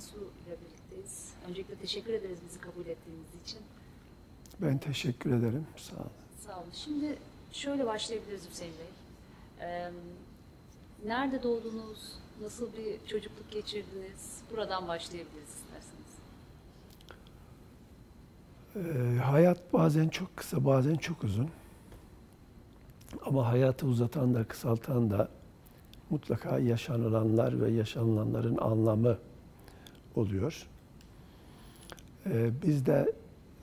Mensu 0.00 0.16
ile 0.16 0.56
birlikteyiz. 0.60 1.32
Öncelikle 1.48 1.74
teşekkür 1.74 2.12
ederiz 2.12 2.38
bizi 2.48 2.60
kabul 2.60 2.86
ettiğiniz 2.86 3.28
için. 3.44 3.60
Ben 4.62 4.78
teşekkür 4.78 5.30
ederim. 5.30 5.66
Sağ 5.76 5.96
olun. 5.96 6.10
Sağ 6.46 6.56
olun. 6.56 6.70
Şimdi 6.72 7.18
şöyle 7.52 7.86
başlayabiliriz 7.86 8.50
Hüseyin 8.50 8.74
Bey. 8.78 8.86
Ee, 9.66 9.90
nerede 11.06 11.42
doğdunuz? 11.42 12.18
Nasıl 12.42 12.68
bir 12.72 13.06
çocukluk 13.08 13.50
geçirdiniz? 13.50 14.42
Buradan 14.50 14.88
başlayabiliriz 14.88 15.48
isterseniz. 15.48 16.10
Ee, 18.76 19.18
hayat 19.18 19.72
bazen 19.72 20.08
çok 20.08 20.36
kısa, 20.36 20.64
bazen 20.64 20.94
çok 20.94 21.24
uzun. 21.24 21.50
Ama 23.26 23.48
hayatı 23.48 23.86
uzatan 23.86 24.34
da, 24.34 24.44
kısaltan 24.44 25.10
da 25.10 25.28
mutlaka 26.10 26.58
yaşanılanlar 26.58 27.60
ve 27.60 27.70
yaşanılanların 27.70 28.56
anlamı 28.56 29.18
oluyor. 30.16 30.66
Ee, 32.26 32.50
biz 32.62 32.86
de 32.86 33.12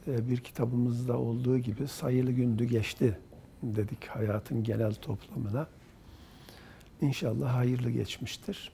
e, 0.07 0.29
bir 0.29 0.37
kitabımızda 0.37 1.17
olduğu 1.17 1.57
gibi 1.57 1.87
sayılı 1.87 2.31
gündü 2.31 2.65
geçti 2.65 3.17
dedik 3.63 4.07
hayatın 4.07 4.63
genel 4.63 4.93
toplamına. 4.93 5.67
İnşallah 7.01 7.55
hayırlı 7.55 7.89
geçmiştir. 7.89 8.71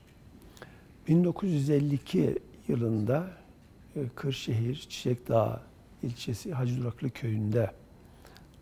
1952 1.08 2.40
yılında 2.68 3.28
e, 3.96 4.00
Kırşehir 4.16 4.76
Çiçekdağ 4.76 5.62
ilçesi 6.04 6.54
Hacı 6.54 6.82
Duraklı 6.82 7.10
köyünde 7.10 7.72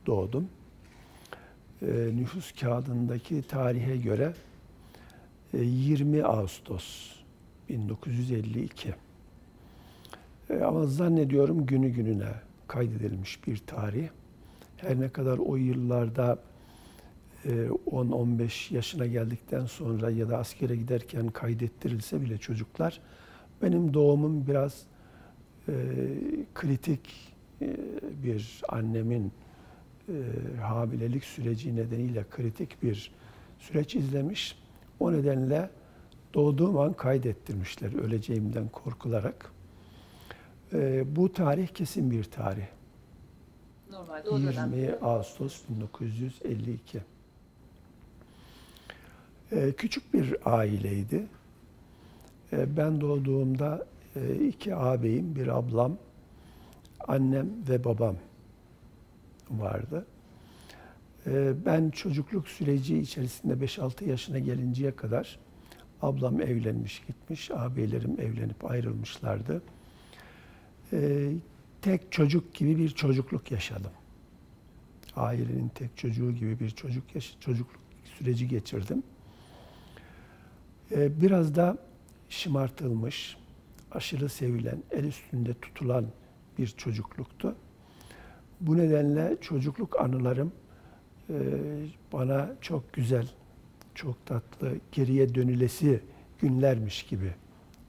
doğdum. 0.06 0.50
E, 1.82 1.88
nüfus 2.16 2.52
kağıdındaki 2.52 3.42
tarihe 3.42 3.98
göre 3.98 4.34
e, 5.54 5.58
20 5.58 6.24
Ağustos 6.24 7.21
1952. 7.72 8.94
E, 10.50 10.60
ama 10.64 10.86
zannediyorum 10.86 11.66
günü 11.66 11.90
gününe 11.90 12.32
kaydedilmiş 12.68 13.48
bir 13.48 13.58
tarih. 13.58 14.10
Her 14.78 15.00
ne 15.00 15.10
kadar 15.10 15.38
o 15.38 15.56
yıllarda 15.56 16.40
e, 17.46 17.50
10-15 17.50 18.74
yaşına 18.74 19.06
geldikten 19.06 19.66
sonra 19.66 20.10
ya 20.10 20.30
da 20.30 20.38
askere 20.38 20.76
giderken 20.76 21.28
kaydettirilse 21.28 22.22
bile 22.22 22.38
çocuklar 22.38 23.00
benim 23.62 23.94
doğumum 23.94 24.48
biraz 24.48 24.82
e, 25.68 25.74
kritik 26.56 27.34
e, 27.62 27.78
bir 28.24 28.62
annemin 28.70 29.32
e, 30.10 30.14
hamilelik 30.62 31.24
süreci 31.24 31.76
nedeniyle 31.76 32.26
kritik 32.30 32.84
bir 32.84 33.12
süreç 33.60 33.96
izlemiş. 33.96 34.56
O 35.00 35.14
nedenle 35.14 35.70
doğduğum 36.34 36.78
an 36.78 36.94
kaydettirmişler 36.94 37.94
öleceğimden 37.94 38.68
korkularak. 38.70 39.52
E, 40.74 41.04
bu 41.16 41.34
tarih 41.34 41.68
kesin 41.68 42.12
bir 42.12 42.24
tarih. 42.24 42.66
Normalde 43.92 44.30
o 44.30 44.40
dönem. 44.40 44.74
20 44.74 44.96
Ağustos 45.02 45.62
1952. 45.70 47.02
Ee, 49.52 49.72
küçük 49.78 50.14
bir 50.14 50.36
aileydi. 50.46 51.28
Ee, 52.54 52.78
ben 52.78 53.02
doğduğumda 53.02 53.86
e, 54.16 54.36
iki 54.36 54.76
ağabeyim, 54.76 55.36
bir 55.36 55.48
ablam, 55.48 55.98
annem 57.08 57.50
ve 57.70 57.84
babam 57.84 58.16
vardı. 59.52 60.06
Ben 61.66 61.90
çocukluk 61.90 62.48
süreci 62.48 62.98
içerisinde 62.98 63.54
5-6 63.66 64.10
yaşına 64.10 64.40
gelinceye 64.40 64.96
kadar 64.96 65.40
ablam 66.02 66.42
evlenmiş 66.42 67.02
gitmiş, 67.08 67.52
ağabeylerim 67.52 68.20
evlenip 68.20 68.72
ayrılmışlardı. 68.72 69.62
Ee, 70.94 71.32
tek 71.82 72.12
çocuk 72.12 72.54
gibi 72.54 72.78
bir 72.78 72.90
çocukluk 72.90 73.52
yaşadım. 73.52 73.92
Ailenin 75.16 75.70
tek 75.76 75.98
çocuğu 75.98 76.32
gibi 76.32 76.60
bir 76.60 76.70
çocuk 76.70 77.16
yaş- 77.16 77.36
çocukluk 77.40 77.82
süreci 78.04 78.48
geçirdim. 78.48 79.04
Ee, 80.92 81.22
biraz 81.22 81.56
da 81.56 81.78
şımartılmış, 82.30 83.38
aşırı 83.92 84.30
sevilen, 84.30 84.84
el 84.92 85.04
üstünde 85.04 85.54
tutulan 85.54 86.06
bir 86.58 86.68
çocukluktu. 86.68 87.56
Bu 88.62 88.78
nedenle 88.78 89.38
çocukluk 89.42 90.00
anılarım 90.00 90.52
e, 91.30 91.36
bana 92.14 92.50
çok 92.62 92.94
güzel, 92.94 93.28
çok 93.96 94.26
tatlı, 94.26 94.78
geriye 94.92 95.36
dönülesi 95.36 96.04
günlermiş 96.40 97.04
gibi 97.04 97.34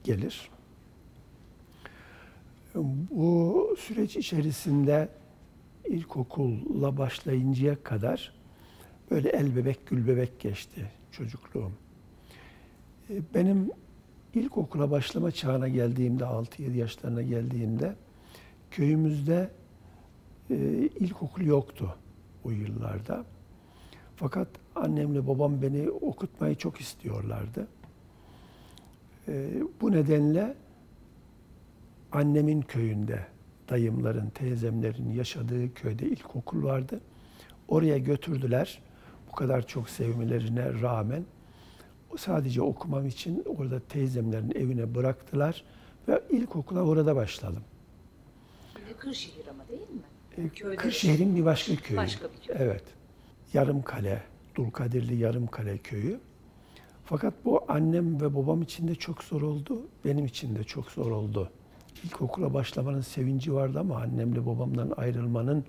gelir. 0.03 0.49
Bu 3.11 3.75
süreç 3.79 4.15
içerisinde 4.15 5.09
ilkokulla 5.85 6.97
başlayıncaya 6.97 7.83
kadar 7.83 8.33
böyle 9.11 9.29
el 9.29 9.55
bebek 9.55 9.87
gül 9.87 10.07
bebek 10.07 10.39
geçti 10.39 10.91
çocukluğum. 11.11 11.71
E, 13.09 13.13
Benim 13.33 13.71
ilkokula 14.33 14.91
başlama 14.91 15.31
çağına 15.31 15.67
geldiğimde, 15.67 16.23
6-7 16.23 16.75
yaşlarına 16.77 17.21
geldiğimde 17.21 17.95
köyümüzde 18.71 19.51
e, 20.49 20.55
ilkokul 20.99 21.41
yoktu 21.41 21.95
o 22.43 22.51
yıllarda. 22.51 23.25
Fakat 24.15 24.47
annemle 24.75 25.27
babam 25.27 25.61
beni 25.61 25.89
okutmayı 25.89 26.55
çok 26.55 26.81
istiyorlardı. 26.81 27.67
E, 29.27 29.49
bu 29.81 29.91
nedenle 29.91 30.55
annemin 32.11 32.61
köyünde, 32.61 33.25
dayımların, 33.69 34.29
teyzemlerin 34.29 35.11
yaşadığı 35.11 35.73
köyde 35.73 36.05
ilkokul 36.05 36.63
vardı. 36.63 36.99
Oraya 37.67 37.97
götürdüler. 37.97 38.81
Bu 39.31 39.35
kadar 39.35 39.67
çok 39.67 39.89
sevmelerine 39.89 40.81
rağmen 40.81 41.23
o 42.13 42.17
sadece 42.17 42.61
okumam 42.61 43.07
için 43.07 43.43
orada 43.57 43.79
teyzemlerin 43.79 44.51
evine 44.55 44.95
bıraktılar 44.95 45.63
ve 46.07 46.21
ilkokula 46.29 46.81
orada 46.81 47.15
başladım. 47.15 47.63
Bir 48.75 48.89
de 48.93 48.97
Kırşehir 48.97 49.47
ama 49.47 49.67
değil 49.67 49.81
mi? 49.89 50.01
E, 50.45 50.49
Köyde- 50.49 50.75
Kırşehir'in 50.75 51.35
bir 51.35 51.45
başka 51.45 51.75
köyü. 51.75 51.97
Başka 51.97 52.27
bir 52.33 52.47
köy. 52.47 52.55
Evet. 52.59 52.83
Yarımkale, 53.53 54.21
Dulkadirli 54.55 55.15
Yarımkale 55.15 55.77
köyü. 55.77 56.19
Fakat 57.05 57.33
bu 57.45 57.63
annem 57.67 58.21
ve 58.21 58.35
babam 58.35 58.61
için 58.61 58.87
de 58.87 58.95
çok 58.95 59.23
zor 59.23 59.41
oldu. 59.41 59.87
Benim 60.05 60.25
için 60.25 60.55
de 60.55 60.63
çok 60.63 60.91
zor 60.91 61.11
oldu. 61.11 61.49
İlkokula 62.03 62.53
başlamanın 62.53 63.01
sevinci 63.01 63.53
vardı 63.53 63.79
ama 63.79 63.97
annemle 63.97 64.45
babamdan 64.45 64.93
ayrılmanın 64.97 65.65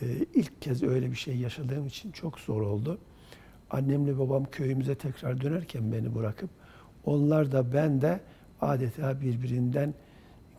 e, 0.00 0.06
ilk 0.34 0.62
kez 0.62 0.82
öyle 0.82 1.10
bir 1.10 1.16
şey 1.16 1.36
yaşadığım 1.36 1.86
için 1.86 2.12
çok 2.12 2.38
zor 2.38 2.62
oldu. 2.62 2.98
Annemle 3.70 4.18
babam 4.18 4.44
köyümüze 4.44 4.94
tekrar 4.94 5.40
dönerken 5.40 5.92
beni 5.92 6.14
bırakıp 6.14 6.50
onlar 7.04 7.52
da 7.52 7.72
ben 7.72 8.00
de 8.00 8.20
adeta 8.60 9.20
birbirinden 9.20 9.94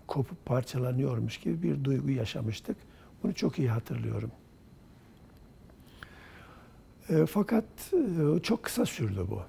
kopup 0.07 0.45
parçalanıyormuş 0.45 1.37
gibi 1.37 1.63
bir 1.63 1.83
duygu 1.83 2.09
yaşamıştık. 2.09 2.77
Bunu 3.23 3.33
çok 3.33 3.59
iyi 3.59 3.69
hatırlıyorum. 3.69 4.31
E, 7.09 7.25
fakat 7.25 7.65
e, 7.93 8.39
çok 8.43 8.63
kısa 8.63 8.85
sürdü 8.85 9.25
bu. 9.29 9.41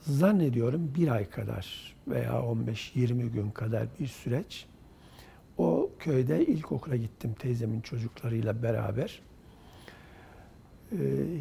Zannediyorum 0.00 0.92
bir 0.94 1.08
ay 1.08 1.30
kadar 1.30 1.94
veya 2.08 2.32
15-20 2.32 3.28
gün 3.28 3.50
kadar 3.50 3.86
bir 4.00 4.06
süreç. 4.06 4.66
O 5.58 5.90
köyde 5.98 6.46
ilkokula 6.46 6.96
gittim 6.96 7.34
teyzemin 7.38 7.80
çocuklarıyla 7.80 8.62
beraber. 8.62 9.20
E, 10.92 10.96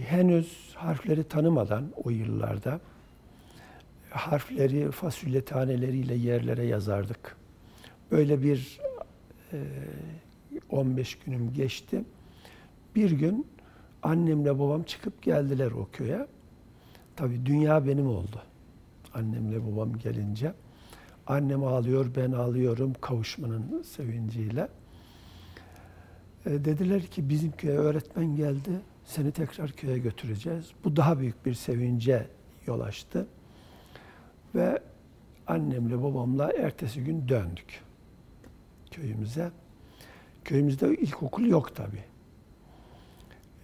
henüz 0.06 0.74
harfleri 0.76 1.24
tanımadan 1.24 1.92
o 2.04 2.10
yıllarda 2.10 2.80
harfleri 4.10 4.92
fasulye 4.92 5.46
taneleriyle 5.46 6.16
yerlere 6.16 6.66
yazardık. 6.66 7.38
Böyle 8.12 8.44
bir 8.44 8.80
e, 9.54 9.58
15 10.70 11.16
günüm 11.16 11.54
geçti. 11.54 12.04
Bir 12.96 13.12
gün 13.12 13.48
annemle 14.06 14.60
babam 14.60 14.84
çıkıp 14.84 15.22
geldiler 15.22 15.72
o 15.72 15.88
köye. 15.94 16.28
Tabii 17.16 17.46
dünya 17.46 17.88
benim 17.88 18.08
oldu. 18.08 18.42
Annemle 19.14 19.72
babam 19.72 19.98
gelince. 19.98 20.54
Annem 21.28 21.64
ağlıyor, 21.64 22.06
ben 22.16 22.32
ağlıyorum 22.32 22.94
kavuşmanın 23.02 23.84
sevinciyle. 23.84 24.68
E, 26.46 26.50
dediler 26.66 27.02
ki 27.02 27.30
bizim 27.30 27.52
köye 27.52 27.78
öğretmen 27.78 28.36
geldi, 28.36 28.82
seni 29.06 29.32
tekrar 29.32 29.72
köye 29.72 29.98
götüreceğiz. 29.98 30.72
Bu 30.84 30.96
daha 30.96 31.20
büyük 31.20 31.46
bir 31.46 31.54
sevince 31.54 32.28
yol 32.68 32.80
açtı. 32.80 33.28
Ve 34.56 34.80
annemle 35.48 36.04
babamla 36.04 36.52
ertesi 36.54 37.04
gün 37.04 37.28
döndük 37.28 37.82
köyümüze. 38.92 39.52
Köyümüzde 40.44 40.96
ilkokul 40.96 41.46
yok 41.46 41.76
tabi. 41.76 42.15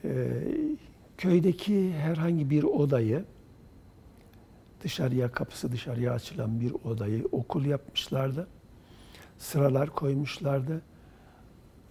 Ee, 0.04 0.30
köydeki 1.18 1.94
herhangi 1.94 2.50
bir 2.50 2.64
odayı 2.64 3.26
dışarıya 4.84 5.32
kapısı 5.32 5.72
dışarıya 5.72 6.14
açılan 6.14 6.60
bir 6.62 6.74
odayı 6.74 7.28
okul 7.32 7.66
yapmışlardı. 7.66 8.48
Sıralar 9.38 9.90
koymuşlardı. 9.90 10.82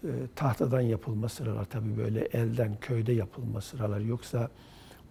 E, 0.05 0.11
tahtadan 0.37 0.81
yapılma 0.81 1.29
sıralar 1.29 1.65
tabii 1.65 1.97
böyle 1.97 2.21
elden 2.21 2.77
köyde 2.81 3.13
yapılma 3.13 3.61
sıralar 3.61 4.01
yoksa 4.01 4.51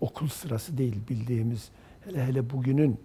okul 0.02 0.28
sırası 0.28 0.78
değil 0.78 0.96
bildiğimiz 1.10 1.70
hele 2.06 2.26
hele 2.26 2.50
bugünün 2.50 3.00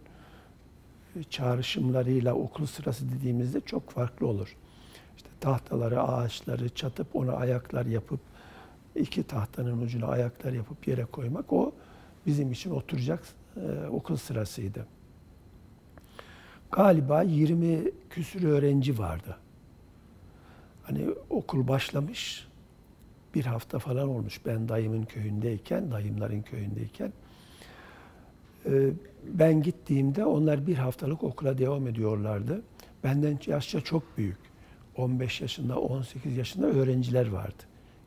çağrışımlarıyla 1.31 2.35
okul 2.35 2.67
sırası 2.67 3.13
dediğimizde 3.13 3.61
çok 3.61 3.91
farklı 3.91 4.27
olur. 4.27 4.57
İşte 5.17 5.29
tahtaları, 5.41 6.03
ağaçları 6.03 6.69
çatıp 6.69 7.17
ona 7.17 7.33
ayaklar 7.33 7.87
yapıp 7.87 8.21
iki 8.97 9.23
tahtanın 9.23 9.83
ucuna 9.83 10.07
ayaklar 10.07 10.53
yapıp 10.53 10.89
yere 10.89 11.05
koymak 11.05 11.53
o 11.53 11.73
bizim 12.27 12.53
için 12.53 12.71
oturacak 12.71 13.23
e, 13.57 13.87
okul 13.87 14.17
sırasıydı. 14.17 14.87
Galiba 16.73 17.23
20 17.23 17.81
küsür 18.11 18.45
öğrenci 18.45 18.99
vardı. 18.99 19.37
Hani 20.83 21.07
okul 21.31 21.69
başlamış, 21.69 22.49
bir 23.35 23.45
hafta 23.45 23.79
falan 23.79 24.09
olmuş 24.09 24.41
ben 24.47 24.69
dayımın 24.69 25.03
köyündeyken, 25.03 25.91
dayımların 25.91 26.43
köyündeyken. 26.43 27.13
E, 28.67 28.91
ben 29.25 29.63
gittiğimde 29.63 30.25
onlar 30.25 30.67
bir 30.67 30.77
haftalık 30.77 31.23
okula 31.23 31.59
devam 31.59 31.87
ediyorlardı. 31.87 32.63
Benden 33.05 33.39
yaşça 33.47 33.81
çok 33.81 34.19
büyük. 34.19 34.39
15 34.97 35.41
yaşında, 35.41 35.81
18 35.81 36.37
yaşında 36.37 36.67
öğrenciler 36.67 37.29
vardı. 37.29 37.63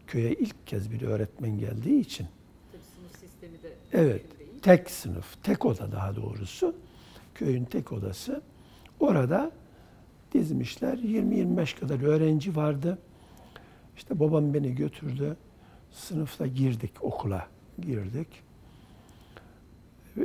Köye 0.07 0.31
ilk 0.33 0.68
kez 0.68 0.92
bir 0.92 1.01
öğretmen 1.01 1.57
geldiği 1.57 2.00
için. 2.00 2.27
Tabii 2.71 2.81
sınıf 2.95 3.19
sistemi 3.19 3.63
de 3.63 3.74
Evet, 3.94 4.39
değil. 4.39 4.51
tek 4.62 4.89
sınıf, 4.89 5.44
tek 5.44 5.65
oda 5.65 5.92
daha 5.92 6.15
doğrusu. 6.15 6.75
Köyün 7.36 7.65
tek 7.65 7.92
odası. 7.92 8.42
Orada 9.00 9.51
dizmişler. 10.33 10.98
20-25 10.98 11.80
kadar 11.80 12.04
öğrenci 12.04 12.56
vardı. 12.56 12.98
İşte 13.98 14.19
babam 14.19 14.54
beni 14.54 14.75
götürdü. 14.75 15.38
Sınıfta 15.92 16.48
girdik 16.48 16.92
okula. 17.01 17.48
Girdik. 17.81 18.27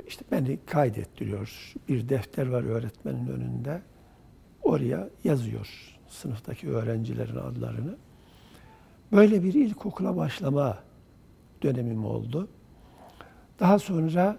İşte 0.07 0.25
beni 0.33 0.59
kaydettiriyor. 0.67 1.75
Bir 1.89 2.09
defter 2.09 2.47
var 2.47 2.63
öğretmenin 2.63 3.27
önünde. 3.29 3.83
Oraya 4.63 5.09
yazıyor 5.25 5.99
sınıftaki 6.09 6.69
öğrencilerin 6.71 7.37
adlarını. 7.37 7.97
Böyle 9.13 9.43
bir 9.43 9.55
ilkokula 9.55 10.17
başlama 10.17 10.79
dönemim 11.63 12.05
oldu. 12.05 12.49
Daha 13.61 13.79
sonra 13.79 14.39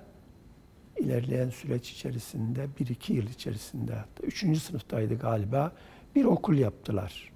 ilerleyen 0.99 1.49
süreç 1.49 1.91
içerisinde, 1.91 2.67
bir 2.79 2.87
iki 2.87 3.13
yıl 3.13 3.27
içerisinde, 3.27 3.93
hatta 3.93 4.23
üçüncü 4.23 4.59
sınıftaydı 4.59 5.19
galiba, 5.19 5.71
bir 6.15 6.25
okul 6.25 6.57
yaptılar. 6.57 7.31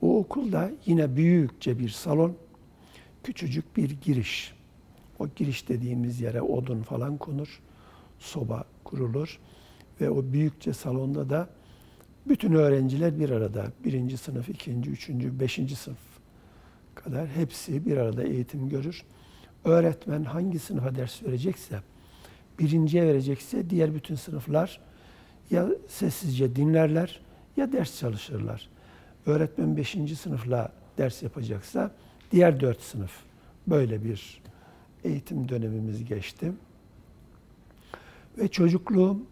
O 0.00 0.18
okulda 0.18 0.70
yine 0.86 1.16
büyükçe 1.16 1.78
bir 1.78 1.88
salon, 1.88 2.36
küçücük 3.22 3.76
bir 3.76 3.90
giriş. 3.90 4.54
O 5.18 5.28
giriş 5.36 5.68
dediğimiz 5.68 6.20
yere 6.20 6.42
odun 6.42 6.82
falan 6.82 7.16
konur, 7.16 7.60
soba 8.18 8.64
kurulur 8.84 9.38
ve 10.00 10.10
o 10.10 10.32
büyükçe 10.32 10.72
salonda 10.72 11.30
da 11.30 11.48
bütün 12.28 12.52
öğrenciler 12.52 13.20
bir 13.20 13.30
arada. 13.30 13.66
Birinci 13.84 14.16
sınıf, 14.16 14.48
ikinci, 14.48 14.90
üçüncü, 14.90 15.40
beşinci 15.40 15.76
sınıf 15.76 15.98
kadar 16.94 17.28
hepsi 17.28 17.86
bir 17.86 17.96
arada 17.96 18.22
eğitim 18.22 18.68
görür. 18.68 19.04
Öğretmen 19.64 20.24
hangi 20.24 20.58
sınıfa 20.58 20.94
ders 20.94 21.22
verecekse, 21.22 21.80
birinciye 22.58 23.06
verecekse 23.06 23.70
diğer 23.70 23.94
bütün 23.94 24.14
sınıflar 24.14 24.80
ya 25.50 25.68
sessizce 25.88 26.56
dinlerler 26.56 27.20
ya 27.56 27.72
ders 27.72 27.98
çalışırlar. 27.98 28.68
Öğretmen 29.26 29.76
beşinci 29.76 30.16
sınıfla 30.16 30.72
ders 30.98 31.22
yapacaksa 31.22 31.90
diğer 32.32 32.60
dört 32.60 32.80
sınıf 32.80 33.12
böyle 33.66 34.04
bir 34.04 34.42
eğitim 35.04 35.48
dönemimiz 35.48 36.04
geçti. 36.04 36.52
Ve 38.38 38.48
çocukluğum 38.48 39.26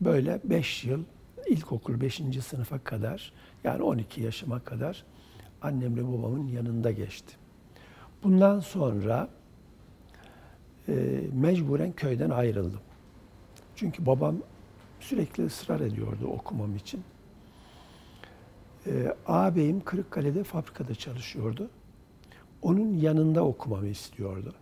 böyle 0.00 0.40
beş 0.44 0.84
yıl 0.84 1.04
ilkokul 1.46 2.00
5. 2.00 2.22
sınıfa 2.44 2.78
kadar 2.78 3.32
yani 3.64 3.82
12 3.82 4.22
yaşıma 4.22 4.60
kadar 4.60 5.04
annemle 5.62 6.08
babamın 6.08 6.46
yanında 6.46 6.90
geçti. 6.90 7.36
Bundan 8.22 8.60
sonra 8.60 9.28
e, 10.88 11.20
mecburen 11.32 11.92
köyden 11.92 12.30
ayrıldım. 12.30 12.80
Çünkü 13.76 14.06
babam 14.06 14.36
sürekli 15.00 15.46
ısrar 15.46 15.80
ediyordu 15.80 16.26
okumam 16.26 16.76
için. 16.76 17.02
E, 18.86 19.14
ağabeyim 19.26 19.84
Kırıkkale'de 19.84 20.44
fabrikada 20.44 20.94
çalışıyordu. 20.94 21.70
Onun 22.62 22.94
yanında 22.94 23.44
okumamı 23.44 23.86
istiyordu. 23.86 24.54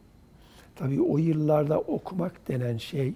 Tabii 0.76 1.02
o 1.02 1.19
yıllarda 1.19 1.80
okumak 1.80 2.48
denen 2.48 2.76
şey 2.76 3.14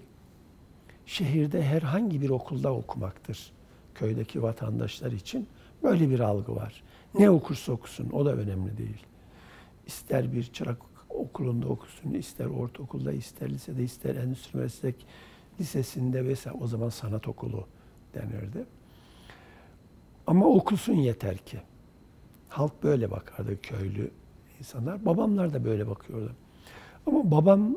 şehirde 1.07 1.63
herhangi 1.63 2.21
bir 2.21 2.31
okulda 2.31 2.75
okumaktır 2.75 3.53
köydeki 3.99 4.43
vatandaşlar 4.43 5.13
için 5.13 5.47
böyle 5.83 6.11
bir 6.11 6.21
algı 6.21 6.57
var. 6.57 6.83
Ne 7.19 7.31
okursa 7.31 7.73
okusun 7.73 8.11
o 8.11 8.25
da 8.25 8.35
önemli 8.35 8.79
değil. 8.79 9.07
İster 9.87 10.33
bir 10.33 10.43
çırak 10.43 10.79
okulunda 11.11 11.69
okusun, 11.69 12.11
ister 12.15 12.47
ortaokulda, 12.47 13.13
ister 13.13 13.51
lisede, 13.51 13.85
ister 13.85 14.15
endüstri 14.15 14.59
meslek 14.59 15.07
lisesinde 15.61 16.25
vesaire 16.25 16.59
o 16.61 16.67
zaman 16.67 16.89
sanat 16.89 17.29
okulu 17.29 17.67
denirdi. 18.15 18.65
Ama 20.27 20.47
okusun 20.47 20.93
yeter 20.93 21.37
ki. 21.37 21.59
Halk 22.49 22.83
böyle 22.83 23.11
bakardı 23.11 23.61
köylü 23.63 24.11
insanlar. 24.59 25.07
Babamlar 25.07 25.55
da 25.55 25.65
böyle 25.65 25.89
bakıyordu. 25.89 26.33
Ama 27.07 27.31
babam 27.31 27.77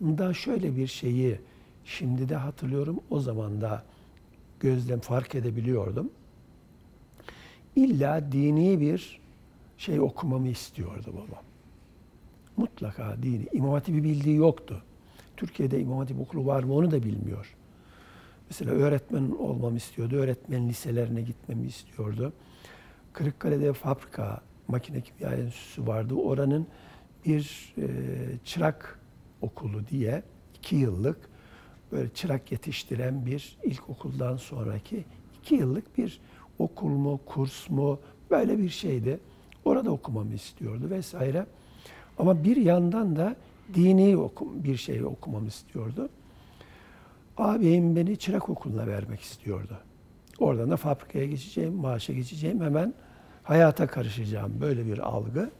da 0.00 0.34
şöyle 0.34 0.76
bir 0.76 0.86
şeyi 0.86 1.40
şimdi 1.84 2.28
de 2.28 2.36
hatırlıyorum 2.36 3.00
o 3.10 3.20
zaman 3.20 3.60
da 3.60 3.84
gözlem 4.60 5.00
fark 5.00 5.34
edebiliyordum. 5.34 6.10
İlla 7.76 8.32
dini 8.32 8.80
bir 8.80 9.20
şey 9.78 10.00
okumamı 10.00 10.48
istiyordu 10.48 11.12
babam. 11.12 11.44
Mutlaka 12.56 13.22
dini. 13.22 13.46
İmam 13.52 13.70
Hatip'i 13.70 14.04
bildiği 14.04 14.36
yoktu. 14.36 14.82
Türkiye'de 15.36 15.80
İmam 15.80 15.98
Hatip 15.98 16.20
okulu 16.20 16.46
var 16.46 16.62
mı 16.62 16.74
onu 16.74 16.90
da 16.90 17.02
bilmiyor. 17.02 17.56
Mesela 18.50 18.70
öğretmen 18.72 19.30
olmamı 19.30 19.76
istiyordu. 19.76 20.16
Öğretmen 20.16 20.68
liselerine 20.68 21.22
gitmemi 21.22 21.66
istiyordu. 21.66 22.32
Kırıkkale'de 23.12 23.72
fabrika, 23.72 24.40
makine 24.68 25.00
kimya 25.00 25.34
enstitüsü 25.34 25.86
vardı. 25.86 26.14
Oranın 26.14 26.66
bir 27.26 27.74
e, 27.78 27.86
çırak 28.44 28.98
okulu 29.40 29.86
diye 29.86 30.22
iki 30.58 30.76
yıllık 30.76 31.29
böyle 31.92 32.08
çırak 32.08 32.52
yetiştiren 32.52 33.26
bir 33.26 33.58
ilkokuldan 33.64 34.36
sonraki 34.36 35.04
iki 35.40 35.54
yıllık 35.54 35.98
bir 35.98 36.20
okul 36.58 36.88
mu, 36.88 37.20
kurs 37.26 37.70
mu 37.70 38.00
böyle 38.30 38.58
bir 38.58 38.68
şeydi. 38.68 39.20
Orada 39.64 39.90
okumamı 39.90 40.34
istiyordu 40.34 40.90
vesaire. 40.90 41.46
Ama 42.18 42.44
bir 42.44 42.56
yandan 42.56 43.16
da 43.16 43.36
dini 43.74 44.16
okum, 44.16 44.64
bir 44.64 44.76
şey 44.76 45.04
okumamı 45.04 45.48
istiyordu. 45.48 46.08
Ağabeyim 47.36 47.96
beni 47.96 48.16
çırak 48.16 48.48
okuluna 48.48 48.86
vermek 48.86 49.20
istiyordu. 49.20 49.78
Oradan 50.38 50.70
da 50.70 50.76
fabrikaya 50.76 51.26
geçeceğim, 51.26 51.74
maaşa 51.74 52.12
geçeceğim, 52.12 52.60
hemen 52.60 52.94
hayata 53.42 53.86
karışacağım. 53.86 54.60
Böyle 54.60 54.86
bir 54.86 54.98
algı. 54.98 55.50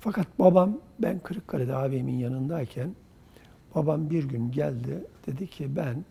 Fakat 0.00 0.38
babam, 0.38 0.78
ben 0.98 1.18
Kırıkkale'de 1.18 1.76
ağabeyimin 1.76 2.18
yanındayken, 2.18 2.94
babam 3.74 4.10
bir 4.10 4.24
gün 4.24 4.50
geldi, 4.50 5.04
dedi 5.26 5.46
ki 5.46 5.76
ben 5.76 6.04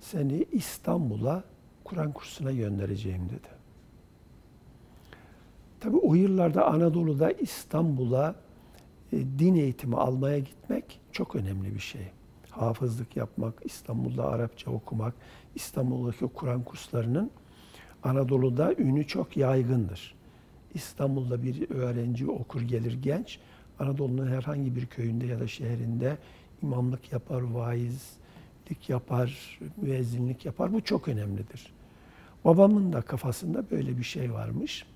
seni 0.00 0.46
İstanbul'a 0.52 1.44
Kur'an 1.84 2.12
kursuna 2.12 2.52
göndereceğim 2.52 3.28
dedi. 3.28 3.48
Tabii 5.80 5.96
o 5.96 6.14
yıllarda 6.14 6.66
Anadolu'da 6.66 7.32
İstanbul'a 7.32 8.34
e, 9.12 9.16
din 9.38 9.54
eğitimi 9.54 9.96
almaya 9.96 10.38
gitmek 10.38 11.00
çok 11.12 11.36
önemli 11.36 11.74
bir 11.74 11.80
şey. 11.80 12.10
Hafızlık 12.50 13.16
yapmak, 13.16 13.54
İstanbul'da 13.64 14.28
Arapça 14.28 14.70
okumak, 14.70 15.14
İstanbul'daki 15.54 16.26
Kur'an 16.26 16.62
kurslarının 16.62 17.30
Anadolu'da 18.02 18.74
ünü 18.74 19.06
çok 19.06 19.36
yaygındır. 19.36 20.14
İstanbul'da 20.74 21.42
bir 21.42 21.70
öğrenci 21.70 22.30
okur 22.30 22.60
gelir 22.60 22.92
genç, 23.02 23.38
Anadolu'nun 23.78 24.26
herhangi 24.26 24.76
bir 24.76 24.86
köyünde 24.86 25.26
ya 25.26 25.40
da 25.40 25.48
şehrinde 25.48 26.18
imamlık 26.62 27.12
yapar, 27.12 27.40
vaizlik 27.40 28.88
yapar, 28.88 29.58
müezzinlik 29.76 30.44
yapar. 30.44 30.72
Bu 30.72 30.80
çok 30.80 31.08
önemlidir. 31.08 31.72
Babamın 32.44 32.92
da 32.92 33.02
kafasında 33.02 33.70
böyle 33.70 33.98
bir 33.98 34.02
şey 34.02 34.32
varmış. 34.32 34.86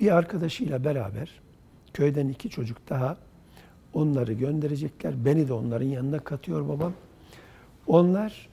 Bir 0.00 0.16
arkadaşıyla 0.16 0.84
beraber 0.84 1.30
köyden 1.94 2.28
iki 2.28 2.50
çocuk 2.50 2.88
daha 2.88 3.16
onları 3.94 4.32
gönderecekler. 4.32 5.24
Beni 5.24 5.48
de 5.48 5.52
onların 5.52 5.86
yanına 5.86 6.18
katıyor 6.18 6.68
babam. 6.68 6.92
Onlar 7.86 8.48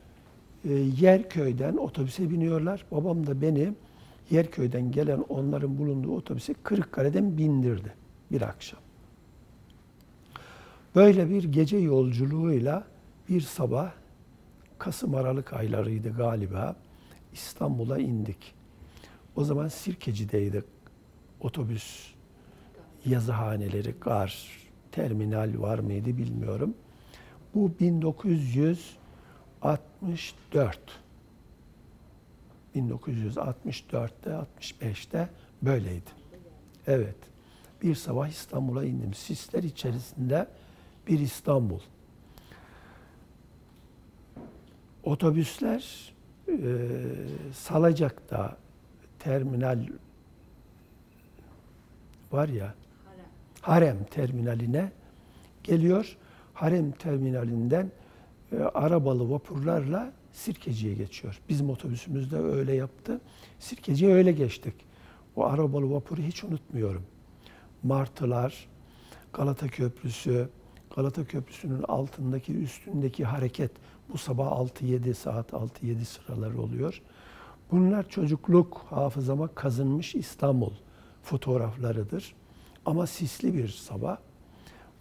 e, 0.65 0.73
Yerköy'den 0.73 1.77
otobüse 1.77 2.29
biniyorlar. 2.29 2.85
Babam 2.91 3.27
da 3.27 3.41
beni 3.41 3.73
Yerköy'den 4.31 4.91
gelen 4.91 5.19
onların 5.29 5.77
bulunduğu 5.77 6.15
otobüse 6.15 6.53
Kırıkkale'den 6.63 7.37
bindirdi 7.37 7.93
bir 8.31 8.41
akşam. 8.41 8.79
Böyle 10.95 11.29
bir 11.29 11.43
gece 11.43 11.77
yolculuğuyla 11.77 12.83
bir 13.29 13.41
sabah 13.41 13.91
Kasım 14.77 15.15
Aralık 15.15 15.53
aylarıydı 15.53 16.17
galiba 16.17 16.75
İstanbul'a 17.33 17.99
indik. 17.99 18.53
O 19.35 19.43
zaman 19.43 19.67
Sirkeci'deydi 19.67 20.63
otobüs 21.39 22.13
yazıhaneleri, 23.05 23.95
gar, 24.01 24.49
terminal 24.91 25.53
var 25.57 25.79
mıydı 25.79 26.17
bilmiyorum. 26.17 26.73
Bu 27.55 27.71
1964. 27.79 30.79
1964'te, 32.75 34.29
65'te 34.29 35.29
böyleydi. 35.61 36.09
Evet. 36.87 37.15
Bir 37.81 37.95
sabah 37.95 38.27
İstanbul'a 38.27 38.85
indim. 38.85 39.13
Sisler 39.13 39.63
içerisinde 39.63 40.47
bir 41.07 41.19
İstanbul. 41.19 41.79
Otobüsler 45.03 46.13
e, 46.47 46.55
Salacak'ta 47.53 48.57
terminal 49.19 49.87
var 52.31 52.47
ya 52.47 52.75
Harem 53.61 54.03
terminaline 54.03 54.91
geliyor. 55.63 56.17
Harem 56.53 56.91
terminalinden 56.91 57.91
e, 58.51 58.57
arabalı 58.57 59.31
vapurlarla 59.31 60.13
Sirkeci'ye 60.31 60.93
geçiyor. 60.93 61.39
Bizim 61.49 61.69
otobüsümüz 61.69 62.31
de 62.31 62.37
öyle 62.37 62.75
yaptı. 62.75 63.21
Sirkeci'ye 63.59 64.13
öyle 64.13 64.31
geçtik. 64.31 64.73
O 65.35 65.45
arabalı 65.45 65.91
vapuru 65.91 66.21
hiç 66.21 66.43
unutmuyorum. 66.43 67.03
Martılar, 67.83 68.69
Galata 69.33 69.67
Köprüsü, 69.67 70.49
Galata 70.95 71.25
Köprüsü'nün 71.25 71.83
altındaki, 71.83 72.53
üstündeki 72.53 73.25
hareket 73.25 73.71
bu 74.09 74.17
sabah 74.17 74.47
6-7 74.47 75.13
saat 75.13 75.49
6-7 75.49 76.05
sıraları 76.05 76.61
oluyor. 76.61 77.01
Bunlar 77.71 78.09
çocukluk 78.09 78.85
hafızama 78.89 79.47
kazınmış 79.47 80.15
İstanbul 80.15 80.71
fotoğraflarıdır. 81.23 82.35
Ama 82.85 83.07
sisli 83.07 83.53
bir 83.53 83.67
sabah. 83.67 84.17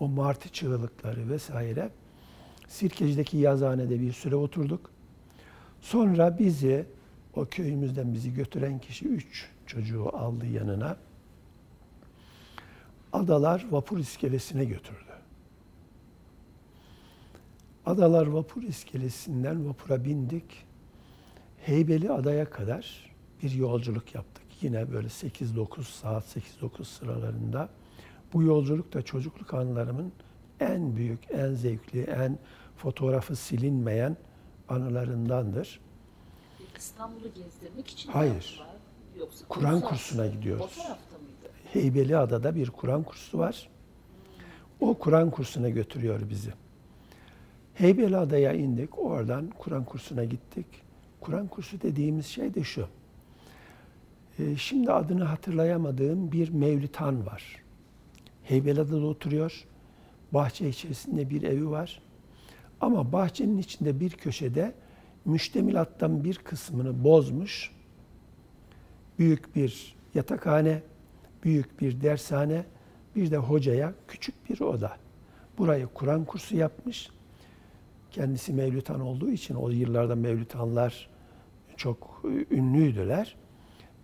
O 0.01 0.09
martı 0.09 0.49
çığlıkları 0.49 1.31
vesaire. 1.31 1.91
Sirkeci'deki 2.69 3.37
yazıhanede 3.37 4.01
bir 4.01 4.13
süre 4.13 4.37
oturduk. 4.37 4.91
Sonra 5.81 6.39
bizi, 6.39 6.87
o 7.35 7.47
köyümüzden 7.47 8.15
bizi 8.15 8.35
götüren 8.35 8.79
kişi 8.79 9.09
üç 9.09 9.51
çocuğu 9.67 10.17
aldı 10.17 10.47
yanına. 10.47 10.97
Adalar 13.13 13.67
vapur 13.71 13.99
iskelesine 13.99 14.65
götürdü. 14.65 15.12
Adalar 17.87 18.27
vapur 18.27 18.63
iskelesinden 18.63 19.69
vapura 19.69 20.05
bindik. 20.05 20.65
Heybeli 21.59 22.11
Adaya 22.13 22.51
kadar 22.51 23.11
bir 23.43 23.51
yolculuk 23.51 24.15
yaptık. 24.15 24.45
Yine 24.61 24.93
böyle 24.93 25.09
8-9 25.09 25.83
saat, 25.83 26.25
8-9 26.61 26.85
sıralarında. 26.85 27.69
Bu 28.33 28.43
yolculuk 28.43 28.93
da 28.95 29.03
çocukluk 29.03 29.55
anılarımın 29.55 30.13
en 30.61 30.97
büyük, 30.97 31.21
en 31.31 31.53
zevkli, 31.55 32.03
en 32.03 32.39
fotoğrafı 32.77 33.37
silinmeyen 33.37 34.17
anılarındandır. 34.69 35.81
İstanbul'u 36.79 37.35
gezdirmek 37.35 37.89
için 37.89 38.13
Hayır. 38.13 38.63
Yoksa 39.19 39.45
Kur'an 39.49 39.81
kursuna 39.81 40.27
gidiyoruz. 40.27 40.79
Mıydı? 40.79 41.55
Heybeliada'da 41.73 42.55
bir 42.55 42.71
Kur'an 42.71 43.03
kursu 43.03 43.39
var. 43.39 43.69
O 44.81 44.95
Kur'an 44.95 45.31
kursuna 45.31 45.69
götürüyor 45.69 46.21
bizi. 46.31 46.53
Heybeliada'ya 47.75 48.53
indik. 48.53 48.99
Oradan 48.99 49.51
Kur'an 49.59 49.85
kursuna 49.85 50.25
gittik. 50.25 50.67
Kur'an 51.21 51.47
kursu 51.47 51.83
dediğimiz 51.83 52.27
şey 52.27 52.55
de 52.55 52.65
şu. 52.65 52.87
Ee, 54.39 54.57
şimdi 54.57 54.93
adını 54.93 55.25
hatırlayamadığım 55.25 56.33
bir 56.33 56.49
Mevlütan 56.49 57.27
var. 57.27 57.63
Heybeliada'da 58.43 59.07
oturuyor. 59.07 59.65
Bahçe 60.33 60.69
içerisinde 60.69 61.31
bir 61.31 61.43
evi 61.43 61.71
var. 61.71 62.03
Ama 62.81 63.13
bahçenin 63.13 63.59
içinde 63.59 64.01
bir 64.01 64.11
köşede 64.11 64.73
müştemilattan 65.25 66.25
bir 66.25 66.35
kısmını 66.35 67.05
bozmuş. 67.05 67.71
Büyük 69.19 69.57
bir 69.57 69.97
yatakhane, 70.15 70.83
büyük 71.45 71.81
bir 71.81 72.01
dershane, 72.01 72.65
bir 73.17 73.31
de 73.31 73.37
hocaya 73.37 73.95
küçük 74.09 74.51
bir 74.51 74.61
oda. 74.61 74.97
Burayı 75.59 75.87
Kur'an 75.87 76.25
kursu 76.25 76.57
yapmış. 76.57 77.11
Kendisi 78.13 78.53
Mevlütan 78.53 79.01
olduğu 79.01 79.31
için 79.31 79.55
o 79.55 79.71
yıllarda 79.71 80.15
Mevlütanlar 80.15 81.09
çok 81.77 82.23
ünlüydüler. 82.51 83.37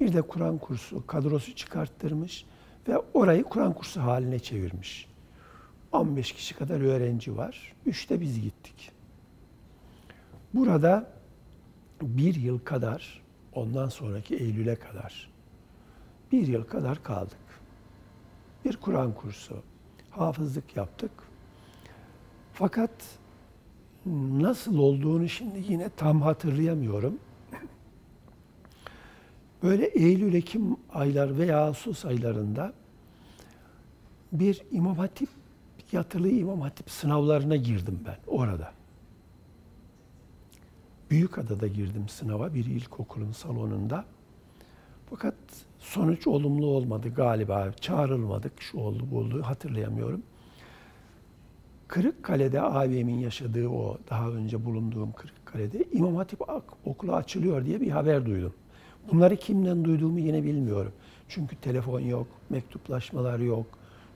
Bir 0.00 0.12
de 0.12 0.23
Kur'an 0.23 0.59
kursu 0.59 1.07
kadrosu 1.07 1.55
çıkarttırmış 1.55 2.47
ve 2.88 2.99
orayı 3.15 3.45
Kur'an 3.45 3.73
kursu 3.73 4.00
haline 4.00 4.38
çevirmiş. 4.38 5.09
15 5.93 6.33
kişi 6.33 6.55
kadar 6.55 6.81
öğrenci 6.81 7.37
var. 7.37 7.73
Üçte 7.87 8.21
biz 8.21 8.41
gittik. 8.41 8.93
Burada 10.55 11.11
bir 12.03 12.35
yıl 12.35 12.59
kadar, 12.59 13.23
ondan 13.53 13.88
sonraki 13.88 14.37
Eylül'e 14.37 14.77
kadar 14.77 15.38
bir 16.33 16.47
yıl 16.47 16.65
kadar 16.65 17.03
kaldık. 17.03 17.38
Bir 18.65 18.77
Kur'an 18.77 19.15
kursu, 19.15 19.62
hafızlık 20.11 20.77
yaptık. 20.77 21.11
Fakat 22.53 22.91
nasıl 24.43 24.79
olduğunu 24.79 25.29
şimdi 25.29 25.65
yine 25.69 25.88
tam 25.97 26.23
hatırlayamıyorum. 26.23 27.19
Böyle 29.62 29.85
Eylül-Ekim 29.85 30.77
aylar 30.93 31.38
veya 31.38 31.59
Ağustos 31.59 32.05
aylarında 32.05 32.73
bir 34.33 34.62
İmam 34.71 34.97
Hatip, 34.97 35.29
yatılı 35.93 36.29
İmam 36.29 36.61
Hatip 36.61 36.91
sınavlarına 36.91 37.57
girdim 37.57 38.00
ben 38.07 38.17
orada. 38.27 38.73
Büyükada'da 41.11 41.67
girdim 41.67 42.09
sınava 42.09 42.55
bir 42.55 42.65
ilkokulun 42.65 43.33
salonunda. 43.33 44.05
Fakat 45.11 45.35
sonuç 45.79 46.27
olumlu 46.27 46.67
olmadı 46.67 47.15
galiba. 47.15 47.73
Çağrılmadık, 47.81 48.53
şu 48.62 48.79
oldu 48.79 49.05
bu 49.11 49.19
oldu 49.19 49.43
hatırlayamıyorum. 49.43 50.23
Kırıkkale'de 51.88 52.62
abimin 52.62 53.18
yaşadığı 53.18 53.68
o 53.68 53.99
daha 54.11 54.30
önce 54.30 54.64
bulunduğum 54.64 55.12
Kırıkkale'de 55.12 55.85
İmam 55.92 56.16
Hatip 56.16 56.40
okulu 56.85 57.14
açılıyor 57.14 57.64
diye 57.64 57.80
bir 57.80 57.90
haber 57.90 58.26
duydum. 58.26 58.54
Bunları 59.12 59.37
kimden 59.37 59.85
duyduğumu 59.85 60.18
yine 60.18 60.42
bilmiyorum. 60.42 60.92
Çünkü 61.28 61.57
telefon 61.57 62.00
yok, 62.00 62.26
mektuplaşmalar 62.50 63.38
yok, 63.38 63.66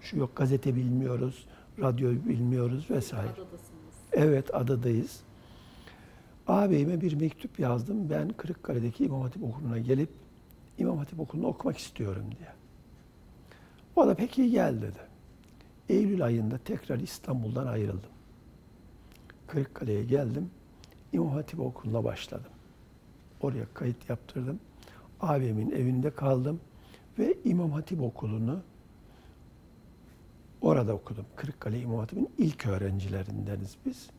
şu 0.00 0.18
yok, 0.18 0.36
gazete 0.36 0.74
bilmiyoruz, 0.76 1.46
radyo 1.80 2.10
bilmiyoruz 2.10 2.90
vesaire. 2.90 3.28
Adadasınız. 3.28 3.94
Evet, 4.12 4.54
adadayız. 4.54 5.20
Ağabeyime 6.46 7.00
bir 7.00 7.14
mektup 7.14 7.58
yazdım. 7.58 8.10
Ben 8.10 8.28
Kırıkkale'deki 8.28 9.04
İmam 9.04 9.20
Hatip 9.20 9.44
Okulu'na 9.44 9.78
gelip 9.78 10.10
İmam 10.78 10.98
Hatip 10.98 11.20
Okulu'nu 11.20 11.46
okumak 11.46 11.78
istiyorum 11.78 12.24
diye. 12.38 12.48
O 13.96 14.06
da 14.06 14.14
peki 14.14 14.50
gel 14.50 14.82
dedi. 14.82 15.12
Eylül 15.92 16.25
ayında 16.25 16.58
tekrar 16.58 17.00
İstanbul'dan 17.00 17.66
ayrıldım. 17.66 18.11
Kırıkkale'ye 19.46 20.04
geldim. 20.04 20.50
İmam 21.12 21.28
Hatip 21.30 21.61
Okulu'na 21.61 22.04
başladım. 22.04 22.50
Oraya 23.40 23.66
kayıt 23.75 24.08
yaptırdım. 24.11 24.61
Abimin 25.20 25.70
evinde 25.70 26.11
kaldım 26.11 26.61
ve 27.18 27.34
İmam 27.44 27.70
Hatip 27.70 28.02
Okulu'nu 28.02 28.62
orada 30.61 30.94
okudum. 30.94 31.26
Kırıkkale 31.37 31.80
İmam 31.80 31.99
Hatip'in 31.99 32.30
ilk 32.38 32.66
öğrencilerindeniz 32.66 33.76
biz. 33.87 34.11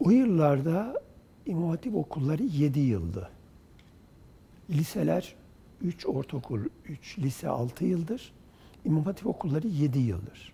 O 0.00 0.10
yıllarda 0.10 1.02
İmam 1.46 1.68
Hatip 1.68 1.94
okulları 1.94 2.42
7 2.42 2.80
yıldı. 2.80 3.30
Liseler 4.70 5.34
3 5.82 6.06
ortaokul, 6.06 6.60
3 6.84 7.18
lise 7.18 7.48
6 7.48 7.84
yıldır. 7.84 8.32
İmam 8.84 9.04
Hatip 9.04 9.26
okulları 9.26 9.66
7 9.66 9.98
yıldır. 9.98 10.52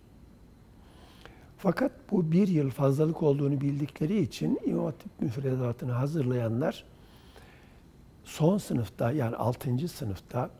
Fakat 1.58 1.92
bu 2.10 2.32
bir 2.32 2.48
yıl 2.48 2.70
fazlalık 2.70 3.22
olduğunu 3.22 3.60
bildikleri 3.60 4.20
için 4.20 4.60
İmam 4.64 4.84
Hatip 4.84 5.20
müfredatını 5.20 5.92
hazırlayanlar 5.92 6.84
son 8.24 8.58
sınıfta 8.58 9.12
yani 9.12 9.36
6. 9.36 9.88
sınıfta 9.88 10.50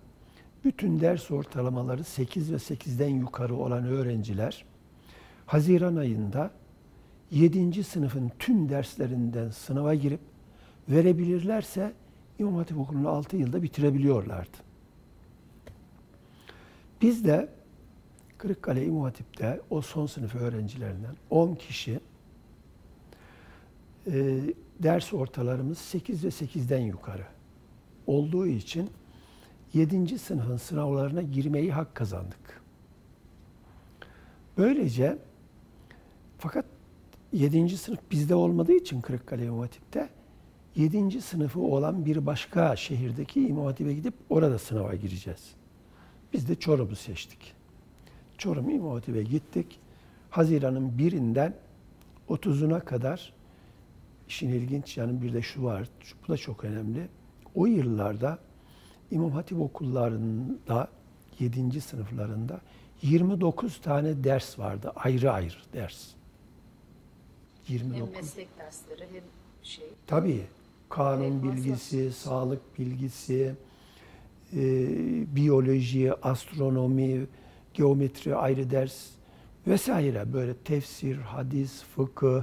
bütün 0.64 1.00
ders 1.00 1.30
ortalamaları 1.30 2.04
8 2.04 2.52
ve 2.52 2.56
8'den 2.56 3.09
yukarı 3.09 3.54
olan 3.54 3.85
öğrenciler 3.85 4.64
Haziran 5.47 5.97
ayında 5.97 6.50
7. 7.30 7.85
sınıfın 7.85 8.33
tüm 8.38 8.68
derslerinden 8.68 9.50
sınava 9.50 9.94
girip 9.94 10.21
verebilirlerse 10.88 11.92
İmam 12.38 12.54
Hatip 12.54 12.78
Okulu'nu 12.78 13.09
6 13.09 13.37
yılda 13.37 13.62
bitirebiliyorlardı. 13.62 14.63
Biz 17.04 17.25
de 17.25 17.49
Kırıkkale 18.38 18.87
İmam 18.87 19.02
Hatip'te 19.02 19.61
o 19.70 19.80
son 19.80 20.06
sınıf 20.06 20.34
öğrencilerinden 20.34 21.16
10 21.30 21.54
kişi 21.54 22.00
e, 24.06 24.40
ders 24.82 25.12
ortalarımız 25.12 25.78
8 25.78 26.25
ve 26.25 26.28
8'den 26.28 26.78
yukarı 26.78 27.26
olduğu 28.06 28.46
için 28.46 28.90
7. 29.75 30.18
sınıfın 30.18 30.56
sınavlarına 30.56 31.23
girmeyi 31.23 31.73
hak 31.73 31.94
kazandık. 31.94 32.62
Böylece 34.58 35.18
fakat 36.38 36.64
7. 37.32 37.76
sınıf 37.76 38.00
bizde 38.11 38.34
olmadığı 38.34 38.75
için 38.75 39.00
Kırıkkale 39.00 39.44
İmam 39.44 39.61
Hatip'te 39.61 40.08
7. 40.76 41.20
sınıfı 41.20 41.61
olan 41.61 42.06
bir 42.06 42.26
başka 42.26 42.76
şehirdeki 42.76 43.49
İmam 43.49 43.64
Hatip'e 43.64 43.94
gidip 43.94 44.14
orada 44.30 44.58
sınava 44.58 44.94
gireceğiz. 44.94 45.63
Biz 46.34 46.48
de 46.48 46.54
Çorum'u 46.54 46.96
seçtik. 46.96 47.54
Çorum 48.38 48.70
İmam 48.70 48.92
Hatip'e 48.92 49.22
gittik. 49.22 49.78
Haziran'ın 50.30 50.98
birinden 50.98 51.54
30'una 52.28 52.84
kadar 52.84 53.32
işin 54.28 54.48
ilginç 54.48 54.96
yanı 54.96 55.22
bir 55.22 55.32
de 55.32 55.42
şu 55.42 55.64
var. 55.64 55.88
Bu 56.24 56.32
da 56.32 56.36
çok 56.36 56.64
önemli. 56.64 57.08
O 57.54 57.66
yıllarda 57.66 58.38
İmam 59.10 59.30
Hatip 59.30 59.60
okullarında 59.60 60.88
7. 61.38 61.80
sınıflarında 61.80 62.60
29 63.02 63.80
tane 63.80 64.24
ders 64.24 64.58
vardı. 64.58 64.92
Ayrı 64.96 65.32
ayrı 65.32 65.56
ders. 65.72 66.06
29. 67.68 68.08
Hem 68.08 68.14
meslek 68.14 68.58
dersleri 68.58 69.08
hem 69.12 69.22
şey. 69.62 69.88
Tabii. 70.06 70.46
Kanun 70.88 71.42
bilgisi, 71.42 72.12
sağlık 72.12 72.78
bilgisi, 72.78 73.54
e, 74.56 75.37
biyoloji, 75.37 76.12
astronomi, 76.23 77.26
geometri 77.75 78.37
ayrı 78.37 78.70
ders 78.70 79.11
vesaire 79.66 80.32
böyle 80.32 80.54
tefsir, 80.54 81.16
hadis, 81.16 81.82
fıkıh, 81.82 82.42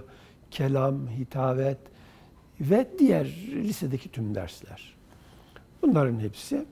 kelam, 0.51 1.08
hitabet 1.08 1.77
ve 2.62 2.88
diğer 3.00 3.25
lisedeki 3.51 4.10
tüm 4.10 4.36
dersler. 4.36 4.96
Bunların 5.82 6.20
hepsi 6.20 6.65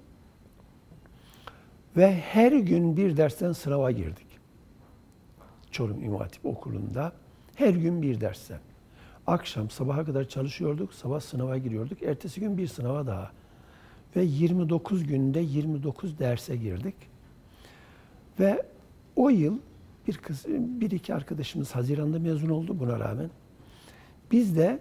ve 1.97 2.15
her 2.15 2.51
gün 2.51 2.97
bir 2.97 3.17
dersten 3.17 3.51
sınava 3.51 3.91
girdik. 3.91 4.27
Çorum 5.71 6.03
İmam 6.03 6.19
Hatip 6.19 6.45
Okulu'nda 6.45 7.13
her 7.55 7.73
gün 7.73 8.01
bir 8.01 8.21
dersten. 8.21 8.59
Akşam 9.27 9.69
sabaha 9.69 10.05
kadar 10.05 10.27
çalışıyorduk, 10.27 10.93
sabah 10.93 11.19
sınava 11.19 11.57
giriyorduk. 11.57 12.03
Ertesi 12.03 12.39
gün 12.39 12.57
bir 12.57 12.67
sınava 12.67 13.07
daha. 13.07 13.31
Ve 14.15 14.23
29 14.23 15.07
günde 15.07 15.39
29 15.39 16.19
derse 16.19 16.55
girdik. 16.55 16.95
Ve 18.39 18.63
o 19.15 19.29
yıl 19.29 19.57
bir 20.07 20.17
kız, 20.17 20.45
bir 20.47 20.91
iki 20.91 21.13
arkadaşımız 21.13 21.71
Haziran'da 21.71 22.19
mezun 22.19 22.49
oldu 22.49 22.79
buna 22.79 22.99
rağmen. 22.99 23.29
Biz 24.31 24.57
de 24.57 24.79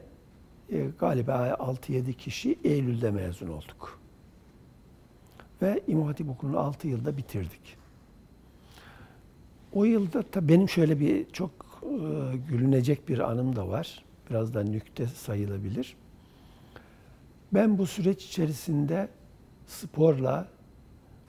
e, 0.72 0.86
galiba 0.98 1.48
6-7 1.48 2.12
kişi 2.12 2.58
Eylül'de 2.64 3.10
mezun 3.10 3.48
olduk. 3.48 4.00
Ve 5.62 5.80
İmam 5.86 6.06
Hatip 6.06 6.30
Okulu'nu 6.30 6.58
6 6.58 6.88
yılda 6.88 7.16
bitirdik. 7.16 7.76
O 9.72 9.84
yılda 9.84 10.22
tabii 10.22 10.48
benim 10.48 10.68
şöyle 10.68 11.00
bir 11.00 11.30
çok 11.30 11.50
e, 11.82 12.36
gülünecek 12.48 13.08
bir 13.08 13.18
anım 13.18 13.56
da 13.56 13.68
var. 13.68 14.04
Biraz 14.30 14.54
da 14.54 14.62
nükte 14.62 15.06
sayılabilir. 15.06 15.96
Ben 17.52 17.78
bu 17.78 17.86
süreç 17.86 18.24
içerisinde 18.24 19.08
sporla, 19.68 20.48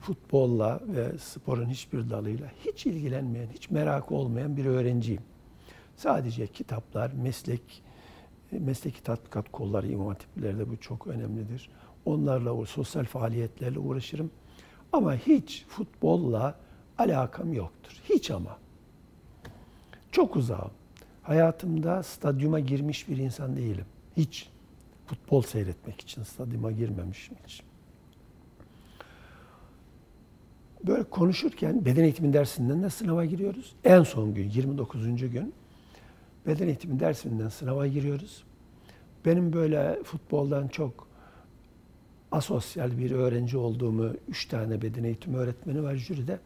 futbolla 0.00 0.80
ve 0.86 1.18
sporun 1.18 1.68
hiçbir 1.68 2.10
dalıyla 2.10 2.46
hiç 2.66 2.86
ilgilenmeyen, 2.86 3.48
hiç 3.54 3.70
merak 3.70 4.12
olmayan 4.12 4.56
bir 4.56 4.64
öğrenciyim. 4.64 5.22
Sadece 5.96 6.46
kitaplar, 6.46 7.12
meslek, 7.12 7.82
mesleki 8.50 9.02
tatbikat 9.02 9.52
kolları 9.52 9.86
imam 9.86 10.08
hatiplerde 10.08 10.70
bu 10.70 10.76
çok 10.76 11.06
önemlidir. 11.06 11.70
Onlarla, 12.04 12.52
o 12.54 12.64
sosyal 12.64 13.04
faaliyetlerle 13.04 13.78
uğraşırım. 13.78 14.30
Ama 14.92 15.14
hiç 15.14 15.64
futbolla 15.68 16.58
alakam 16.98 17.52
yoktur. 17.52 18.02
Hiç 18.08 18.30
ama. 18.30 18.58
Çok 20.12 20.36
uzağım. 20.36 20.70
Hayatımda 21.22 22.02
stadyuma 22.02 22.60
girmiş 22.60 23.08
bir 23.08 23.16
insan 23.16 23.56
değilim. 23.56 23.86
Hiç. 24.16 24.48
Futbol 25.06 25.42
seyretmek 25.42 26.00
için 26.00 26.22
stadyuma 26.22 26.72
girmemişim 26.72 27.36
hiç. 27.46 27.62
Böyle 30.86 31.04
konuşurken 31.04 31.84
beden 31.84 32.04
eğitimi 32.04 32.32
dersinden 32.32 32.82
de 32.82 32.90
sınava 32.90 33.24
giriyoruz. 33.24 33.72
En 33.84 34.02
son 34.02 34.34
gün 34.34 34.50
29. 34.50 35.30
gün 35.30 35.54
beden 36.46 36.66
eğitimi 36.66 37.00
dersinden 37.00 37.48
sınava 37.48 37.86
giriyoruz. 37.86 38.44
Benim 39.24 39.52
böyle 39.52 40.02
futboldan 40.04 40.68
çok 40.68 41.06
asosyal 42.32 42.98
bir 42.98 43.10
öğrenci 43.10 43.56
olduğumu 43.56 44.10
üç 44.28 44.46
tane 44.46 44.82
beden 44.82 45.04
eğitimi 45.04 45.36
öğretmeni 45.36 45.82
var 45.82 45.94
jüride. 45.94 46.38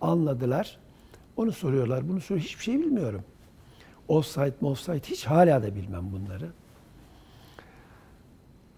Anladılar. 0.00 0.78
Onu 1.36 1.52
soruyorlar. 1.52 2.08
Bunu 2.08 2.20
soruyor. 2.20 2.44
Hiçbir 2.46 2.64
şey 2.64 2.78
bilmiyorum. 2.78 3.22
Offside, 4.08 4.54
offside 4.62 5.00
hiç 5.00 5.24
hala 5.24 5.62
da 5.62 5.74
bilmem 5.74 6.12
bunları. 6.12 6.50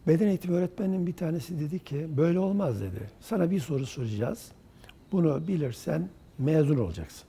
Beden 0.07 0.27
eğitimi 0.27 0.57
öğretmeninin 0.57 1.07
bir 1.07 1.13
tanesi 1.13 1.61
dedi 1.61 1.79
ki 1.79 2.09
böyle 2.17 2.39
olmaz 2.39 2.81
dedi. 2.81 3.11
Sana 3.21 3.51
bir 3.51 3.61
soru 3.61 3.87
soracağız. 3.87 4.53
Bunu 5.13 5.49
bilirsen 5.49 6.09
mezun 6.39 6.79
olacaksın. 6.79 7.29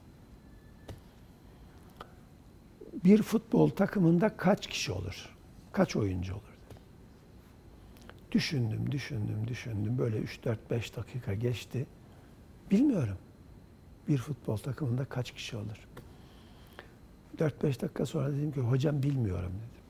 Bir 3.03 3.21
futbol 3.21 3.69
takımında 3.69 4.37
kaç 4.37 4.67
kişi 4.67 4.91
olur? 4.91 5.29
Kaç 5.71 5.95
oyuncu 5.95 6.33
olur? 6.33 6.41
Düşündüm, 8.31 8.91
düşündüm, 8.91 9.47
düşündüm. 9.47 9.97
Böyle 9.97 10.17
3-4-5 10.17 10.95
dakika 10.95 11.33
geçti. 11.33 11.85
Bilmiyorum. 12.71 13.17
Bir 14.07 14.17
futbol 14.17 14.57
takımında 14.57 15.05
kaç 15.05 15.31
kişi 15.31 15.57
olur? 15.57 15.87
4-5 17.37 17.81
dakika 17.81 18.05
sonra 18.05 18.31
dedim 18.31 18.51
ki 18.51 18.59
hocam 18.59 19.03
bilmiyorum 19.03 19.51
dedim. 19.51 19.81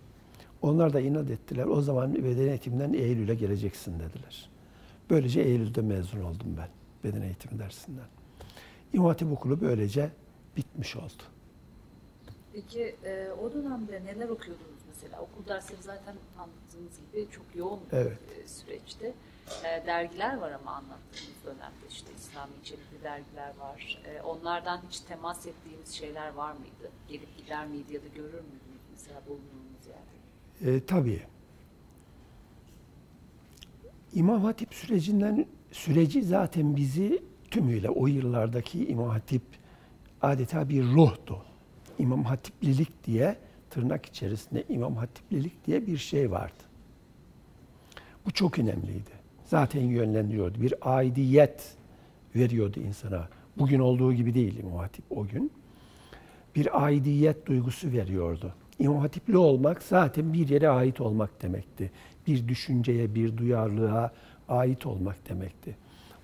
Onlar 0.62 0.93
da 0.93 1.01
inat 1.01 1.30
ettiler. 1.30 1.65
O 1.65 1.82
zaman 1.82 2.13
beden 2.13 2.47
eğitiminden 2.47 2.93
Eylül'e 2.93 3.36
geleceksin 3.36 3.99
dediler. 3.99 4.49
Böylece 5.10 5.41
Eylül'de 5.41 5.82
mezun 5.82 6.21
oldum 6.21 6.58
ben 6.58 6.69
beden 7.04 7.22
eğitimi 7.22 7.60
dersinden. 7.60 8.06
İmam 8.94 9.08
Hatip 9.08 9.32
Okulu 9.32 9.62
böylece 9.62 10.10
bitmiş 10.58 10.96
oldu. 10.96 11.24
Peki 12.54 12.96
e, 13.06 13.30
o 13.44 13.54
dönemde 13.54 14.02
neler 14.06 14.30
okuyordunuz 14.30 14.82
mesela? 14.88 15.22
Okul 15.22 15.46
dersleri 15.50 15.82
zaten 15.82 16.16
anlattığınız 16.38 17.00
gibi 17.12 17.28
çok 17.32 17.46
yoğun 17.56 17.80
bir 17.92 17.98
evet. 17.98 18.18
E, 18.44 18.48
süreçte. 18.48 19.14
E, 19.64 19.86
dergiler 19.88 20.38
var 20.38 20.52
ama 20.52 20.72
anlattığınız 20.72 21.46
dönemde 21.46 21.88
işte 21.90 22.08
İslami 22.18 22.52
içerikli 22.62 23.04
dergiler 23.04 23.52
var. 23.60 24.02
E, 24.06 24.22
onlardan 24.22 24.82
hiç 24.90 25.00
temas 25.00 25.48
ettiğiniz 25.48 25.90
şeyler 25.94 26.34
var 26.34 26.52
mıydı? 26.52 26.92
Gelip 27.10 27.38
gider 27.38 27.68
miydi 27.68 27.94
ya 27.94 28.02
da 28.02 28.08
görür 28.16 28.32
müydünüz 28.34 28.82
mesela 28.92 29.22
bulunduğunuz 29.28 29.88
yerde? 29.88 30.76
E, 30.78 30.86
tabii. 30.86 31.22
İmam 34.14 34.44
Hatip 34.44 34.74
sürecinden 34.74 35.46
süreci 35.72 36.24
zaten 36.24 36.76
bizi 36.76 37.24
tümüyle 37.52 37.90
o 37.90 38.08
yıllardaki 38.08 38.88
İmam 38.88 39.10
Hatip 39.10 39.42
adeta 40.22 40.70
bir 40.70 40.84
ruhtu. 40.84 41.38
İmam 42.00 42.24
Hatiplilik 42.24 43.04
diye 43.04 43.36
tırnak 43.70 44.06
içerisinde 44.06 44.64
İmam 44.70 44.96
Hatiplilik 44.96 45.68
diye 45.68 45.88
bir 45.88 45.98
şey 45.98 46.32
vardı. 46.32 46.64
Bu 48.26 48.32
çok 48.32 48.60
önemliydi. 48.60 49.12
Zaten 49.46 49.82
yönlendiriyordu. 49.82 50.62
Bir 50.62 50.74
aidiyet 50.82 51.76
veriyordu 52.36 52.80
insana. 52.80 53.30
Bugün 53.58 53.80
olduğu 53.80 54.14
gibi 54.14 54.34
değil 54.34 54.60
İmam 54.60 54.78
Hatip 54.78 55.06
o 55.10 55.28
gün. 55.28 55.52
Bir 56.56 56.86
aidiyet 56.86 57.46
duygusu 57.46 57.92
veriyordu. 57.92 58.54
İmam 58.80 59.00
Hatipli 59.00 59.38
olmak 59.38 59.84
zaten 59.84 60.34
bir 60.34 60.50
yere 60.50 60.70
ait 60.70 61.02
olmak 61.02 61.42
demekti. 61.42 61.92
Bir 62.28 62.48
düşünceye, 62.48 63.16
bir 63.16 63.38
duyarlılığa, 63.38 64.12
ait 64.52 64.86
olmak 64.86 65.30
demekti. 65.30 65.76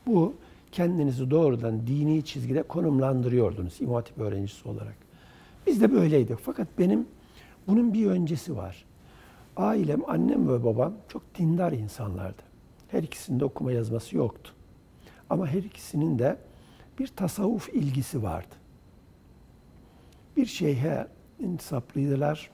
Bu 0.07 0.35
kendinizi 0.71 1.31
doğrudan 1.31 1.87
dini 1.87 2.25
çizgide 2.25 2.63
konumlandırıyordunuz 2.63 3.81
İmam 3.81 4.03
öğrencisi 4.17 4.69
olarak. 4.69 4.95
Biz 5.67 5.81
de 5.81 5.91
böyleydik. 5.91 6.39
Fakat 6.39 6.67
benim 6.79 7.07
bunun 7.67 7.93
bir 7.93 8.05
öncesi 8.05 8.57
var. 8.57 8.85
Ailem, 9.57 10.09
annem 10.09 10.49
ve 10.49 10.63
babam 10.63 10.93
çok 11.09 11.35
dindar 11.37 11.71
insanlardı. 11.71 12.41
Her 12.87 13.03
ikisinde 13.03 13.45
okuma 13.45 13.71
yazması 13.71 14.17
yoktu. 14.17 14.51
Ama 15.29 15.47
her 15.47 15.63
ikisinin 15.63 16.19
de 16.19 16.37
bir 16.99 17.07
tasavvuf 17.07 17.69
ilgisi 17.69 18.23
vardı. 18.23 18.55
Bir 20.37 20.45
şeyhe 20.45 21.07
intisaplıydılar. 21.39 22.49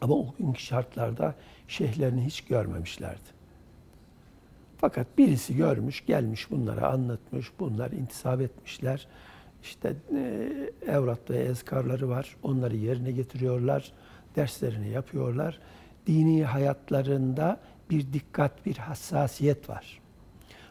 Ama 0.00 0.14
o 0.14 0.34
günkü 0.38 0.60
şartlarda 0.62 1.34
şeyhlerini 1.68 2.24
hiç 2.24 2.40
görmemişlerdi. 2.40 3.37
Fakat 4.80 5.18
birisi 5.18 5.56
görmüş, 5.56 6.06
gelmiş 6.06 6.50
bunlara 6.50 6.88
anlatmış, 6.88 7.50
bunlar 7.58 7.90
intisap 7.90 8.40
etmişler. 8.40 9.06
İşte 9.62 9.96
e, 10.14 10.50
evrat 10.86 11.30
ve 11.30 11.38
ezkarları 11.38 12.08
var, 12.08 12.36
onları 12.42 12.76
yerine 12.76 13.10
getiriyorlar, 13.10 13.92
derslerini 14.36 14.88
yapıyorlar. 14.88 15.58
Dini 16.06 16.44
hayatlarında 16.44 17.60
bir 17.90 18.12
dikkat, 18.12 18.66
bir 18.66 18.76
hassasiyet 18.76 19.68
var. 19.68 20.00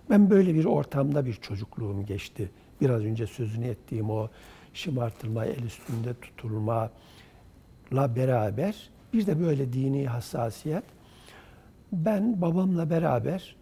Ben 0.10 0.30
böyle 0.30 0.54
bir 0.54 0.65
ortamda 0.65 1.26
bir 1.26 1.34
çocukluğum 1.34 2.06
geçti. 2.06 2.50
Biraz 2.82 3.02
önce 3.02 3.28
sözünü 3.28 3.67
ettiğim 3.67 4.10
o 4.10 4.30
şımartılma, 4.74 5.46
el 5.46 5.63
üstünde 5.63 6.13
tutulma 6.22 6.91
la 7.93 8.15
beraber 8.15 8.89
bir 9.13 9.28
de 9.28 9.39
böyle 9.39 9.74
dini 9.74 10.08
hassasiyet. 10.08 10.84
Ben 11.91 12.41
babamla 12.41 12.89
beraber 12.89 13.57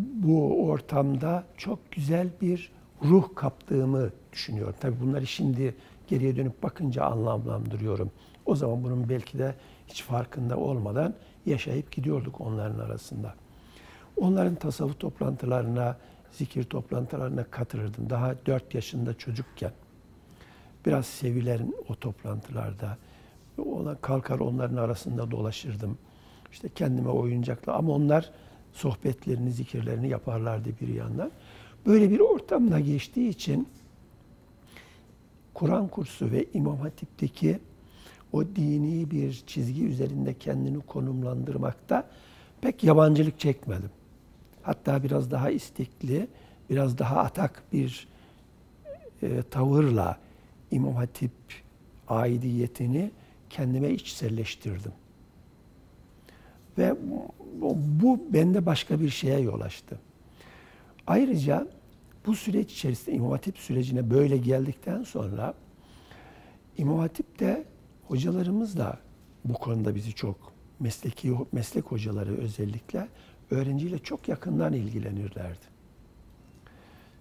bu 0.00 0.66
ortamda 0.66 1.44
çok 1.56 1.92
güzel 1.92 2.28
bir 2.40 2.72
ruh 3.04 3.34
kaptığımı 3.34 4.10
düşünüyorum. 4.32 4.74
Tabii 4.80 5.00
bunları 5.00 5.26
şimdi 5.26 5.74
geriye 6.08 6.36
dönüp 6.36 6.62
bakınca 6.62 7.04
anlamlandırıyorum. 7.04 8.10
O 8.46 8.54
zaman 8.54 8.84
bunun 8.84 9.08
belki 9.08 9.38
de 9.38 9.54
hiç 9.88 10.02
farkında 10.02 10.56
olmadan 10.56 11.14
yaşayıp 11.46 11.92
gidiyorduk 11.92 12.40
onların 12.40 12.78
arasında. 12.78 13.34
Onların 14.16 14.54
tasavvuf 14.54 15.00
toplantılarına, 15.00 15.96
zikir 16.32 16.64
toplantılarına 16.64 17.44
katılırdım. 17.44 18.10
Daha 18.10 18.34
dört 18.46 18.74
yaşında 18.74 19.14
çocukken. 19.14 19.72
Biraz 20.86 21.06
sevilerin 21.06 21.76
o 21.88 21.94
toplantılarda. 21.94 22.98
Ona 23.58 23.94
kalkar 23.94 24.38
onların 24.38 24.76
arasında 24.76 25.30
dolaşırdım. 25.30 25.98
İşte 26.52 26.68
kendime 26.68 27.08
oyuncakla 27.08 27.72
ama 27.72 27.92
onlar 27.92 28.30
sohbetlerini, 28.72 29.52
zikirlerini 29.52 30.08
yaparlardı 30.08 30.68
bir 30.80 30.88
yandan. 30.88 31.30
Böyle 31.86 32.10
bir 32.10 32.20
ortamda 32.20 32.80
geçtiği 32.80 33.28
için 33.28 33.68
Kur'an 35.54 35.88
kursu 35.88 36.30
ve 36.30 36.46
İmam 36.54 36.76
Hatip'teki 36.76 37.58
o 38.32 38.44
dini 38.44 39.10
bir 39.10 39.42
çizgi 39.46 39.84
üzerinde 39.84 40.34
kendini 40.34 40.80
konumlandırmakta 40.80 42.08
pek 42.60 42.84
yabancılık 42.84 43.40
çekmedim. 43.40 43.90
Hatta 44.62 45.02
biraz 45.02 45.30
daha 45.30 45.50
istekli, 45.50 46.28
biraz 46.70 46.98
daha 46.98 47.20
atak 47.20 47.62
bir 47.72 48.08
e, 49.22 49.42
tavırla 49.50 50.18
İmam 50.70 50.94
Hatip 50.94 51.32
aidiyetini 52.08 53.10
kendime 53.50 53.90
içselleştirdim. 53.90 54.92
Ve 56.80 56.96
bu 57.72 58.20
bende 58.32 58.66
başka 58.66 59.00
bir 59.00 59.10
şeye 59.10 59.40
yol 59.40 59.60
açtı. 59.60 59.98
Ayrıca 61.06 61.66
bu 62.26 62.34
süreç 62.34 62.72
içerisinde 62.72 63.16
İmam 63.16 63.30
Hatip 63.30 63.58
sürecine 63.58 64.10
böyle 64.10 64.36
geldikten 64.36 65.02
sonra 65.02 65.54
İmam 66.78 66.98
Hatip 66.98 67.40
de 67.40 67.64
hocalarımız 68.08 68.78
da 68.78 68.98
bu 69.44 69.52
konuda 69.52 69.94
bizi 69.94 70.12
çok 70.12 70.52
mesleki 70.80 71.34
meslek 71.52 71.84
hocaları 71.84 72.36
özellikle 72.36 73.08
öğrenciyle 73.50 73.98
çok 73.98 74.28
yakından 74.28 74.72
ilgilenirlerdi. 74.72 75.66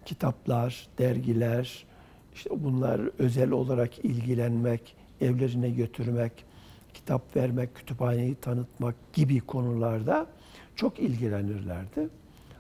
Kitaplar, 0.06 0.88
dergiler, 0.98 1.86
işte 2.34 2.50
bunlar 2.64 3.02
özel 3.20 3.52
olarak 3.52 4.06
ilgilenmek, 4.06 4.96
evlerine 5.22 5.70
götürmek, 5.70 6.46
kitap 6.94 7.36
vermek, 7.36 7.76
kütüphaneyi 7.76 8.36
tanıtmak 8.36 8.96
gibi 9.14 9.40
konularda 9.40 10.28
çok 10.76 11.00
ilgilenirlerdi. 11.00 12.10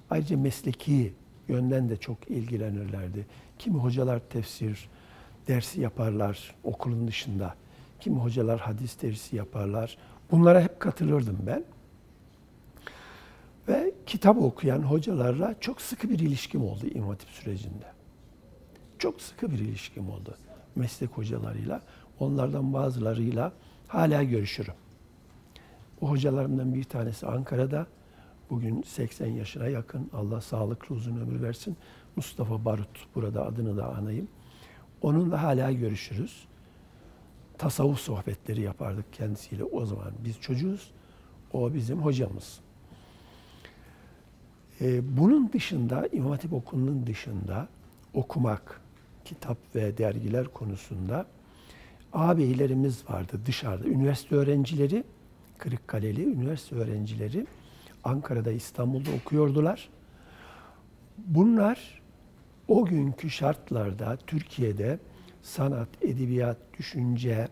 Ayrıca 0.09 0.37
mesleki 0.37 1.13
yönden 1.47 1.89
de 1.89 1.97
çok 1.97 2.29
ilgilenirlerdi. 2.29 3.25
Kimi 3.59 3.77
hocalar 3.77 4.19
tefsir 4.19 4.89
dersi 5.47 5.81
yaparlar 5.81 6.55
okulun 6.63 7.07
dışında. 7.07 7.55
Kimi 7.99 8.17
hocalar 8.17 8.59
hadis 8.59 9.01
dersi 9.01 9.35
yaparlar. 9.35 9.97
Bunlara 10.31 10.61
hep 10.61 10.79
katılırdım 10.79 11.37
ben. 11.47 11.63
Ve 13.67 13.93
kitap 14.05 14.37
okuyan 14.37 14.81
hocalarla 14.81 15.55
çok 15.59 15.81
sıkı 15.81 16.09
bir 16.09 16.19
ilişkim 16.19 16.63
oldu 16.63 16.87
İmam 16.93 17.09
Hatip 17.09 17.29
sürecinde. 17.29 17.85
Çok 18.99 19.21
sıkı 19.21 19.51
bir 19.51 19.59
ilişkim 19.59 20.09
oldu 20.09 20.37
meslek 20.75 21.09
hocalarıyla. 21.09 21.81
Onlardan 22.19 22.73
bazılarıyla 22.73 23.51
hala 23.89 24.23
görüşürüm. 24.23 24.73
O 26.01 26.09
hocalarımdan 26.09 26.73
bir 26.73 26.83
tanesi 26.83 27.27
Ankara'da. 27.27 27.87
Bugün 28.49 28.81
80 28.81 29.27
yaşına 29.27 29.67
yakın. 29.67 30.09
Allah 30.13 30.41
sağlıklı 30.41 30.95
uzun 30.95 31.21
ömür 31.21 31.41
versin. 31.41 31.77
Mustafa 32.15 32.65
Barut. 32.65 33.15
Burada 33.15 33.45
adını 33.45 33.77
da 33.77 33.95
anayım. 33.95 34.27
Onunla 35.01 35.43
hala 35.43 35.71
görüşürüz. 35.71 36.47
Tasavvuf 37.57 37.99
sohbetleri 37.99 38.61
yapardık 38.61 39.13
kendisiyle. 39.13 39.63
O 39.63 39.85
zaman 39.85 40.11
biz 40.25 40.39
çocuğuz. 40.39 40.91
O 41.53 41.73
bizim 41.73 42.01
hocamız. 42.01 42.59
Ee, 44.81 45.17
bunun 45.17 45.51
dışında, 45.53 46.07
İmam 46.11 46.31
Hatip 46.31 46.53
Okulu'nun 46.53 47.07
dışında 47.07 47.67
okumak, 48.13 48.81
kitap 49.25 49.57
ve 49.75 49.97
dergiler 49.97 50.47
konusunda 50.47 51.25
ağabeylerimiz 52.13 53.09
vardı 53.09 53.39
dışarıda. 53.45 53.87
Üniversite 53.87 54.35
öğrencileri, 54.35 55.03
Kırıkkaleli 55.57 56.23
üniversite 56.23 56.75
öğrencileri 56.75 57.47
Ankara'da, 58.03 58.51
İstanbul'da 58.51 59.09
okuyordular. 59.21 59.89
Bunlar 61.17 62.01
o 62.67 62.85
günkü 62.85 63.29
şartlarda 63.29 64.17
Türkiye'de 64.27 64.99
sanat, 65.41 65.89
edebiyat, 66.01 66.57
düşünce 66.79 67.47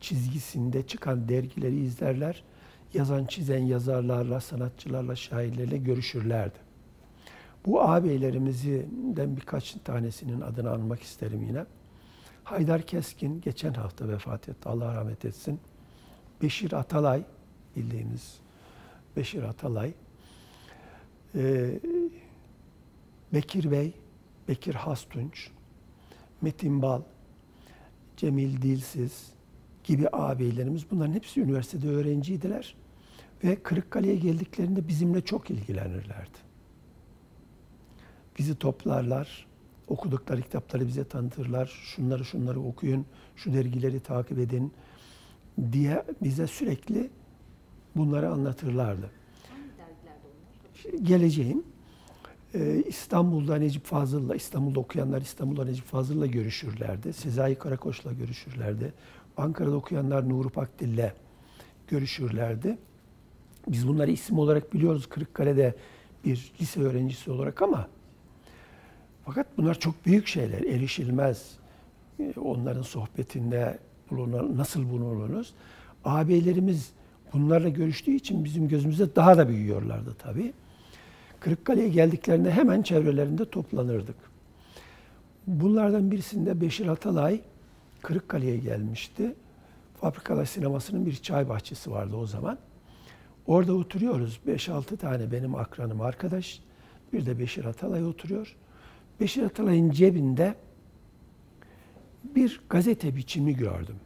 çizgisinde 0.00 0.86
çıkan 0.86 1.28
dergileri 1.28 1.76
izlerler. 1.76 2.44
Yazan, 2.94 3.24
çizen 3.24 3.62
yazarlarla, 3.62 4.40
sanatçılarla, 4.40 5.16
şairlerle 5.16 5.76
görüşürlerdi. 5.76 6.58
Bu 7.66 7.82
ağabeylerimizden 7.82 9.36
birkaç 9.36 9.72
tanesinin 9.84 10.40
adını 10.40 10.70
anmak 10.70 11.02
isterim 11.02 11.42
yine. 11.48 11.64
Haydar 12.44 12.82
Keskin 12.82 13.40
geçen 13.40 13.74
hafta 13.74 14.08
vefat 14.08 14.48
etti. 14.48 14.68
Allah 14.68 14.94
rahmet 14.94 15.24
etsin. 15.24 15.60
Beşir 16.42 16.72
Atalay 16.72 17.22
bildiğimiz 17.76 18.38
Beşir 19.16 19.42
Atalay. 19.42 19.92
Ee, 21.34 21.80
Bekir 23.32 23.70
Bey, 23.70 23.92
Bekir 24.48 24.74
Hastunç, 24.74 25.50
Metin 26.40 26.82
Bal, 26.82 27.02
Cemil 28.16 28.62
Dilsiz 28.62 29.32
gibi 29.84 30.08
ağabeylerimiz 30.08 30.90
bunların 30.90 31.12
hepsi 31.12 31.40
üniversitede 31.40 31.88
öğrenciydiler. 31.88 32.74
Ve 33.44 33.62
Kırıkkale'ye 33.62 34.16
geldiklerinde 34.16 34.88
bizimle 34.88 35.20
çok 35.20 35.50
ilgilenirlerdi. 35.50 36.38
Bizi 38.38 38.58
toplarlar, 38.58 39.46
okudukları 39.88 40.42
kitapları 40.42 40.86
bize 40.86 41.04
tanıtırlar. 41.04 41.66
Şunları 41.66 42.24
şunları 42.24 42.60
okuyun, 42.60 43.06
şu 43.36 43.52
dergileri 43.52 44.00
takip 44.00 44.38
edin 44.38 44.72
diye 45.72 46.04
bize 46.22 46.46
sürekli 46.46 47.10
bunları 47.96 48.30
anlatırlardı. 48.30 49.10
Geleceğim. 51.02 51.62
Ee, 52.54 52.82
İstanbul'da 52.86 53.56
Necip 53.56 53.84
Fazıl'la, 53.84 54.34
İstanbul'da 54.34 54.80
okuyanlar 54.80 55.20
İstanbul'da 55.20 55.64
Necip 55.64 55.84
Fazıl'la 55.84 56.26
görüşürlerdi. 56.26 57.12
Sezai 57.12 57.54
Karakoç'la 57.54 58.12
görüşürlerdi. 58.12 58.92
Ankara'da 59.36 59.76
okuyanlar 59.76 60.28
Nuri 60.28 60.48
Pakdil'le 60.48 61.12
görüşürlerdi. 61.88 62.78
Biz 63.68 63.88
bunları 63.88 64.10
isim 64.10 64.38
olarak 64.38 64.74
biliyoruz 64.74 65.08
Kırıkkale'de 65.08 65.74
bir 66.24 66.52
lise 66.60 66.80
öğrencisi 66.80 67.30
olarak 67.30 67.62
ama 67.62 67.88
fakat 69.24 69.46
bunlar 69.56 69.80
çok 69.80 70.06
büyük 70.06 70.26
şeyler, 70.26 70.60
erişilmez. 70.60 71.52
Ee, 72.20 72.34
onların 72.40 72.82
sohbetinde 72.82 73.78
bulunur, 74.10 74.58
nasıl 74.58 74.90
bulunuruz? 74.90 75.54
Ağabeylerimiz 76.04 76.92
bunlarla 77.32 77.68
görüştüğü 77.68 78.12
için 78.12 78.44
bizim 78.44 78.68
gözümüzde 78.68 79.16
daha 79.16 79.38
da 79.38 79.48
büyüyorlardı 79.48 80.14
tabii. 80.18 80.52
Kırıkkale'ye 81.40 81.88
geldiklerinde 81.88 82.50
hemen 82.50 82.82
çevrelerinde 82.82 83.50
toplanırdık. 83.50 84.16
Bunlardan 85.46 86.10
birisinde 86.10 86.60
Beşir 86.60 86.86
Atalay 86.86 87.40
Kırıkkale'ye 88.02 88.56
gelmişti. 88.56 89.34
Fabrikalar 90.00 90.44
sinemasının 90.44 91.06
bir 91.06 91.16
çay 91.16 91.48
bahçesi 91.48 91.90
vardı 91.90 92.16
o 92.16 92.26
zaman. 92.26 92.58
Orada 93.46 93.74
oturuyoruz. 93.74 94.40
5-6 94.46 94.96
tane 94.96 95.32
benim 95.32 95.54
akranım 95.54 96.00
arkadaş. 96.00 96.60
Bir 97.12 97.26
de 97.26 97.38
Beşir 97.38 97.64
Atalay 97.64 98.04
oturuyor. 98.04 98.56
Beşir 99.20 99.42
Atalay'ın 99.42 99.90
cebinde 99.90 100.54
bir 102.24 102.60
gazete 102.70 103.16
biçimi 103.16 103.56
gördüm. 103.56 103.96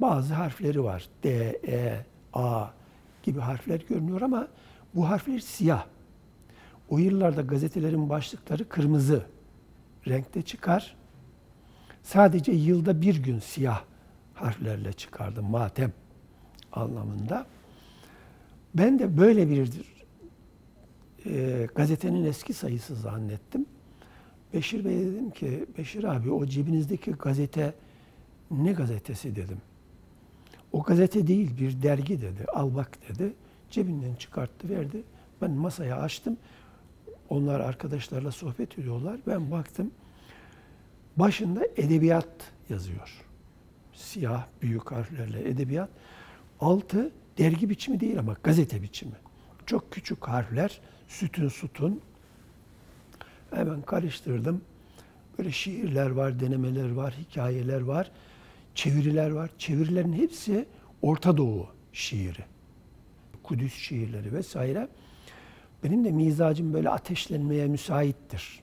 bazı 0.00 0.34
harfleri 0.34 0.84
var. 0.84 1.08
D, 1.24 1.30
E, 1.66 2.06
A 2.32 2.66
gibi 3.22 3.40
harfler 3.40 3.80
görünüyor 3.88 4.20
ama 4.20 4.48
bu 4.94 5.08
harfler 5.08 5.38
siyah. 5.38 5.86
O 6.88 6.98
yıllarda 6.98 7.42
gazetelerin 7.42 8.08
başlıkları 8.08 8.68
kırmızı 8.68 9.22
renkte 10.08 10.42
çıkar. 10.42 10.96
Sadece 12.02 12.52
yılda 12.52 13.00
bir 13.02 13.22
gün 13.22 13.38
siyah 13.38 13.84
harflerle 14.34 14.92
çıkardı 14.92 15.42
matem 15.42 15.92
anlamında. 16.72 17.46
Ben 18.74 18.98
de 18.98 19.18
böyle 19.18 19.50
bir 19.50 19.70
e, 21.26 21.66
gazetenin 21.74 22.24
eski 22.24 22.52
sayısı 22.54 22.94
zannettim. 22.96 23.66
Beşir 24.54 24.84
Bey 24.84 24.98
dedim 24.98 25.30
ki, 25.30 25.66
Beşir 25.78 26.04
abi 26.04 26.30
o 26.30 26.46
cebinizdeki 26.46 27.10
gazete 27.10 27.74
ne 28.50 28.72
gazetesi 28.72 29.36
dedim. 29.36 29.58
O 30.72 30.82
gazete 30.82 31.26
değil 31.26 31.58
bir 31.58 31.82
dergi 31.82 32.22
dedi. 32.22 32.44
Al 32.54 32.74
bak 32.74 32.98
dedi. 33.08 33.32
Cebinden 33.70 34.14
çıkarttı 34.14 34.68
verdi. 34.68 35.02
Ben 35.42 35.50
masaya 35.50 35.96
açtım. 35.96 36.36
Onlar 37.28 37.60
arkadaşlarla 37.60 38.32
sohbet 38.32 38.78
ediyorlar. 38.78 39.20
Ben 39.26 39.50
baktım. 39.50 39.90
Başında 41.16 41.66
edebiyat 41.76 42.28
yazıyor. 42.68 43.24
Siyah 43.92 44.46
büyük 44.62 44.92
harflerle 44.92 45.48
edebiyat. 45.48 45.90
Altı 46.60 47.10
dergi 47.38 47.70
biçimi 47.70 48.00
değil 48.00 48.18
ama 48.18 48.36
gazete 48.42 48.82
biçimi. 48.82 49.14
Çok 49.66 49.92
küçük 49.92 50.28
harfler, 50.28 50.80
sütün 51.08 51.48
sütun. 51.48 52.00
Hemen 53.50 53.82
karıştırdım. 53.82 54.60
Böyle 55.38 55.52
şiirler 55.52 56.10
var, 56.10 56.40
denemeler 56.40 56.92
var, 56.92 57.14
hikayeler 57.20 57.80
var, 57.80 58.10
çeviriler 58.74 59.30
var. 59.30 59.50
Çevirilerin 59.58 60.12
hepsi 60.12 60.66
Orta 61.02 61.36
Doğu 61.36 61.66
şiiri. 61.92 62.44
Kudüs 63.42 63.74
şiirleri 63.74 64.32
vesaire. 64.32 64.88
Benim 65.84 66.04
de 66.04 66.10
mizacım 66.10 66.74
böyle 66.74 66.90
ateşlenmeye 66.90 67.66
müsaittir. 67.66 68.60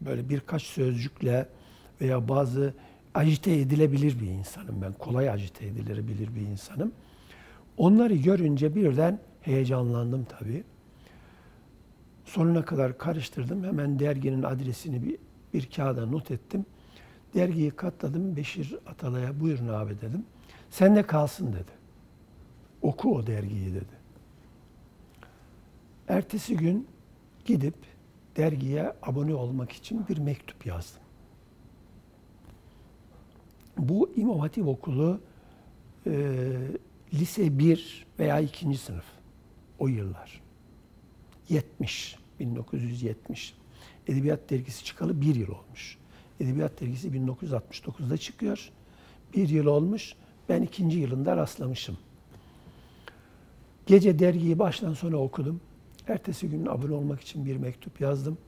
Böyle 0.00 0.28
birkaç 0.28 0.62
sözcükle 0.62 1.48
veya 2.00 2.28
bazı 2.28 2.74
ajite 3.14 3.52
edilebilir 3.52 4.20
bir 4.20 4.26
insanım 4.26 4.82
ben. 4.82 4.92
Kolay 4.92 5.30
ajite 5.30 5.66
edilebilir 5.66 6.34
bir 6.34 6.40
insanım. 6.40 6.92
Onları 7.76 8.14
görünce 8.14 8.74
birden 8.74 9.18
heyecanlandım 9.40 10.24
tabii. 10.24 10.64
Sonuna 12.24 12.64
kadar 12.64 12.98
karıştırdım. 12.98 13.64
Hemen 13.64 13.98
derginin 13.98 14.42
adresini 14.42 15.02
bir, 15.02 15.18
bir 15.54 15.70
kağıda 15.70 16.06
not 16.06 16.30
ettim. 16.30 16.66
Dergiyi 17.34 17.70
katladım. 17.70 18.36
Beşir 18.36 18.78
Atalay'a 18.86 19.40
buyurun 19.40 19.68
abi 19.68 20.00
dedim. 20.00 20.24
Sen 20.70 20.96
de 20.96 21.02
kalsın 21.02 21.52
dedi. 21.52 21.72
Oku 22.82 23.14
o 23.16 23.26
dergiyi 23.26 23.74
dedi. 23.74 24.04
Ertesi 26.08 26.56
gün 26.56 26.88
gidip 27.44 27.74
dergiye 28.36 28.92
abone 29.02 29.34
olmak 29.34 29.72
için 29.72 30.08
bir 30.08 30.18
mektup 30.18 30.66
yazdım. 30.66 31.02
Bu 33.78 34.10
İmam 34.16 34.38
Hatip 34.38 34.68
Okulu 34.68 35.20
e, 36.06 36.12
lise 37.14 37.58
1 37.58 38.06
veya 38.18 38.40
2. 38.40 38.74
sınıf 38.74 39.04
o 39.78 39.88
yıllar. 39.88 40.43
70, 41.48 42.16
1970. 42.40 43.54
Edebiyat 44.06 44.50
dergisi 44.50 44.84
çıkalı 44.84 45.20
bir 45.20 45.34
yıl 45.34 45.48
olmuş. 45.48 45.98
Edebiyat 46.40 46.80
dergisi 46.80 47.08
1969'da 47.08 48.16
çıkıyor. 48.16 48.70
Bir 49.34 49.48
yıl 49.48 49.66
olmuş. 49.66 50.14
Ben 50.48 50.62
ikinci 50.62 50.98
yılında 50.98 51.36
rastlamışım. 51.36 51.98
Gece 53.86 54.18
dergiyi 54.18 54.58
baştan 54.58 54.94
sona 54.94 55.16
okudum. 55.16 55.60
Ertesi 56.08 56.48
gün 56.48 56.66
abone 56.66 56.92
olmak 56.92 57.20
için 57.20 57.46
bir 57.46 57.56
mektup 57.56 58.00
yazdım. 58.00 58.38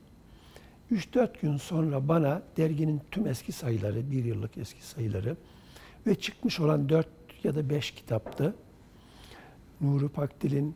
3-4 0.91 1.41
gün 1.41 1.57
sonra 1.57 2.07
bana 2.07 2.41
derginin 2.57 3.01
tüm 3.11 3.27
eski 3.27 3.51
sayıları, 3.51 4.11
bir 4.11 4.25
yıllık 4.25 4.57
eski 4.57 4.85
sayıları 4.87 5.37
ve 6.07 6.15
çıkmış 6.15 6.59
olan 6.59 6.89
4 6.89 7.07
ya 7.43 7.55
da 7.55 7.69
5 7.69 7.91
kitaptı. 7.91 8.55
Nuri 9.81 10.09
Pakdil'in 10.09 10.75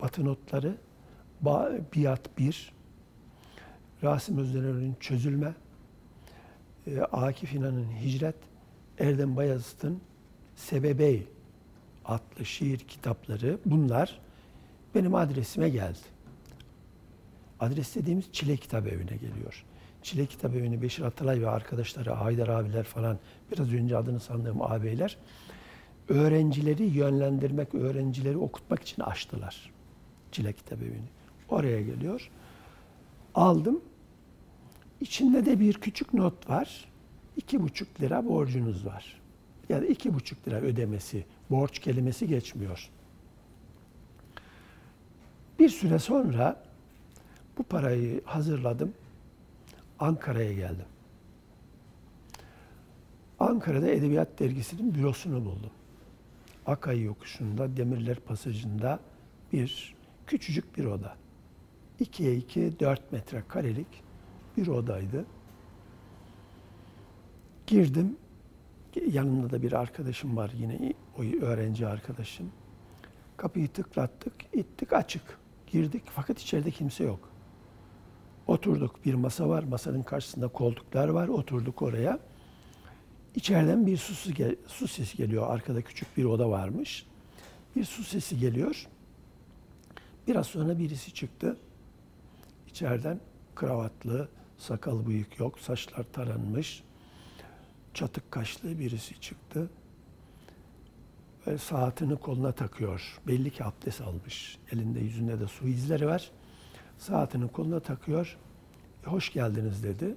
Batı 0.00 0.24
Notları, 0.24 0.76
Biat 1.42 2.38
1, 2.38 2.72
Rasim 4.02 4.38
Özdener'in 4.38 4.96
Çözülme, 5.00 5.54
e, 6.86 7.00
Akif 7.00 7.54
İnan'ın 7.54 7.86
Hicret, 8.02 8.36
Erdem 8.98 9.36
Bayazıt'ın 9.36 10.00
Sebebey 10.56 11.26
adlı 12.04 12.44
şiir 12.44 12.78
kitapları 12.78 13.58
bunlar 13.66 14.20
benim 14.94 15.14
adresime 15.14 15.68
geldi. 15.68 15.98
Adres 17.60 17.94
dediğimiz 17.94 18.24
Çile 18.32 18.56
Kitap 18.56 18.86
Evi'ne 18.86 19.16
geliyor. 19.16 19.64
Çile 20.02 20.26
Kitap 20.26 20.54
Evi'ni 20.54 20.82
Beşir 20.82 21.02
Atalay 21.02 21.42
ve 21.42 21.50
arkadaşları, 21.50 22.10
Haydar 22.10 22.48
abiler 22.48 22.84
falan, 22.84 23.18
biraz 23.52 23.72
önce 23.72 23.96
adını 23.96 24.20
sandığım 24.20 24.62
ağabeyler, 24.62 25.16
öğrencileri 26.08 26.84
yönlendirmek, 26.84 27.74
öğrencileri 27.74 28.36
okutmak 28.36 28.82
için 28.82 29.02
açtılar. 29.02 29.70
Çile 30.32 30.52
Kitap 30.52 30.82
Evi'ni. 30.82 31.19
Oraya 31.50 31.82
geliyor. 31.82 32.30
Aldım. 33.34 33.80
İçinde 35.00 35.46
de 35.46 35.60
bir 35.60 35.74
küçük 35.74 36.14
not 36.14 36.50
var. 36.50 36.88
İki 37.36 37.62
buçuk 37.62 38.00
lira 38.00 38.26
borcunuz 38.26 38.86
var. 38.86 39.20
Yani 39.68 39.86
iki 39.86 40.14
buçuk 40.14 40.48
lira 40.48 40.56
ödemesi, 40.56 41.24
borç 41.50 41.78
kelimesi 41.78 42.26
geçmiyor. 42.28 42.90
Bir 45.58 45.68
süre 45.68 45.98
sonra 45.98 46.62
bu 47.58 47.62
parayı 47.62 48.24
hazırladım. 48.24 48.94
Ankara'ya 49.98 50.52
geldim. 50.52 50.84
Ankara'da 53.40 53.88
Edebiyat 53.90 54.38
Dergisi'nin 54.38 54.94
bürosunu 54.94 55.44
buldum. 55.44 55.70
Akay 56.66 57.02
yokuşunda, 57.02 57.76
Demirler 57.76 58.16
Pasajı'nda 58.20 59.00
bir 59.52 59.94
küçücük 60.26 60.78
bir 60.78 60.84
oda. 60.84 61.19
2'ye 62.00 62.36
2, 62.36 62.80
4 62.80 63.12
metre 63.12 63.42
karelik 63.48 64.02
bir 64.56 64.66
odaydı. 64.66 65.24
Girdim. 67.66 68.16
Yanımda 69.06 69.50
da 69.50 69.62
bir 69.62 69.72
arkadaşım 69.72 70.36
var 70.36 70.50
yine, 70.58 70.92
o 71.18 71.22
öğrenci 71.22 71.86
arkadaşım. 71.86 72.52
Kapıyı 73.36 73.68
tıklattık, 73.68 74.34
ittik 74.52 74.92
açık. 74.92 75.38
Girdik 75.66 76.02
fakat 76.06 76.40
içeride 76.40 76.70
kimse 76.70 77.04
yok. 77.04 77.28
Oturduk. 78.46 79.04
Bir 79.04 79.14
masa 79.14 79.48
var. 79.48 79.62
Masanın 79.62 80.02
karşısında 80.02 80.48
koltuklar 80.48 81.08
var. 81.08 81.28
Oturduk 81.28 81.82
oraya. 81.82 82.18
İçeriden 83.34 83.86
bir 83.86 83.96
su, 83.96 84.14
su 84.66 84.88
sesi 84.88 85.16
geliyor. 85.16 85.46
Arkada 85.54 85.82
küçük 85.82 86.16
bir 86.16 86.24
oda 86.24 86.50
varmış. 86.50 87.06
Bir 87.76 87.84
su 87.84 88.04
sesi 88.04 88.38
geliyor. 88.38 88.86
Biraz 90.26 90.46
sonra 90.46 90.78
birisi 90.78 91.14
çıktı. 91.14 91.56
İçeriden 92.70 93.20
kravatlı, 93.54 94.28
sakal 94.58 95.06
bıyık 95.06 95.38
yok, 95.38 95.58
saçlar 95.58 96.04
taranmış, 96.12 96.82
çatık 97.94 98.30
kaşlı 98.30 98.78
birisi 98.78 99.20
çıktı. 99.20 99.70
Ve 101.46 101.58
saatini 101.58 102.16
koluna 102.16 102.52
takıyor. 102.52 103.20
Belli 103.26 103.50
ki 103.50 103.64
abdest 103.64 104.00
almış. 104.00 104.58
Elinde 104.72 105.00
yüzünde 105.00 105.40
de 105.40 105.46
su 105.46 105.68
izleri 105.68 106.06
var. 106.06 106.30
Saatini 106.98 107.48
koluna 107.48 107.80
takıyor. 107.80 108.38
E, 109.06 109.10
hoş 109.10 109.32
geldiniz 109.32 109.84
dedi. 109.84 110.16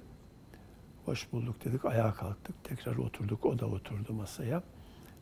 Hoş 1.04 1.32
bulduk 1.32 1.64
dedik. 1.64 1.84
Ayağa 1.84 2.14
kalktık. 2.14 2.64
Tekrar 2.64 2.96
oturduk. 2.96 3.46
O 3.46 3.58
da 3.58 3.66
oturdu 3.66 4.12
masaya. 4.12 4.62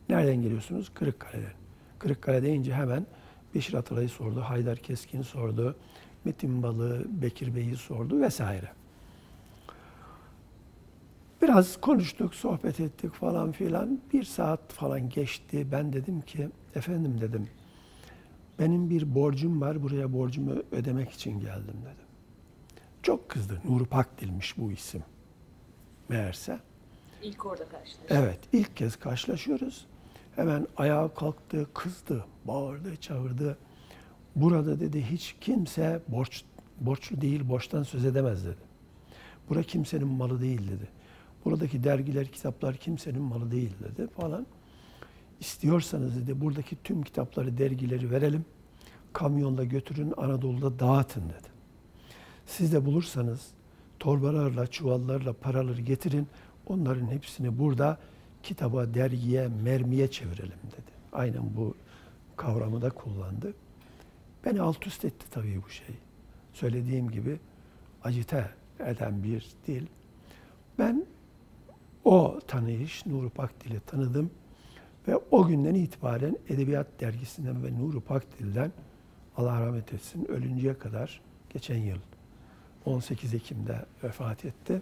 Nereden 0.09 0.41
geliyorsunuz? 0.41 0.91
Kırıkkale'den. 0.93 1.53
Kırıkkale 1.99 2.43
deyince 2.43 2.73
hemen 2.73 3.05
Beşir 3.55 3.73
Atalay'ı 3.73 4.09
sordu. 4.09 4.41
Haydar 4.41 4.77
Keskin 4.77 5.21
sordu. 5.21 5.75
Metin 6.25 6.63
Balı, 6.63 7.05
Bekir 7.21 7.55
Bey'i 7.55 7.75
sordu 7.75 8.21
vesaire. 8.21 8.71
Biraz 11.41 11.81
konuştuk, 11.81 12.35
sohbet 12.35 12.79
ettik 12.79 13.13
falan 13.13 13.51
filan. 13.51 13.99
Bir 14.13 14.23
saat 14.23 14.73
falan 14.73 15.09
geçti. 15.09 15.67
Ben 15.71 15.93
dedim 15.93 16.21
ki, 16.21 16.49
efendim 16.75 17.21
dedim, 17.21 17.47
benim 18.59 18.89
bir 18.89 19.15
borcum 19.15 19.61
var, 19.61 19.83
buraya 19.83 20.13
borcumu 20.13 20.53
ödemek 20.71 21.11
için 21.11 21.39
geldim 21.39 21.75
dedim. 21.81 22.07
Çok 23.03 23.29
kızdı. 23.29 23.61
Nuri 23.69 23.85
Pakdil'miş 23.85 24.57
bu 24.57 24.71
isim. 24.71 25.03
Meğerse. 26.09 26.59
İlk 27.23 27.45
orada 27.45 27.63
karşılaştık. 27.69 28.05
Evet, 28.09 28.39
ilk 28.53 28.77
kez 28.77 28.95
karşılaşıyoruz. 28.95 29.85
Hemen 30.35 30.67
ayağa 30.77 31.13
kalktı, 31.13 31.67
kızdı, 31.73 32.25
bağırdı, 32.45 32.95
çağırdı. 32.95 33.57
Burada 34.35 34.79
dedi 34.79 35.05
hiç 35.11 35.35
kimse 35.41 36.01
borç 36.07 36.43
borçlu 36.81 37.21
değil, 37.21 37.49
borçtan 37.49 37.83
söz 37.83 38.05
edemez 38.05 38.45
dedi. 38.45 38.57
Bura 39.49 39.63
kimsenin 39.63 40.07
malı 40.07 40.41
değil 40.41 40.61
dedi. 40.61 40.87
Buradaki 41.45 41.83
dergiler, 41.83 42.27
kitaplar 42.27 42.75
kimsenin 42.75 43.21
malı 43.21 43.51
değil 43.51 43.71
dedi 43.79 44.07
falan. 44.07 44.45
İstiyorsanız 45.39 46.15
dedi 46.15 46.41
buradaki 46.41 46.75
tüm 46.83 47.03
kitapları, 47.03 47.57
dergileri 47.57 48.11
verelim. 48.11 48.45
Kamyonla 49.13 49.63
götürün 49.63 50.13
Anadolu'da 50.17 50.79
dağıtın 50.79 51.23
dedi. 51.23 51.47
Siz 52.45 52.73
de 52.73 52.85
bulursanız 52.85 53.47
torbalarla, 53.99 54.67
çuvallarla 54.67 55.33
paraları 55.33 55.81
getirin. 55.81 56.27
Onların 56.67 57.07
hepsini 57.07 57.59
burada 57.59 57.97
kitaba, 58.43 58.93
dergiye, 58.93 59.47
mermiye 59.47 60.11
çevirelim 60.11 60.59
dedi. 60.71 60.91
Aynen 61.13 61.43
bu 61.57 61.75
kavramı 62.35 62.81
da 62.81 62.89
kullandı. 62.89 63.53
Beni 64.45 64.61
alt 64.61 64.87
üst 64.87 65.05
etti 65.05 65.25
tabii 65.31 65.61
bu 65.65 65.69
şey. 65.69 65.95
Söylediğim 66.53 67.11
gibi 67.11 67.39
acite 68.03 68.49
eden 68.79 69.23
bir 69.23 69.51
dil. 69.67 69.85
Ben 70.79 71.05
o 72.03 72.39
tanıyış 72.47 73.05
Nuri 73.05 73.29
Pakdil'i 73.29 73.79
tanıdım 73.79 74.31
ve 75.07 75.17
o 75.31 75.47
günden 75.47 75.75
itibaren 75.75 76.37
Edebiyat 76.49 76.87
Dergisi'nden 76.99 77.63
ve 77.63 77.79
Nuri 77.79 78.01
Pakdil'den 78.01 78.71
Allah 79.37 79.61
rahmet 79.61 79.93
etsin 79.93 80.25
ölünceye 80.25 80.77
kadar 80.77 81.21
geçen 81.49 81.77
yıl 81.77 81.97
18 82.85 83.33
Ekim'de 83.33 83.85
vefat 84.03 84.45
etti. 84.45 84.81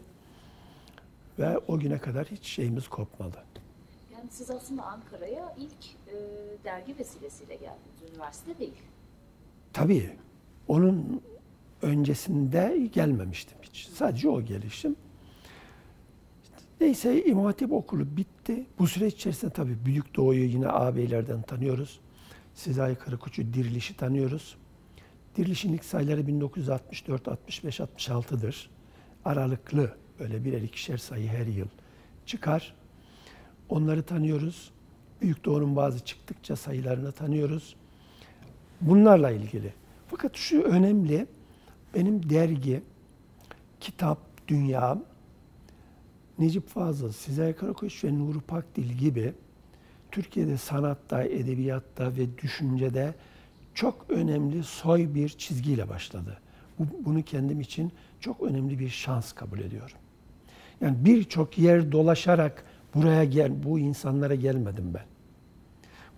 Ve 1.39 1.57
o 1.57 1.79
güne 1.79 1.97
kadar 1.97 2.27
hiç 2.27 2.45
şeyimiz 2.45 2.87
kopmadı. 2.87 3.43
Yani 4.13 4.29
siz 4.29 4.51
aslında 4.51 4.83
Ankara'ya 4.83 5.55
ilk 5.57 5.85
e, 6.07 6.13
dergi 6.63 6.97
vesilesiyle 6.97 7.55
geldiniz, 7.55 8.11
üniversite 8.13 8.59
değil. 8.59 8.81
Tabii. 9.73 10.09
Onun 10.67 11.21
öncesinde 11.81 12.89
gelmemiştim 12.93 13.57
hiç. 13.61 13.87
Sadece 13.87 14.29
o 14.29 14.41
gelişim. 14.41 14.95
Neyse 16.81 17.25
İmam 17.25 17.45
Hatip 17.45 17.71
okulu 17.71 18.17
bitti. 18.17 18.65
Bu 18.79 18.87
süreç 18.87 19.13
içerisinde 19.13 19.51
tabii 19.51 19.85
Büyük 19.85 20.15
Doğu'yu 20.15 20.43
yine 20.43 20.67
ağabeylerden 20.67 21.41
tanıyoruz. 21.41 21.99
Sezai 22.53 22.95
Karakoç'u 22.95 23.53
Diriliş'i 23.53 23.97
tanıyoruz. 23.97 24.57
Diriliş'in 25.37 25.73
ilk 25.73 25.85
sayıları 25.85 26.27
1964, 26.27 27.27
65, 27.27 27.79
66'dır. 27.79 28.69
Aralıklı 29.25 29.97
böyle 30.19 30.45
birer 30.45 30.61
ikişer 30.61 30.97
sayı 30.97 31.27
her 31.27 31.45
yıl 31.45 31.67
çıkar. 32.25 32.75
Onları 33.69 34.03
tanıyoruz. 34.03 34.71
Büyük 35.21 35.45
Doğu'nun 35.45 35.75
bazı 35.75 36.05
çıktıkça 36.05 36.55
sayılarını 36.55 37.11
tanıyoruz. 37.11 37.75
Bunlarla 38.81 39.31
ilgili. 39.31 39.73
Fakat 40.07 40.35
şu 40.35 40.61
önemli, 40.61 41.27
benim 41.95 42.29
dergi, 42.29 42.81
kitap, 43.79 44.47
dünyam, 44.47 45.03
Necip 46.39 46.67
Fazıl, 46.67 47.11
Sezai 47.11 47.55
Karakoç 47.55 48.03
ve 48.03 48.19
Nuri 48.19 48.39
Pakdil 48.39 48.91
gibi 48.91 49.33
Türkiye'de 50.11 50.57
sanatta, 50.57 51.23
edebiyatta 51.23 52.15
ve 52.15 52.37
düşüncede 52.37 53.13
çok 53.73 54.05
önemli 54.09 54.63
soy 54.63 55.15
bir 55.15 55.29
çizgiyle 55.29 55.89
başladı. 55.89 56.37
Bu, 56.79 56.85
bunu 57.05 57.23
kendim 57.23 57.61
için 57.61 57.91
çok 58.19 58.41
önemli 58.41 58.79
bir 58.79 58.89
şans 58.89 59.33
kabul 59.33 59.59
ediyorum. 59.59 59.97
Yani 60.81 61.05
birçok 61.05 61.57
yer 61.57 61.91
dolaşarak 61.91 62.65
buraya 62.95 63.23
gel, 63.23 63.63
bu 63.63 63.79
insanlara 63.79 64.35
gelmedim 64.35 64.93
ben. 64.93 65.05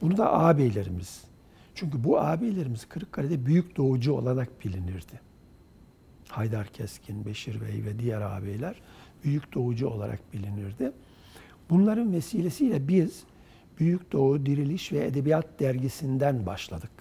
Bunu 0.01 0.17
da 0.17 0.33
ağabeylerimiz. 0.33 1.32
Çünkü 1.75 2.03
bu 2.03 2.19
ağabeylerimiz 2.19 2.85
Kırıkkale'de 2.85 3.45
büyük 3.45 3.77
doğucu 3.77 4.13
olarak 4.13 4.65
bilinirdi. 4.65 5.21
Haydar 6.27 6.67
Keskin, 6.67 7.25
Beşir 7.25 7.61
Bey 7.61 7.85
ve 7.85 7.99
diğer 7.99 8.21
ağabeyler 8.21 8.75
büyük 9.23 9.53
doğucu 9.53 9.87
olarak 9.87 10.33
bilinirdi. 10.33 10.91
Bunların 11.69 12.13
vesilesiyle 12.13 12.87
biz 12.87 13.23
Büyük 13.79 14.11
Doğu 14.11 14.45
Diriliş 14.45 14.91
ve 14.91 15.05
Edebiyat 15.05 15.59
dergisinden 15.59 16.45
başladık 16.45 16.91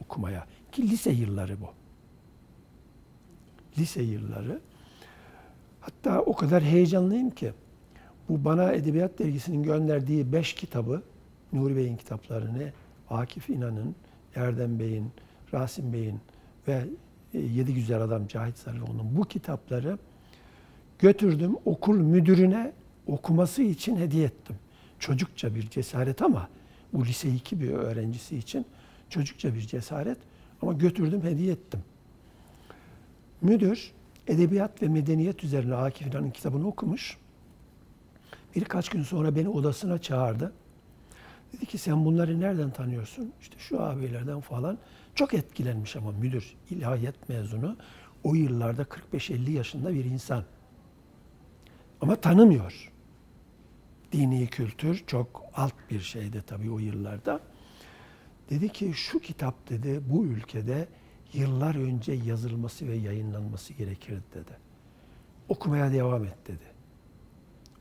okumaya. 0.00 0.46
Ki 0.72 0.82
lise 0.82 1.10
yılları 1.10 1.60
bu. 1.60 1.68
Lise 3.78 4.02
yılları. 4.02 4.60
Hatta 5.80 6.20
o 6.20 6.36
kadar 6.36 6.62
heyecanlıyım 6.62 7.30
ki 7.30 7.52
bu 8.28 8.44
bana 8.44 8.72
Edebiyat 8.72 9.18
Dergisi'nin 9.18 9.62
gönderdiği 9.62 10.32
beş 10.32 10.54
kitabı, 10.54 11.02
Nuri 11.52 11.76
Bey'in 11.76 11.96
kitaplarını, 11.96 12.72
Akif 13.10 13.50
İnan'ın, 13.50 13.94
Erdem 14.38 14.78
Bey'in, 14.78 15.10
Rasim 15.54 15.92
Bey'in 15.92 16.20
ve 16.68 16.84
e, 17.34 17.38
Yedi 17.38 17.74
Güzel 17.74 18.00
Adam 18.02 18.26
Cahit 18.26 18.58
Sarıoğlu'nun 18.58 19.16
bu 19.16 19.24
kitapları 19.24 19.98
götürdüm 20.98 21.56
okul 21.64 21.96
müdürüne 21.96 22.72
okuması 23.06 23.62
için 23.62 23.96
hediye 23.96 24.24
ettim. 24.24 24.56
Çocukça 24.98 25.54
bir 25.54 25.70
cesaret 25.70 26.22
ama 26.22 26.48
bu 26.92 27.04
lise 27.04 27.30
2 27.30 27.60
bir 27.60 27.70
öğrencisi 27.70 28.36
için 28.36 28.66
çocukça 29.10 29.54
bir 29.54 29.60
cesaret 29.60 30.18
ama 30.62 30.72
götürdüm 30.72 31.22
hediye 31.22 31.52
ettim. 31.52 31.80
Müdür 33.42 33.92
edebiyat 34.26 34.82
ve 34.82 34.88
medeniyet 34.88 35.44
üzerine 35.44 35.74
Akif 35.74 36.06
İnan'ın 36.06 36.30
kitabını 36.30 36.66
okumuş. 36.66 37.18
Birkaç 38.56 38.88
gün 38.88 39.02
sonra 39.02 39.36
beni 39.36 39.48
odasına 39.48 39.98
çağırdı. 39.98 40.52
Dedi 41.52 41.66
ki 41.66 41.78
sen 41.78 42.04
bunları 42.04 42.40
nereden 42.40 42.70
tanıyorsun? 42.70 43.32
İşte 43.40 43.58
şu 43.58 43.82
abilerden 43.82 44.40
falan. 44.40 44.78
Çok 45.14 45.34
etkilenmiş 45.34 45.96
ama 45.96 46.12
müdür, 46.12 46.56
ilahiyat 46.70 47.28
mezunu. 47.28 47.76
O 48.24 48.34
yıllarda 48.34 48.82
45-50 48.82 49.50
yaşında 49.50 49.94
bir 49.94 50.04
insan. 50.04 50.44
Ama 52.00 52.16
tanımıyor. 52.16 52.92
Dini 54.12 54.46
kültür 54.46 55.04
çok 55.06 55.44
alt 55.54 55.74
bir 55.90 56.00
şeydi 56.00 56.42
tabii 56.46 56.70
o 56.70 56.78
yıllarda. 56.78 57.40
Dedi 58.50 58.68
ki 58.68 58.92
şu 58.94 59.18
kitap 59.18 59.68
dedi 59.70 60.00
bu 60.10 60.24
ülkede 60.24 60.88
yıllar 61.32 61.74
önce 61.74 62.12
yazılması 62.12 62.88
ve 62.88 62.94
yayınlanması 62.94 63.72
gerekirdi 63.72 64.22
dedi. 64.34 64.56
Okumaya 65.48 65.92
devam 65.92 66.24
et 66.24 66.46
dedi. 66.46 66.64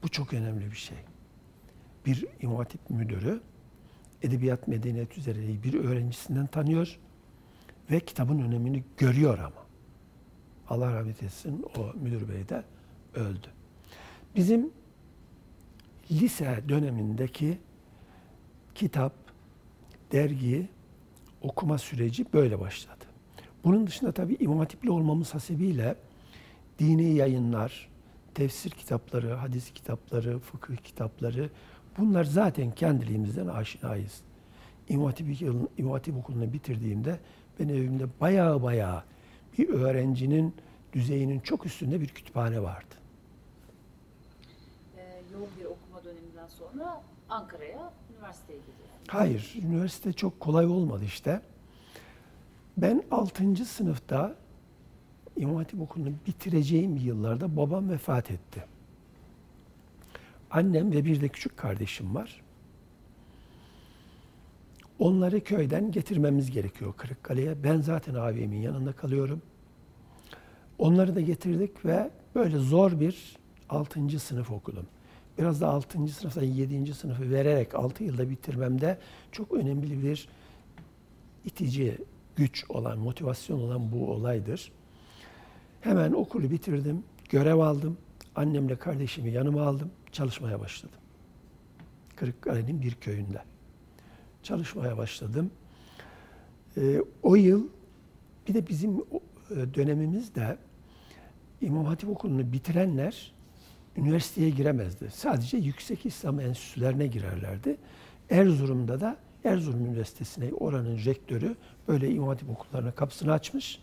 Bu 0.03 0.09
çok 0.09 0.33
önemli 0.33 0.71
bir 0.71 0.75
şey. 0.75 0.97
Bir 2.05 2.25
İmam 2.41 2.65
müdürü 2.89 3.41
edebiyat 4.21 4.67
medeniyet 4.67 5.17
üzere 5.17 5.63
bir 5.63 5.73
öğrencisinden 5.73 6.47
tanıyor 6.47 6.99
ve 7.91 7.99
kitabın 7.99 8.39
önemini 8.39 8.83
görüyor 8.97 9.39
ama. 9.39 9.67
Allah 10.69 10.93
rahmet 10.93 11.23
etsin 11.23 11.65
o 11.77 11.93
müdür 11.99 12.29
bey 12.29 12.49
de 12.49 12.63
öldü. 13.15 13.47
Bizim 14.35 14.71
lise 16.11 16.63
dönemindeki 16.69 17.57
kitap, 18.75 19.13
dergi, 20.11 20.67
okuma 21.41 21.77
süreci 21.77 22.25
böyle 22.33 22.59
başladı. 22.59 23.05
Bunun 23.63 23.87
dışında 23.87 24.11
tabii 24.11 24.37
İmam 24.39 24.59
Hatipli 24.59 24.91
olmamız 24.91 25.33
hasebiyle 25.33 25.95
dini 26.79 27.15
yayınlar, 27.15 27.89
tefsir 28.33 28.69
kitapları, 28.69 29.33
hadis 29.33 29.71
kitapları, 29.73 30.39
fıkıh 30.39 30.77
kitapları 30.77 31.49
bunlar 31.97 32.23
zaten 32.23 32.71
kendiliğimizden 32.71 33.47
aşinayız. 33.47 34.21
İmam 34.89 35.91
Hatip, 35.91 36.17
okulunu 36.17 36.53
bitirdiğimde 36.53 37.19
ben 37.59 37.69
evimde 37.69 38.05
bayağı 38.21 38.63
bayağı 38.63 39.03
bir 39.57 39.69
öğrencinin 39.69 40.55
düzeyinin 40.93 41.39
çok 41.39 41.65
üstünde 41.65 42.01
bir 42.01 42.07
kütüphane 42.07 42.61
vardı. 42.61 42.95
Ee, 44.97 45.21
yoğun 45.33 45.49
bir 45.59 45.65
okuma 45.65 46.03
döneminden 46.03 46.47
sonra 46.47 47.01
Ankara'ya 47.29 47.91
üniversiteye 48.13 48.59
gidiyorsunuz. 48.59 49.07
Hayır, 49.07 49.55
üniversite 49.63 50.13
çok 50.13 50.39
kolay 50.39 50.65
olmadı 50.65 51.03
işte. 51.05 51.41
Ben 52.77 53.03
6. 53.11 53.65
sınıfta 53.65 54.35
İmam 55.37 55.55
Hatip 55.55 55.81
okulunu 55.81 56.13
bitireceğim 56.27 56.97
yıllarda 56.97 57.57
babam 57.57 57.89
vefat 57.89 58.31
etti. 58.31 58.63
Annem 60.57 60.91
ve 60.91 61.05
bir 61.05 61.21
de 61.21 61.27
küçük 61.27 61.57
kardeşim 61.57 62.15
var. 62.15 62.41
Onları 64.99 65.43
köyden 65.43 65.91
getirmemiz 65.91 66.51
gerekiyor 66.51 66.93
Kırıkkale'ye. 66.97 67.63
Ben 67.63 67.81
zaten 67.81 68.13
abimin 68.13 68.61
yanında 68.61 68.91
kalıyorum. 68.91 69.41
Onları 70.77 71.15
da 71.15 71.21
getirdik 71.21 71.85
ve 71.85 72.09
böyle 72.35 72.57
zor 72.57 72.99
bir 72.99 73.37
6. 73.69 74.19
sınıf 74.19 74.51
okudum. 74.51 74.85
Biraz 75.37 75.61
da 75.61 75.67
6. 75.67 76.07
sınıftan 76.07 76.43
7. 76.43 76.93
sınıfı 76.93 77.31
vererek 77.31 77.75
6 77.75 78.03
yılda 78.03 78.29
bitirmemde 78.29 78.97
çok 79.31 79.53
önemli 79.53 80.03
bir 80.03 80.29
itici 81.45 81.97
güç 82.35 82.65
olan, 82.69 82.99
motivasyon 82.99 83.59
olan 83.59 83.91
bu 83.91 84.11
olaydır. 84.11 84.71
Hemen 85.81 86.11
okulu 86.11 86.51
bitirdim, 86.51 87.03
görev 87.29 87.57
aldım. 87.57 87.97
Annemle 88.35 88.75
kardeşimi 88.75 89.31
yanıma 89.31 89.61
aldım, 89.61 89.91
çalışmaya 90.11 90.59
başladım. 90.59 90.99
Kırıkkale'nin 92.15 92.81
bir 92.81 92.95
köyünde. 92.95 93.41
Çalışmaya 94.43 94.97
başladım. 94.97 95.51
Ee, 96.77 97.01
o 97.23 97.35
yıl 97.35 97.67
bir 98.47 98.53
de 98.53 98.67
bizim 98.67 99.05
dönemimizde 99.49 100.57
İmam 101.61 101.85
Hatip 101.85 102.09
okulunu 102.09 102.51
bitirenler 102.53 103.33
üniversiteye 103.97 104.49
giremezdi. 104.49 105.09
Sadece 105.13 105.57
yüksek 105.57 106.05
İslam 106.05 106.39
enstitülerine 106.39 107.07
girerlerdi. 107.07 107.77
Erzurum'da 108.29 109.01
da 109.01 109.17
Erzurum 109.43 109.85
Üniversitesi'ne 109.85 110.53
oranın 110.53 111.05
rektörü 111.05 111.55
böyle 111.87 112.11
imam 112.11 112.27
hatip 112.27 112.49
okullarına 112.49 112.91
kapısını 112.91 113.31
açmış. 113.31 113.79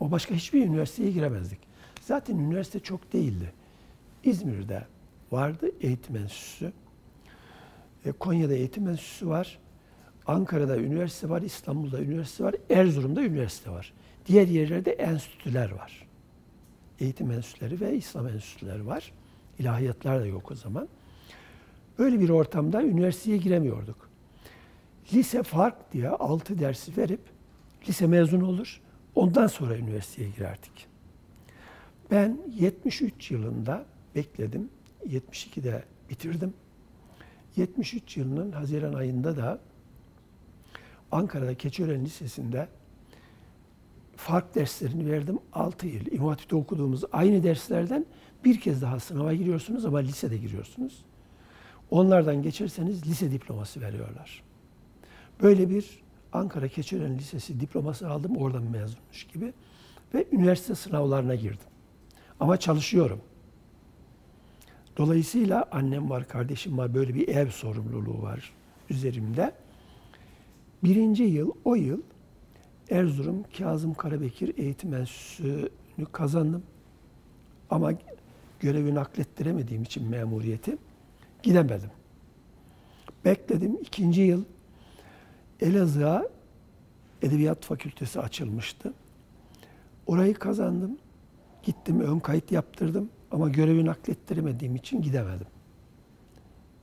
O 0.00 0.10
başka 0.10 0.34
hiçbir 0.34 0.66
üniversiteye 0.66 1.10
giremezdik. 1.10 1.58
Zaten 2.00 2.38
üniversite 2.38 2.80
çok 2.80 3.12
değildi. 3.12 3.52
İzmir'de 4.24 4.86
vardı 5.32 5.70
eğitim 5.80 6.16
enstitüsü. 6.16 6.72
E, 8.04 8.12
Konya'da 8.12 8.54
eğitim 8.54 8.88
enstitüsü 8.88 9.28
var. 9.28 9.58
Ankara'da 10.26 10.76
üniversite 10.76 11.28
var, 11.28 11.42
İstanbul'da 11.42 12.00
üniversite 12.00 12.44
var, 12.44 12.54
Erzurum'da 12.70 13.22
üniversite 13.22 13.70
var. 13.70 13.92
Diğer 14.26 14.48
yerlerde 14.48 14.92
enstitüler 14.92 15.70
var. 15.70 16.06
Eğitim 17.00 17.30
enstitüleri 17.30 17.80
ve 17.80 17.96
İslam 17.96 18.28
enstitüleri 18.28 18.86
var. 18.86 19.12
İlahiyatlar 19.58 20.20
da 20.20 20.26
yok 20.26 20.50
o 20.50 20.54
zaman. 20.54 20.88
Öyle 21.98 22.20
bir 22.20 22.28
ortamda 22.28 22.82
üniversiteye 22.82 23.36
giremiyorduk. 23.36 24.10
Lise 25.12 25.42
fark 25.42 25.92
diye 25.92 26.08
altı 26.08 26.58
dersi 26.58 26.96
verip 26.96 27.20
lise 27.88 28.06
mezun 28.06 28.40
olur. 28.40 28.80
Ondan 29.14 29.46
sonra 29.46 29.76
üniversiteye 29.76 30.30
girerdik. 30.30 30.86
Ben 32.10 32.38
73 32.58 33.30
yılında 33.30 33.84
bekledim. 34.14 34.70
72'de 35.06 35.84
bitirdim. 36.10 36.54
73 37.56 38.16
yılının 38.16 38.52
Haziran 38.52 38.92
ayında 38.92 39.36
da 39.36 39.60
Ankara'da 41.12 41.54
Keçiören 41.54 42.04
Lisesi'nde 42.04 42.68
fark 44.16 44.54
derslerini 44.54 45.10
verdim 45.10 45.38
6 45.52 45.86
yıl. 45.86 46.06
İmam 46.06 46.28
Hatip'te 46.28 46.56
okuduğumuz 46.56 47.04
aynı 47.12 47.42
derslerden 47.42 48.06
bir 48.44 48.60
kez 48.60 48.82
daha 48.82 49.00
sınava 49.00 49.34
giriyorsunuz 49.34 49.84
ama 49.84 49.98
lisede 49.98 50.36
giriyorsunuz. 50.36 51.04
Onlardan 51.90 52.42
geçerseniz 52.42 53.06
lise 53.06 53.32
diploması 53.32 53.80
veriyorlar. 53.80 54.42
Böyle 55.42 55.70
bir 55.70 56.02
Ankara 56.32 56.68
Keçiören 56.68 57.18
Lisesi 57.18 57.60
diploması 57.60 58.08
aldım 58.08 58.36
oradan 58.36 58.62
mezunmuş 58.62 59.26
gibi 59.32 59.52
ve 60.14 60.26
üniversite 60.32 60.74
sınavlarına 60.74 61.34
girdim. 61.34 61.66
Ama 62.40 62.56
çalışıyorum. 62.56 63.20
Dolayısıyla 64.98 65.64
annem 65.70 66.10
var, 66.10 66.28
kardeşim 66.28 66.78
var, 66.78 66.94
böyle 66.94 67.14
bir 67.14 67.28
ev 67.28 67.50
sorumluluğu 67.50 68.22
var 68.22 68.52
üzerimde. 68.90 69.52
Birinci 70.84 71.22
yıl, 71.22 71.50
o 71.64 71.74
yıl 71.74 72.02
Erzurum 72.90 73.44
Kazım 73.58 73.94
Karabekir 73.94 74.58
Eğitim 74.58 74.94
Enstitüsü'nü 74.94 76.06
kazandım. 76.12 76.62
Ama 77.70 77.92
görevi 78.60 78.94
naklettiremediğim 78.94 79.82
için 79.82 80.08
memuriyeti 80.08 80.76
gidemedim. 81.42 81.90
Bekledim. 83.24 83.78
ikinci 83.80 84.20
yıl 84.20 84.44
Elazığ'a 85.60 86.28
Edebiyat 87.22 87.64
Fakültesi 87.64 88.20
açılmıştı. 88.20 88.92
Orayı 90.06 90.34
kazandım. 90.34 90.98
Gittim 91.62 92.00
ön 92.00 92.18
kayıt 92.18 92.52
yaptırdım 92.52 93.10
ama 93.30 93.48
görevi 93.48 93.84
naklettiremediğim 93.84 94.76
için 94.76 95.02
gidemedim. 95.02 95.46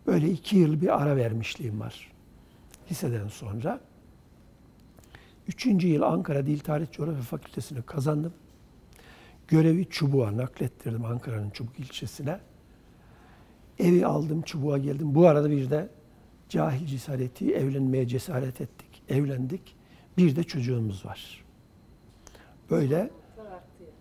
Böyle 0.07 0.29
iki 0.29 0.57
yıl 0.57 0.81
bir 0.81 1.01
ara 1.01 1.15
vermişliğim 1.15 1.79
var 1.79 2.15
liseden 2.91 3.27
sonra. 3.27 3.79
Üçüncü 5.47 5.87
yıl 5.87 6.01
Ankara 6.01 6.45
Dil 6.45 6.59
Tarih 6.59 6.91
Coğrafya 6.91 7.21
Fakültesini 7.21 7.81
kazandım. 7.81 8.33
Görevi 9.47 9.89
Çubuğa 9.89 10.37
naklettirdim 10.37 11.05
Ankara'nın 11.05 11.49
Çubuk 11.49 11.79
ilçesine. 11.79 12.39
Evi 13.79 14.05
aldım, 14.05 14.41
Çubuğa 14.41 14.77
geldim. 14.77 15.15
Bu 15.15 15.27
arada 15.27 15.51
bir 15.51 15.69
de 15.69 15.89
cahil 16.49 16.85
cesareti, 16.85 17.55
evlenmeye 17.55 18.07
cesaret 18.07 18.61
ettik. 18.61 19.03
Evlendik. 19.09 19.75
Bir 20.17 20.35
de 20.35 20.43
çocuğumuz 20.43 21.05
var. 21.05 21.45
Böyle 22.69 23.09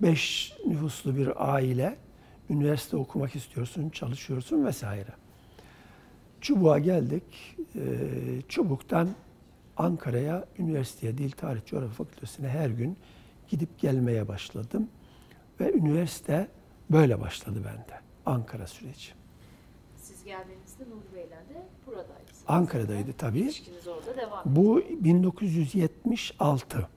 beş 0.02 0.52
nüfuslu 0.66 1.16
bir 1.16 1.54
aile, 1.54 1.96
üniversite 2.50 2.96
okumak 2.96 3.36
istiyorsun, 3.36 3.90
çalışıyorsun 3.90 4.64
vesaire. 4.66 5.10
Çubuk'a 6.40 6.78
geldik. 6.78 7.56
Ee, 7.76 7.80
Çubuk'tan 8.48 9.08
Ankara'ya, 9.76 10.44
üniversiteye, 10.58 11.18
Dil 11.18 11.30
Tarih 11.30 11.64
Coğrafya 11.66 11.90
Fakültesi'ne 11.94 12.48
her 12.48 12.70
gün 12.70 12.96
gidip 13.48 13.78
gelmeye 13.78 14.28
başladım. 14.28 14.88
Ve 15.60 15.72
üniversite 15.72 16.48
böyle 16.90 17.20
başladı 17.20 17.62
bende. 17.64 18.00
Ankara 18.26 18.66
süreci. 18.66 19.12
Siz 19.96 20.24
geldiğinizde 20.24 20.84
Nuri 20.84 21.14
Bey'le 21.14 21.30
de 21.30 21.66
buradaydınız. 21.86 22.42
Ankara'daydı 22.48 23.12
tabii. 23.12 23.40
İlişkiniz 23.40 23.88
orada 23.88 24.16
devam 24.16 24.48
ediyor. 24.48 24.56
Bu 24.56 24.82
1976. 25.04 26.88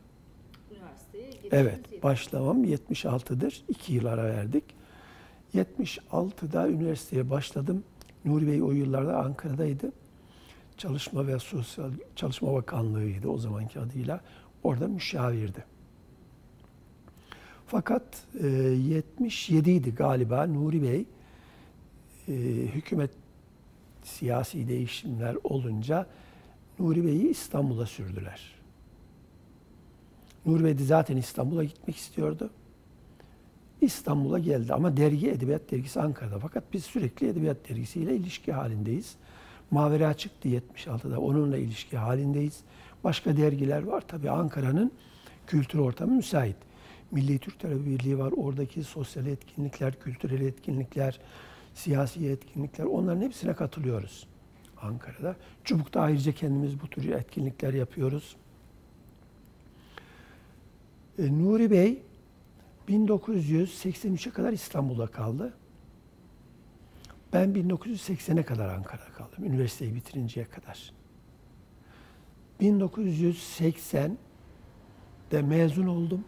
Üniversiteye 0.71 1.29
Evet, 1.51 2.03
başlamam 2.03 2.63
76'dır. 2.63 3.63
İki 3.67 3.93
yıl 3.93 4.05
ara 4.05 4.23
verdik. 4.23 4.63
76'da 5.55 6.69
üniversiteye 6.69 7.29
başladım. 7.29 7.83
Nuri 8.25 8.47
Bey 8.47 8.63
o 8.63 8.71
yıllarda 8.71 9.17
Ankara'daydı. 9.17 9.91
Çalışma 10.77 11.27
ve 11.27 11.39
Sosyal 11.39 11.91
Çalışma 12.15 12.53
Bakanlığı'ydı 12.53 13.27
o 13.27 13.37
zamanki 13.37 13.79
adıyla. 13.79 14.21
Orada 14.63 14.87
müşavirdi. 14.87 15.65
Fakat 17.67 18.03
e, 18.43 18.47
77 18.47 19.71
idi 19.71 19.95
galiba 19.95 20.47
Nuri 20.47 20.81
Bey 20.81 21.05
e, 22.27 22.33
hükümet 22.67 23.11
siyasi 24.03 24.67
değişimler 24.67 25.37
olunca 25.43 26.07
Nuri 26.79 27.05
Bey'i 27.05 27.29
İstanbul'a 27.29 27.85
sürdüler. 27.85 28.55
Nuri 30.45 30.63
Bey 30.63 30.77
de 30.77 30.83
zaten 30.83 31.17
İstanbul'a 31.17 31.63
gitmek 31.63 31.95
istiyordu. 31.95 32.49
İstanbul'a 33.81 34.39
geldi 34.39 34.73
ama 34.73 34.97
dergi 34.97 35.29
Edebiyat 35.29 35.71
Dergisi 35.71 36.01
Ankara'da. 36.01 36.39
Fakat 36.39 36.63
biz 36.73 36.83
sürekli 36.83 37.27
Edebiyat 37.27 37.69
Dergisi'yle 37.69 38.15
ilişki 38.15 38.53
halindeyiz. 38.53 39.15
Mavera 39.71 40.13
çıktı 40.13 40.49
76'da 40.49 41.19
onunla 41.19 41.57
ilişki 41.57 41.97
halindeyiz. 41.97 42.59
Başka 43.03 43.37
dergiler 43.37 43.83
var 43.83 44.03
tabii 44.07 44.29
Ankara'nın 44.29 44.91
kültür 45.47 45.79
ortamı 45.79 46.15
müsait. 46.15 46.55
Milli 47.11 47.39
Türk 47.39 47.59
Talebi 47.59 47.85
Birliği 47.85 48.19
var. 48.19 48.33
Oradaki 48.37 48.83
sosyal 48.83 49.25
etkinlikler, 49.25 49.99
kültürel 49.99 50.41
etkinlikler, 50.41 51.19
siyasi 51.73 52.27
etkinlikler 52.27 52.85
onların 52.85 53.21
hepsine 53.21 53.53
katılıyoruz 53.53 54.27
Ankara'da. 54.81 55.35
Çubuk'ta 55.63 56.01
ayrıca 56.01 56.31
kendimiz 56.31 56.81
bu 56.81 56.87
tür 56.87 57.09
etkinlikler 57.09 57.73
yapıyoruz. 57.73 58.35
E, 61.19 61.39
Nuri 61.39 61.71
Bey 61.71 62.01
1983'e 62.87 64.31
kadar 64.31 64.53
İstanbul'da 64.53 65.07
kaldı. 65.07 65.53
Ben 67.33 67.49
1980'e 67.49 68.43
kadar 68.43 68.69
Ankara'da 68.69 69.13
kaldım. 69.13 69.45
Üniversiteyi 69.45 69.95
bitirinceye 69.95 70.45
kadar. 70.45 70.91
1980'de 72.61 75.41
mezun 75.41 75.87
oldum. 75.87 76.23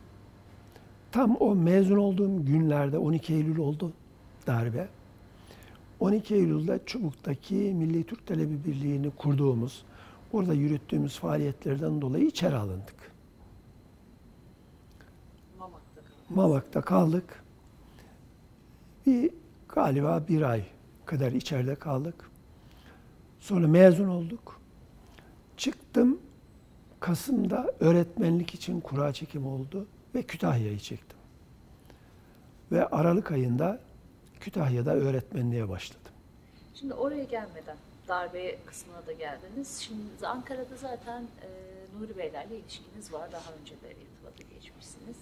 Tam 1.11 1.37
o 1.39 1.55
mezun 1.55 1.97
olduğum 1.97 2.45
günlerde 2.45 2.97
12 2.97 3.33
Eylül 3.33 3.57
oldu 3.57 3.93
darbe. 4.47 4.87
12 5.99 6.35
Eylül'de 6.35 6.79
Çubuk'taki 6.85 7.55
Milli 7.55 8.03
Türk 8.03 8.27
Talebi 8.27 8.65
Birliği'ni 8.65 9.11
kurduğumuz, 9.11 9.83
orada 10.33 10.53
yürüttüğümüz 10.53 11.19
faaliyetlerden 11.19 12.01
dolayı 12.01 12.25
içeri 12.25 12.55
alındık. 12.55 12.98
Mamak'ta 16.29 16.81
kaldı. 16.81 17.01
Mamak'ta 17.09 17.21
kaldık. 17.21 17.43
Bir 19.05 19.31
galiba 19.69 20.23
bir 20.29 20.41
ay 20.41 20.63
kadar 21.05 21.31
içeride 21.31 21.75
kaldık. 21.75 22.31
Sonra 23.39 23.67
mezun 23.67 24.07
olduk. 24.07 24.61
Çıktım. 25.57 26.19
Kasım'da 26.99 27.73
öğretmenlik 27.79 28.53
için 28.55 28.81
kura 28.81 29.13
çekim 29.13 29.47
oldu 29.47 29.87
ve 30.15 30.23
Kütahya'yı 30.23 30.79
çektim. 30.79 31.19
Ve 32.71 32.85
Aralık 32.85 33.31
ayında 33.31 33.79
Kütahya'da 34.39 34.95
öğretmenliğe 34.95 35.69
başladım. 35.69 36.11
Şimdi 36.75 36.93
oraya 36.93 37.23
gelmeden 37.23 37.77
darbe 38.07 38.57
kısmına 38.65 39.07
da 39.07 39.11
geldiniz. 39.11 39.77
Şimdi 39.79 40.27
Ankara'da 40.27 40.75
zaten 40.81 41.21
e, 41.21 41.47
Nuri 41.99 42.17
Beylerle 42.17 42.59
ilişkiniz 42.59 43.13
var. 43.13 43.31
Daha 43.31 43.53
önce 43.61 43.71
de 43.71 43.91
irtibata 43.91 44.55
geçmişsiniz. 44.55 45.15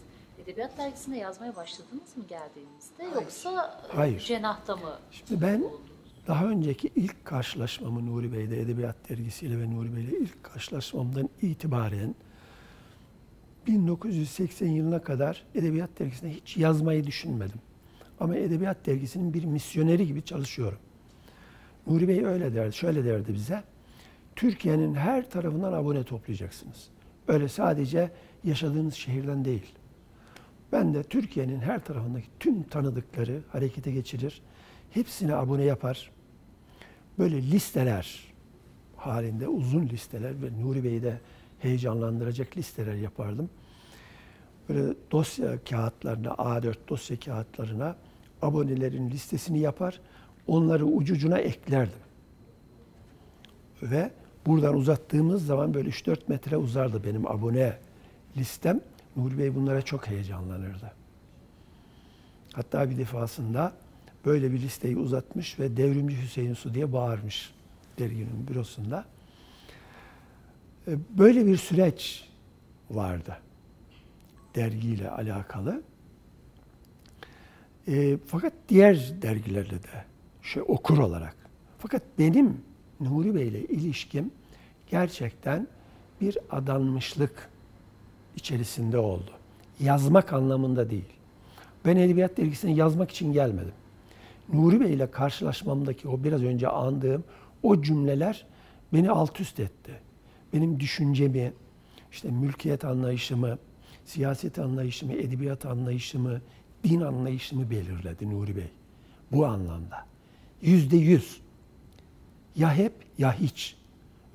Edebiyat 0.47 0.77
dergisine 0.77 1.17
yazmaya 1.17 1.55
başladınız 1.55 2.17
mı 2.17 2.23
geldiğinizde 2.29 3.03
yoksa 3.21 3.79
e, 3.91 3.95
Hayır. 3.95 4.19
cenahta 4.19 4.75
mı 4.75 4.89
Şimdi 5.11 5.41
ben 5.41 5.57
oldunuz? 5.59 5.79
daha 6.27 6.45
önceki 6.45 6.91
ilk 6.95 7.25
karşılaşmamı 7.25 8.05
Nuri 8.05 8.33
Bey'de 8.33 8.61
Edebiyat 8.61 9.09
Dergisi'yle 9.09 9.59
ve 9.59 9.71
Nuri 9.71 9.95
Bey'le 9.95 10.19
ilk 10.21 10.43
karşılaşmamdan 10.43 11.29
itibaren 11.41 12.15
1980 13.67 14.67
yılına 14.67 15.01
kadar 15.01 15.43
Edebiyat 15.55 15.89
Dergisi'ne 15.99 16.33
hiç 16.33 16.57
yazmayı 16.57 17.07
düşünmedim. 17.07 17.59
ama 18.19 18.35
Edebiyat 18.35 18.85
Dergisi'nin 18.85 19.33
bir 19.33 19.45
misyoneri 19.45 20.07
gibi 20.07 20.21
çalışıyorum. 20.25 20.79
Nuri 21.87 22.07
Bey 22.07 22.25
öyle 22.25 22.53
derdi, 22.55 22.75
şöyle 22.75 23.05
derdi 23.05 23.33
bize. 23.33 23.63
Türkiye'nin 24.35 24.93
her 24.95 25.29
tarafından 25.29 25.73
abone 25.73 26.03
toplayacaksınız. 26.03 26.87
Öyle 27.27 27.47
sadece 27.47 28.11
yaşadığınız 28.43 28.93
şehirden 28.93 29.45
değil. 29.45 29.65
Ben 30.71 30.93
de 30.93 31.03
Türkiye'nin 31.03 31.59
her 31.59 31.85
tarafındaki 31.85 32.27
tüm 32.39 32.63
tanıdıkları 32.63 33.41
harekete 33.51 33.91
geçirir. 33.91 34.41
Hepsine 34.91 35.35
abone 35.35 35.63
yapar. 35.63 36.11
Böyle 37.19 37.41
listeler 37.41 38.33
halinde 38.95 39.47
uzun 39.47 39.85
listeler 39.89 40.41
ve 40.41 40.61
Nuri 40.61 40.83
Bey'i 40.83 41.03
de 41.03 41.19
heyecanlandıracak 41.59 42.57
listeler 42.57 42.95
yapardım. 42.95 43.49
Böyle 44.69 44.93
dosya 45.11 45.63
kağıtlarına, 45.63 46.29
A4 46.29 46.75
dosya 46.87 47.19
kağıtlarına 47.19 47.95
abonelerin 48.41 49.09
listesini 49.09 49.59
yapar. 49.59 49.99
Onları 50.47 50.85
ucucuna 50.85 51.37
eklerdim. 51.37 51.99
Ve 53.81 54.11
buradan 54.45 54.75
uzattığımız 54.75 55.45
zaman 55.45 55.73
böyle 55.73 55.89
3-4 55.89 56.17
metre 56.27 56.57
uzardı 56.57 57.03
benim 57.03 57.27
abone 57.27 57.77
listem. 58.37 58.81
Nuri 59.17 59.37
Bey 59.37 59.55
bunlara 59.55 59.81
çok 59.81 60.07
heyecanlanırdı. 60.07 60.91
Hatta 62.53 62.89
bir 62.89 62.97
defasında 62.97 63.73
böyle 64.25 64.51
bir 64.51 64.61
listeyi 64.61 64.97
uzatmış 64.97 65.59
ve 65.59 65.77
devrimci 65.77 66.21
Hüseyin 66.21 66.53
Su 66.53 66.73
diye 66.73 66.93
bağırmış 66.93 67.53
derginin 67.99 68.47
bürosunda. 68.47 69.05
E, 70.87 70.91
böyle 71.17 71.45
bir 71.45 71.57
süreç 71.57 72.29
vardı 72.89 73.37
dergiyle 74.55 75.09
alakalı. 75.09 75.83
E, 77.87 78.17
fakat 78.27 78.53
diğer 78.69 79.21
dergilerle 79.21 79.83
de 79.83 80.05
şey 80.41 80.63
okur 80.67 80.97
olarak. 80.97 81.35
Fakat 81.79 82.01
benim 82.19 82.61
Nuri 82.99 83.35
Bey 83.35 83.47
ile 83.47 83.65
ilişkim 83.65 84.31
gerçekten 84.87 85.67
bir 86.21 86.37
adanmışlık 86.49 87.49
içerisinde 88.37 88.97
oldu. 88.97 89.31
Yazmak 89.79 90.33
anlamında 90.33 90.89
değil. 90.89 91.13
Ben 91.85 91.95
Edebiyat 91.97 92.37
Dergisi'ne 92.37 92.73
yazmak 92.73 93.11
için 93.11 93.33
gelmedim. 93.33 93.73
Nuri 94.53 94.81
Bey 94.81 94.93
ile 94.93 95.11
karşılaşmamdaki 95.11 96.07
o 96.07 96.23
biraz 96.23 96.43
önce 96.43 96.67
andığım 96.67 97.23
o 97.63 97.81
cümleler 97.81 98.45
beni 98.93 99.11
alt 99.11 99.39
üst 99.39 99.59
etti. 99.59 99.91
Benim 100.53 100.79
düşüncemi, 100.79 101.53
işte 102.11 102.31
mülkiyet 102.31 102.85
anlayışımı, 102.85 103.57
siyaset 104.05 104.59
anlayışımı, 104.59 105.13
edebiyat 105.13 105.65
anlayışımı, 105.65 106.41
din 106.83 107.01
anlayışımı 107.01 107.69
belirledi 107.69 108.29
Nuri 108.29 108.55
Bey. 108.55 108.69
Bu 109.31 109.45
anlamda. 109.45 110.05
Yüzde 110.61 110.97
yüz. 110.97 111.41
Ya 112.55 112.73
hep 112.73 112.93
ya 113.17 113.33
hiç. 113.33 113.75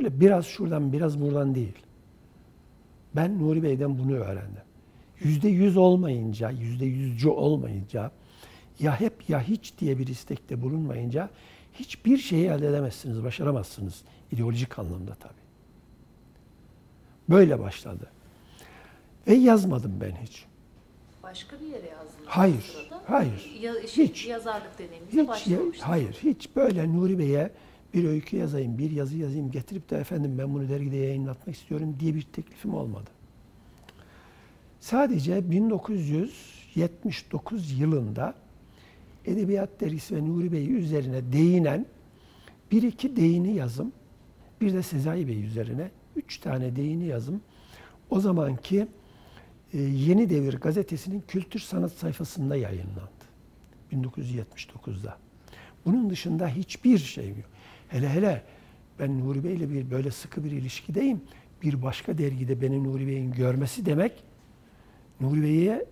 Öyle 0.01 0.21
biraz 0.21 0.47
şuradan 0.47 0.93
biraz 0.93 1.21
buradan 1.21 1.55
değil. 1.55 1.75
Ben 3.17 3.39
Nuri 3.39 3.63
Bey'den 3.63 3.99
bunu 3.99 4.15
öğrendim. 4.15 4.63
Yüzde 5.21 5.49
yüz 5.49 5.77
olmayınca, 5.77 6.51
yüzde 6.51 6.85
yüzcü 6.85 7.29
olmayınca, 7.29 8.11
ya 8.81 9.01
hep 9.01 9.29
ya 9.31 9.43
hiç 9.43 9.73
diye 9.79 9.99
bir 9.99 10.07
istekte 10.07 10.63
bulunmayınca 10.63 11.31
hiçbir 11.75 12.19
şeyi 12.19 12.47
elde 12.47 12.69
edemezsiniz, 12.69 13.25
başaramazsınız. 13.25 14.03
İdeolojik 14.33 14.79
anlamda 14.79 15.15
tabii. 15.15 15.33
Böyle 17.29 17.61
başladı. 17.61 18.11
Ve 19.27 19.35
yazmadım 19.35 19.93
ben 20.01 20.17
hiç. 20.23 20.45
Başka 21.23 21.61
bir 21.61 21.67
yere 21.67 21.87
yazdınız. 21.89 22.27
Hayır, 22.27 22.89
hayır. 23.07 23.51
Ya, 23.61 23.87
şey, 23.87 24.09
Hiç. 24.09 24.27
Yazarlık 24.27 24.79
deneyiminize 24.79 25.29
başlamamıştınız. 25.29 25.89
hayır, 25.89 26.19
hiç 26.23 26.57
böyle 26.57 26.93
Nuri 26.97 27.19
Bey'e 27.19 27.51
bir 27.95 28.05
öykü 28.05 28.37
yazayım, 28.37 28.79
bir 28.79 28.91
yazı 28.91 29.17
yazayım, 29.17 29.51
getirip 29.51 29.91
de 29.91 29.97
efendim 29.97 30.39
ben 30.39 30.55
bunu 30.55 30.69
dergide 30.69 30.97
yayınlatmak 30.97 31.57
istiyorum 31.57 31.97
diye 32.01 32.15
bir 32.15 32.23
teklifim 32.23 32.75
olmadı. 32.75 33.11
Sadece 34.81 35.51
1979 35.51 37.81
yılında 37.81 38.35
Edebiyat 39.25 39.81
Dergisi 39.81 40.17
ve 40.17 40.27
Nuri 40.27 40.53
Bey 40.53 40.73
üzerine 40.73 41.33
değinen 41.33 41.87
bir 42.73 42.83
iki 42.83 43.17
değini 43.17 43.55
yazım, 43.55 43.93
bir 44.61 44.73
de 44.73 44.83
Sezai 44.83 45.29
Bey 45.29 45.45
üzerine 45.45 45.91
üç 46.17 46.39
tane 46.39 46.77
değini 46.77 47.05
yazım. 47.05 47.41
O 48.11 48.21
zamanki 48.21 48.87
e, 49.73 49.81
Yeni 49.81 50.31
Devir 50.31 50.55
gazetesinin 50.55 51.25
kültür 51.29 51.61
sanat 51.61 51.93
sayfasında 51.93 52.57
yayınlandı. 52.57 53.23
1979'da. 53.93 55.19
Bunun 55.85 56.11
dışında 56.11 56.49
hiçbir 56.49 56.99
şey 56.99 57.29
yok. 57.29 57.39
Hele 57.93 58.09
hele 58.09 58.43
ben 58.99 59.21
Nuri 59.21 59.45
Bey'le 59.45 59.71
bir 59.71 59.91
böyle 59.91 60.11
sıkı 60.11 60.45
bir 60.45 60.51
ilişkideyim. 60.51 61.21
Bir 61.63 61.83
başka 61.83 62.19
dergide 62.19 62.61
beni 62.61 62.85
Nuri 62.85 63.07
Bey'in 63.07 63.33
görmesi 63.33 63.87
demek 63.87 64.25
Nuri 65.21 65.43
Bey'e 65.43 65.87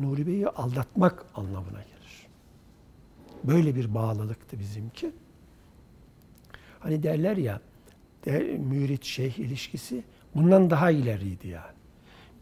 Nuri 0.00 0.26
Bey'i 0.26 0.48
aldatmak 0.48 1.26
anlamına 1.34 1.82
gelir. 1.82 2.26
Böyle 3.44 3.74
bir 3.74 3.94
bağlılıktı 3.94 4.58
bizimki. 4.58 5.10
Hani 6.80 7.02
derler 7.02 7.36
ya 7.36 7.60
de, 8.24 8.58
mürit 8.58 9.04
şeyh 9.04 9.38
ilişkisi 9.38 10.04
bundan 10.34 10.70
daha 10.70 10.90
ileriydi 10.90 11.48
yani. 11.48 11.76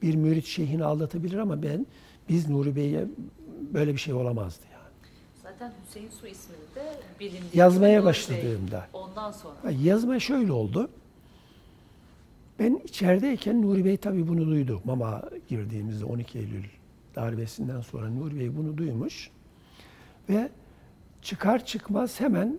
Bir 0.02 0.14
mürit 0.14 0.46
şeyhini 0.46 0.84
aldatabilir 0.84 1.38
ama 1.38 1.62
ben 1.62 1.86
biz 2.28 2.48
Nuri 2.48 2.76
Bey'e 2.76 3.04
böyle 3.74 3.92
bir 3.92 3.98
şey 3.98 4.14
olamazdı 4.14 4.64
yani. 4.72 4.75
Zaten 5.58 5.72
Hüseyin 5.86 6.10
Su 6.10 6.26
ismini 6.26 6.58
de 6.74 6.98
bilindiği 7.20 7.58
Yazmaya 7.58 7.98
Bey. 7.98 8.04
başladığımda. 8.04 8.88
Ondan 8.92 9.32
sonra. 9.32 9.54
Yazma 9.82 10.20
şöyle 10.20 10.52
oldu. 10.52 10.90
Ben 12.58 12.80
içerideyken 12.84 13.62
Nuri 13.62 13.84
Bey 13.84 13.96
tabii 13.96 14.28
bunu 14.28 14.46
duydu. 14.46 14.80
Mama 14.84 15.22
girdiğimizde 15.48 16.04
12 16.04 16.38
Eylül 16.38 16.64
darbesinden 17.14 17.80
sonra 17.80 18.10
Nuri 18.10 18.38
Bey 18.38 18.56
bunu 18.56 18.76
duymuş. 18.76 19.30
Ve 20.28 20.48
çıkar 21.22 21.64
çıkmaz 21.64 22.20
hemen 22.20 22.58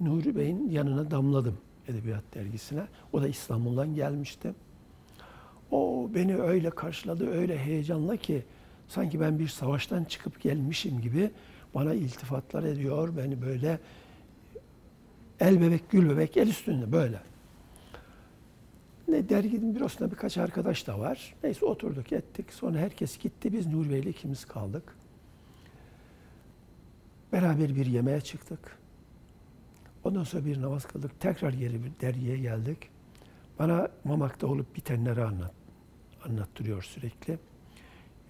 Nuri 0.00 0.36
Bey'in 0.36 0.70
yanına 0.70 1.10
damladım 1.10 1.58
Edebiyat 1.88 2.24
Dergisi'ne. 2.34 2.82
O 3.12 3.22
da 3.22 3.28
İstanbul'dan 3.28 3.94
gelmişti. 3.94 4.54
O 5.70 6.10
beni 6.14 6.36
öyle 6.36 6.70
karşıladı, 6.70 7.30
öyle 7.30 7.58
heyecanla 7.58 8.16
ki 8.16 8.42
sanki 8.88 9.20
ben 9.20 9.38
bir 9.38 9.48
savaştan 9.48 10.04
çıkıp 10.04 10.40
gelmişim 10.40 11.00
gibi 11.00 11.30
bana 11.74 11.94
iltifatlar 11.94 12.64
ediyor. 12.64 13.16
Beni 13.16 13.42
böyle 13.42 13.78
el 15.40 15.60
bebek, 15.60 15.90
gül 15.90 16.10
bebek, 16.10 16.36
el 16.36 16.48
üstünde 16.48 16.92
böyle. 16.92 17.20
Ne 19.08 19.28
derginin 19.28 19.74
bürosunda 19.74 20.10
birkaç 20.10 20.38
arkadaş 20.38 20.86
da 20.86 20.98
var. 20.98 21.34
Neyse 21.42 21.66
oturduk 21.66 22.12
ettik. 22.12 22.52
Sonra 22.52 22.78
herkes 22.78 23.18
gitti. 23.18 23.52
Biz 23.52 23.66
Nuri 23.66 23.90
Bey'le 23.90 24.10
ikimiz 24.10 24.44
kaldık. 24.44 24.96
Beraber 27.32 27.76
bir 27.76 27.86
yemeğe 27.86 28.20
çıktık. 28.20 28.78
Ondan 30.04 30.24
sonra 30.24 30.44
bir 30.44 30.62
namaz 30.62 30.84
kıldık. 30.84 31.20
Tekrar 31.20 31.52
geri 31.52 31.84
bir 31.84 31.90
dergiye 32.00 32.38
geldik. 32.38 32.78
Bana 33.58 33.88
Mamak'ta 34.04 34.46
olup 34.46 34.76
bitenleri 34.76 35.24
anlat, 35.24 35.52
anlattırıyor 36.24 36.82
sürekli. 36.82 37.38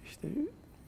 İşte 0.09 0.27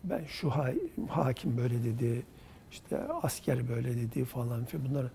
ben 0.03 0.24
şu 0.28 0.49
ha- 0.49 0.74
hakim 1.09 1.57
böyle 1.57 1.84
dedi, 1.84 2.24
işte 2.72 2.97
asker 3.22 3.70
böyle 3.70 3.97
dedi 3.97 4.26
falan 4.26 4.65
filan 4.65 4.89
bunları 4.89 5.11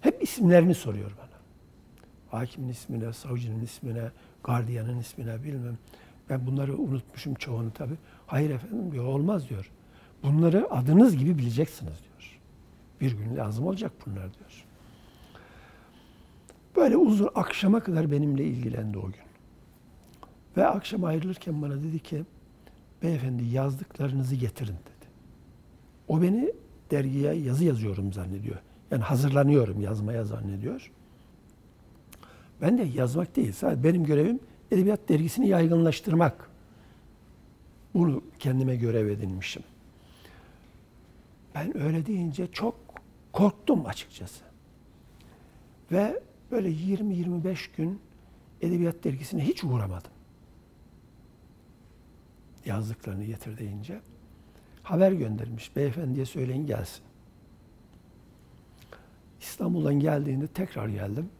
hep 0.00 0.22
isimlerini 0.22 0.74
soruyor 0.74 1.10
bana. 1.18 1.38
Hakimin 2.40 2.68
ismine, 2.68 3.12
savcının 3.12 3.60
ismine, 3.60 4.10
gardiyanın 4.44 4.98
ismine 4.98 5.44
bilmem. 5.44 5.78
Ben 6.30 6.46
bunları 6.46 6.76
unutmuşum 6.78 7.34
çoğunu 7.34 7.72
tabii. 7.72 7.96
Hayır 8.26 8.50
efendim 8.50 8.92
diyor, 8.92 9.04
olmaz 9.04 9.48
diyor. 9.48 9.70
Bunları 10.22 10.70
adınız 10.70 11.16
gibi 11.16 11.38
bileceksiniz 11.38 11.92
diyor. 12.04 12.38
Bir 13.00 13.12
gün 13.18 13.36
lazım 13.36 13.66
olacak 13.66 13.92
bunlar 14.06 14.34
diyor. 14.34 14.64
Böyle 16.76 16.96
uzun 16.96 17.30
akşama 17.34 17.80
kadar 17.80 18.10
benimle 18.10 18.44
ilgilendi 18.44 18.98
o 18.98 19.06
gün. 19.06 19.28
Ve 20.56 20.66
akşam 20.66 21.04
ayrılırken 21.04 21.62
bana 21.62 21.82
dedi 21.82 21.98
ki, 21.98 22.24
beyefendi 23.02 23.44
yazdıklarınızı 23.44 24.34
getirin 24.34 24.74
dedi. 24.74 25.08
O 26.08 26.22
beni 26.22 26.52
dergiye 26.90 27.32
yazı 27.34 27.64
yazıyorum 27.64 28.12
zannediyor. 28.12 28.56
Yani 28.90 29.02
hazırlanıyorum 29.02 29.80
yazmaya 29.80 30.24
zannediyor. 30.24 30.90
Ben 32.60 32.78
de 32.78 32.82
yazmak 32.82 33.36
değil. 33.36 33.52
Sadece 33.52 33.84
benim 33.84 34.04
görevim 34.04 34.40
edebiyat 34.70 35.08
dergisini 35.08 35.48
yaygınlaştırmak. 35.48 36.50
Bunu 37.94 38.22
kendime 38.38 38.76
görev 38.76 39.08
edinmişim. 39.08 39.62
Ben 41.54 41.76
öyle 41.76 42.06
deyince 42.06 42.52
çok 42.52 42.74
korktum 43.32 43.86
açıkçası. 43.86 44.44
Ve 45.92 46.20
böyle 46.50 46.68
20-25 46.68 47.76
gün 47.76 48.00
edebiyat 48.60 49.04
dergisine 49.04 49.44
hiç 49.44 49.64
uğramadım. 49.64 50.10
Yazdıklarını 52.66 53.24
getir 53.24 53.58
deyince. 53.58 54.00
haber 54.82 55.12
göndermiş. 55.12 55.76
Beyefendiye 55.76 56.26
söyleyin 56.26 56.66
gelsin. 56.66 57.02
İstanbul'dan 59.40 59.94
geldiğinde 60.00 60.46
tekrar 60.46 60.88
geldim. 60.88 61.30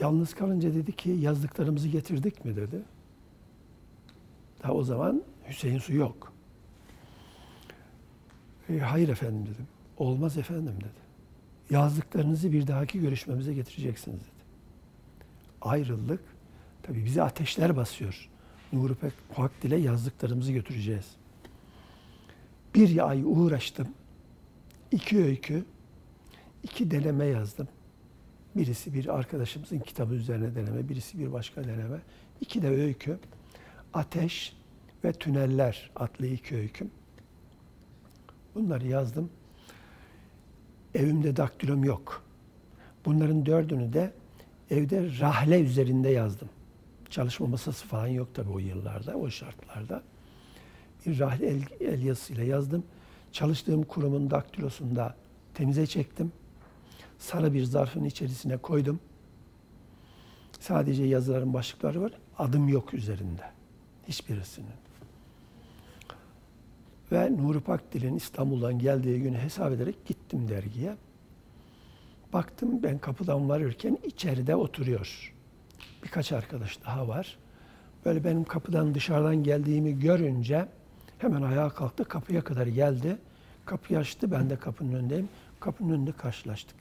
Yalnız 0.00 0.34
kalınca 0.34 0.74
dedi 0.74 0.92
ki 0.92 1.10
yazdıklarımızı 1.10 1.88
getirdik 1.88 2.44
mi 2.44 2.56
dedi. 2.56 2.82
Daha 4.62 4.72
o 4.72 4.82
zaman 4.82 5.22
Hüseyin 5.48 5.78
Su 5.78 5.94
yok. 5.94 6.32
E, 8.68 8.78
hayır 8.78 9.08
efendim 9.08 9.46
dedim. 9.46 9.66
Olmaz 9.96 10.38
efendim 10.38 10.74
dedi. 10.80 11.04
Yazdıklarınızı 11.70 12.52
bir 12.52 12.66
dahaki 12.66 13.00
görüşmemize 13.00 13.54
getireceksiniz 13.54 14.20
dedi. 14.20 14.44
Ayrıldık. 15.60 16.20
Tabii 16.82 17.04
bizi 17.04 17.22
ateşler 17.22 17.76
basıyor. 17.76 18.30
Nuri 18.74 18.94
Pak 19.34 19.52
ile 19.62 19.76
yazdıklarımızı 19.76 20.52
götüreceğiz. 20.52 21.06
Bir 22.74 23.08
ay 23.08 23.22
uğraştım. 23.24 23.88
İki 24.92 25.24
öykü, 25.24 25.64
iki 26.62 26.90
deneme 26.90 27.24
yazdım. 27.24 27.68
Birisi 28.56 28.94
bir 28.94 29.14
arkadaşımızın 29.18 29.78
kitabı 29.78 30.14
üzerine 30.14 30.54
deneme, 30.54 30.88
birisi 30.88 31.18
bir 31.18 31.32
başka 31.32 31.64
deneme. 31.64 32.00
İki 32.40 32.62
de 32.62 32.68
öykü. 32.68 33.18
Ateş 33.94 34.56
ve 35.04 35.12
Tüneller 35.12 35.90
adlı 35.96 36.26
iki 36.26 36.56
öyküm. 36.56 36.90
Bunları 38.54 38.86
yazdım. 38.86 39.30
Evimde 40.94 41.36
daktilom 41.36 41.84
yok. 41.84 42.22
Bunların 43.04 43.46
dördünü 43.46 43.92
de 43.92 44.12
evde 44.70 45.20
rahle 45.20 45.60
üzerinde 45.60 46.08
yazdım. 46.08 46.48
Çalışma 47.14 47.46
masası 47.46 47.86
falan 47.86 48.06
yok 48.06 48.34
tabii 48.34 48.50
o 48.50 48.58
yıllarda, 48.58 49.16
o 49.16 49.30
şartlarda. 49.30 50.02
Bir 51.06 51.18
rahle 51.18 51.46
el, 51.46 51.62
el 51.80 52.02
yazısıyla 52.02 52.44
yazdım. 52.44 52.84
Çalıştığım 53.32 53.82
kurumun 53.82 54.30
daktilosunda 54.30 55.14
temize 55.54 55.86
çektim. 55.86 56.32
Sarı 57.18 57.54
bir 57.54 57.64
zarfın 57.64 58.04
içerisine 58.04 58.56
koydum. 58.56 59.00
Sadece 60.60 61.04
yazıların 61.04 61.54
başlıkları 61.54 62.02
var. 62.02 62.12
Adım 62.38 62.68
yok 62.68 62.94
üzerinde. 62.94 63.50
Hiçbirisinin. 64.08 64.68
Ve 67.12 67.36
Nuri 67.36 67.60
Pakdil'in 67.60 68.16
İstanbul'dan 68.16 68.78
geldiği 68.78 69.22
günü 69.22 69.38
hesap 69.38 69.72
ederek 69.72 70.06
gittim 70.06 70.48
dergiye. 70.48 70.96
Baktım 72.32 72.82
ben 72.82 72.98
kapıdan 72.98 73.48
varırken 73.48 73.98
içeride 74.04 74.56
oturuyor. 74.56 75.33
Birkaç 76.04 76.32
arkadaş 76.32 76.84
daha 76.84 77.08
var. 77.08 77.38
Böyle 78.04 78.24
benim 78.24 78.44
kapıdan 78.44 78.94
dışarıdan 78.94 79.36
geldiğimi 79.36 79.98
görünce 80.00 80.68
hemen 81.18 81.42
ayağa 81.42 81.70
kalktı, 81.70 82.04
kapıya 82.04 82.44
kadar 82.44 82.66
geldi. 82.66 83.18
Kapıyı 83.64 83.98
açtı, 83.98 84.30
ben 84.30 84.50
de 84.50 84.56
kapının 84.56 84.92
önündeyim. 84.92 85.28
Kapının 85.60 85.92
önünde 85.92 86.12
karşılaştık. 86.12 86.76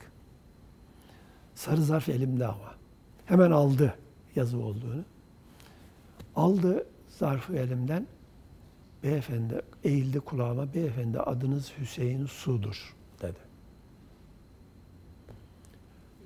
Sarı 1.55 1.82
zarf 1.82 2.09
elimde 2.09 2.47
ama. 2.47 2.76
Hemen 3.26 3.51
aldı 3.51 3.95
yazı 4.36 4.57
olduğunu. 4.57 5.03
Aldı 6.36 6.88
zarfı 7.09 7.55
elimden. 7.55 8.07
Beyefendi 9.03 9.61
eğildi 9.84 10.19
kulağıma. 10.19 10.74
Beyefendi 10.74 11.19
adınız 11.19 11.71
Hüseyin 11.80 12.26
Su'dur 12.26 12.95
dedi. 13.21 13.39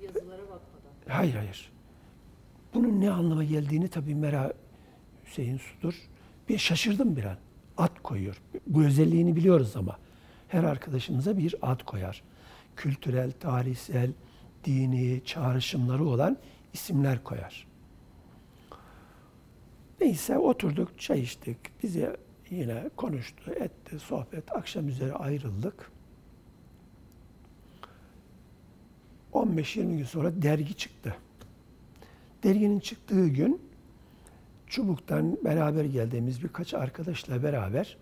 Yazılara 0.02 0.42
bakmadan. 0.42 0.92
Hayır 1.08 1.34
hayır. 1.34 1.77
Bunun 2.78 3.00
ne 3.00 3.10
anlama 3.10 3.44
geldiğini 3.44 3.88
tabii 3.88 4.14
merak 4.14 4.54
Hüseyin 5.26 5.56
Su'dur. 5.56 5.94
Bir 6.48 6.58
şaşırdım 6.58 7.16
bir 7.16 7.24
an. 7.24 7.36
Ad 7.78 8.02
koyuyor. 8.02 8.42
Bu 8.66 8.82
özelliğini 8.82 9.36
biliyoruz 9.36 9.76
ama. 9.76 9.98
Her 10.48 10.64
arkadaşımıza 10.64 11.38
bir 11.38 11.54
ad 11.62 11.84
koyar. 11.84 12.22
Kültürel, 12.76 13.32
tarihsel, 13.32 14.10
dini, 14.64 15.24
çağrışımları 15.24 16.04
olan 16.04 16.36
isimler 16.72 17.24
koyar. 17.24 17.66
Neyse 20.00 20.38
oturduk, 20.38 21.00
çay 21.00 21.20
içtik. 21.20 21.58
Bize 21.82 22.16
yine 22.50 22.90
konuştu, 22.96 23.50
etti, 23.50 23.98
sohbet. 23.98 24.56
Akşam 24.56 24.88
üzeri 24.88 25.12
ayrıldık. 25.12 25.90
15-20 29.32 29.96
gün 29.96 30.04
sonra 30.04 30.42
dergi 30.42 30.74
çıktı. 30.74 31.16
Derginin 32.42 32.80
çıktığı 32.80 33.28
gün 33.28 33.62
Çubuk'tan 34.66 35.38
beraber 35.44 35.84
geldiğimiz 35.84 36.42
birkaç 36.42 36.74
arkadaşla 36.74 37.42
beraber 37.42 37.96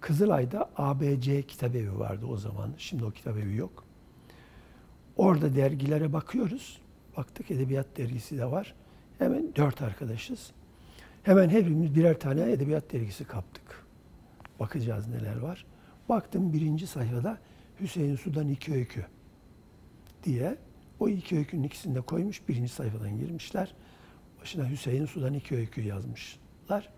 Kızılay'da 0.00 0.70
ABC 0.76 1.42
kitabevi 1.42 1.98
vardı 1.98 2.26
o 2.26 2.36
zaman. 2.36 2.70
Şimdi 2.78 3.04
o 3.04 3.10
kitabevi 3.10 3.56
yok. 3.56 3.84
Orada 5.16 5.56
dergilere 5.56 6.12
bakıyoruz. 6.12 6.80
Baktık 7.16 7.50
Edebiyat 7.50 7.86
Dergisi 7.96 8.38
de 8.38 8.50
var. 8.50 8.74
Hemen 9.18 9.54
dört 9.56 9.82
arkadaşız. 9.82 10.50
Hemen 11.22 11.48
hepimiz 11.48 11.94
birer 11.94 12.20
tane 12.20 12.52
Edebiyat 12.52 12.92
Dergisi 12.92 13.24
kaptık. 13.24 13.84
Bakacağız 14.60 15.08
neler 15.08 15.36
var. 15.36 15.66
Baktım 16.08 16.52
birinci 16.52 16.86
sayfada 16.86 17.38
Hüseyin 17.80 18.16
Sudan 18.16 18.48
iki 18.48 18.72
öykü 18.72 19.06
diye 20.24 20.56
o 21.02 21.08
iki 21.08 21.36
öykünün 21.36 21.62
ikisini 21.62 21.94
de 21.94 22.00
koymuş. 22.00 22.48
Birinci 22.48 22.72
sayfadan 22.72 23.18
girmişler. 23.18 23.74
Başına 24.40 24.70
Hüseyin 24.70 25.06
Sudan 25.06 25.34
iki 25.34 25.56
öykü 25.56 25.80
yazmışlar. 25.80 26.88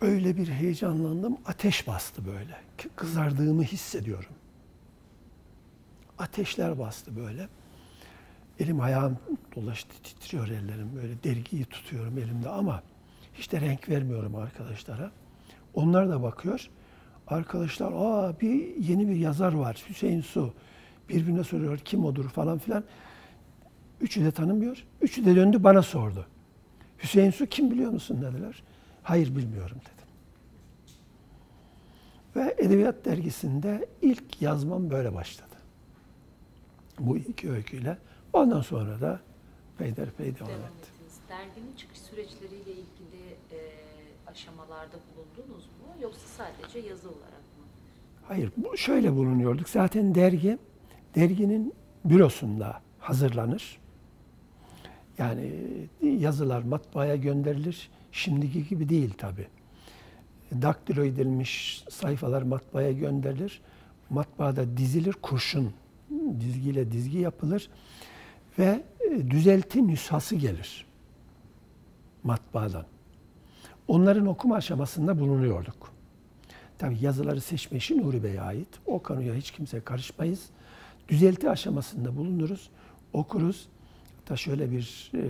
Öyle 0.00 0.36
bir 0.36 0.48
heyecanlandım. 0.48 1.38
Ateş 1.46 1.86
bastı 1.86 2.26
böyle. 2.26 2.56
Kızardığımı 2.96 3.62
hissediyorum. 3.62 4.32
Ateşler 6.18 6.78
bastı 6.78 7.16
böyle. 7.16 7.48
Elim 8.58 8.80
ayağım 8.80 9.18
dolaştı, 9.56 10.02
titriyor 10.02 10.48
ellerim. 10.48 10.90
Böyle 10.96 11.22
dergiyi 11.22 11.64
tutuyorum 11.64 12.18
elimde 12.18 12.48
ama 12.48 12.82
hiç 13.34 13.52
de 13.52 13.60
renk 13.60 13.88
vermiyorum 13.88 14.36
arkadaşlara. 14.36 15.10
Onlar 15.74 16.08
da 16.08 16.22
bakıyor. 16.22 16.70
Arkadaşlar, 17.26 17.92
aa 17.96 18.40
bir 18.40 18.76
yeni 18.76 19.08
bir 19.08 19.16
yazar 19.16 19.52
var, 19.52 19.84
Hüseyin 19.88 20.20
Su. 20.20 20.54
Birbirine 21.10 21.44
soruyor 21.44 21.78
kim 21.78 22.04
odur 22.04 22.28
falan 22.28 22.58
filan. 22.58 22.84
Üçü 24.00 24.24
de 24.24 24.30
tanımıyor. 24.30 24.84
Üçü 25.00 25.24
de 25.24 25.36
döndü 25.36 25.64
bana 25.64 25.82
sordu. 25.82 26.26
Hüseyin 27.02 27.30
Su 27.30 27.46
kim 27.46 27.70
biliyor 27.70 27.90
musun 27.90 28.22
dediler. 28.22 28.62
Hayır 29.02 29.36
bilmiyorum 29.36 29.76
dedim. 29.80 30.08
Ve 32.36 32.54
Edebiyat 32.58 33.04
Dergisi'nde 33.04 33.88
ilk 34.02 34.42
yazmam 34.42 34.90
böyle 34.90 35.14
başladı. 35.14 35.54
Bu 36.98 37.16
iki 37.16 37.50
öyküyle. 37.50 37.98
Ondan 38.32 38.60
sonra 38.60 39.00
da 39.00 39.20
peyderpey 39.78 40.26
devam, 40.36 40.48
Devam 40.48 40.60
etti. 40.60 40.66
ettiniz. 40.92 41.14
Derginin 41.28 41.76
çıkış 41.76 41.98
süreçleriyle 41.98 42.70
ilgili 42.70 43.22
e, 43.52 43.58
aşamalarda 44.26 44.96
bulundunuz 45.16 45.64
mu? 45.64 46.02
Yoksa 46.02 46.20
sadece 46.36 46.88
yazı 46.88 47.08
olarak 47.08 47.22
mı? 47.32 47.64
Hayır, 48.28 48.50
bu 48.56 48.76
şöyle 48.76 49.12
bulunuyorduk. 49.12 49.68
Zaten 49.68 50.14
dergi, 50.14 50.58
derginin 51.14 51.74
bürosunda 52.04 52.80
hazırlanır. 52.98 53.78
Yani 55.18 55.52
yazılar 56.02 56.62
matbaaya 56.62 57.16
gönderilir. 57.16 57.90
Şimdiki 58.12 58.68
gibi 58.68 58.88
değil 58.88 59.14
tabi. 59.18 59.46
Daktilo 60.52 61.04
edilmiş 61.04 61.84
sayfalar 61.90 62.42
matbaaya 62.42 62.92
gönderilir. 62.92 63.60
Matbaada 64.10 64.76
dizilir, 64.76 65.12
kurşun 65.12 65.72
dizgiyle 66.40 66.92
dizgi 66.92 67.18
yapılır 67.18 67.70
ve 68.58 68.82
e, 69.10 69.30
düzelti 69.30 69.88
nüshası 69.88 70.36
gelir 70.36 70.86
matbaadan. 72.22 72.84
Onların 73.88 74.26
okuma 74.26 74.56
aşamasında 74.56 75.20
bulunuyorduk. 75.20 75.92
Tabi 76.78 76.96
yazıları 77.00 77.40
seçme 77.40 77.78
işi 77.78 77.98
Nuri 77.98 78.22
Bey'e 78.22 78.40
ait. 78.40 78.68
O 78.86 78.98
konuya 78.98 79.34
hiç 79.34 79.50
kimse 79.50 79.80
karışmayız. 79.80 80.46
Düzelti 81.10 81.50
aşamasında 81.50 82.16
bulunuruz, 82.16 82.70
okuruz. 83.12 83.68
Hatta 84.16 84.36
şöyle 84.36 84.70
bir 84.70 85.10
e, 85.14 85.22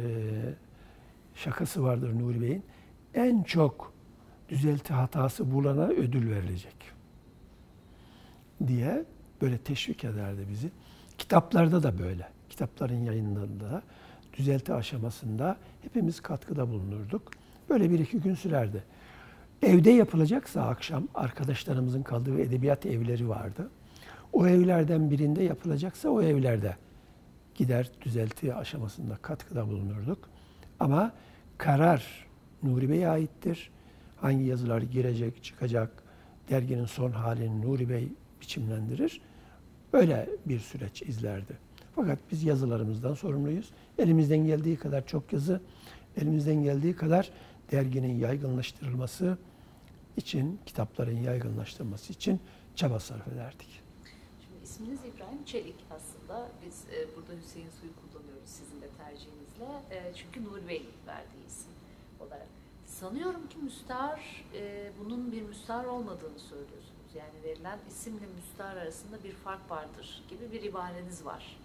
şakası 1.35 1.83
vardır 1.83 2.19
Nuri 2.19 2.41
Bey'in. 2.41 2.63
En 3.15 3.43
çok 3.43 3.93
düzelti 4.49 4.93
hatası 4.93 5.53
bulana 5.55 5.87
ödül 5.87 6.31
verilecek 6.31 6.77
diye 8.67 9.05
böyle 9.43 9.59
teşvik 9.59 10.05
ederdi 10.05 10.47
bizi. 10.51 10.71
Kitaplarda 11.19 11.83
da 11.83 11.99
böyle. 11.99 12.29
Kitapların 12.51 13.05
yayınlarında 13.05 13.83
düzelti 14.39 14.75
aşamasında 14.75 15.57
hepimiz 15.83 16.21
katkıda 16.21 16.69
bulunurduk. 16.69 17.31
Böyle 17.69 17.91
bir 17.91 17.99
iki 17.99 18.21
gün 18.21 18.35
sürerdi. 18.35 18.85
Evde 19.63 19.91
yapılacaksa 19.91 20.63
akşam 20.63 21.09
arkadaşlarımızın 21.15 22.03
kaldığı 22.03 22.41
edebiyat 22.41 22.87
evleri 22.87 23.29
vardı. 23.29 23.71
O 24.33 24.47
evlerden 24.47 25.11
birinde 25.11 25.43
yapılacaksa 25.43 26.09
o 26.09 26.23
evlerde 26.23 26.77
gider 27.55 27.91
düzelti 28.03 28.55
aşamasında 28.55 29.17
katkıda 29.17 29.69
bulunurduk. 29.69 30.29
Ama 30.81 31.13
karar 31.59 32.27
Nuri 32.63 32.91
Bey'e 32.91 33.09
aittir. 33.09 33.71
hangi 34.17 34.45
yazılar 34.45 34.83
girecek, 34.83 35.45
çıkacak, 35.45 36.03
derginin 36.51 36.85
son 36.85 37.11
halini 37.11 37.63
Nuri 37.63 37.89
Bey 37.89 38.09
biçimlendirir. 38.41 39.21
Öyle 39.93 40.29
bir 40.47 40.59
süreç 40.59 41.03
izlerdi. 41.03 41.59
Fakat 41.97 42.19
biz 42.33 42.43
yazılarımızdan 42.43 43.15
sorumluyuz. 43.15 43.71
Elimizden 43.99 44.39
geldiği 44.39 44.77
kadar 44.77 45.07
çok 45.07 45.33
yazı, 45.33 45.61
elimizden 46.17 46.63
geldiği 46.63 46.97
kadar 46.97 47.31
derginin 47.73 48.19
yaygınlaştırılması 48.19 49.39
için, 50.17 50.61
kitapların 50.67 51.17
yaygınlaştırılması 51.17 52.13
için 52.13 52.41
çaba 52.75 53.01
sarf 53.01 53.29
ederdik. 53.29 53.83
İsminiz 54.71 55.01
İbrahim 55.15 55.45
Çelik 55.47 55.75
aslında. 55.97 56.49
Biz 56.67 56.85
e, 56.95 56.99
burada 57.17 57.33
Hüseyin 57.43 57.71
Suyu 57.81 57.93
kullanıyoruz 58.01 58.49
sizin 58.59 58.81
de 58.83 58.89
tercihinizle. 58.99 59.71
E, 59.91 60.15
çünkü 60.15 60.45
Nuri 60.45 60.69
Bey 60.69 60.83
verdiği 61.07 61.47
isim 61.49 61.73
olarak. 62.21 62.47
Sanıyorum 62.87 63.49
ki 63.49 63.59
müstahar, 63.63 64.45
e, 64.55 64.91
bunun 65.01 65.33
bir 65.33 65.43
müstahar 65.43 65.85
olmadığını 65.85 66.39
söylüyorsunuz. 66.39 67.11
Yani 67.15 67.37
verilen 67.45 67.79
isimle 67.89 68.27
müstahar 68.37 68.77
arasında 68.77 69.17
bir 69.25 69.33
fark 69.33 69.71
vardır 69.71 70.23
gibi 70.31 70.53
bir 70.53 70.63
ibareniz 70.63 71.25
var. 71.25 71.57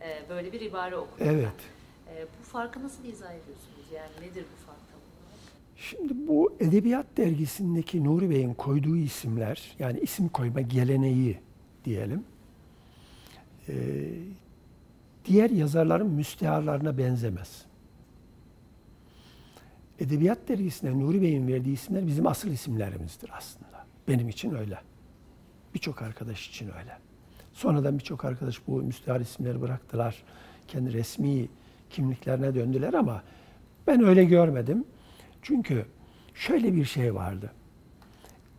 E, 0.00 0.28
böyle 0.28 0.52
bir 0.52 0.60
ibare 0.60 0.96
okudum. 0.96 1.26
Evet. 1.26 1.60
E, 2.08 2.26
bu 2.40 2.44
farkı 2.44 2.82
nasıl 2.82 3.04
izah 3.04 3.32
ediyorsunuz? 3.32 3.86
Yani 3.94 4.28
nedir 4.28 4.44
bu 4.52 4.66
fark? 4.66 4.78
Şimdi 5.76 6.28
bu 6.28 6.52
Edebiyat 6.60 7.06
Dergisi'ndeki 7.16 8.04
Nuri 8.04 8.30
Bey'in 8.30 8.54
koyduğu 8.54 8.96
isimler, 8.96 9.76
yani 9.78 10.00
isim 10.00 10.28
koyma 10.28 10.60
geleneği 10.60 11.40
diyelim, 11.84 12.24
e, 13.68 13.74
diğer 15.24 15.50
yazarların 15.50 16.10
müsteharlarına 16.10 16.98
benzemez. 16.98 17.64
Edebiyat 19.98 20.38
Dergisi'ne 20.48 21.00
Nuri 21.00 21.22
Bey'in 21.22 21.48
verdiği 21.48 21.72
isimler 21.72 22.06
bizim 22.06 22.26
asıl 22.26 22.48
isimlerimizdir 22.48 23.30
aslında. 23.32 23.86
Benim 24.08 24.28
için 24.28 24.54
öyle. 24.54 24.78
Birçok 25.74 26.02
arkadaş 26.02 26.48
için 26.48 26.66
öyle. 26.66 26.98
Sonradan 27.52 27.98
birçok 27.98 28.24
arkadaş 28.24 28.66
bu 28.66 28.82
müstehar 28.82 29.20
isimleri 29.20 29.60
bıraktılar. 29.60 30.22
Kendi 30.68 30.92
resmi 30.92 31.48
kimliklerine 31.90 32.54
döndüler 32.54 32.94
ama 32.94 33.22
ben 33.86 34.04
öyle 34.04 34.24
görmedim. 34.24 34.84
Çünkü 35.42 35.86
şöyle 36.34 36.74
bir 36.74 36.84
şey 36.84 37.14
vardı. 37.14 37.52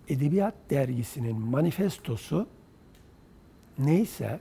Edebiyat 0.08 0.54
dergisinin 0.70 1.40
manifestosu 1.40 2.48
neyse, 3.80 4.40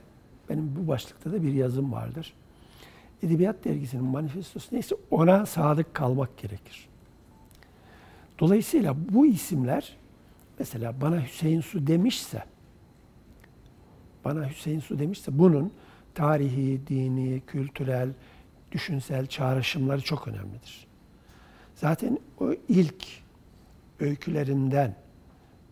benim 0.49 0.75
bu 0.75 0.87
başlıkta 0.87 1.31
da 1.31 1.43
bir 1.43 1.53
yazım 1.53 1.91
vardır. 1.91 2.33
Edebiyat 3.23 3.65
dergisinin 3.65 4.03
manifestosu 4.03 4.75
neyse 4.75 4.95
ona 5.11 5.45
sadık 5.45 5.93
kalmak 5.93 6.37
gerekir. 6.37 6.87
Dolayısıyla 8.39 8.95
bu 9.09 9.25
isimler 9.25 9.97
mesela 10.59 11.01
bana 11.01 11.25
Hüseyin 11.25 11.61
Su 11.61 11.87
demişse 11.87 12.43
bana 14.25 14.49
Hüseyin 14.49 14.79
Su 14.79 14.99
demişse 14.99 15.39
bunun 15.39 15.71
tarihi, 16.15 16.87
dini, 16.87 17.41
kültürel, 17.47 18.09
düşünsel 18.71 19.27
çağrışımları 19.27 20.01
çok 20.01 20.27
önemlidir. 20.27 20.87
Zaten 21.75 22.19
o 22.39 22.53
ilk 22.69 23.05
öykülerinden 23.99 24.95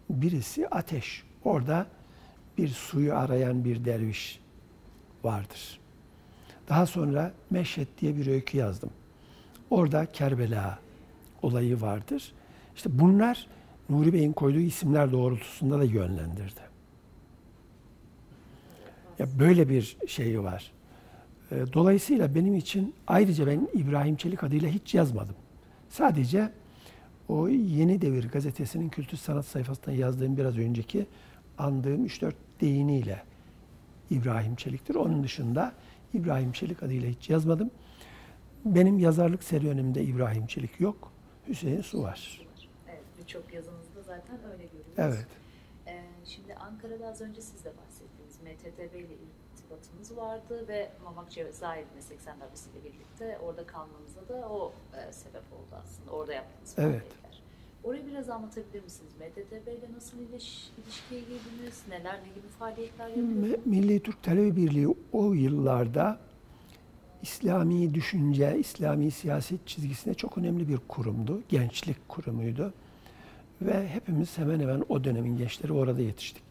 birisi 0.09 0.67
Ateş. 0.67 1.23
Orada 1.43 1.87
bir 2.57 2.67
suyu 2.67 3.15
arayan 3.15 3.65
bir 3.65 3.85
derviş 3.85 4.40
vardır. 5.23 5.79
Daha 6.69 6.85
sonra 6.85 7.33
Meşhed 7.49 7.87
diye 8.01 8.17
bir 8.17 8.27
öykü 8.27 8.57
yazdım. 8.57 8.89
Orada 9.69 10.05
Kerbela 10.05 10.79
olayı 11.41 11.81
vardır. 11.81 12.33
İşte 12.75 12.89
bunlar 12.99 13.47
Nuri 13.89 14.13
Bey'in 14.13 14.33
koyduğu 14.33 14.59
isimler 14.59 15.11
doğrultusunda 15.11 15.79
da 15.79 15.83
yönlendirdi. 15.83 16.61
Ya 19.19 19.27
böyle 19.39 19.69
bir 19.69 19.97
şeyi 20.07 20.43
var. 20.43 20.71
Ee, 21.51 21.55
Dolayısıyla 21.73 22.35
benim 22.35 22.55
için 22.55 22.93
ayrıca 23.07 23.47
ben 23.47 23.67
İbrahim 23.73 24.15
Çelik 24.15 24.43
adıyla 24.43 24.69
hiç 24.69 24.93
yazmadım. 24.93 25.35
Sadece 25.89 26.51
o 27.29 27.49
Yeni 27.49 28.01
Devir 28.01 28.29
gazetesinin 28.29 28.89
kültür 28.89 29.17
sanat 29.17 29.45
sayfasında 29.45 29.91
yazdığım 29.91 30.37
biraz 30.37 30.57
önceki 30.57 31.05
andığım 31.57 32.05
3-4 32.05 32.33
deyiniyle 32.61 33.23
İbrahim 34.11 34.55
Çelik'tir. 34.55 34.95
Onun 34.95 35.23
dışında 35.23 35.73
İbrahim 36.13 36.51
Çelik 36.51 36.83
adıyla 36.83 37.09
hiç 37.09 37.29
yazmadım. 37.29 37.71
Benim 38.65 38.99
yazarlık 38.99 39.43
serüvenimde 39.43 40.03
İbrahim 40.03 40.47
Çelik 40.47 40.79
yok. 40.79 41.11
Hüseyin 41.47 41.81
Su 41.81 42.03
var. 42.03 42.47
Evet, 42.89 43.03
birçok 43.19 43.53
yazınızda 43.53 44.01
zaten 44.01 44.39
öyle 44.51 44.63
görüyoruz. 44.63 44.93
Evet. 44.97 45.27
Ee, 45.87 46.03
şimdi 46.25 46.55
Ankara'da 46.55 47.07
az 47.07 47.21
önce 47.21 47.41
siz 47.41 47.65
de 47.65 47.71
bahsettiniz. 47.77 48.39
MTTB 48.41 48.95
ile 48.95 49.15
irtibatımız 49.53 50.17
vardı 50.17 50.67
ve 50.67 50.91
Mamak 51.03 51.27
Meslek 51.95 52.21
Sendabisi 52.21 52.69
ile 52.69 52.83
birlikte 52.83 53.39
orada 53.43 53.67
kalmanıza 53.67 54.27
da 54.29 54.49
o 54.49 54.73
e, 54.97 55.13
sebep 55.13 55.43
oldu 55.53 55.81
aslında. 55.83 56.11
Orada 56.11 56.33
yaptığınız 56.33 56.75
Evet. 56.77 57.01
faaliyetler. 57.03 57.30
Orayı 57.83 58.07
biraz 58.07 58.29
anlatabilir 58.29 58.83
misiniz? 58.83 59.11
MTTB 59.19 59.67
ile 59.67 59.95
nasıl 59.95 60.17
iliş, 60.17 60.69
ilişkiye 60.85 61.21
girdiniz? 61.21 61.81
Neler, 61.89 62.13
ne 62.13 62.27
gibi 62.35 62.47
faaliyetler 62.59 63.07
yapıyordunuz? 63.07 63.49
Me- 63.49 63.59
Milli 63.65 63.99
Türk 63.99 64.23
Talebe 64.23 64.55
Birliği 64.55 64.95
o 65.11 65.33
yıllarda 65.33 66.19
İslami 67.21 67.93
düşünce, 67.93 68.57
İslami 68.59 69.11
siyaset 69.11 69.67
çizgisine 69.67 70.13
çok 70.13 70.37
önemli 70.37 70.69
bir 70.69 70.77
kurumdu. 70.87 71.41
Gençlik 71.49 72.09
kurumuydu. 72.09 72.73
Ve 73.61 73.87
hepimiz 73.89 74.37
hemen 74.37 74.59
hemen 74.59 74.83
o 74.89 75.03
dönemin 75.03 75.37
gençleri 75.37 75.73
orada 75.73 76.01
yetiştik. 76.01 76.43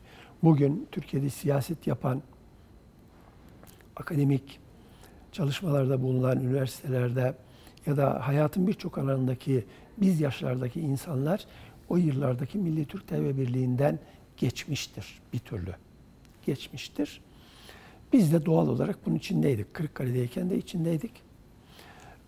Bugün 0.42 0.88
Türkiye'de 0.92 1.30
siyaset 1.30 1.86
yapan, 1.86 2.22
akademik 3.96 4.60
çalışmalarda 5.32 6.02
bulunan 6.02 6.40
üniversitelerde 6.40 7.34
ya 7.86 7.96
da 7.96 8.26
hayatın 8.26 8.66
birçok 8.66 8.98
alanındaki 8.98 9.64
biz 9.98 10.20
yaşlardaki 10.20 10.80
insanlar 10.80 11.46
o 11.88 11.96
yıllardaki 11.96 12.58
Milli 12.58 12.84
Türk 12.84 13.08
Talebe 13.08 13.36
Birliği'nden 13.36 13.98
geçmiştir 14.36 15.20
bir 15.32 15.38
türlü. 15.38 15.74
Geçmiştir. 16.46 17.20
Biz 18.12 18.32
de 18.32 18.46
doğal 18.46 18.68
olarak 18.68 19.06
bunun 19.06 19.16
içindeydik. 19.16 19.74
Kırıkkale'deyken 19.74 20.50
de 20.50 20.58
içindeydik. 20.58 21.12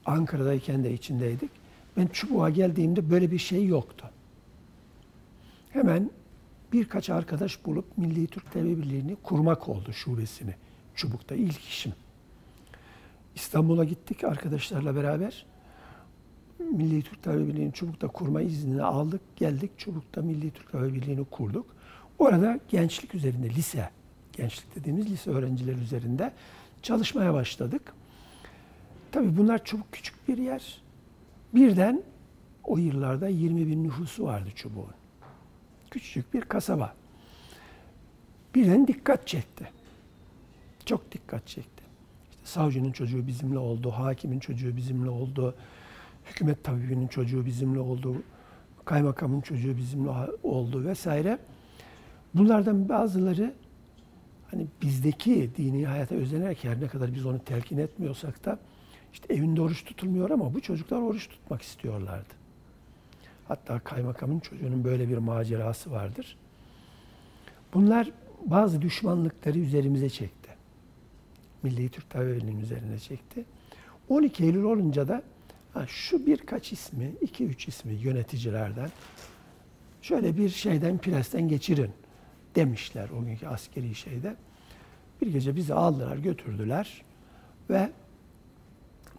Ankara'dayken 0.04 0.84
de 0.84 0.92
içindeydik. 0.92 1.50
Ben 1.96 2.06
Çubuğa 2.06 2.50
geldiğimde 2.50 3.10
böyle 3.10 3.30
bir 3.30 3.38
şey 3.38 3.66
yoktu. 3.66 4.10
Hemen 5.70 6.10
birkaç 6.72 7.10
arkadaş 7.10 7.66
bulup 7.66 7.98
Milli 7.98 8.26
Türk 8.26 8.52
Talebe 8.52 8.82
Birliği'ni 8.82 9.16
kurmak 9.16 9.68
oldu 9.68 9.92
şubesini. 9.92 10.54
Çubuk'ta 10.94 11.34
ilk 11.34 11.60
işim. 11.60 11.92
İstanbul'a 13.34 13.84
gittik 13.84 14.24
arkadaşlarla 14.24 14.96
beraber. 14.96 15.46
Milli 16.59 17.03
Türk 17.03 17.22
Talebe 17.22 17.48
Birliği'ni 17.48 17.72
Çubuk'ta 17.72 18.09
kurma 18.09 18.42
iznini 18.42 18.82
aldık. 18.82 19.20
Geldik 19.36 19.70
Çubuk'ta 19.78 20.22
Milli 20.22 20.50
Türk 20.50 20.72
Talebe 20.72 20.94
Birliği'ni 20.94 21.24
kurduk. 21.24 21.66
Orada 22.18 22.61
gençlik 22.68 23.14
üzerinde, 23.14 23.50
lise, 23.50 23.90
gençlik 24.32 24.76
dediğimiz 24.76 25.11
lise 25.11 25.30
öğrencileri 25.30 25.78
üzerinde 25.78 26.32
çalışmaya 26.82 27.34
başladık. 27.34 27.94
Tabii 29.12 29.36
bunlar 29.36 29.64
Çubuk 29.64 29.92
küçük 29.92 30.28
bir 30.28 30.38
yer. 30.38 30.82
Birden 31.55 32.03
o 32.64 32.78
yıllarda 32.78 33.28
20 33.28 33.66
bin 33.66 33.84
nüfusu 33.84 34.24
vardı 34.24 34.48
Çubuk'un. 34.55 34.94
Küçücük 35.90 36.34
bir 36.34 36.40
kasaba. 36.40 36.94
Birden 38.55 38.86
dikkat 38.86 39.26
çekti. 39.26 39.70
Çok 40.86 41.12
dikkat 41.12 41.46
çekti. 41.46 41.82
İşte 42.30 42.42
savcının 42.44 42.92
çocuğu 42.92 43.26
bizimle 43.26 43.59
oldu, 43.59 43.90
hakimin 43.90 44.38
çocuğu 44.38 44.76
bizimle 44.76 45.11
oldu, 45.11 45.55
hükümet 46.27 46.64
tabibinin 46.64 47.09
çocuğu 47.09 47.47
bizimle 47.47 47.81
oldu, 47.81 48.23
kaymakamın 48.85 49.41
çocuğu 49.41 49.77
bizimle 49.77 50.11
oldu 50.43 50.85
vesaire. 50.85 51.39
Bunlardan 52.35 52.89
bazıları 52.89 53.55
hani 54.51 54.66
bizdeki 54.83 55.51
dini 55.57 55.87
hayata 55.87 56.14
özenerek 56.14 56.64
her 56.64 56.81
ne 56.81 56.89
kadar 56.89 57.14
biz 57.14 57.27
onu 57.27 57.39
telkin 57.39 57.79
etmiyorsak 57.79 58.45
da 58.45 58.59
işte 59.12 59.35
evinde 59.35 59.61
oruç 59.61 59.85
tutulmuyor 59.85 60.31
ama 60.31 60.55
bu 60.55 60.61
çocuklar 60.61 60.99
oruç 60.99 61.29
tutmak 61.29 61.62
istiyorlardı. 61.62 62.35
Hatta 63.49 63.79
kaymakamın 63.79 64.41
çocuğunun 64.41 64.85
böyle 64.85 65.09
bir 65.09 65.18
macerası 65.18 65.91
vardır. 65.91 66.37
Bunlar 67.75 68.11
bazı 68.47 68.83
düşmanlıkları 68.83 69.59
üzerimize 69.59 70.11
çekti. 70.11 70.51
Milli 71.62 71.89
Türk 71.89 72.11
Talebe 72.11 72.37
Birliği'nin 72.37 72.61
üzerine 72.61 72.99
çekti. 72.99 73.45
12 74.09 74.45
Eylül 74.45 74.62
olunca 74.62 75.09
da 75.09 75.23
ha, 75.75 75.87
şu 75.87 76.27
birkaç 76.27 76.73
ismi, 76.73 77.12
iki 77.20 77.45
üç 77.45 77.68
ismi 77.68 77.93
yöneticilerden 77.95 78.91
şöyle 80.03 80.37
bir 80.37 80.49
şeyden 80.49 80.99
presten 80.99 81.49
geçirin 81.49 81.91
demişler 82.55 83.09
o 83.11 83.25
günkü 83.25 83.47
askeri 83.47 83.95
şeyde. 83.95 84.37
Bir 85.23 85.27
gece 85.27 85.57
bizi 85.57 85.75
aldılar, 85.75 86.16
götürdüler 86.16 87.03
ve 87.70 87.91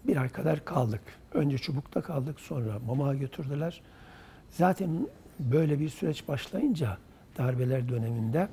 bir 0.03 0.17
ay 0.17 0.29
kadar 0.29 0.65
kaldık. 0.65 1.01
Önce 1.33 1.57
Çubuk'ta 1.57 2.01
kaldık, 2.01 2.39
sonra 2.39 2.79
Mama'a 2.79 3.15
götürdüler. 3.15 3.81
Zaten 4.49 5.07
böyle 5.39 5.79
bir 5.79 5.89
süreç 5.89 6.27
başlayınca 6.27 6.97
darbeler 7.37 7.89
döneminde 7.89 8.47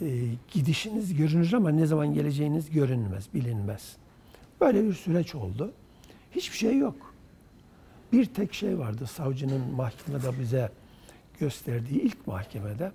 e, 0.00 0.06
gidişiniz 0.52 1.14
görünür 1.14 1.52
ama 1.52 1.70
ne 1.70 1.86
zaman 1.86 2.14
geleceğiniz 2.14 2.70
görünmez, 2.70 3.28
bilinmez. 3.34 3.96
Böyle 4.60 4.84
bir 4.84 4.94
süreç 4.94 5.34
oldu. 5.34 5.72
Hiçbir 6.34 6.56
şey 6.56 6.78
yok. 6.78 7.14
Bir 8.12 8.24
tek 8.24 8.54
şey 8.54 8.78
vardı 8.78 9.06
savcının 9.06 9.74
mahkemede 9.74 10.40
bize 10.40 10.70
gösterdiği 11.40 12.00
ilk 12.02 12.26
mahkemede. 12.26 12.92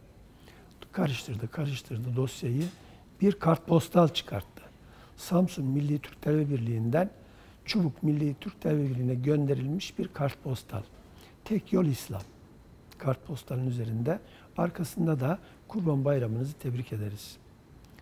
Karıştırdı, 0.92 1.52
karıştırdı 1.52 2.16
dosyayı. 2.16 2.64
Bir 3.22 3.32
kartpostal 3.32 4.08
çıkarttı. 4.08 4.64
Samsun 5.18 5.66
Milli 5.66 6.00
Türk 6.00 6.22
Talebe 6.22 6.50
Birliği'nden 6.50 7.10
Çubuk 7.66 8.04
Milli 8.04 8.36
Türk 8.42 8.62
Talebe 8.62 8.90
Birliği'ne 8.90 9.16
gönderilmiş 9.16 10.00
bir 10.00 10.08
kartpostal. 10.08 10.82
Tek 11.46 11.74
yol 11.74 11.86
İslam. 11.86 12.22
Kartpostalın 12.98 13.68
üzerinde. 13.68 14.20
Arkasında 14.58 15.20
da 15.20 15.40
Kurban 15.68 16.06
Bayramınızı 16.06 16.54
tebrik 16.54 16.94
ederiz. 16.94 17.38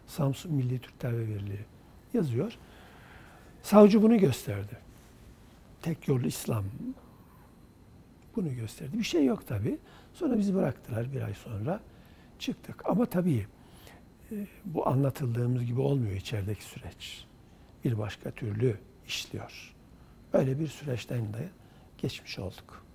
Samsun 0.07 0.53
Milli 0.53 0.79
Türk 0.79 0.99
Talebe 0.99 1.27
Birliği 1.27 1.65
yazıyor. 2.13 2.57
Savcı 3.63 4.01
bunu 4.01 4.17
gösterdi. 4.17 4.84
Tek 5.85 6.07
yol 6.07 6.21
İslam 6.21 6.65
bunu 8.35 8.55
gösterdi. 8.55 8.99
Bir 8.99 9.03
şey 9.03 9.25
yok 9.25 9.47
tabi. 9.47 9.79
Sonra 10.13 10.37
bizi 10.37 10.55
bıraktılar 10.55 11.13
bir 11.13 11.21
ay 11.21 11.33
sonra. 11.33 11.79
Çıktık. 12.39 12.89
Ama 12.89 13.05
tabii 13.05 13.47
e, 14.31 14.47
bu 14.65 14.87
anlatıldığımız 14.87 15.65
gibi 15.65 15.81
olmuyor 15.81 16.15
içerideki 16.15 16.63
süreç. 16.63 17.27
Bir 17.83 17.97
başka 17.97 18.31
türlü 18.31 18.79
işliyor. 19.07 19.75
Öyle 20.33 20.59
bir 20.59 20.67
süreçten 20.67 21.33
de 21.33 21.49
geçmiş 21.97 22.39
olduk. 22.39 22.85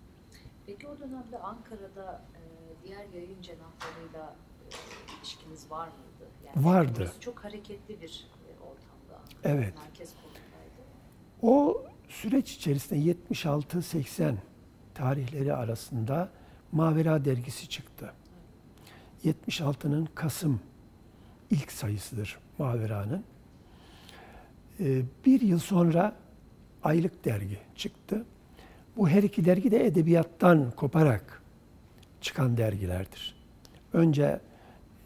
Peki 0.66 0.88
o 0.88 0.98
dönemde 0.98 1.38
Ankara'da 1.38 2.22
e, 2.34 2.40
diğer 2.86 3.04
yayın 3.14 3.42
cenahlarıyla 3.42 4.36
e, 4.70 5.16
ilişkiniz 5.18 5.70
var 5.70 5.88
mıydı? 5.88 6.30
Yani 6.46 6.66
Vardı. 6.66 7.12
Çok 7.20 7.44
hareketli 7.44 8.00
bir 8.00 8.26
ortamda. 8.60 9.22
Evet. 9.44 9.74
Merkez 9.74 10.14
konumdaydı. 10.14 10.82
O 11.42 11.84
süreç 12.10 12.52
içerisinde 12.52 13.14
76-80 13.34 14.34
tarihleri 14.94 15.54
arasında 15.54 16.28
Mavera 16.72 17.24
dergisi 17.24 17.68
çıktı. 17.68 18.12
76'nın 19.24 20.08
Kasım 20.14 20.60
ilk 21.50 21.72
sayısıdır 21.72 22.38
Mavera'nın. 22.58 23.24
Ee, 24.80 25.02
bir 25.26 25.40
yıl 25.40 25.58
sonra 25.58 26.16
Aylık 26.82 27.24
dergi 27.24 27.58
çıktı. 27.76 28.24
Bu 28.96 29.08
her 29.08 29.22
iki 29.22 29.44
dergi 29.44 29.70
de 29.70 29.86
edebiyattan 29.86 30.70
koparak 30.70 31.42
çıkan 32.20 32.56
dergilerdir. 32.56 33.36
Önce 33.92 34.40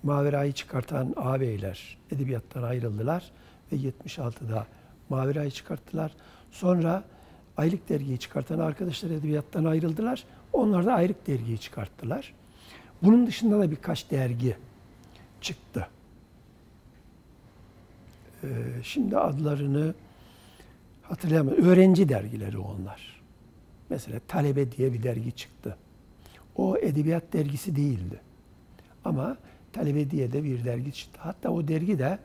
Mavera'yı 0.02 0.52
çıkartan 0.52 1.14
ağabeyler 1.16 1.98
edebiyattan 2.11 2.62
ayrıldılar 2.62 3.30
ve 3.72 3.76
76'da 3.76 4.66
Mavera'yı 5.09 5.50
çıkarttılar. 5.50 6.12
Sonra 6.55 7.05
Aylık 7.57 7.88
dergiyi 7.88 8.18
çıkartan 8.18 8.59
arkadaşlar 8.59 9.11
edebiyattan 9.11 9.64
ayrıldılar. 9.64 10.24
Onlar 10.52 10.86
da 10.86 10.94
Aylık 10.94 11.26
dergiyi 11.26 11.59
çıkarttılar. 11.59 12.34
Bunun 13.02 13.26
dışında 13.26 13.59
da 13.61 13.70
birkaç 13.70 14.11
dergi 14.11 14.57
çıktı. 15.40 15.88
Ee, 18.44 18.46
şimdi 18.82 19.18
adlarını 19.18 19.94
hatırlayamıyorum. 21.02 21.64
Öğrenci 21.64 22.09
dergileri 22.09 22.59
onlar. 22.59 23.22
Mesela 23.90 24.20
Talebe 24.28 24.72
diye 24.72 24.92
bir 24.92 25.02
dergi 25.02 25.32
çıktı. 25.32 25.76
O 26.57 26.76
edebiyat 26.76 27.32
dergisi 27.32 27.76
değildi. 27.76 28.20
Ama 29.05 29.36
Talebe 29.72 30.11
diye 30.11 30.32
de 30.32 30.44
bir 30.44 30.64
dergi 30.64 30.92
çıktı. 30.92 31.20
Hatta 31.22 31.50
o 31.50 31.68
dergi 31.68 31.98
de 31.98 32.18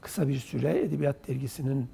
kısa 0.00 0.28
bir 0.28 0.38
süre 0.38 0.80
edebiyat 0.80 1.28
dergisinin 1.28 1.88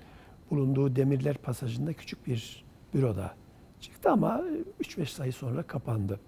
bulunduğu 0.51 0.97
Demirler 0.97 1.37
Pasajı'nda 1.37 1.93
küçük 1.93 2.27
bir 2.27 2.65
büroda 2.95 3.35
çıktı 3.81 4.11
ama 4.11 4.43
3-5 4.81 5.07
sayı 5.07 5.33
sonra 5.33 5.63
kapandı. 5.63 6.21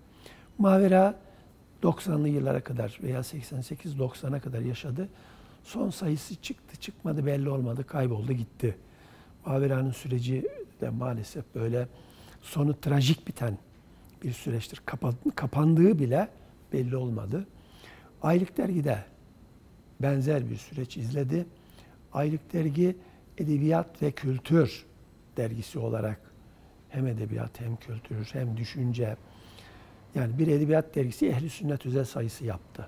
Mavera 0.58 1.14
90'lı 1.82 2.28
yıllara 2.28 2.64
kadar 2.64 2.98
veya 3.02 3.20
88-90'a 3.20 4.40
kadar 4.40 4.60
yaşadı. 4.60 5.08
Son 5.64 5.90
sayısı 5.90 6.34
çıktı 6.42 6.76
çıkmadı 6.80 7.26
belli 7.26 7.48
olmadı 7.48 7.86
kayboldu 7.86 8.32
gitti. 8.32 8.76
Mavera'nın 9.46 9.90
süreci 9.90 10.48
de 10.80 10.90
maalesef 10.90 11.44
böyle 11.54 11.88
sonu 12.42 12.80
trajik 12.80 13.28
biten 13.28 13.58
bir 14.22 14.32
süreçtir. 14.32 14.82
Kapandığı 15.34 15.98
bile 15.98 16.28
belli 16.72 16.96
olmadı. 16.96 17.46
Aylık 18.22 18.56
dergide 18.56 19.04
benzer 20.02 20.50
bir 20.50 20.56
süreç 20.56 20.96
izledi. 20.96 21.46
Aylık 22.12 22.52
dergi 22.52 22.96
edebiyat 23.38 24.02
ve 24.02 24.10
kültür 24.10 24.86
dergisi 25.36 25.78
olarak 25.78 26.20
hem 26.88 27.06
edebiyat 27.06 27.60
hem 27.60 27.76
kültür 27.76 28.30
hem 28.32 28.56
düşünce 28.56 29.16
yani 30.14 30.38
bir 30.38 30.46
edebiyat 30.46 30.94
dergisi 30.94 31.28
ehli 31.28 31.50
sünnet 31.50 31.86
özel 31.86 32.04
sayısı 32.04 32.44
yaptı. 32.44 32.86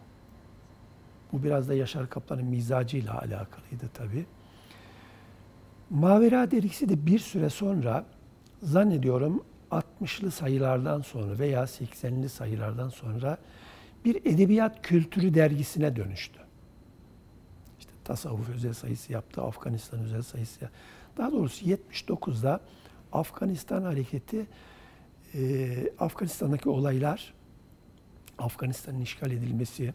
Bu 1.33 1.43
biraz 1.43 1.69
da 1.69 1.75
Yaşar 1.75 2.11
Kaplan'ın 2.11 2.45
mizacıyla 2.45 3.19
alakalıydı 3.19 3.89
tabi. 3.95 4.27
Mavera 5.91 6.51
dergisi 6.51 6.89
de 6.89 7.07
bir 7.07 7.19
süre 7.19 7.51
sonra 7.51 8.05
zannediyorum 8.63 9.45
60'lı 9.71 10.31
sayılardan 10.31 11.01
sonra 11.01 11.39
veya 11.39 11.63
80'li 11.63 12.29
sayılardan 12.29 12.89
sonra 12.89 13.39
bir 14.05 14.17
edebiyat 14.17 14.83
kültürü 14.83 15.35
dergisine 15.35 15.97
dönüştü. 15.97 16.44
Tasavvuf 18.05 18.49
özel 18.49 18.73
sayısı 18.73 19.13
yaptı, 19.13 19.43
Afganistan 19.43 20.01
özel 20.01 20.23
sayısı 20.23 20.65
yaptı. 20.65 20.79
Daha 21.17 21.33
doğrusu 21.33 21.65
79'da 21.65 22.61
Afganistan 23.13 23.83
hareketi, 23.83 24.47
e, 25.35 25.69
Afganistan'daki 25.99 26.69
olaylar, 26.69 27.35
Afganistan'ın 28.39 29.01
işgal 29.01 29.31
edilmesi, 29.31 29.95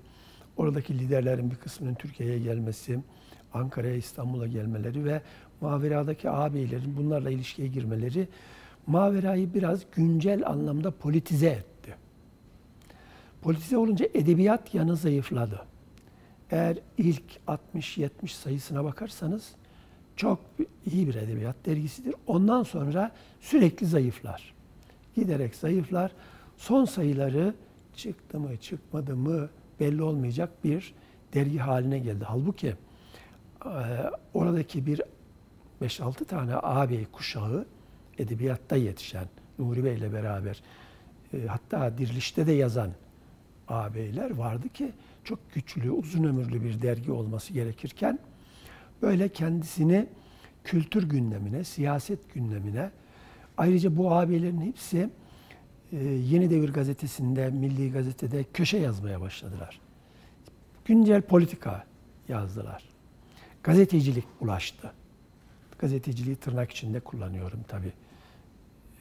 oradaki 0.57 0.99
liderlerin 0.99 1.51
bir 1.51 1.55
kısmının 1.55 1.93
Türkiye'ye 1.93 2.39
gelmesi, 2.39 2.99
Ankara'ya, 3.53 3.95
İstanbul'a 3.95 4.47
gelmeleri 4.47 5.05
ve 5.05 5.21
Mavera'daki 5.61 6.29
ağabeylerin 6.29 6.97
bunlarla 6.97 7.29
ilişkiye 7.29 7.67
girmeleri 7.67 8.27
Mavera'yı 8.87 9.53
biraz 9.53 9.81
güncel 9.95 10.47
anlamda 10.47 10.91
politize 10.91 11.47
etti. 11.47 11.95
Politize 13.41 13.77
olunca 13.77 14.05
edebiyat 14.13 14.75
yanı 14.75 14.95
zayıfladı. 14.95 15.61
Eğer 16.51 16.77
ilk 16.97 17.23
60-70 17.47 18.27
sayısına 18.27 18.83
bakarsanız 18.83 19.51
çok 20.15 20.39
iyi 20.91 21.07
bir 21.07 21.15
edebiyat 21.15 21.55
dergisidir. 21.65 22.15
Ondan 22.27 22.63
sonra 22.63 23.11
sürekli 23.39 23.85
zayıflar. 23.85 24.53
Giderek 25.15 25.55
zayıflar. 25.55 26.11
Son 26.57 26.85
sayıları 26.85 27.53
çıktı 27.95 28.39
mı 28.39 28.57
çıkmadı 28.57 29.15
mı 29.15 29.49
belli 29.79 30.03
olmayacak 30.03 30.63
bir 30.63 30.93
dergi 31.33 31.57
haline 31.57 31.99
geldi. 31.99 32.25
Halbuki 32.27 32.75
oradaki 34.33 34.85
bir 34.85 35.01
5-6 35.81 36.25
tane 36.25 36.55
ağabey 36.55 37.05
kuşağı 37.05 37.65
edebiyatta 38.17 38.75
yetişen 38.75 39.25
Nuri 39.59 39.83
Bey 39.83 39.95
ile 39.95 40.13
beraber 40.13 40.63
hatta 41.47 41.97
Diriliş'te 41.97 42.47
de 42.47 42.51
yazan 42.51 42.91
ağabeyler 43.67 44.31
vardı 44.31 44.69
ki 44.69 44.91
çok 45.29 45.53
güçlü, 45.53 45.91
uzun 45.91 46.23
ömürlü 46.23 46.63
bir 46.63 46.81
dergi 46.81 47.11
olması 47.11 47.53
gerekirken 47.53 48.19
böyle 49.01 49.29
kendisini 49.29 50.07
kültür 50.63 51.09
gündemine, 51.09 51.63
siyaset 51.63 52.33
gündemine 52.33 52.91
ayrıca 53.57 53.97
bu 53.97 54.13
ağabeylerin 54.13 54.61
hepsi 54.61 55.09
e, 55.91 55.97
Yeni 56.05 56.49
Devir 56.49 56.73
gazetesinde, 56.73 57.49
Milli 57.49 57.91
Gazete'de 57.91 58.43
köşe 58.53 58.77
yazmaya 58.77 59.21
başladılar. 59.21 59.79
Güncel 60.85 61.21
politika 61.21 61.85
yazdılar. 62.27 62.83
Gazetecilik 63.63 64.25
ulaştı. 64.41 64.93
Gazeteciliği 65.79 66.35
tırnak 66.35 66.71
içinde 66.71 66.99
kullanıyorum 66.99 67.59
tabii. 67.67 67.93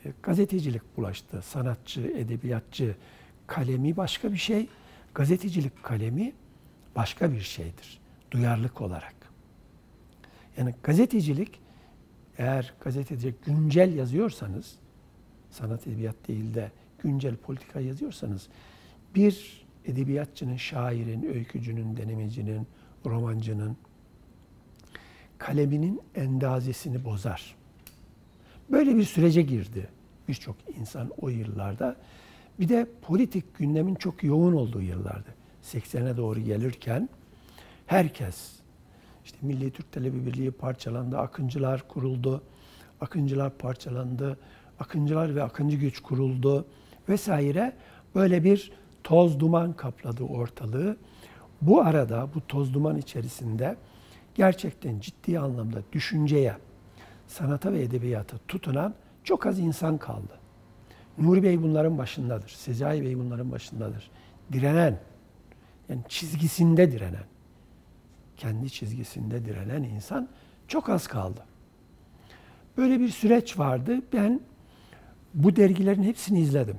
E, 0.05 0.13
gazetecilik 0.23 0.97
bulaştı. 0.97 1.43
Sanatçı, 1.43 2.01
edebiyatçı 2.01 2.97
kalemi 3.47 3.97
başka 3.97 4.33
bir 4.33 4.39
şey. 4.39 4.69
Gazetecilik 5.19 5.83
kalemi 5.83 6.33
başka 6.97 7.33
bir 7.33 7.41
şeydir. 7.41 8.01
Duyarlılık 8.31 8.81
olarak. 8.81 9.15
Yani 10.57 10.75
gazetecilik 10.83 11.61
eğer 12.39 12.75
gazetecilik 12.81 13.45
güncel 13.45 13.95
yazıyorsanız 13.95 14.75
sanat 15.51 15.87
edebiyat 15.87 16.29
değil 16.29 16.55
de 16.55 16.71
güncel 17.03 17.37
politika 17.37 17.81
yazıyorsanız 17.81 18.49
bir 19.15 19.67
edebiyatçının, 19.85 20.57
şairin, 20.57 21.23
öykücünün, 21.23 21.97
denemecinin, 21.97 22.67
romancının 23.07 23.77
kaleminin 25.39 26.01
endazesini 26.15 27.05
bozar. 27.05 27.57
Böyle 28.71 28.97
bir 28.97 29.05
sürece 29.05 29.43
girdi 29.43 29.89
birçok 30.29 30.57
insan 30.81 31.11
o 31.21 31.29
yıllarda 31.29 31.97
Bir 32.61 32.69
de 32.69 32.87
politik 33.03 33.59
gündemin 33.59 33.95
çok 33.95 34.25
yoğun 34.25 34.53
olduğu 34.53 34.83
yıllardı. 34.83 35.35
80'e 35.63 36.17
doğru 36.17 36.41
gelirken 36.41 37.09
herkes 37.87 38.53
işte 39.25 39.39
Milli 39.43 39.71
Türk 39.71 39.93
Televi 39.93 40.27
Birliği 40.27 40.51
parçalandı, 40.51 41.19
Akıncılar 41.19 41.89
kuruldu, 41.89 42.43
Akıncılar 43.01 43.59
parçalandı, 43.59 44.39
Akıncılar 44.81 45.35
ve 45.35 45.43
Akıncı 45.43 45.77
Güç 45.77 46.01
kuruldu 46.01 46.67
vesaire. 47.09 47.73
Böyle 48.15 48.45
bir 48.45 48.73
toz 49.05 49.41
duman 49.41 49.73
kapladı 49.73 50.23
ortalığı. 50.23 50.97
Bu 51.63 51.81
arada 51.81 52.29
bu 52.35 52.47
toz 52.47 52.75
duman 52.75 52.97
içerisinde 52.97 53.77
gerçekten 54.35 55.01
ciddi 55.01 55.39
anlamda 55.39 55.79
düşünceye, 55.93 56.57
sanata 57.27 57.73
ve 57.73 57.83
edebiyata 57.83 58.37
tutunan 58.49 58.95
çok 59.25 59.47
az 59.47 59.59
insan 59.59 59.99
kaldı. 59.99 60.48
Nuri 61.19 61.43
Bey 61.43 61.63
bunların 61.63 61.99
başındadır. 61.99 62.49
Sezai 62.49 63.03
Bey 63.03 63.19
bunların 63.19 63.53
başındadır. 63.53 64.11
Direnen, 64.53 64.99
yani 65.89 66.01
çizgisinde 66.09 66.93
direnen, 66.93 67.25
kendi 68.37 68.71
çizgisinde 68.71 69.45
direnen 69.45 69.83
insan 69.83 70.29
çok 70.69 70.89
az 70.89 71.07
kaldı. 71.07 71.45
Böyle 72.77 73.01
bir 73.01 73.09
süreç 73.09 73.59
vardı. 73.59 74.03
Ben 74.13 74.41
bu 75.35 75.57
dergilerin 75.57 76.03
hepsini 76.03 76.41
izledim. 76.41 76.79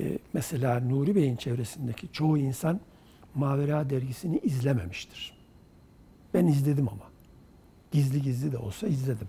Ee, 0.00 0.18
mesela 0.32 0.80
Nuri 0.80 1.14
Bey'in 1.14 1.36
çevresindeki 1.36 2.12
çoğu 2.12 2.38
insan 2.38 2.80
Mavera 3.34 3.90
dergisini 3.90 4.38
izlememiştir. 4.38 5.38
Ben 6.34 6.46
izledim 6.46 6.88
ama. 6.88 7.04
Gizli 7.92 8.22
gizli 8.22 8.52
de 8.52 8.58
olsa 8.58 8.86
izledim. 8.86 9.28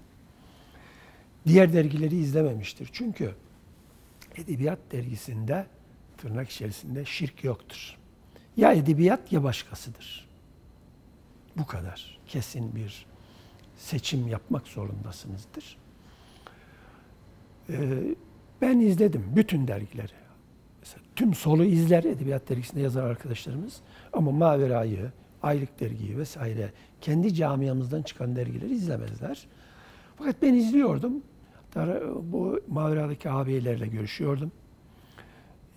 Diğer 1.48 1.74
dergileri 1.74 2.16
izlememiştir. 2.16 2.90
Çünkü 2.94 3.36
Edebiyat 4.36 4.80
dergisinde 4.92 5.66
tırnak 6.18 6.50
içerisinde 6.50 7.06
şirk 7.06 7.44
yoktur. 7.44 7.98
Ya 8.58 8.74
edebiyat 8.74 9.32
ya 9.32 9.44
başkasıdır. 9.44 10.30
Bu 11.58 11.66
kadar. 11.66 12.20
Kesin 12.28 12.76
bir 12.76 13.06
seçim 13.78 14.28
yapmak 14.28 14.68
zorundasınızdır. 14.68 15.78
Ee, 17.70 18.04
ben 18.62 18.80
izledim 18.80 19.26
bütün 19.36 19.68
dergileri. 19.68 20.14
Mesela 20.80 21.04
tüm 21.16 21.34
solu 21.34 21.64
izler 21.64 22.04
edebiyat 22.04 22.50
dergisinde 22.50 22.82
yazar 22.82 23.04
arkadaşlarımız. 23.04 23.82
Ama 24.14 24.32
Mavera'yı, 24.32 25.12
Aylık 25.44 25.80
Dergiyi 25.80 26.18
vesaire 26.18 26.72
kendi 27.02 27.34
camiamızdan 27.34 28.02
çıkan 28.02 28.36
dergileri 28.36 28.74
izlemezler. 28.74 29.48
Fakat 30.18 30.42
ben 30.42 30.54
izliyordum. 30.54 31.24
Bu 32.32 32.62
Mavera'daki 32.68 33.30
ağabeylerle 33.30 33.88
görüşüyordum. 33.88 34.52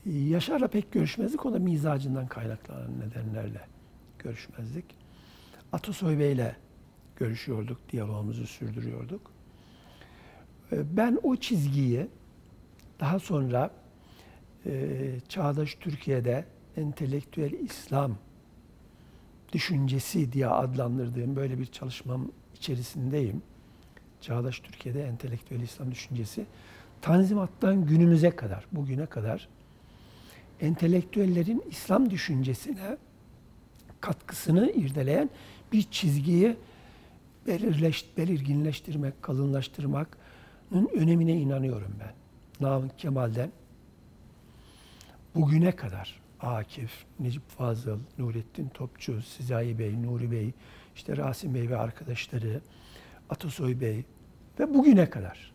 Yaşar'la 0.07 0.69
pek 0.69 0.93
görüşmezdik. 0.93 1.47
O 1.47 1.53
da 1.53 1.59
mizacından 1.59 2.27
kaynaklanan 2.27 3.01
nedenlerle 3.01 3.61
görüşmezdik. 4.19 4.85
Atasoy 5.73 6.19
Bey'le 6.19 6.57
görüşüyorduk, 7.17 7.79
diyalogumuzu 7.93 8.47
sürdürüyorduk. 8.47 9.31
Ee, 10.73 10.97
ben 10.97 11.19
o 11.23 11.37
çizgiyi 11.37 12.07
daha 13.01 13.19
sonra 13.19 13.71
e, 14.67 15.21
Çağdaş 15.29 15.75
Türkiye'de 15.75 16.45
entelektüel 16.77 17.53
İslam 17.53 18.17
düşüncesi 19.53 20.33
diye 20.33 20.47
adlandırdığım 20.47 21.37
böyle 21.37 21.59
bir 21.59 21.67
çalışmam 21.67 22.29
içerisindeyim. 22.55 23.43
Çağdaş 24.27 24.61
Türkiye'de 24.61 25.05
entelektüel 25.05 25.61
İslam 25.61 25.91
düşüncesi. 25.91 26.47
Tanzimat'tan 27.03 27.87
günümüze 27.87 28.31
kadar, 28.31 28.67
bugüne 28.73 29.07
kadar 29.07 29.49
entelektüellerin 30.61 31.65
İslam 31.71 32.11
düşüncesine 32.11 32.97
katkısını 34.01 34.71
irdeleyen 34.71 35.31
bir 35.73 35.83
çizgiyi 35.83 36.57
belirleş, 37.47 38.07
belirginleştirmek, 38.17 39.23
kalınlaştırmanın 39.23 40.89
önemine 40.95 41.33
inanıyorum 41.33 41.95
ben. 42.01 42.15
Namık 42.61 42.99
Kemal'den 42.99 43.51
bugüne 45.35 45.73
kadar 45.73 46.21
Akif, 46.41 47.05
Necip 47.21 47.49
Fazıl, 47.49 47.99
Nurettin 48.19 48.69
Topçu, 48.69 49.23
Sizai 49.23 49.79
Bey, 49.79 50.03
Nuri 50.03 50.31
Bey, 50.31 50.53
işte 50.95 51.17
Rasim 51.17 51.55
Bey 51.55 51.71
ve 51.71 51.77
arkadaşları, 51.77 52.61
Atasoy 53.31 53.81
Bey 53.81 54.05
ve 54.61 54.75
bugüne 54.75 55.11
kadar 55.11 55.53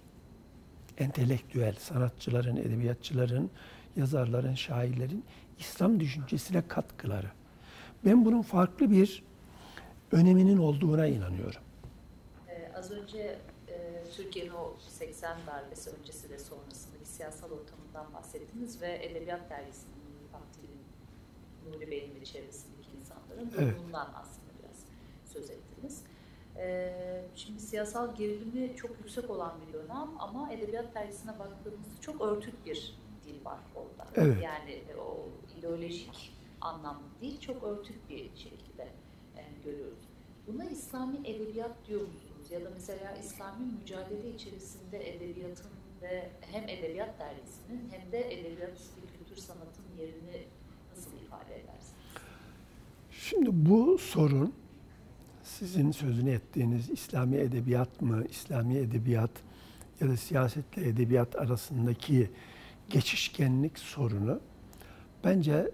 entelektüel 0.98 1.76
sanatçıların, 1.76 2.58
edebiyatçıların, 2.58 3.52
yazarların, 3.96 4.56
şairlerin 4.56 5.26
İslam 5.60 6.00
düşüncesine 6.00 6.68
katkıları. 6.68 7.32
Ben 8.06 8.26
bunun 8.26 8.42
farklı 8.42 8.92
bir 8.92 9.24
öneminin 10.12 10.58
olduğuna 10.58 11.08
inanıyorum. 11.08 11.62
Ee, 12.50 12.72
az 12.78 12.92
önce 12.92 13.38
e, 13.68 14.04
Türkiye'nin 14.16 14.52
o 14.52 14.76
80 14.90 15.38
darbesi 15.48 15.90
öncesi 15.90 16.30
ve 16.30 16.40
sonrasındaki 16.40 17.06
siyasal 17.06 17.52
ortamından 17.52 18.14
bahsettiniz 18.14 18.82
ve 18.82 19.06
Edebiyat 19.06 19.50
Dergisi'nin 19.50 20.34
Vakti'nin 20.34 20.82
Nuri 21.74 21.92
Bey'in 21.92 22.16
ve 22.16 22.26
çevresindeki 22.26 22.90
insanların 23.00 23.52
evet. 23.58 23.76
bundan 23.86 24.10
aslında 24.16 24.52
biraz 24.60 24.86
söz 25.34 25.50
ettiniz. 25.50 26.04
Ee, 26.58 27.22
şimdi 27.36 27.60
siyasal 27.60 28.16
gerilimi 28.16 28.76
çok 28.76 28.92
yüksek 29.00 29.30
olan 29.30 29.54
bir 29.68 29.74
dönem 29.74 30.10
ama 30.20 30.54
Edebiyat 30.54 30.96
Dergisi'ne 30.96 31.40
baktığımızda 31.40 32.02
çok 32.02 32.22
örtük 32.22 32.66
bir 32.66 32.96
dil 33.26 33.46
var 33.46 33.60
orada. 33.76 34.10
Evet. 34.16 34.44
Yani 34.44 34.82
o 35.00 35.30
ideolojik 35.60 36.34
anlamda 36.62 37.22
değil, 37.22 37.40
çok 37.40 37.64
örtük 37.64 38.10
bir 38.10 38.24
şekilde 38.36 38.88
e, 39.38 39.44
görüyoruz. 39.66 40.00
Buna 40.48 40.66
İslami 40.66 41.18
edebiyat 41.28 41.72
diyor 41.88 42.02
musunuz? 42.02 42.52
Ya 42.52 42.66
da 42.66 42.70
mesela 42.74 43.16
İslami 43.16 43.66
mücadele 43.82 44.34
içerisinde 44.36 45.10
edebiyatın 45.10 45.72
ve 46.02 46.30
hem 46.42 46.70
edebiyat 46.70 47.20
dergisinin 47.20 47.90
hem 47.92 48.12
de 48.12 48.34
edebiyat 48.34 48.72
ve 48.72 49.18
kültür 49.18 49.36
sanatın 49.42 49.86
yerini 50.00 50.44
nasıl 50.96 51.12
ifade 51.26 51.56
edersiniz? 51.56 51.94
Şimdi 53.12 53.50
bu 53.52 53.98
sorun 53.98 54.54
sizin 55.60 55.92
sözünü 55.92 56.30
ettiğiniz 56.30 56.90
İslami 56.90 57.38
edebiyat 57.38 58.02
mı, 58.02 58.24
İslami 58.30 58.76
edebiyat 58.76 59.32
ya 60.02 60.10
da 60.10 60.18
siyasetle 60.18 60.88
edebiyat 60.88 61.36
arasındaki 61.36 62.30
geçişkenlik 62.90 63.80
sorunu 63.80 64.40
bence 65.24 65.72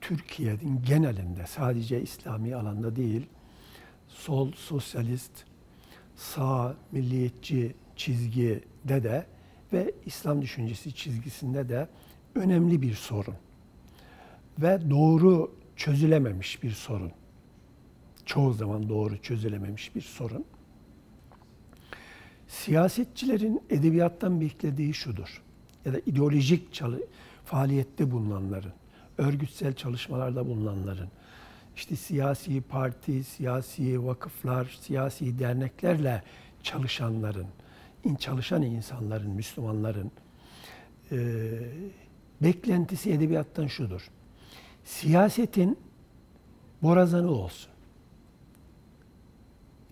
Türkiye'nin 0.00 0.82
genelinde 0.86 1.46
sadece 1.46 2.02
İslami 2.02 2.54
alanda 2.54 2.96
değil, 2.96 3.26
sol, 4.08 4.52
sosyalist, 4.52 5.32
sağ, 6.16 6.76
milliyetçi 6.92 7.74
çizgide 7.96 9.02
de 9.02 9.26
ve 9.72 9.92
İslam 10.06 10.42
düşüncesi 10.42 10.94
çizgisinde 10.94 11.68
de 11.68 11.88
önemli 12.34 12.82
bir 12.82 12.94
sorun. 12.94 13.34
Ve 14.58 14.90
doğru 14.90 15.54
çözülememiş 15.76 16.62
bir 16.62 16.70
sorun. 16.70 17.12
Çoğu 18.28 18.52
zaman 18.52 18.88
doğru 18.88 19.22
çözülememiş 19.22 19.94
bir 19.94 20.00
sorun. 20.00 20.44
Siyasetçilerin 22.48 23.62
edebiyattan 23.70 24.40
beklediği 24.40 24.94
şudur 24.94 25.42
ya 25.84 25.92
da 25.92 25.98
ideolojik 26.06 26.74
çalı, 26.74 27.00
faaliyette 27.44 28.10
bulunanların, 28.10 28.72
örgütsel 29.18 29.74
çalışmalarda 29.74 30.46
bulunanların, 30.46 31.08
işte 31.76 31.96
siyasi 31.96 32.60
parti, 32.60 33.24
siyasi 33.24 34.06
vakıflar, 34.06 34.78
siyasi 34.80 35.38
derneklerle 35.38 36.22
çalışanların, 36.62 37.46
çalışan 38.18 38.62
insanların, 38.62 39.30
Müslümanların 39.30 40.10
e, 41.12 41.16
beklentisi 42.42 43.12
edebiyattan 43.12 43.66
şudur. 43.66 44.08
Siyasetin 44.84 45.78
borazanı 46.82 47.30
olsun. 47.30 47.77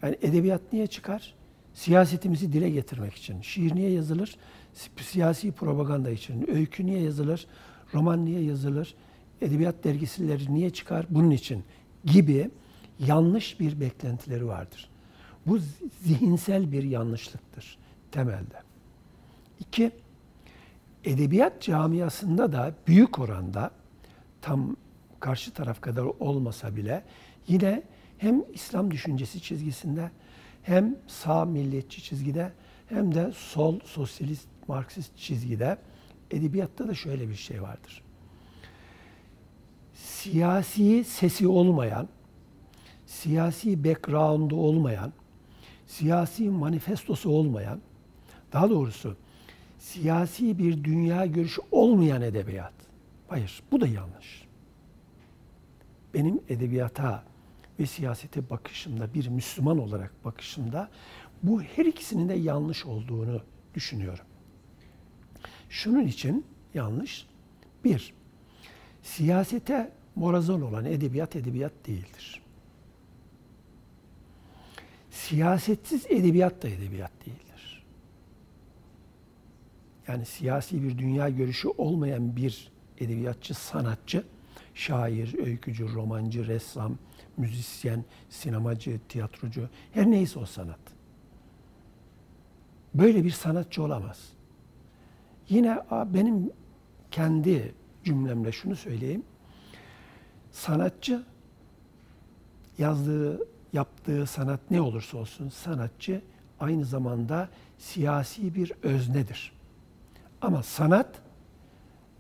Yani 0.07 0.18
edebiyat 0.22 0.61
niye 0.72 0.86
çıkar? 0.86 1.34
Siyasetimizi 1.74 2.52
dile 2.52 2.70
getirmek 2.70 3.14
için. 3.14 3.40
Şiir 3.40 3.74
niye 3.74 3.90
yazılır? 3.90 4.36
siyasi 5.00 5.52
propaganda 5.52 6.11
için. 6.11 6.50
Öykü 6.50 6.86
niye 6.86 7.00
yazılır? 7.02 7.46
Roman 7.94 8.24
niye 8.24 8.40
yazılır? 8.40 8.94
Edebiyat 9.40 9.84
dergisileri 9.84 10.54
niye 10.54 10.70
çıkar? 10.70 11.07
Bunun 11.11 11.30
için 11.30 11.64
gibi 12.04 12.50
yanlış 12.98 13.61
bir 13.61 13.80
beklentileri 13.80 14.46
vardır. 14.46 14.88
Bu 15.46 15.59
zihinsel 16.02 16.72
bir 16.72 16.82
yanlışlıktır 16.82 17.78
temelde. 18.12 18.62
İki, 19.61 19.90
edebiyat 21.04 21.62
camiasında 21.62 22.52
da 22.52 22.74
büyük 22.86 23.18
oranda 23.18 23.70
tam 24.42 24.76
karşı 25.20 25.52
taraf 25.52 25.80
kadar 25.80 26.04
olmasa 26.20 26.76
bile 26.76 27.04
yine 27.48 27.82
hem 28.18 28.44
İslam 28.52 28.90
düşüncesi 28.90 29.42
çizgisinde 29.42 30.10
hem 30.62 30.96
sağ 31.06 31.44
milliyetçi 31.44 32.02
çizgide 32.02 32.52
hem 32.88 33.14
de 33.14 33.32
sol 33.36 33.80
sosyalist 33.80 34.48
Marksist 34.68 35.16
çizgide 35.16 35.78
Edebiyatta 36.30 36.88
da 36.88 36.94
şöyle 36.94 37.28
bir 37.28 37.34
şey 37.34 37.62
vardır. 37.62 38.02
Siyasi 39.94 41.04
sesi 41.04 41.48
olmayan, 41.48 42.08
siyasi 43.06 43.84
background'u 43.84 44.56
olmayan, 44.56 45.12
siyasi 45.86 46.50
manifestosu 46.50 47.30
olmayan, 47.30 47.80
daha 48.52 48.70
doğrusu 48.70 49.16
siyasi 49.78 50.58
bir 50.58 50.84
dünya 50.84 51.26
görüşü 51.26 51.60
olmayan 51.70 52.22
edebiyat. 52.22 52.74
Hayır, 53.28 53.62
bu 53.70 53.80
da 53.80 53.86
yanlış. 53.86 54.46
Benim 56.14 56.40
edebiyata 56.48 57.24
ve 57.81 57.87
siyasete 57.87 58.51
bakışımda, 58.51 59.14
bir 59.14 59.29
Müslüman 59.29 59.79
olarak 59.79 60.24
bakışımda 60.24 60.91
bu 61.43 61.62
her 61.62 61.87
ikisinin 61.87 62.29
de 62.29 62.35
yanlış 62.35 62.87
olduğunu 62.87 63.43
düşünüyorum. 63.74 64.24
Şunun 65.68 66.07
için 66.07 66.47
yanlış. 66.74 67.27
Bir, 67.85 68.14
siyasete 69.03 69.93
morazon 70.14 70.61
olan 70.61 70.85
edebiyat 70.85 71.37
edebiyat 71.37 71.72
değildir. 71.87 72.43
Siyasetsiz 75.11 76.07
edebiyat 76.07 76.62
da 76.62 76.68
edebiyat 76.68 77.12
değildir. 77.27 77.85
Yani 80.09 80.24
siyasi 80.24 80.83
bir 80.83 80.99
dünya 80.99 81.29
görüşü 81.29 81.68
olmayan 81.68 82.37
bir 82.37 82.68
edebiyatçı, 82.99 83.55
sanatçı, 83.55 84.24
şair, 84.74 85.39
öykücü, 85.39 85.95
romancı, 85.95 86.47
ressam, 86.47 86.99
müzisyen, 87.37 88.05
sinemacı, 88.28 89.01
tiyatrocu, 89.09 89.68
her 89.93 90.11
neyse 90.11 90.39
o 90.39 90.47
sanat. 90.47 90.80
Böyle 92.95 93.24
bir 93.24 93.30
sanatçı 93.30 93.82
olamaz. 93.82 94.32
Yine 95.49 95.78
benim 95.91 96.51
kendi 97.11 97.74
cümlemle 98.05 98.53
şunu 98.53 98.76
söyleyeyim. 98.76 99.22
Sanatçı 100.51 101.24
yazdığı, 102.78 103.49
yaptığı 103.72 104.26
sanat 104.26 104.61
ne 104.70 104.80
olursa 104.80 105.18
olsun 105.18 105.49
sanatçı 105.49 106.22
aynı 106.61 106.84
zamanda 106.84 107.49
siyasi 107.78 108.55
bir 108.55 108.72
öznedir. 108.82 109.53
Ama 110.41 110.62
sanat 110.62 111.22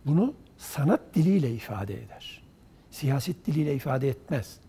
bunu 0.06 0.34
sanat 0.56 1.00
diliyle 1.14 1.54
ifade 1.54 2.02
eder. 2.02 2.42
Siyaset 2.90 3.46
diliyle 3.46 3.74
ifade 3.74 4.08
etmez. 4.08 4.60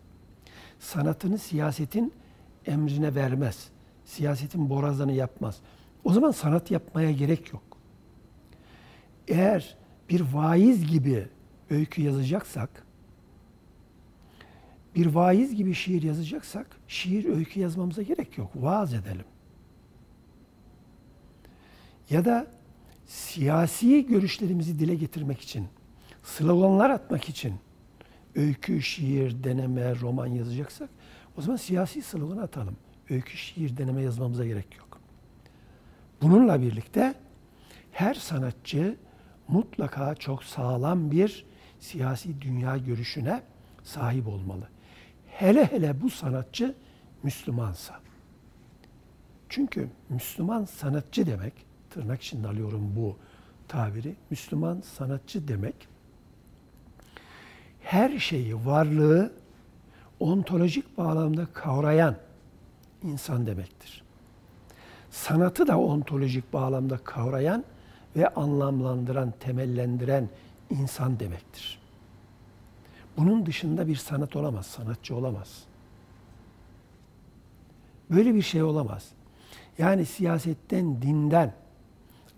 Sanatını 0.79 1.37
siyasetin 1.37 2.13
emrine 2.65 3.15
vermez. 3.15 3.69
Siyasetin 4.05 4.69
borazanı 4.69 5.11
yapmaz. 5.11 5.59
O 6.03 6.13
zaman 6.13 6.31
sanat 6.31 6.71
yapmaya 6.71 7.11
gerek 7.11 7.53
yok. 7.53 7.63
Eğer 9.27 9.77
bir 10.09 10.21
vaiz 10.33 10.87
gibi 10.87 11.27
öykü 11.69 12.01
yazacaksak, 12.01 12.83
bir 14.95 15.05
vaiz 15.05 15.55
gibi 15.55 15.73
şiir 15.73 16.03
yazacaksak, 16.03 16.77
şiir 16.87 17.25
öykü 17.25 17.59
yazmamıza 17.59 18.01
gerek 18.01 18.37
yok. 18.37 18.51
Vaaz 18.55 18.93
edelim. 18.93 19.25
Ya 22.09 22.25
da 22.25 22.47
siyasi 23.05 24.05
görüşlerimizi 24.05 24.79
dile 24.79 24.95
getirmek 24.95 25.41
için, 25.41 25.67
sloganlar 26.23 26.89
atmak 26.89 27.29
için 27.29 27.53
öykü, 28.37 28.81
şiir, 28.81 29.43
deneme, 29.43 29.95
roman 29.95 30.27
yazacaksak 30.27 30.89
o 31.37 31.41
zaman 31.41 31.57
siyasi 31.57 32.01
slogan 32.01 32.37
atalım. 32.37 32.77
Öykü, 33.09 33.37
şiir, 33.37 33.77
deneme 33.77 34.01
yazmamıza 34.01 34.45
gerek 34.45 34.77
yok. 34.77 34.99
Bununla 36.21 36.61
birlikte 36.61 37.15
her 37.91 38.13
sanatçı 38.13 38.97
mutlaka 39.47 40.15
çok 40.15 40.43
sağlam 40.43 41.11
bir 41.11 41.45
siyasi 41.79 42.41
dünya 42.41 42.77
görüşüne 42.77 43.41
sahip 43.83 44.27
olmalı. 44.27 44.67
Hele 45.27 45.65
hele 45.65 46.01
bu 46.01 46.09
sanatçı 46.09 46.75
Müslümansa. 47.23 47.99
Çünkü 49.49 49.89
Müslüman 50.09 50.65
sanatçı 50.65 51.25
demek, 51.25 51.53
tırnak 51.89 52.21
içinde 52.21 52.47
alıyorum 52.47 52.93
bu 52.95 53.17
tabiri, 53.67 54.15
Müslüman 54.29 54.81
sanatçı 54.81 55.47
demek, 55.47 55.87
her 57.87 58.19
şeyi, 58.19 58.65
varlığı 58.65 59.31
ontolojik 60.19 60.97
bağlamda 60.97 61.45
kavrayan 61.53 62.15
insan 63.03 63.45
demektir. 63.45 64.03
Sanatı 65.11 65.67
da 65.67 65.79
ontolojik 65.79 66.53
bağlamda 66.53 66.97
kavrayan 66.97 67.63
ve 68.15 68.27
anlamlandıran, 68.27 69.33
temellendiren 69.39 70.29
insan 70.69 71.19
demektir. 71.19 71.79
Bunun 73.17 73.45
dışında 73.45 73.87
bir 73.87 73.95
sanat 73.95 74.35
olamaz, 74.35 74.65
sanatçı 74.65 75.15
olamaz. 75.15 75.63
Böyle 78.09 78.35
bir 78.35 78.41
şey 78.41 78.63
olamaz. 78.63 79.09
Yani 79.77 80.05
siyasetten, 80.05 81.01
dinden 81.01 81.53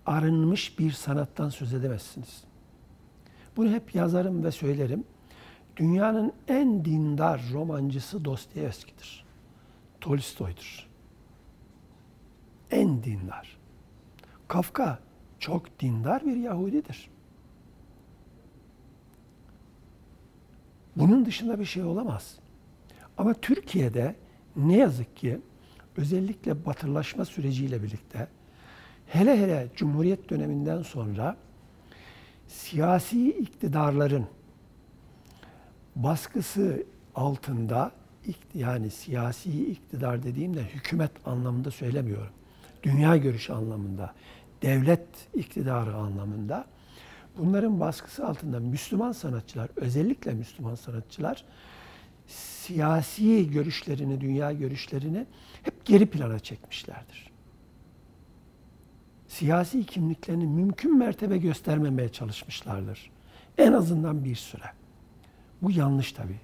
arınmış 0.06 0.78
bir 0.78 0.92
sanattan 0.92 1.48
söz 1.48 1.74
edemezsiniz. 1.74 2.44
Bunu 3.56 3.70
hep 3.70 3.94
yazarım 3.94 4.44
ve 4.44 4.50
söylerim. 4.50 5.04
Dünyanın 5.76 6.32
en 6.48 6.84
dindar 6.84 7.42
romancısı 7.52 8.24
Dostoyevski'dir. 8.24 9.24
Tolstoy'dur. 10.00 10.88
En 12.70 13.02
dindar. 13.02 13.58
Kafka 14.48 14.98
çok 15.38 15.80
dindar 15.80 16.26
bir 16.26 16.36
Yahudidir. 16.36 17.10
Bunun 20.96 21.26
dışında 21.26 21.60
bir 21.60 21.64
şey 21.64 21.82
olamaz. 21.82 22.38
Ama 23.18 23.34
Türkiye'de 23.34 24.14
ne 24.56 24.76
yazık 24.76 25.16
ki 25.16 25.40
özellikle 25.96 26.66
batırlaşma 26.66 27.24
süreciyle 27.24 27.82
birlikte 27.82 28.28
hele 29.06 29.40
hele 29.40 29.68
Cumhuriyet 29.76 30.30
döneminden 30.30 30.82
sonra 30.82 31.36
siyasi 32.46 33.30
iktidarların 33.30 34.26
baskısı 35.96 36.86
altında 37.14 37.92
yani 38.54 38.90
siyasi 38.90 39.70
iktidar 39.70 40.22
dediğimde 40.22 40.62
hükümet 40.62 41.10
anlamında 41.24 41.70
söylemiyorum. 41.70 42.32
Dünya 42.82 43.16
görüşü 43.16 43.52
anlamında 43.52 44.14
devlet 44.62 45.06
iktidarı 45.34 45.94
anlamında 45.94 46.64
bunların 47.38 47.80
baskısı 47.80 48.26
altında 48.26 48.60
Müslüman 48.60 49.12
sanatçılar, 49.12 49.70
özellikle 49.76 50.32
Müslüman 50.34 50.74
sanatçılar 50.74 51.44
siyasi 52.26 53.50
görüşlerini, 53.50 54.20
dünya 54.20 54.52
görüşlerini 54.52 55.26
hep 55.62 55.84
geri 55.84 56.06
plana 56.06 56.38
çekmişlerdir. 56.38 57.30
Siyasi 59.28 59.84
kimliklerini 59.84 60.46
mümkün 60.46 60.98
mertebe 60.98 61.38
göstermemeye 61.38 62.08
çalışmışlardır. 62.08 63.10
En 63.58 63.72
azından 63.72 64.24
bir 64.24 64.34
süre. 64.34 64.79
Bu 65.62 65.70
yanlış 65.70 66.12
tabii. 66.12 66.40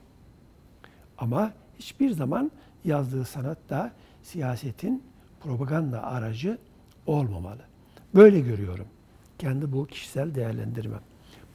Ama 1.18 1.52
hiçbir 1.78 2.10
zaman 2.10 2.50
yazdığı 2.84 3.24
sanat 3.24 3.58
da 3.68 3.92
siyasetin 4.22 5.02
propaganda 5.40 6.02
aracı 6.02 6.58
olmamalı. 7.06 7.62
Böyle 8.14 8.40
görüyorum. 8.40 8.86
Kendi 9.38 9.72
bu 9.72 9.86
kişisel 9.86 10.34
değerlendirmem. 10.34 11.00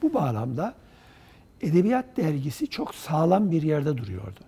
Bu 0.02 0.14
bağlamda 0.14 0.74
Edebiyat 1.60 2.16
Dergisi 2.16 2.66
çok 2.66 2.94
sağlam 2.94 3.50
bir 3.50 3.62
yerde 3.62 3.98
duruyordu. 3.98 4.40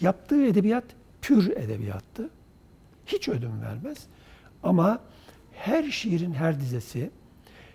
Yaptığı 0.00 0.46
edebiyat 0.46 0.84
pür 1.22 1.56
edebiyattı. 1.56 2.30
Hiç 3.06 3.28
ödün 3.28 3.62
vermez. 3.62 4.06
Ama 4.62 5.00
her 5.52 5.90
şiirin 5.90 6.32
her 6.32 6.60
dizesi, 6.60 7.10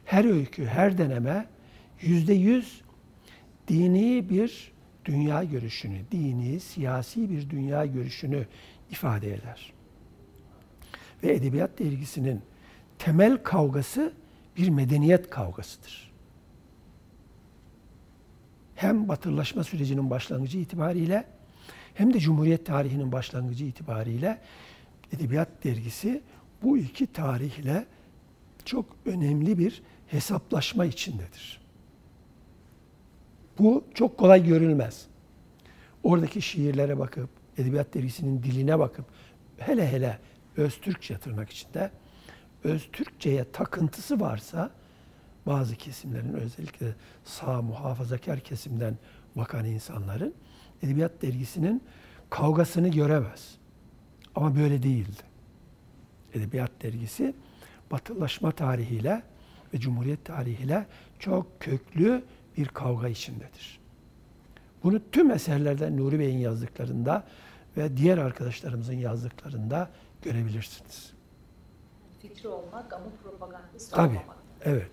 her 0.05 0.25
öykü, 0.25 0.65
her 0.65 0.97
deneme 0.97 1.45
yüzde 2.01 2.33
yüz 2.33 2.81
dini 3.67 4.29
bir 4.29 4.71
dünya 5.05 5.43
görüşünü, 5.43 5.97
dini, 6.11 6.59
siyasi 6.59 7.29
bir 7.29 7.49
dünya 7.49 7.85
görüşünü 7.85 8.47
ifade 8.91 9.33
eder. 9.33 9.73
Ve 11.23 11.33
Edebiyat 11.33 11.79
Dergisi'nin 11.79 12.41
temel 12.99 13.43
kavgası 13.43 14.13
bir 14.57 14.69
medeniyet 14.69 15.29
kavgasıdır. 15.29 16.11
Hem 18.75 19.07
batırlaşma 19.07 19.63
sürecinin 19.63 20.09
başlangıcı 20.09 20.57
itibariyle 20.57 21.25
hem 21.93 22.13
de 22.13 22.19
Cumhuriyet 22.19 22.65
tarihinin 22.65 23.11
başlangıcı 23.11 23.65
itibariyle 23.65 24.41
Edebiyat 25.11 25.63
Dergisi 25.63 26.21
bu 26.63 26.77
iki 26.77 27.07
tarihle 27.07 27.85
çok 28.65 28.85
önemli 29.05 29.57
bir 29.57 29.81
hesaplaşma 30.07 30.85
içindedir. 30.85 31.64
Bu 33.59 33.83
çok 33.93 34.17
kolay 34.17 34.43
görülmez. 34.43 35.05
Oradaki 36.03 36.41
şiirlere 36.41 36.99
bakıp, 36.99 37.29
Edebiyat 37.57 37.93
Dergisi'nin 37.93 38.43
diline 38.43 38.79
bakıp, 38.79 39.05
hele 39.57 39.91
hele 39.91 40.19
öz 40.57 40.77
Türkçe 40.81 41.17
tırnak 41.17 41.49
içinde 41.49 41.91
öz 42.63 42.89
Türkçe'ye 42.91 43.51
takıntısı 43.51 44.19
varsa 44.19 44.71
bazı 45.45 45.75
kesimlerin 45.75 46.33
özellikle 46.33 46.95
sağ 47.23 47.61
muhafazakar 47.61 48.39
kesimden 48.39 48.97
bakan 49.35 49.65
insanların 49.65 50.33
Edebiyat 50.83 51.21
Dergisi'nin 51.21 51.83
kavgasını 52.29 52.87
göremez. 52.87 53.57
Ama 54.35 54.55
böyle 54.55 54.83
değildi. 54.83 55.21
Edebiyat 56.33 56.71
Dergisi 56.83 57.35
batılaşma 57.91 58.51
tarihiyle 58.51 59.23
ve 59.73 59.79
Cumhuriyet 59.79 60.25
tarihiyle 60.25 60.85
çok 61.19 61.59
köklü 61.59 62.23
bir 62.57 62.67
kavga 62.67 63.07
içindedir. 63.07 63.79
Bunu 64.83 64.99
tüm 65.11 65.31
eserlerden 65.31 65.97
Nuri 65.97 66.19
Bey'in 66.19 66.37
yazdıklarında 66.37 67.23
ve 67.77 67.97
diğer 67.97 68.17
arkadaşlarımızın 68.17 68.93
yazdıklarında 68.93 69.89
görebilirsiniz. 70.21 71.13
Fikri 72.21 72.47
olmak 72.47 72.93
ama 72.93 73.05
propagandist 73.23 73.91
Tabii, 73.91 74.17
olmamak. 74.17 74.37
evet. 74.63 74.91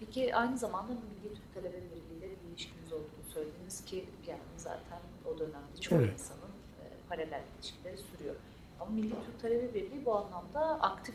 Peki 0.00 0.34
aynı 0.36 0.58
zamanda 0.58 0.92
Milli 0.92 1.34
Türk 1.34 1.54
Talebe 1.54 1.76
Birliği 1.76 2.18
ile 2.18 2.26
bir 2.30 2.48
ilişkiniz 2.50 2.92
olduğunu 2.92 3.24
söylediniz 3.34 3.84
ki 3.84 4.04
yani 4.28 4.40
zaten 4.56 4.98
o 5.26 5.38
dönemde 5.38 5.80
çoğu 5.80 5.98
Evet. 5.98 6.12
insanın 6.12 6.40
e, 6.82 6.84
paralel 7.08 7.42
ilişkileri 7.58 7.96
sürüyor. 7.98 8.34
Ama 8.80 8.90
Milli 8.90 9.10
Türk 9.10 9.42
Talebe 9.42 9.74
Birliği 9.74 10.04
bu 10.06 10.16
anlamda 10.16 10.60
aktif 10.82 11.14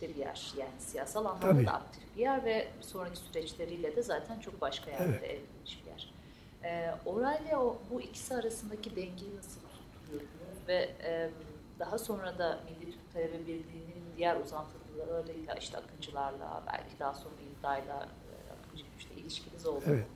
de 0.00 0.08
bir 0.08 0.14
yer. 0.16 0.52
Yani 0.58 0.70
siyasal 0.78 1.24
anlamda 1.24 1.40
Tabii. 1.52 1.66
da 1.66 1.72
aktif 1.72 2.02
bir 2.16 2.20
yer 2.20 2.44
ve 2.44 2.68
sonraki 2.80 3.16
süreçleriyle 3.18 3.96
de 3.96 4.02
zaten 4.02 4.40
çok 4.40 4.60
başka 4.60 4.90
yerlere 4.90 5.08
Evet. 5.08 5.22
evrilmiş 5.24 5.80
bir 5.84 5.90
yer. 5.90 6.12
E, 6.64 6.94
orayla 7.06 7.58
o, 7.64 7.78
bu 7.90 8.00
ikisi 8.00 8.34
arasındaki 8.34 8.90
dengeyi 8.90 9.36
nasıl 9.36 9.60
tutturuyorsunuz 9.60 10.68
ve 10.68 10.90
e, 11.04 11.30
daha 11.78 11.98
sonra 11.98 12.38
da 12.38 12.60
Milli 12.64 12.92
Türk 12.92 13.12
Talebe 13.12 13.40
Birliği'nin 13.40 14.04
diğer 14.16 14.36
uzantılarıyla 14.36 15.54
işte 15.54 15.76
Akıncılarla 15.78 16.62
belki 16.66 16.98
daha 16.98 17.14
sonra 17.14 17.34
İlda'yla 17.58 18.08
Akıncı 18.58 18.84
işte 18.98 19.14
ilişkiniz 19.14 19.66
oldu. 19.66 19.84
Evet. 19.86 20.06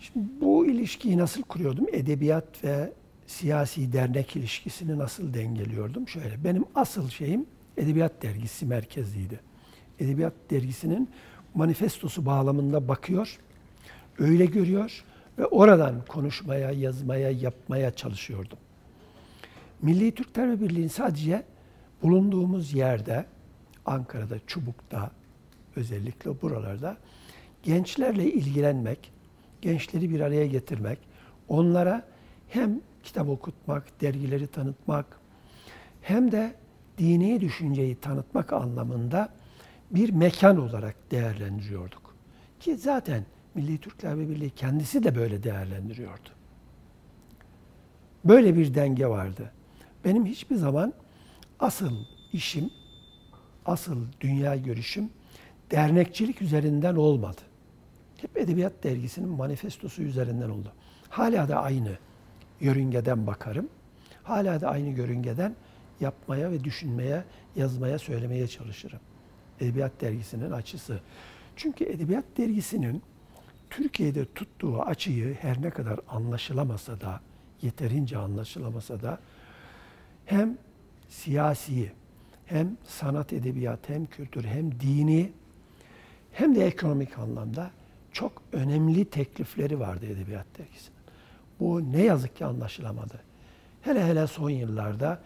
Şimdi 0.00 0.26
bu 0.40 0.66
ilişkiyi 0.66 1.18
nasıl 1.18 1.42
kuruyordum? 1.42 1.86
Edebiyat 1.92 2.64
ve 2.64 2.92
siyasi 3.26 3.92
dernek 3.92 4.36
ilişkisini 4.36 4.98
nasıl 4.98 5.34
dengeliyordum? 5.34 6.08
Şöyle, 6.08 6.44
benim 6.44 6.64
asıl 6.74 7.08
şeyim 7.10 7.46
Edebiyat 7.76 8.22
Dergisi 8.22 8.66
merkezliydi. 8.66 9.40
Edebiyat 10.00 10.32
Dergisi'nin 10.50 11.10
manifestosu 11.54 12.26
bağlamında 12.26 12.88
bakıyor, 12.88 13.38
öyle 14.18 14.46
görüyor 14.46 15.04
ve 15.38 15.46
oradan 15.46 16.04
konuşmaya, 16.08 16.70
yazmaya, 16.70 17.30
yapmaya 17.30 17.90
çalışıyordum. 17.90 18.58
Milli 19.82 20.14
Türk 20.14 20.34
Talebe 20.34 20.60
Birliği'nin 20.64 20.88
sadece 20.88 21.42
bulunduğumuz 22.02 22.72
yerde, 22.72 23.26
Ankara'da, 23.86 24.36
Çubuk'ta, 24.46 25.10
özellikle 25.76 26.42
buralarda 26.42 26.96
gençlerle 27.62 28.32
ilgilenmek, 28.32 29.12
gençleri 29.62 30.10
bir 30.10 30.20
araya 30.20 30.46
getirmek, 30.46 30.98
onlara 31.48 32.02
hem 32.48 32.80
kitap 33.02 33.28
okutmak, 33.28 34.00
dergileri 34.00 34.46
tanıtmak, 34.46 35.06
hem 36.02 36.32
de 36.32 36.54
dini 36.98 37.40
düşünceyi 37.40 37.96
tanıtmak 37.96 38.52
anlamında 38.52 39.28
bir 39.90 40.10
mekan 40.10 40.60
olarak 40.60 41.10
değerlendiriyorduk. 41.10 42.14
Ki 42.60 42.76
zaten 42.76 43.24
Milli 43.54 43.78
Türk 43.78 43.98
Talebe 43.98 44.28
Birliği 44.28 44.50
kendisi 44.50 45.04
de 45.04 45.14
böyle 45.14 45.42
değerlendiriyordu. 45.42 46.28
Böyle 48.24 48.56
bir 48.56 48.74
denge 48.74 49.06
vardı. 49.06 49.52
Benim 50.04 50.26
hiçbir 50.26 50.56
zaman 50.56 50.92
asıl 51.60 51.92
işim, 52.32 52.70
asıl 53.66 54.06
dünya 54.20 54.56
görüşüm 54.56 55.10
dernekçilik 55.70 56.42
üzerinden 56.42 56.94
olmadı. 56.94 57.40
Hep 58.16 58.36
Edebiyat 58.36 58.84
Dergisi'nin 58.84 59.28
manifestosu 59.28 60.02
üzerinden 60.02 60.50
oldu. 60.50 60.72
Hala 61.08 61.48
da 61.48 61.62
aynı 61.62 61.98
yörüngeden 62.60 63.26
bakarım. 63.26 63.68
Hala 64.22 64.60
da 64.60 64.68
aynı 64.68 64.88
yörüngeden 64.88 65.56
yapmaya 66.00 66.50
ve 66.50 66.64
düşünmeye, 66.64 67.24
yazmaya, 67.56 67.98
söylemeye 67.98 68.48
çalışırım. 68.48 69.00
Edebiyat 69.60 70.00
Dergisi'nin 70.00 70.50
açısı. 70.50 71.00
Çünkü 71.56 71.84
Edebiyat 71.84 72.24
Dergisi'nin 72.36 73.02
Türkiye'de 73.70 74.24
tuttuğu 74.34 74.82
açıyı 74.82 75.34
her 75.34 75.62
ne 75.62 75.70
kadar 75.70 76.00
anlaşılamasa 76.08 77.00
da, 77.00 77.20
yeterince 77.62 78.18
anlaşılamasa 78.18 79.02
da 79.02 79.18
hem 80.26 80.58
siyasi, 81.08 81.92
hem 82.46 82.76
sanat 82.84 83.32
edebiyat, 83.32 83.88
hem 83.88 84.06
kültür, 84.06 84.44
hem 84.44 84.80
dini, 84.80 85.32
hem 86.32 86.54
de 86.54 86.66
ekonomik 86.66 87.18
anlamda 87.18 87.70
çok 88.12 88.42
önemli 88.52 89.04
teklifleri 89.04 89.80
vardı 89.80 90.06
Edebiyat 90.06 90.46
Dergisi'nin. 90.58 90.98
Bu 91.60 91.92
ne 91.92 92.02
yazık 92.02 92.36
ki 92.36 92.44
anlaşılamadı. 92.44 93.20
Hele 93.82 94.06
hele 94.06 94.26
son 94.26 94.50
yıllarda 94.50 95.22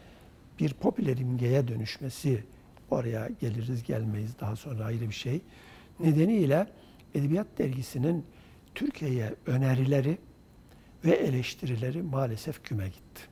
bir 0.58 0.74
popüler 0.74 1.16
imgeye 1.16 1.68
dönüşmesi, 1.68 2.44
oraya 2.90 3.28
geliriz 3.40 3.82
gelmeyiz 3.82 4.40
daha 4.40 4.56
sonra 4.56 4.84
ayrı 4.84 5.08
bir 5.08 5.14
şey. 5.14 5.40
Nedeniyle 6.00 6.66
Edebiyat 7.14 7.46
Dergisi'nin 7.58 8.26
Türkiye'ye 8.74 9.34
önerileri 9.46 10.18
ve 11.04 11.10
eleştirileri 11.10 12.02
maalesef 12.02 12.64
küme 12.64 12.86
gitti. 12.86 13.22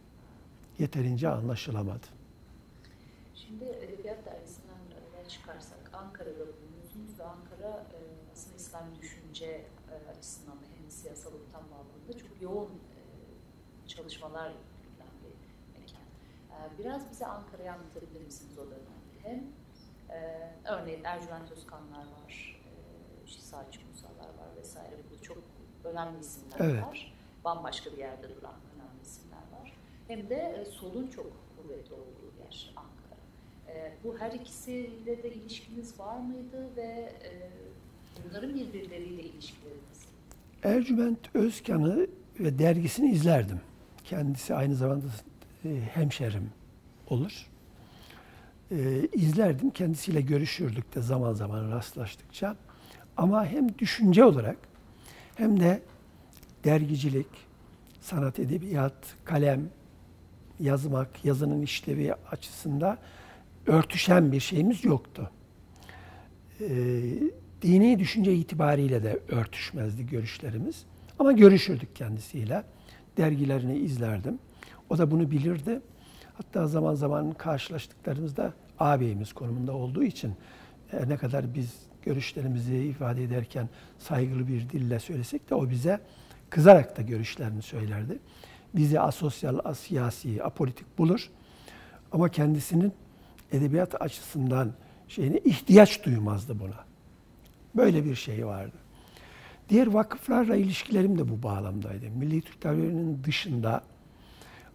Yeterince 0.78 1.28
anlaşılamadı. 1.28 2.06
Şimdi 3.34 3.64
Edebiyat 3.64 4.26
Dergisi'nden 4.26 4.78
öne 4.78 5.28
çıkarsak 5.28 5.90
Ankara'da 5.92 6.38
bulunuyorsunuz 6.38 7.18
ve 7.18 7.24
Ankara 7.24 7.86
e, 7.92 7.98
aslında 8.32 8.56
İslam 8.56 8.84
düşünce 9.02 9.46
e, 9.46 10.10
açısından 10.10 10.56
da 10.56 10.66
hem 10.80 10.90
siyasal 10.90 11.30
ortam 11.30 11.62
bağlamında 11.70 12.18
çok 12.18 12.42
yoğun 12.42 12.70
e, 12.70 13.88
çalışmalar 13.88 14.48
yürüten 14.48 15.12
bir 15.22 15.80
mekan. 15.80 16.06
E, 16.50 16.65
biraz 16.78 17.10
bize 17.10 17.26
Ankara'yı 17.26 17.72
anlatabilir 17.72 18.20
misiniz 18.24 18.58
o 18.58 18.64
dönemde? 18.66 18.86
Hem 19.22 19.42
e, 20.16 20.50
örneğin 20.64 21.04
Ercüment 21.04 21.52
Özkanlar 21.52 21.98
var, 22.06 22.60
e, 22.66 22.70
işte 23.26 23.42
Salih 23.42 23.78
Musalar 23.90 24.28
var 24.28 24.56
vesaire. 24.58 24.94
Burada 25.10 25.22
çok 25.22 25.38
önemli 25.84 26.20
isimler 26.20 26.56
Evet. 26.60 26.82
var. 26.82 27.12
Bambaşka 27.44 27.92
bir 27.92 27.98
yerde 27.98 28.22
duran 28.36 28.54
önemli 28.74 29.02
isimler 29.02 29.36
var. 29.60 29.72
Hem 30.08 30.30
de 30.30 30.34
e, 30.34 30.64
solun 30.64 31.06
çok 31.06 31.26
kuvvetli 31.56 31.94
olduğu 31.94 32.32
yer 32.44 32.72
Ankara. 32.76 33.20
E, 33.68 33.92
bu 34.04 34.18
her 34.18 34.32
ikisiyle 34.32 35.22
de 35.22 35.34
ilişkiniz 35.34 36.00
var 36.00 36.18
mıydı 36.18 36.76
ve 36.76 37.12
e, 37.22 37.50
bunların 38.24 38.54
birbirleriyle 38.54 39.22
ilişkileri 39.22 39.74
nasıl? 39.90 40.08
Ercüment 40.62 41.34
Özkan'ı 41.34 42.06
ve 42.40 42.58
dergisini 42.58 43.10
izlerdim. 43.10 43.60
Kendisi 44.04 44.54
aynı 44.54 44.74
zamanda 44.74 45.06
e, 45.64 45.68
hemşerim 45.80 46.50
olur. 47.06 47.46
E, 48.70 49.08
izlerdim. 49.12 49.70
Kendisiyle 49.70 50.20
görüşürdük 50.20 50.94
de 50.94 51.00
zaman 51.00 51.32
zaman 51.32 51.70
rastlaştıkça. 51.70 52.56
Ama 53.16 53.46
hem 53.46 53.78
düşünce 53.78 54.24
olarak 54.24 54.56
hem 55.34 55.60
de 55.60 55.82
dergicilik, 56.64 57.26
sanat, 58.00 58.38
edebiyat, 58.38 58.94
kalem, 59.24 59.68
yazmak, 60.60 61.24
yazının 61.24 61.62
işlevi 61.62 62.14
açısında 62.14 62.98
örtüşen 63.66 64.32
bir 64.32 64.40
şeyimiz 64.40 64.84
yoktu. 64.84 65.30
Ee, 66.60 66.68
dini 67.62 67.98
düşünce 67.98 68.34
itibariyle 68.34 69.02
de 69.02 69.20
örtüşmezdi 69.28 70.06
görüşlerimiz. 70.06 70.84
Ama 71.18 71.32
görüşürdük 71.32 71.96
kendisiyle. 71.96 72.62
Dergilerini 73.16 73.78
izlerdim. 73.78 74.38
O 74.90 74.98
da 74.98 75.10
bunu 75.10 75.30
bilirdi. 75.30 75.80
Hatta 76.36 76.66
zaman 76.66 76.94
zaman 76.94 77.32
karşılaştıklarımızda 77.32 78.52
ağabeyimiz 78.78 79.32
konumunda 79.32 79.72
olduğu 79.72 80.02
için 80.04 80.34
e, 80.92 81.08
ne 81.08 81.16
kadar 81.16 81.54
biz 81.54 81.74
görüşlerimizi 82.02 82.76
ifade 82.76 83.24
ederken 83.24 83.68
saygılı 83.98 84.48
bir 84.48 84.70
dille 84.70 85.00
söylesek 85.00 85.50
de 85.50 85.54
o 85.54 85.70
bize 85.70 86.00
kızarak 86.50 86.96
da 86.96 87.02
görüşlerini 87.02 87.62
söylerdi. 87.62 88.18
Bizi 88.74 89.00
asosyal, 89.00 89.58
asiyasi, 89.64 90.44
apolitik 90.44 90.98
bulur. 90.98 91.30
Ama 92.12 92.28
kendisinin 92.28 92.92
edebiyat 93.52 94.02
açısından 94.02 94.72
şeyine 95.08 95.38
ihtiyaç 95.38 96.04
duymazdı 96.04 96.60
buna. 96.60 96.84
Böyle 97.76 98.04
bir 98.04 98.14
şey 98.14 98.46
vardı. 98.46 98.76
Diğer 99.68 99.86
vakıflarla 99.86 100.56
ilişkilerim 100.56 101.18
de 101.18 101.28
bu 101.28 101.42
bağlamdaydı. 101.42 102.10
Milli 102.10 102.40
Türk 102.40 102.64
Devleti'nin 102.64 103.24
dışında 103.24 103.82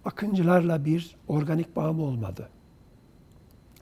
akıncılarla 0.06 0.86
bir 0.86 1.16
organik 1.28 1.76
bağım 1.76 2.02
olmadı. 2.02 2.50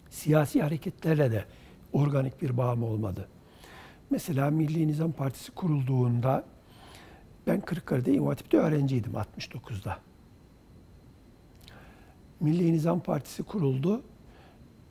Siyasi 0.10 0.62
hareketlerle 0.62 1.32
de 1.32 1.46
organik 1.94 2.41
bir 2.41 2.58
bağım 2.58 2.84
olmadı. 2.84 3.28
Mesela 4.10 4.50
Milli 4.50 4.88
Nizam 4.88 5.12
Partisi 5.12 5.52
kurulduğunda 5.52 6.46
ben 7.48 7.62
Kırıkkale'de 7.62 8.14
İmam 8.14 8.28
Hatip'te 8.28 8.58
öğrenciydim 8.58 9.12
69'da. 9.14 10.00
Milli 12.40 12.74
Nizam 12.74 13.00
Partisi 13.00 13.44
kuruldu. 13.44 14.02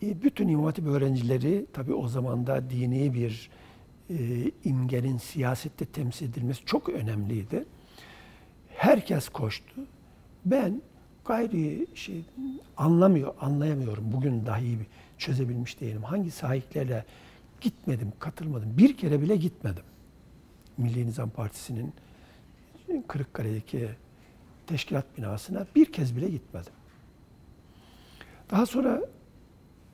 E, 0.03 0.23
Bütün 0.23 0.49
İmam 0.49 0.65
Hatip 0.65 0.87
öğrencileri 0.87 1.67
tabii 1.73 1.95
o 1.95 2.09
zaman 2.09 2.47
da 2.47 2.71
dini 2.71 3.15
bir 3.15 3.51
e, 4.11 4.17
imgenin 4.65 5.19
siyasette 5.19 5.85
temsil 5.85 6.29
edilmesi 6.29 6.65
çok 6.65 6.89
önemliydi. 6.89 7.65
Herkes 8.69 9.29
koştu. 9.29 9.81
Ben 10.45 10.83
gayri 11.29 11.87
şey 11.95 12.25
anlamıyor, 12.77 13.35
anlayamıyorum. 13.41 14.13
Bugün 14.13 14.47
dahi 14.47 14.79
çözebilmiş 15.19 15.81
değilim. 15.81 16.03
Hangi 16.03 16.31
sahiplerle 16.31 17.05
gitmedim, 17.61 18.13
katılmadım. 18.19 18.79
Bir 18.79 18.97
kere 18.97 19.23
bile 19.23 19.37
gitmedim. 19.37 19.85
Milli 20.79 21.07
Nizam 21.07 21.31
Partisi'nin 21.31 21.93
Kırıkkale'deki 23.09 23.89
teşkilat 24.67 25.19
binasına 25.19 25.67
bir 25.77 25.93
kez 25.93 26.17
bile 26.17 26.29
gitmedim. 26.29 26.73
Daha 28.51 28.67
sonra 28.67 29.01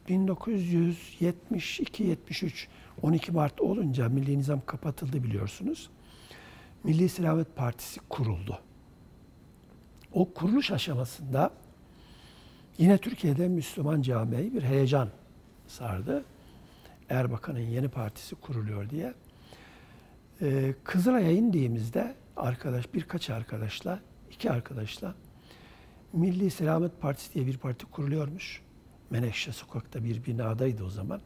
1972-73 0.09 2.67
12 3.03 3.33
Mart 3.33 3.61
olunca 3.61 4.09
Milli 4.09 4.39
Nizam 4.39 4.61
kapatıldı 4.67 5.25
biliyorsunuz. 5.25 5.91
Milli 6.85 7.09
Selamet 7.09 7.57
Partisi 7.57 8.01
kuruldu. 8.09 8.59
O 10.15 10.33
kuruluş 10.33 10.71
aşamasında 10.71 11.51
yine 12.79 12.99
Türkiye'de 12.99 13.49
Müslüman 13.49 14.03
camiayı 14.03 14.55
bir 14.55 14.63
heyecan 14.63 15.09
sardı. 15.67 16.25
Erbakan'ın 17.09 17.59
yeni 17.61 17.89
partisi 17.89 18.35
kuruluyor 18.35 18.91
diye. 18.91 19.15
Ee, 20.43 20.75
Kızılay'a 20.85 21.31
indiğimizde 21.31 22.15
arkadaş, 22.37 22.95
birkaç 22.95 23.31
arkadaşla, 23.31 24.01
iki 24.31 24.51
arkadaşla 24.51 25.15
Milli 26.13 26.51
Selamet 26.51 27.01
Partisi 27.01 27.35
diye 27.35 27.47
bir 27.47 27.59
parti 27.59 27.87
kuruluyormuş. 27.87 28.63
Menekşe 29.11 29.53
sokakta 29.53 30.05
bir 30.05 30.25
binadaydı 30.25 30.85
o 30.85 30.91
zaman. 30.91 31.21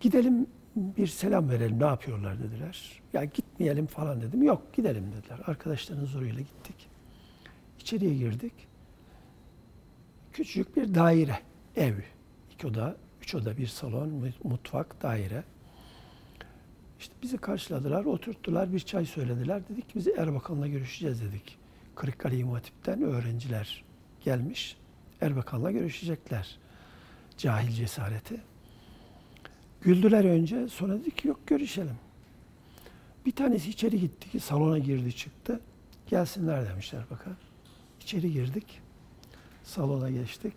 Gidelim 0.00 0.46
bir 0.76 1.06
selam 1.06 1.50
verelim 1.50 1.80
ne 1.80 1.86
yapıyorlar 1.86 2.38
dediler. 2.38 3.02
Ya 3.12 3.24
gitmeyelim 3.24 3.86
falan 3.86 4.20
dedim. 4.20 4.42
Yok 4.42 4.74
gidelim 4.74 5.12
dediler. 5.12 5.40
Arkadaşların 5.46 6.04
zoruyla 6.04 6.40
gittik. 6.40 6.93
İçeriye 7.84 8.14
girdik. 8.14 8.52
Küçük 10.32 10.76
bir 10.76 10.94
daire, 10.94 11.38
ev. 11.76 11.94
İki 12.50 12.66
oda, 12.66 12.96
üç 13.22 13.34
oda, 13.34 13.56
bir 13.56 13.66
salon, 13.66 14.32
mutfak, 14.44 15.02
daire. 15.02 15.44
İşte 16.98 17.14
bizi 17.22 17.38
karşıladılar, 17.38 18.04
oturttular, 18.04 18.72
bir 18.72 18.80
çay 18.80 19.04
söylediler. 19.04 19.68
Dedik 19.68 19.88
ki 19.88 19.94
biz 19.94 20.08
Erbakan'la 20.08 20.66
görüşeceğiz 20.66 21.22
dedik. 21.22 21.58
Kırıkkale 21.94 22.38
İmam 22.38 22.60
öğrenciler 22.86 23.84
gelmiş. 24.24 24.76
Erbakan'la 25.20 25.70
görüşecekler. 25.70 26.58
Cahil 27.38 27.70
cesareti. 27.70 28.40
Güldüler 29.80 30.24
önce, 30.24 30.68
sonra 30.68 31.00
dedik 31.00 31.18
ki 31.18 31.28
yok 31.28 31.46
görüşelim. 31.46 31.96
Bir 33.26 33.32
tanesi 33.32 33.70
içeri 33.70 34.00
gitti, 34.00 34.40
salona 34.40 34.78
girdi 34.78 35.16
çıktı. 35.16 35.60
Gelsinler 36.06 36.68
demişler 36.68 37.02
bakın. 37.10 37.36
İçeri 38.04 38.32
girdik. 38.32 38.80
Salona 39.62 40.10
geçtik. 40.10 40.52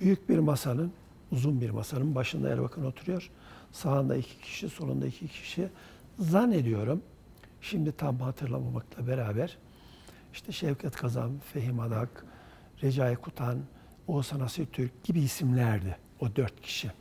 Büyük 0.00 0.28
bir 0.28 0.38
masanın, 0.38 0.92
uzun 1.32 1.60
bir 1.60 1.70
masanın 1.70 2.14
başında 2.14 2.48
Erbakan 2.48 2.84
oturuyor. 2.84 3.30
Sağında 3.72 4.16
iki 4.16 4.40
kişi, 4.40 4.68
solunda 4.68 5.06
iki 5.06 5.28
kişi. 5.28 5.68
Zannediyorum, 6.18 7.02
şimdi 7.60 7.92
tam 7.92 8.20
hatırlamamakla 8.20 9.06
beraber, 9.06 9.58
işte 10.32 10.52
Şevket 10.52 10.96
Kazan, 10.96 11.38
Fehim 11.52 11.80
Adak, 11.80 12.26
Recai 12.82 13.16
Kutan, 13.16 13.58
Oğuzhan 14.06 14.40
Asiltürk 14.40 15.04
gibi 15.04 15.20
isimlerdi 15.20 15.96
o 16.20 16.36
dört 16.36 16.60
kişi. 16.60 16.92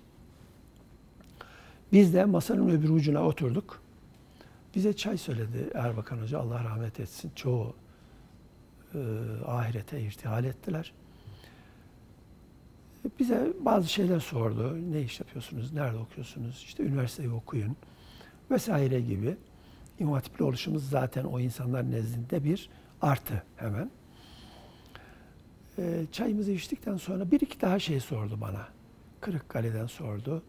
Biz 1.92 2.14
de 2.14 2.26
masanın 2.26 2.70
öbür 2.70 2.90
ucuna 2.90 3.24
oturduk. 3.24 3.82
Bize 4.76 4.94
çay 4.94 5.18
söyledi 5.18 5.70
Erbakan 5.74 6.18
Hoca, 6.18 6.40
Allah 6.40 6.64
rahmet 6.64 7.00
etsin. 7.00 7.32
Çoğu 7.36 7.76
e, 8.96 9.46
ahirete 9.46 10.02
irtihal 10.02 10.46
ettiler. 10.46 10.94
Bize 13.20 13.54
bazı 13.60 13.90
şeyler 13.90 14.20
sordu. 14.20 14.78
Ne 14.92 15.02
iş 15.02 15.20
yapıyorsunuz, 15.20 15.74
nerede 15.74 15.98
okuyorsunuz, 15.98 16.64
işte 16.66 16.84
üniversiteyi 16.84 17.30
okuyun 17.30 17.76
vesaire 18.52 19.02
gibi. 19.02 19.38
İmam 20.00 20.22
oluşumuz 20.40 20.90
zaten 20.90 21.24
o 21.24 21.40
insanlar 21.40 21.92
nezdinde 21.92 22.44
bir 22.44 22.70
artı 23.02 23.44
hemen. 23.56 23.92
E, 25.78 26.06
çayımızı 26.12 26.52
içtikten 26.52 26.98
sonra 26.98 27.32
bir 27.32 27.42
iki 27.42 27.62
daha 27.62 27.80
şey 27.80 28.00
sordu 28.00 28.38
bana. 28.42 28.68
Kırıkkale'den 29.22 29.88
sordu. 29.88 30.44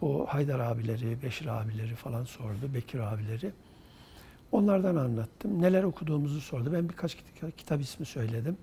Bu 0.00 0.26
Haydar 0.28 0.60
abileri, 0.60 1.22
Beşir 1.22 1.46
abileri 1.46 1.94
falan 1.94 2.24
sordu, 2.24 2.74
Bekir 2.74 2.98
abileri. 2.98 3.52
Onlardan 4.52 4.96
anlattım. 4.96 5.62
Neler 5.62 5.82
okuduğumuzu 5.82 6.40
sordu. 6.40 6.72
Ben 6.72 6.88
birkaç 6.88 7.16
kitap 7.56 7.80
ismi 7.80 8.06
söyledim. 8.06 8.56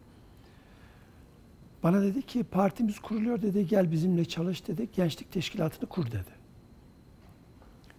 Bana 1.83 2.01
dedi 2.01 2.21
ki 2.21 2.43
partimiz 2.43 2.99
kuruluyor 2.99 3.41
dedi. 3.41 3.67
Gel 3.67 3.91
bizimle 3.91 4.25
çalış 4.25 4.67
dedi. 4.67 4.89
Gençlik 4.95 5.31
teşkilatını 5.31 5.89
kur 5.89 6.05
dedi. 6.05 6.31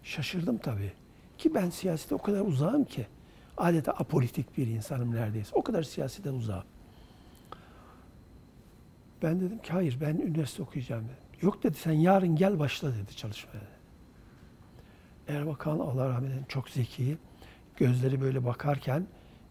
Şaşırdım 0.02 0.58
tabii. 0.58 0.92
Ki 1.38 1.54
ben 1.54 1.70
siyasete 1.70 2.14
o 2.14 2.18
kadar 2.18 2.40
uzağım 2.40 2.84
ki. 2.84 3.06
Adeta 3.56 3.92
apolitik 3.92 4.58
bir 4.58 4.66
insanım 4.66 5.14
neredeyse. 5.14 5.50
O 5.54 5.62
kadar 5.62 5.82
siyaseten 5.82 6.34
uzağım. 6.34 6.64
Ben 9.22 9.40
dedim 9.40 9.58
ki 9.58 9.72
hayır 9.72 9.98
ben 10.00 10.16
üniversite 10.16 10.62
okuyacağım 10.62 11.04
dedim. 11.04 11.16
Yok 11.42 11.62
dedi 11.62 11.74
sen 11.74 11.92
yarın 11.92 12.36
gel 12.36 12.58
başla 12.58 12.94
dedi 12.94 13.16
çalışmaya. 13.16 13.60
Erbakan 15.28 15.78
Allah 15.78 16.08
rahmet 16.08 16.30
eylesin 16.30 16.46
çok 16.48 16.68
zeki. 16.70 17.18
Gözleri 17.78 18.20
böyle 18.20 18.44
bakarken 18.44 19.06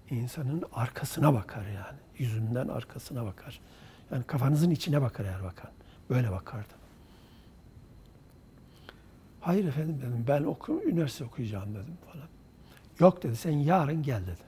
insanın 0.10 0.64
arkasına 0.74 1.34
bakar 1.34 1.66
yani. 1.66 1.98
Yüzünden 2.18 2.68
arkasına 2.68 3.26
bakar. 3.26 3.60
Yani 4.12 4.24
kafanızın 4.24 4.70
içine 4.70 5.02
bakar 5.02 5.26
Erbakan. 5.26 5.72
Böyle 6.10 6.32
bakardı. 6.32 6.74
Hayır 9.42 9.68
efendim 9.68 9.98
dedim 10.02 10.26
ben 10.28 10.44
oku, 10.44 10.84
üniversite 10.86 11.24
okuyacağım 11.24 11.76
dedim 11.76 11.98
falan. 12.12 12.28
Yok 13.00 13.24
dedi 13.24 13.36
sen 13.36 13.52
yarın 13.52 14.04
gel 14.04 14.22
dedi. 14.22 14.48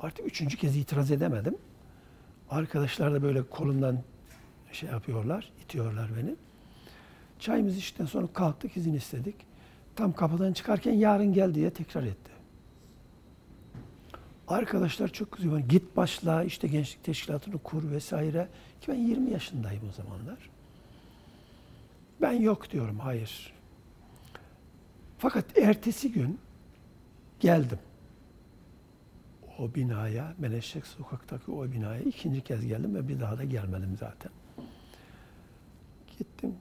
Artık 0.00 0.26
üçüncü 0.26 0.56
kez 0.56 0.76
itiraz 0.76 1.10
edemedim. 1.10 1.58
Arkadaşlar 2.50 3.12
da 3.12 3.22
böyle 3.22 3.42
kolumdan 3.42 4.02
şey 4.72 4.88
yapıyorlar, 4.88 5.52
itiyorlar 5.64 6.10
beni. 6.16 6.36
Çayımızı 7.38 7.78
içtikten 7.78 8.06
sonra 8.06 8.26
kalktık, 8.26 8.76
izin 8.76 8.94
istedik. 8.94 9.45
Tam 9.96 10.12
kapıdan 10.12 10.52
çıkarken 10.52 10.92
yarın 10.92 11.32
gel 11.32 11.54
diye 11.54 11.70
tekrar 11.70 12.02
etti. 12.02 12.30
Arkadaşlar 14.48 15.08
çok 15.08 15.30
kızıyor. 15.30 15.58
Git 15.58 15.96
başla, 15.96 16.44
işte 16.44 16.68
gençlik 16.68 17.04
teşkilatını 17.04 17.58
kur 17.58 17.90
vesaire. 17.90 18.48
Ki 18.80 18.88
ben 18.88 18.94
20 18.94 19.30
yaşındayım 19.30 19.82
o 19.90 19.92
zamanlar. 19.92 20.50
Ben 22.20 22.32
yok 22.32 22.70
diyorum, 22.70 22.98
hayır. 22.98 23.52
Fakat 25.18 25.58
ertesi 25.58 26.12
gün 26.12 26.38
geldim. 27.40 27.78
O 29.58 29.74
binaya, 29.74 30.34
Meleşek 30.38 30.86
Sokak'taki 30.86 31.50
o 31.50 31.64
binaya 31.72 32.00
ikinci 32.00 32.40
kez 32.40 32.66
geldim 32.66 32.94
ve 32.94 33.08
bir 33.08 33.20
daha 33.20 33.38
da 33.38 33.44
gelmedim 33.44 33.96
zaten. 34.00 34.32
Gittim. 36.18 36.54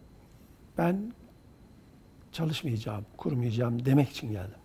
Ben 0.78 1.14
çalışmayacağım, 2.36 3.06
kurmayacağım 3.18 3.86
demek 3.86 4.10
için 4.10 4.32
geldim. 4.32 4.60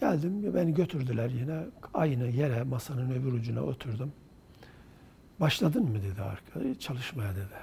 Geldim, 0.00 0.54
beni 0.54 0.74
götürdüler 0.74 1.30
yine. 1.30 1.60
Aynı 1.94 2.26
yere, 2.26 2.62
masanın 2.62 3.10
öbür 3.10 3.32
ucuna 3.32 3.62
oturdum. 3.62 4.12
Başladın 5.40 5.82
mı 5.82 6.02
dedi 6.02 6.22
arkadaş, 6.22 6.78
çalışmaya 6.78 7.32
dedi. 7.34 7.54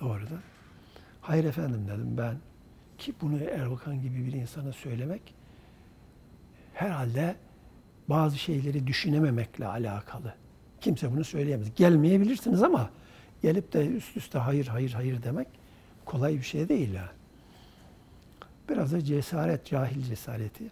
Doğrudan. 0.00 0.40
Hayır 1.20 1.44
efendim 1.44 1.88
dedim 1.88 2.18
ben. 2.18 2.36
Ki 2.98 3.14
bunu 3.20 3.42
Erbakan 3.42 4.02
gibi 4.02 4.26
bir 4.26 4.32
insana 4.32 4.72
söylemek 4.72 5.34
herhalde 6.74 7.36
bazı 8.08 8.38
şeyleri 8.38 8.86
düşünememekle 8.86 9.66
alakalı. 9.66 10.34
Kimse 10.80 11.12
bunu 11.12 11.24
söyleyemez. 11.24 11.74
Gelmeyebilirsiniz 11.74 12.62
ama 12.62 12.90
gelip 13.42 13.72
de 13.72 13.86
üst 13.86 14.16
üste 14.16 14.38
hayır 14.38 14.66
hayır 14.66 14.92
hayır 14.92 15.22
demek 15.22 15.48
kolay 16.04 16.34
bir 16.34 16.42
şey 16.42 16.68
değil 16.68 16.94
yani. 16.94 17.23
Biraz 18.68 18.92
da 18.92 19.04
cesaret, 19.04 19.66
cahil 19.66 20.02
cesareti. 20.02 20.64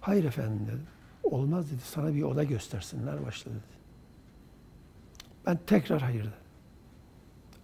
Hayır 0.00 0.24
efendim 0.24 0.66
dedim. 0.66 0.86
Olmaz 1.22 1.70
dedi. 1.70 1.80
Sana 1.84 2.14
bir 2.14 2.22
oda 2.22 2.44
göstersinler 2.44 3.26
başladı 3.26 3.54
dedi. 3.54 3.82
Ben 5.46 5.58
tekrar 5.66 6.02
hayır 6.02 6.20
dedim. 6.20 6.32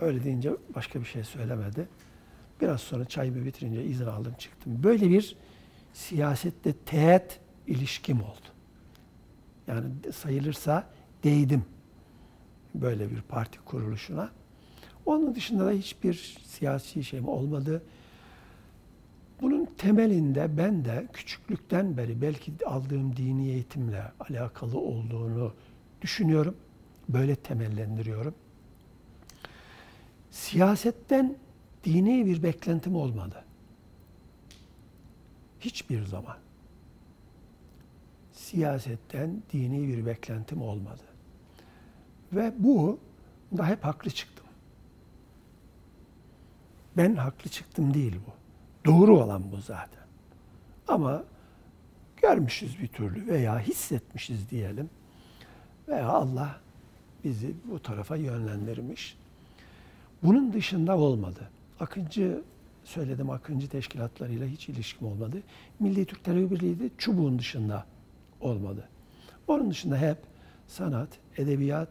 Öyle 0.01 0.25
deyince 0.25 0.53
başka 0.75 1.01
bir 1.01 1.05
şey 1.05 1.25
söylemedi. 1.25 1.89
Biraz 2.61 2.81
sonra 2.81 3.05
çayımı 3.05 3.45
bitirince 3.45 3.85
izin 3.85 4.07
aldım 4.07 4.35
çıktım. 4.39 4.83
Böyle 4.83 5.11
bir 5.11 5.37
siyasette 5.93 6.73
teğet 6.73 7.41
ilişkim 7.67 8.23
oldu. 8.23 8.49
Yani 9.67 9.85
sayılırsa 10.15 10.87
değdim 11.25 11.65
böyle 12.75 13.11
bir 13.11 13.21
parti 13.21 13.59
kuruluşuna. 13.59 14.31
Onun 15.07 15.35
dışında 15.35 15.67
da 15.67 15.71
hiçbir 15.71 16.39
siyasi 16.45 17.05
şeyim 17.05 17.29
olmadı. 17.29 17.83
Temelinde 19.79 20.57
ben 20.57 20.85
de 20.85 21.09
küçüklükten 21.13 21.97
beri 21.97 22.23
belki 22.23 22.53
aldığım 22.67 23.17
dini 23.17 23.49
eğitimle 23.49 24.13
alakalı 24.21 24.79
olduğunu 24.79 25.53
düşünüyorum. 26.03 26.57
Böyle 27.09 27.37
temellendiriyorum. 27.37 28.35
Siyasetten 30.31 31.37
dini 31.85 32.27
bir 32.27 32.43
beklentim 32.43 32.97
olmadı. 32.97 33.45
Hiçbir 35.61 36.05
zaman. 36.05 36.37
Siyasetten 38.33 39.43
dini 39.53 39.89
bir 39.89 40.07
beklentim 40.07 40.63
olmadı. 40.63 41.03
Ve 42.33 42.53
bu 42.59 42.99
da 43.57 43.67
hep 43.67 43.85
haklı 43.85 44.11
çıktım. 44.11 44.47
Ben 46.97 47.15
haklı 47.15 47.51
çıktım 47.51 47.95
değil 47.95 48.17
bu. 48.27 48.38
Doğru 48.85 49.21
olan 49.21 49.53
bu 49.53 49.57
zaten. 49.57 50.05
Ama 50.89 51.25
görmüşüz 52.23 52.81
bir 52.81 52.89
türlü 52.89 53.27
veya 53.27 53.61
hissetmişiz 53.61 54.51
diyelim. 54.51 54.91
Veya 55.89 56.09
Allah 56.09 56.61
bizi 57.25 57.55
bu 57.65 57.83
tarafa 57.83 58.17
yönlendirmiş. 58.17 59.17
Bunun 60.23 60.53
dışında 60.53 60.99
olmadı. 60.99 61.51
Akıncı 61.81 62.43
söyledim 62.85 63.31
Akıncı 63.31 63.69
teşkilatlarıyla 63.69 64.47
hiç 64.47 64.69
ilişkim 64.69 65.09
olmadı. 65.09 65.43
Milli 65.81 66.05
Türk 66.05 66.25
Talebe 66.25 66.51
Birliği 66.51 66.81
de 66.81 66.91
çubuğun 66.99 67.39
dışında 67.39 67.87
olmadı. 68.41 68.89
Onun 69.49 69.71
dışında 69.71 69.99
hep 69.99 70.19
sanat, 70.67 71.09
edebiyat 71.37 71.89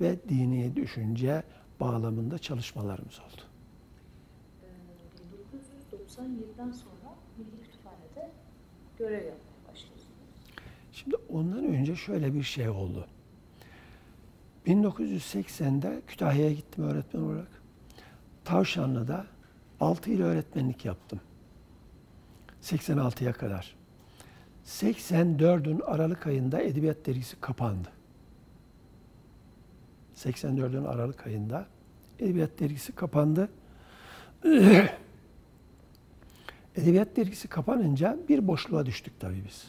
ve 0.00 0.16
dini 0.28 0.76
düşünce 0.76 1.42
bağlamında 1.80 2.38
çalışmalarımız 2.38 3.20
oldu. 3.20 3.42
1997'den 6.18 6.72
sonra 6.72 7.14
Milli 7.38 7.62
Kütüphane'de 7.62 8.30
görev 8.98 9.24
yapmaya 9.26 9.72
başlıyorsunuz. 9.72 10.06
Şimdi 10.92 11.16
ondan 11.16 11.64
önce 11.64 11.96
şöyle 11.96 12.34
bir 12.34 12.42
şey 12.42 12.68
oldu. 12.68 13.06
1980'de 14.66 16.02
Kütahya'ya 16.06 16.52
gittim 16.52 16.84
öğretmen 16.84 17.22
olarak. 17.22 17.62
Tavşanlı'da 18.44 19.26
6 19.80 20.10
yıl 20.10 20.22
öğretmenlik 20.22 20.84
yaptım. 20.84 21.20
86'ya 22.62 23.32
kadar. 23.32 23.76
84'ün 24.64 25.80
Aralık 25.80 26.26
ayında 26.26 26.60
Edebiyat 26.60 27.06
Dergisi 27.06 27.40
kapandı. 27.40 27.88
84'ün 30.16 30.84
Aralık 30.84 31.26
ayında 31.26 31.66
Edebiyat 32.18 32.60
Dergisi 32.60 32.92
kapandı. 32.92 33.48
Edebiyat 36.76 37.16
Dergisi 37.16 37.48
kapanınca 37.48 38.18
bir 38.28 38.46
boşluğa 38.46 38.86
düştük 38.86 39.20
tabii 39.20 39.44
biz. 39.48 39.64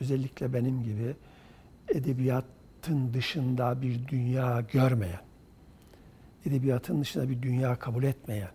Özellikle 0.00 0.52
benim 0.52 0.82
gibi 0.82 1.16
edebiyatın 1.88 3.14
dışında 3.14 3.82
bir 3.82 4.08
dünya 4.08 4.60
görmeyen, 4.72 5.20
edebiyatın 6.46 7.00
dışında 7.00 7.28
bir 7.28 7.42
dünya 7.42 7.78
kabul 7.78 8.04
etmeyen, 8.04 8.50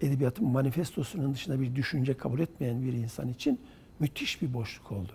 edebiyatın 0.00 0.48
manifestosunun 0.48 1.34
dışında 1.34 1.60
bir 1.60 1.74
düşünce 1.74 2.16
kabul 2.16 2.40
etmeyen 2.40 2.82
bir 2.82 2.92
insan 2.92 3.28
için 3.28 3.60
müthiş 4.00 4.42
bir 4.42 4.54
boşluk 4.54 4.92
oldu. 4.92 5.12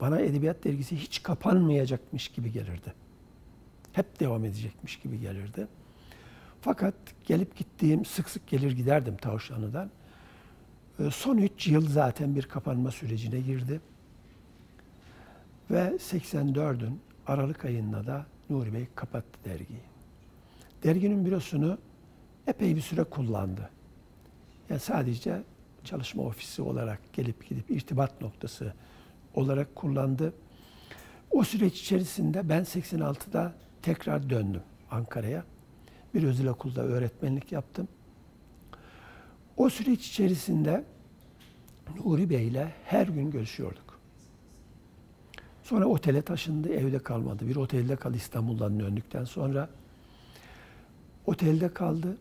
Bana 0.00 0.20
Edebiyat 0.20 0.64
Dergisi 0.64 0.96
hiç 0.96 1.22
kapanmayacakmış 1.22 2.28
gibi 2.28 2.52
gelirdi. 2.52 2.94
Hep 3.92 4.20
devam 4.20 4.44
edecekmiş 4.44 4.98
gibi 4.98 5.20
gelirdi. 5.20 5.68
Fakat 6.60 6.94
gelip 7.26 7.56
gittiğim, 7.56 8.04
sık 8.04 8.28
sık 8.28 8.46
gelir 8.46 8.72
giderdim 8.72 9.16
Tavşanlı'dan. 9.16 9.90
Ee, 11.00 11.10
son 11.10 11.36
üç 11.36 11.66
yıl 11.66 11.88
zaten 11.88 12.34
bir 12.34 12.42
kapanma 12.42 12.90
sürecine 12.90 13.40
girdi. 13.40 13.80
Ve 15.70 15.96
84'ün 15.98 17.00
Aralık 17.26 17.64
ayında 17.64 18.06
da 18.06 18.26
Nuri 18.50 18.74
Bey 18.74 18.86
kapattı 18.94 19.38
dergiyi. 19.44 19.80
Derginin 20.84 21.24
bürosunu 21.24 21.78
epey 22.46 22.76
bir 22.76 22.80
süre 22.80 23.04
kullandı. 23.04 23.70
Yani 24.70 24.80
sadece 24.80 25.42
çalışma 25.84 26.22
ofisi 26.22 26.62
olarak 26.62 27.12
gelip 27.12 27.48
gidip 27.48 27.70
irtibat 27.70 28.20
noktası 28.20 28.72
olarak 29.34 29.76
kullandı. 29.76 30.34
O 31.30 31.44
süreç 31.44 31.80
içerisinde 31.80 32.48
ben 32.48 32.62
86'da 32.62 33.54
tekrar 33.82 34.30
döndüm 34.30 34.62
Ankara'ya. 34.90 35.44
Bir 36.14 36.22
özel 36.22 36.46
okulda 36.46 36.82
öğretmenlik 36.82 37.52
yaptım. 37.52 37.88
O 39.56 39.70
süreç 39.70 40.08
içerisinde 40.08 40.84
Nuri 41.96 42.30
Bey 42.30 42.48
ile 42.48 42.72
her 42.84 43.06
gün 43.06 43.30
görüşüyorduk. 43.30 44.00
Sonra 45.62 45.86
otele 45.86 46.22
taşındı, 46.22 46.68
evde 46.68 46.98
kalmadı. 46.98 47.48
Bir 47.48 47.56
otelde 47.56 47.96
kaldı 47.96 48.16
İstanbul'dan 48.16 48.80
döndükten 48.80 49.24
sonra. 49.24 49.68
Otelde 51.26 51.74
kaldı. 51.74 52.16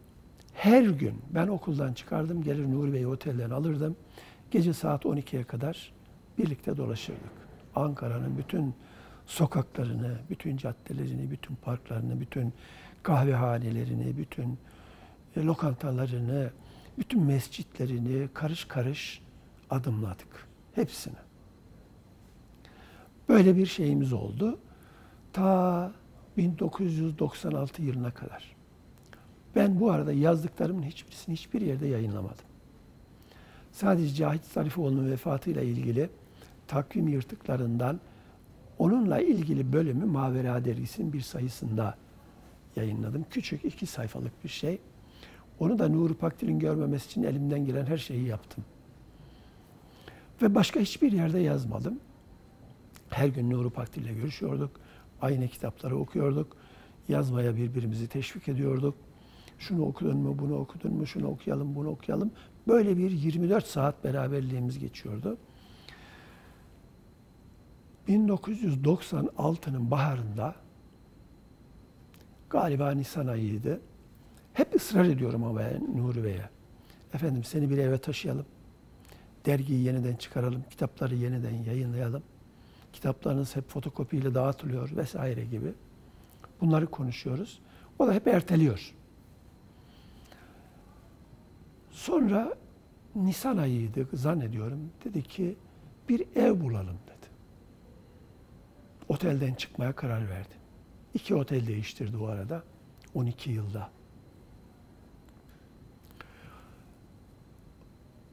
Her 0.53 0.84
gün 0.84 1.22
ben 1.30 1.48
okuldan 1.48 1.94
çıkardım, 1.94 2.44
gelir 2.44 2.72
Nuri 2.72 2.94
Bey'i 2.94 3.07
otelden 3.07 3.49
alırdım. 3.49 3.95
Gece 4.52 4.74
saat 4.74 5.06
12'ye 5.06 5.44
kadar 5.44 5.94
birlikte 6.38 6.78
dolaşırdık. 6.78 7.32
Ankara'nın 7.76 8.38
bütün 8.38 8.74
sokaklarını, 9.26 10.18
bütün 10.30 10.57
caddelerini, 10.57 11.32
bütün 11.32 11.56
parklarını, 11.56 12.20
bütün 12.20 12.53
kahvehanelerini, 13.03 14.18
bütün 14.18 14.57
e, 15.38 15.44
lokantalarını, 15.44 16.52
bütün 16.98 17.24
mescitlerini 17.24 18.30
karış 18.34 18.66
karış 18.66 19.22
adımladık. 19.70 20.48
Hepsini. 20.76 21.16
Böyle 23.30 23.58
bir 23.58 23.66
şeyimiz 23.66 24.14
oldu. 24.14 24.60
Ta 25.34 25.92
1996 26.38 27.82
yılına 27.82 28.12
kadar. 28.12 28.56
Ben 29.56 29.80
bu 29.80 29.92
arada 29.92 30.14
yazdıklarımın 30.14 30.84
hiçbirisini 30.84 31.36
hiçbir 31.36 31.62
yerde 31.62 31.88
yayınlamadım. 31.88 32.46
Sadece 33.72 34.16
Cahit 34.16 34.46
Zarifoğlu'nun 34.46 35.12
vefatıyla 35.12 35.62
ilgili 35.62 36.10
takvim 36.68 37.08
yırtıklarından 37.08 38.00
onunla 38.80 39.20
ilgili 39.20 39.74
bölümü 39.74 40.06
Mavera 40.06 40.66
Dergisi'nin 40.66 41.14
bir 41.14 41.22
sayısında 41.22 41.98
yayınladım. 42.76 43.26
Küçük 43.30 43.66
iki 43.66 43.86
sayfalık 43.86 44.44
bir 44.44 44.50
şey. 44.50 44.80
Onu 45.60 45.80
da 45.80 45.90
Nuri 45.90 46.14
Pakdil'in 46.14 46.60
görmemesi 46.60 47.06
için 47.06 47.23
elimden 47.23 47.65
gelen 47.65 47.86
her 47.86 47.98
şeyi 47.98 48.27
yaptım. 48.27 48.64
Ve 50.41 50.56
başka 50.56 50.80
hiçbir 50.80 51.11
yerde 51.11 51.40
yazmadım. 51.40 51.99
Her 53.10 53.27
gün 53.27 53.49
Nuri 53.49 53.69
Pakdil 53.69 54.02
ile 54.02 54.14
görüşüyorduk. 54.14 54.72
Aynı 55.22 55.48
kitapları 55.48 55.98
okuyorduk. 55.98 56.57
Yazmaya 57.07 57.56
birbirimizi 57.56 58.07
teşvik 58.07 58.48
ediyorduk. 58.48 58.95
Şunu 59.60 59.86
okudun 59.86 60.18
mu, 60.18 60.40
bunu 60.40 60.56
okudun 60.57 60.94
mu, 60.94 61.07
şunu 61.07 61.27
okuyalım, 61.27 61.76
bunu 61.76 61.90
okuyalım. 61.90 62.32
Böyle 62.68 62.98
bir 62.98 63.11
24 63.11 63.65
saat 63.65 64.03
beraberliğimiz 64.03 64.80
geçiyordu. 64.80 65.38
1996'nın 68.07 69.91
baharında 69.91 70.56
galiba 72.49 72.91
Nisan 72.91 73.27
ayıydı. 73.27 73.82
Hep 74.56 74.76
ısrar 74.76 75.06
ediyorum 75.06 75.44
ama 75.44 75.60
ben 75.60 75.98
Nuri 75.98 76.23
Bey'e. 76.23 76.49
Efendim 77.14 77.44
seni 77.44 77.69
bir 77.69 77.77
eve 77.77 77.98
taşıyalım. 77.98 78.45
Dergiyi 79.45 79.84
yeniden 79.84 80.15
çıkaralım. 80.15 80.64
Kitapları 80.69 81.15
yeniden 81.15 81.64
yayınlayalım. 81.64 82.23
Kitaplarınız 82.94 83.56
hep 83.56 83.69
fotokopiyle 83.69 84.34
dağıtılıyor 84.34 84.95
vesaire 84.95 85.45
gibi. 85.45 85.73
Bunları 86.61 86.88
konuşuyoruz. 86.88 87.60
O 87.99 88.07
da 88.07 88.14
hep 88.14 88.27
erteliyor. 88.27 88.94
Sonra 91.91 92.56
Nisan 93.15 93.57
ayıydı 93.57 94.07
zannediyorum. 94.14 94.91
Dedi 95.06 95.23
ki 95.23 95.56
bir 96.10 96.26
ev 96.36 96.61
bulalım 96.61 96.98
dedi. 97.07 97.27
Otelden 99.10 99.53
çıkmaya 99.53 99.94
karar 99.94 100.30
verdi. 100.30 100.56
İki 101.14 101.36
otel 101.36 101.68
değiştirdi 101.68 102.18
o 102.18 102.26
arada. 102.26 102.64
12 103.14 103.52
yılda. 103.52 103.90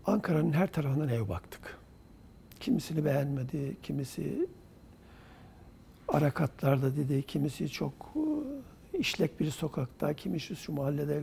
Ankara'nın 0.07 0.53
her 0.53 0.73
tarafından 0.73 1.09
ev 1.09 1.29
baktık. 1.29 1.79
Kimisini 2.61 3.05
beğenmedi, 3.05 3.77
kimisi 3.83 4.49
ara 6.09 6.31
katlarda 6.31 6.97
dedi, 6.97 7.23
kimisi 7.23 7.69
çok 7.69 7.93
e, 8.95 8.99
işlek 8.99 9.41
bir 9.41 9.51
sokakta, 9.51 10.15
kimisi 10.15 10.57
şu 10.57 10.73
mahallede 10.73 11.23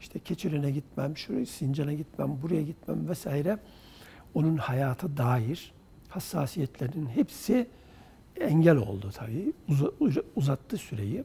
işte 0.00 0.18
Keçiren'e 0.18 0.70
gitmem, 0.70 1.16
şuraya 1.16 1.46
Sincan'a 1.46 1.92
gitmem, 1.92 2.38
buraya 2.42 2.62
gitmem 2.62 3.08
vesaire. 3.08 3.58
Onun 4.34 4.56
hayata 4.56 5.16
dair 5.16 5.72
hassasiyetlerinin 6.08 7.06
hepsi 7.06 7.66
engel 8.40 8.76
oldu 8.76 9.10
tabii. 9.14 9.52
uzattı 10.36 10.76
süreyi. 10.76 11.24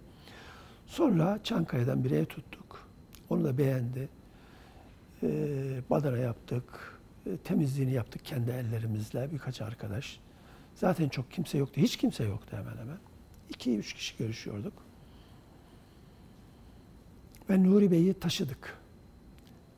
Sonra 0.87 1.39
Çankaya'dan 1.43 2.03
bir 2.03 2.11
ev 2.11 2.25
tuttuk. 2.25 2.87
Onu 3.29 3.43
da 3.43 3.57
beğendi. 3.57 4.09
Ee, 5.23 5.81
badana 5.89 6.17
yaptık. 6.17 6.63
e, 7.25 7.37
temizliğini 7.37 7.93
yaptık 7.93 8.25
kendi 8.25 8.51
ellerimizle 8.51 9.31
birkaç 9.31 9.61
arkadaş. 9.61 10.19
Zaten 10.75 11.09
çok 11.09 11.31
kimse 11.31 11.57
yoktu. 11.57 11.81
Hiç 11.81 11.97
kimse 11.97 12.23
yoktu 12.23 12.57
hemen 12.57 12.77
hemen. 12.77 12.97
İki, 13.49 13.77
üç 13.77 13.93
kişi 13.93 14.17
görüşüyorduk. 14.17 14.73
Ve 17.49 17.63
Nuri 17.63 17.91
Bey'i 17.91 18.13
taşıdık. 18.13 18.77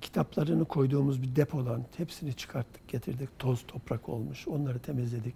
Kitaplarını 0.01 0.65
koyduğumuz 0.65 1.21
bir 1.21 1.35
depodan 1.35 1.85
hepsini 1.97 2.33
çıkarttık, 2.33 2.87
getirdik. 2.87 3.39
Toz, 3.39 3.67
toprak 3.67 4.09
olmuş. 4.09 4.47
Onları 4.47 4.79
temizledik. 4.79 5.35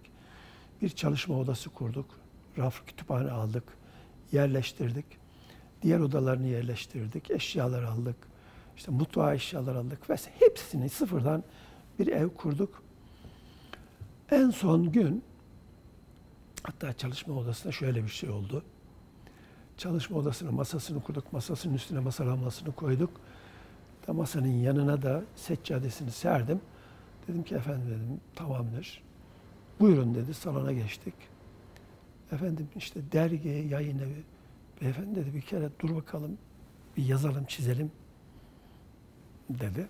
Bir 0.81 0.89
çalışma 0.89 1.39
odası 1.39 1.69
kurduk. 1.69 2.19
Raf 2.57 2.85
kütüphane 2.87 3.31
aldık. 3.31 3.63
Yerleştirdik. 4.31 5.05
Diğer 5.81 5.99
odalarını 5.99 6.47
yerleştirdik. 6.47 7.31
Eşyalar 7.31 7.83
aldık. 7.83 8.32
İşte 8.77 8.91
mutfağa 8.91 9.33
eşyalar 9.33 9.75
aldık 9.75 10.09
ve 10.09 10.15
hepsini 10.39 10.89
sıfırdan 10.89 11.43
bir 11.99 12.07
ev 12.07 12.29
kurduk. 12.29 12.83
En 14.31 14.49
son 14.49 14.91
gün 14.91 15.23
hatta 16.63 16.93
çalışma 16.93 17.35
odasında 17.35 17.71
şöyle 17.71 18.03
bir 18.03 18.09
şey 18.09 18.29
oldu. 18.29 18.63
Çalışma 19.77 20.17
odasının 20.17 20.53
masasını 20.53 21.03
kurduk. 21.03 21.33
Masasının 21.33 21.73
üstüne 21.73 21.99
masa 21.99 22.27
lambasını 22.27 22.71
koyduk. 22.71 23.09
Da 24.07 24.13
masanın 24.13 24.47
yanına 24.47 25.01
da 25.01 25.23
seccadesini 25.35 26.11
serdim. 26.11 26.61
Dedim 27.27 27.43
ki 27.43 27.55
efendim 27.55 27.87
dedim 27.87 28.21
tamamdır. 28.35 29.03
Buyurun 29.79 30.15
dedi 30.15 30.33
salona 30.33 30.73
geçtik. 30.73 31.13
Efendim 32.31 32.67
işte 32.75 33.11
dergi, 33.11 33.67
yayın 33.71 33.99
evi. 33.99 34.23
Beyefendi 34.81 35.15
dedi 35.15 35.33
bir 35.33 35.41
kere 35.41 35.69
dur 35.79 35.95
bakalım 35.95 36.37
bir 36.97 37.05
yazalım 37.05 37.45
çizelim 37.45 37.91
dedi. 39.59 39.87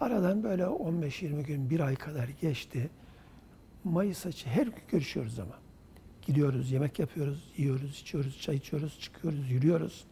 Aradan 0.00 0.42
böyle 0.42 0.62
15-20 0.62 1.42
gün, 1.42 1.70
bir 1.70 1.80
ay 1.80 1.96
kadar 1.96 2.28
geçti. 2.28 2.90
Mayıs 3.84 4.26
açı 4.26 4.48
her 4.48 4.66
gün 4.66 4.82
görüşüyoruz 4.88 5.38
ama. 5.38 5.58
Gidiyoruz, 6.22 6.72
yemek 6.72 6.98
yapıyoruz, 6.98 7.52
yiyoruz, 7.56 8.00
içiyoruz, 8.00 8.40
çay 8.40 8.56
içiyoruz, 8.56 9.00
çıkıyoruz, 9.00 9.50
yürüyoruz. 9.50 10.04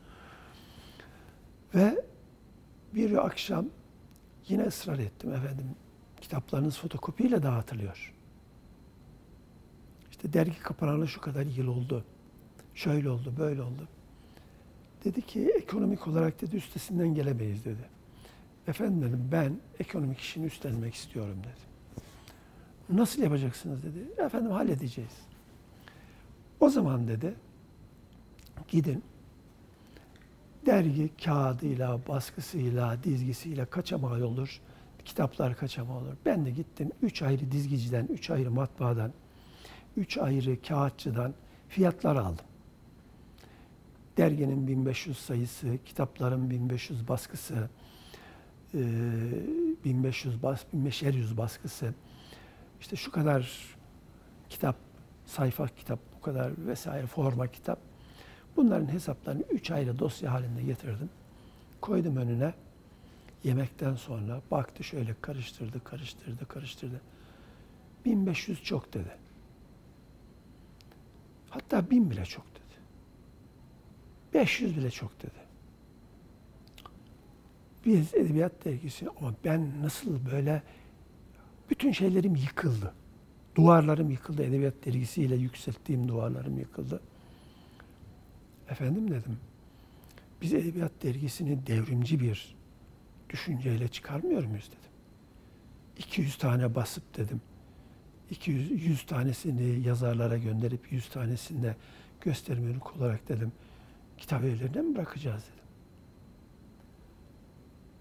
Ve 1.74 2.04
bir 2.94 3.26
akşam 3.26 3.66
yine 4.48 4.62
ısrar 4.62 4.98
ettim 4.98 5.32
efendim. 5.32 5.66
Kitaplarınız 6.20 6.78
fotokopiyle 6.78 7.42
dağıtılıyor. 7.42 8.14
İşte 10.10 10.32
dergi 10.32 10.58
kapanalı 10.58 11.08
şu 11.08 11.20
kadar 11.20 11.46
yıl 11.46 11.66
oldu. 11.66 12.04
Şöyle 12.74 13.10
oldu, 13.10 13.34
böyle 13.38 13.62
oldu. 13.62 13.88
Dedi 15.04 15.22
ki 15.22 15.52
ekonomik 15.56 16.08
olarak 16.08 16.40
dedi 16.40 16.56
üstesinden 16.56 17.14
gelemeyiz 17.14 17.64
dedi. 17.64 18.01
Efendim 18.68 19.02
dedim 19.02 19.28
ben 19.32 19.58
ekonomik 19.80 20.18
işini 20.18 20.46
üstlenmek 20.46 20.94
istiyorum 20.94 21.36
dedi. 21.38 21.72
Nasıl 22.98 23.22
yapacaksınız 23.22 23.82
dedi. 23.82 24.22
Efendim 24.22 24.50
halledeceğiz. 24.50 25.12
O 26.60 26.68
zaman 26.68 27.08
dedi 27.08 27.34
gidin 28.68 29.04
dergi 30.66 31.10
kağıdıyla, 31.24 32.00
baskısıyla, 32.08 33.02
dizgisiyle 33.04 33.64
kaçamağı 33.64 34.26
olur. 34.26 34.60
Kitaplar 35.04 35.56
kaçamağı 35.56 35.96
olur. 35.96 36.16
Ben 36.26 36.46
de 36.46 36.50
gittim 36.50 36.90
üç 37.02 37.22
ayrı 37.22 37.52
dizgiciden, 37.52 38.06
üç 38.06 38.30
ayrı 38.30 38.50
matbaadan, 38.50 39.12
üç 39.96 40.18
ayrı 40.18 40.62
kağıtçıdan 40.62 41.34
fiyatlar 41.68 42.16
aldım. 42.16 42.44
Derginin 44.16 44.66
1500 44.66 45.18
sayısı, 45.18 45.78
kitapların 45.84 46.50
1500 46.50 47.08
baskısı, 47.08 47.68
1500 48.74 50.42
bas, 50.42 50.64
1500 50.72 51.36
baskısı, 51.36 51.94
işte 52.80 52.96
şu 52.96 53.12
kadar 53.12 53.50
kitap, 54.48 54.76
sayfa 55.26 55.66
kitap, 55.68 55.98
bu 56.16 56.20
kadar 56.20 56.66
vesaire 56.66 57.06
forma 57.06 57.46
kitap. 57.46 57.78
Bunların 58.56 58.92
hesaplarını 58.92 59.42
üç 59.50 59.70
ayrı 59.70 59.98
dosya 59.98 60.32
halinde 60.32 60.62
getirdim. 60.62 61.10
Koydum 61.80 62.16
önüne. 62.16 62.54
Yemekten 63.44 63.94
sonra 63.94 64.42
baktı 64.50 64.84
şöyle 64.84 65.14
karıştırdı, 65.20 65.84
karıştırdı, 65.84 66.46
karıştırdı. 66.46 67.00
1500 68.04 68.62
çok 68.62 68.94
dedi. 68.94 69.16
Hatta 71.50 71.90
1000 71.90 72.10
bile 72.10 72.24
çok 72.24 72.44
dedi. 72.54 72.62
500 74.34 74.76
bile 74.76 74.90
çok 74.90 75.22
dedi. 75.22 75.41
Biz 77.86 78.14
edebiyat 78.14 78.64
dergisi 78.64 79.06
ama 79.20 79.34
ben 79.44 79.82
nasıl 79.82 80.26
böyle 80.32 80.62
bütün 81.70 81.92
şeylerim 81.92 82.36
yıkıldı. 82.36 82.94
Duvarlarım 83.54 84.10
yıkıldı. 84.10 84.42
Edebiyat 84.42 84.74
dergisiyle 84.86 85.36
yükselttiğim 85.36 86.08
duvarlarım 86.08 86.58
yıkıldı. 86.58 87.00
Efendim 88.68 89.10
dedim. 89.10 89.38
Biz 90.42 90.52
edebiyat 90.52 90.92
dergisini 91.02 91.66
devrimci 91.66 92.20
bir 92.20 92.54
düşünceyle 93.30 93.88
çıkarmıyor 93.88 94.44
muyuz 94.44 94.66
dedim. 94.66 94.92
200 95.98 96.36
tane 96.36 96.74
basıp 96.74 97.16
dedim. 97.16 97.40
200 98.30 98.70
100 98.70 99.06
tanesini 99.06 99.86
yazarlara 99.86 100.38
gönderip 100.38 100.92
100 100.92 101.08
tanesini 101.08 101.62
de 101.62 101.76
göstermelik 102.20 102.96
olarak 102.96 103.28
dedim. 103.28 103.52
Kitap 104.18 104.44
evlerine 104.44 104.82
mi 104.82 104.94
bırakacağız 104.96 105.42
dedim. 105.42 105.61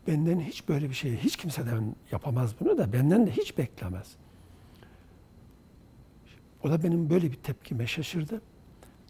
Benden 0.08 0.40
hiç 0.40 0.68
böyle 0.68 0.90
bir 0.90 0.96
şey, 0.96 1.18
hiç 1.18 1.36
kimseden 1.36 1.96
yapamaz 2.12 2.56
bunu 2.60 2.78
da 2.78 2.94
benden 2.94 3.28
de 3.28 3.32
hiç 3.32 3.58
beklemez. 3.58 4.16
O 6.64 6.70
da 6.70 6.84
benim 6.84 7.10
böyle 7.10 7.32
bir 7.32 7.36
tepkime 7.36 7.88
şaşırdı. 7.88 8.42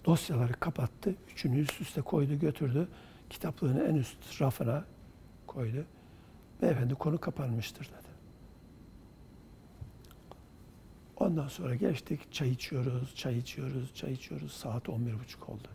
Dosyaları 0.05 0.53
kapattı, 0.53 1.15
üçünü 1.31 1.59
üst 1.59 1.81
üste 1.81 2.01
koydu, 2.01 2.39
götürdü. 2.39 2.87
Kitaplığını 3.29 3.83
en 3.83 3.95
üst 3.95 4.41
rafına 4.41 4.85
koydu. 5.47 5.85
Beyefendi 6.61 6.95
konu 6.95 7.19
kapanmıştır 7.19 7.85
dedi. 7.85 8.11
Ondan 11.17 11.47
sonra 11.47 11.75
geçtik, 11.75 12.31
çay 12.31 12.49
içiyoruz, 12.49 13.15
çay 13.15 13.37
içiyoruz, 13.37 13.95
çay 13.95 14.13
içiyoruz. 14.13 14.51
Saat 14.51 14.87
11.30 14.87 15.51
oldu. 15.51 15.67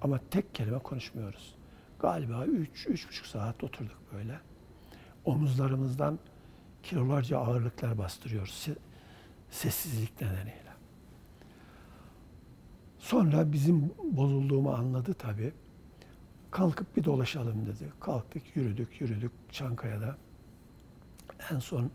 Ama 0.00 0.20
tek 0.30 0.54
kelime 0.54 0.78
konuşmuyoruz. 0.78 1.54
Galiba 1.98 2.46
3, 2.46 2.86
üç, 2.86 3.08
buçuk 3.08 3.26
saat 3.26 3.64
oturduk 3.64 3.98
böyle 4.12 4.40
omuzlarımızdan 5.24 6.18
kilolarca 6.82 7.38
ağırlıklar 7.38 7.98
bastırıyoruz 7.98 8.68
sessizlik 9.50 10.20
nedeniyle. 10.20 10.74
Sonra 12.98 13.52
bizim 13.52 13.92
bozulduğumu 14.12 14.70
anladı 14.70 15.14
tabii. 15.14 15.52
Kalkıp 16.50 16.96
bir 16.96 17.04
dolaşalım 17.04 17.66
dedi. 17.66 17.92
Kalktık, 18.00 18.56
yürüdük, 18.56 19.00
yürüdük 19.00 19.32
Çankaya'da. 19.50 20.16
En 21.50 21.58
son 21.58 21.90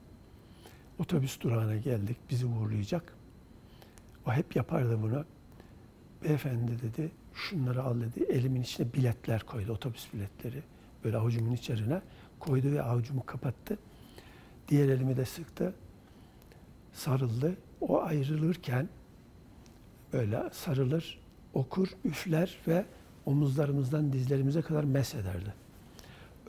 otobüs 0.99 1.41
durağına 1.41 1.75
geldik, 1.75 2.17
bizi 2.29 2.45
uğurlayacak. 2.45 3.13
O 4.27 4.31
hep 4.33 4.55
yapardı 4.55 5.01
bunu. 5.01 5.25
Beyefendi 6.23 6.81
dedi, 6.81 7.11
şunları 7.33 7.83
al 7.83 8.01
dedi. 8.01 8.23
Elimin 8.23 8.61
içine 8.61 8.93
biletler 8.93 9.43
koydu, 9.43 9.71
otobüs 9.71 10.13
biletleri. 10.13 10.63
Böyle 11.03 11.17
avucumun 11.17 11.51
içerine 11.51 12.01
koydu 12.39 12.71
ve 12.71 12.81
avucumu 12.81 13.25
kapattı. 13.25 13.77
Diğer 14.67 14.89
elimi 14.89 15.17
de 15.17 15.25
sıktı. 15.25 15.73
Sarıldı. 16.93 17.57
O 17.81 18.01
ayrılırken 18.01 18.89
böyle 20.13 20.49
sarılır, 20.51 21.19
okur, 21.53 21.87
üfler 22.05 22.57
ve 22.67 22.85
omuzlarımızdan 23.25 24.13
dizlerimize 24.13 24.61
kadar 24.61 24.83
mes 24.83 25.15
ederdi. 25.15 25.53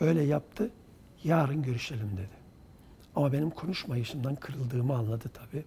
Öyle 0.01 0.23
yaptı. 0.23 0.71
Yarın 1.25 1.63
görüşelim 1.63 2.11
dedi. 2.13 2.41
Ama 3.17 3.33
benim 3.33 3.51
konuşmayışımdan 3.51 4.37
kırıldığımı 4.37 4.95
anladı 4.95 5.31
tabii. 5.35 5.65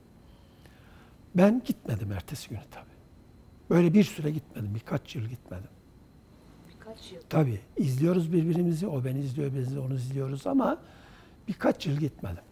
Ben 1.35 1.61
gitmedim 1.65 2.11
ertesi 2.11 2.49
günü 2.49 2.61
tabii. 2.71 2.85
Böyle 3.69 3.93
bir 3.93 4.03
süre 4.03 4.31
gitmedim. 4.31 4.75
Birkaç 4.75 5.15
yıl 5.15 5.23
gitmedim 5.23 5.69
birkaç 6.94 7.11
yıl. 7.11 7.22
Tabii. 7.30 7.60
izliyoruz 7.78 8.34
birbirimizi. 8.34 8.88
O 8.88 9.06
beni 9.06 9.20
izliyor, 9.20 9.52
biz 9.56 9.78
onu 9.78 9.95
izliyoruz 9.95 10.48
ama 10.48 10.82
birkaç 11.48 11.86
yıl 11.88 11.98
gitmedim. 11.98 12.44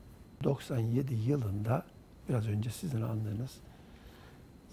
97 0.43 1.13
yılında 1.13 1.85
biraz 2.29 2.47
önce 2.47 2.69
sizin 2.69 3.01
andığınız 3.01 3.51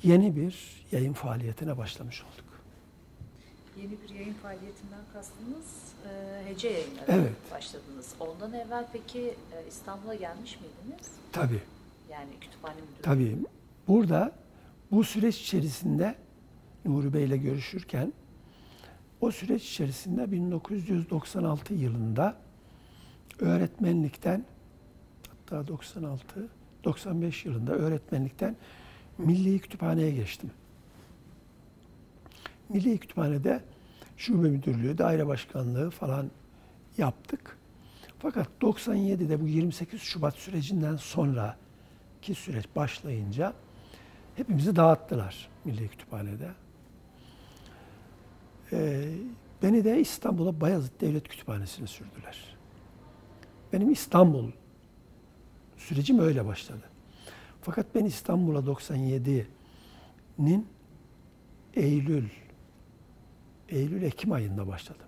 yeni 0.02 0.36
bir 0.36 0.86
yayın 0.92 1.12
faaliyetine 1.12 1.78
başlamış 1.78 2.22
olduk. 2.22 2.44
Yeni 3.76 3.90
bir 3.90 4.14
yayın 4.14 4.34
faaliyetinden 4.34 5.00
kastınız 5.12 5.94
e, 6.06 6.42
hece 6.48 6.68
yayınları 6.68 7.04
evet. 7.08 7.32
başladınız. 7.50 8.14
Ondan 8.20 8.52
evvel 8.52 8.86
peki 8.92 9.20
e, 9.20 9.68
İstanbul'a 9.68 10.14
gelmiş 10.14 10.58
miydiniz? 10.60 11.08
Tabii. 11.32 11.62
Yani 12.10 12.30
kütüphane 12.40 12.74
müdürü. 12.74 13.02
Tabii. 13.02 13.36
Burada 13.88 14.32
bu 14.90 15.04
süreç 15.04 15.40
içerisinde 15.40 16.14
Nuri 16.84 17.14
Bey 17.14 17.24
ile 17.24 17.36
görüşürken 17.36 18.12
o 19.20 19.30
süreç 19.30 19.70
içerisinde 19.70 20.32
1996 20.32 21.74
yılında 21.74 22.36
öğretmenlikten 23.38 24.44
hatta 25.28 25.68
96, 25.68 26.48
95 26.84 27.44
yılında 27.44 27.72
öğretmenlikten 27.72 28.56
Milli 29.18 29.58
Kütüphane'ye 29.58 30.10
geçtim. 30.10 30.50
Milli 32.68 32.98
Kütüphane'de 32.98 33.60
şube 34.16 34.48
müdürlüğü, 34.48 34.98
daire 34.98 35.26
başkanlığı 35.26 35.90
falan 35.90 36.30
yaptık. 36.98 37.58
Fakat 38.18 38.48
97'de 38.60 39.40
bu 39.40 39.48
28 39.48 40.02
Şubat 40.02 40.34
sürecinden 40.34 40.96
sonraki 40.96 42.34
süreç 42.34 42.66
başlayınca 42.76 43.52
hepimizi 44.36 44.76
dağıttılar 44.76 45.48
Milli 45.64 45.88
Kütüphane'de. 45.88 46.48
Ee, 48.72 49.08
beni 49.62 49.84
de 49.84 50.00
İstanbul'a 50.00 50.60
Bayezid 50.60 51.00
Devlet 51.00 51.28
Kütüphanesi'ne 51.28 51.86
sürdüler. 51.86 52.56
Benim 53.72 53.90
İstanbul 53.90 54.50
sürecim 55.76 56.18
öyle 56.18 56.46
başladı. 56.46 56.82
Fakat 57.62 57.86
ben 57.94 58.04
İstanbul'a 58.04 58.58
97'nin 58.58 60.66
Eylül, 61.74 62.28
Eylül-Ekim 63.68 64.32
ayında 64.32 64.66
başladım. 64.66 65.06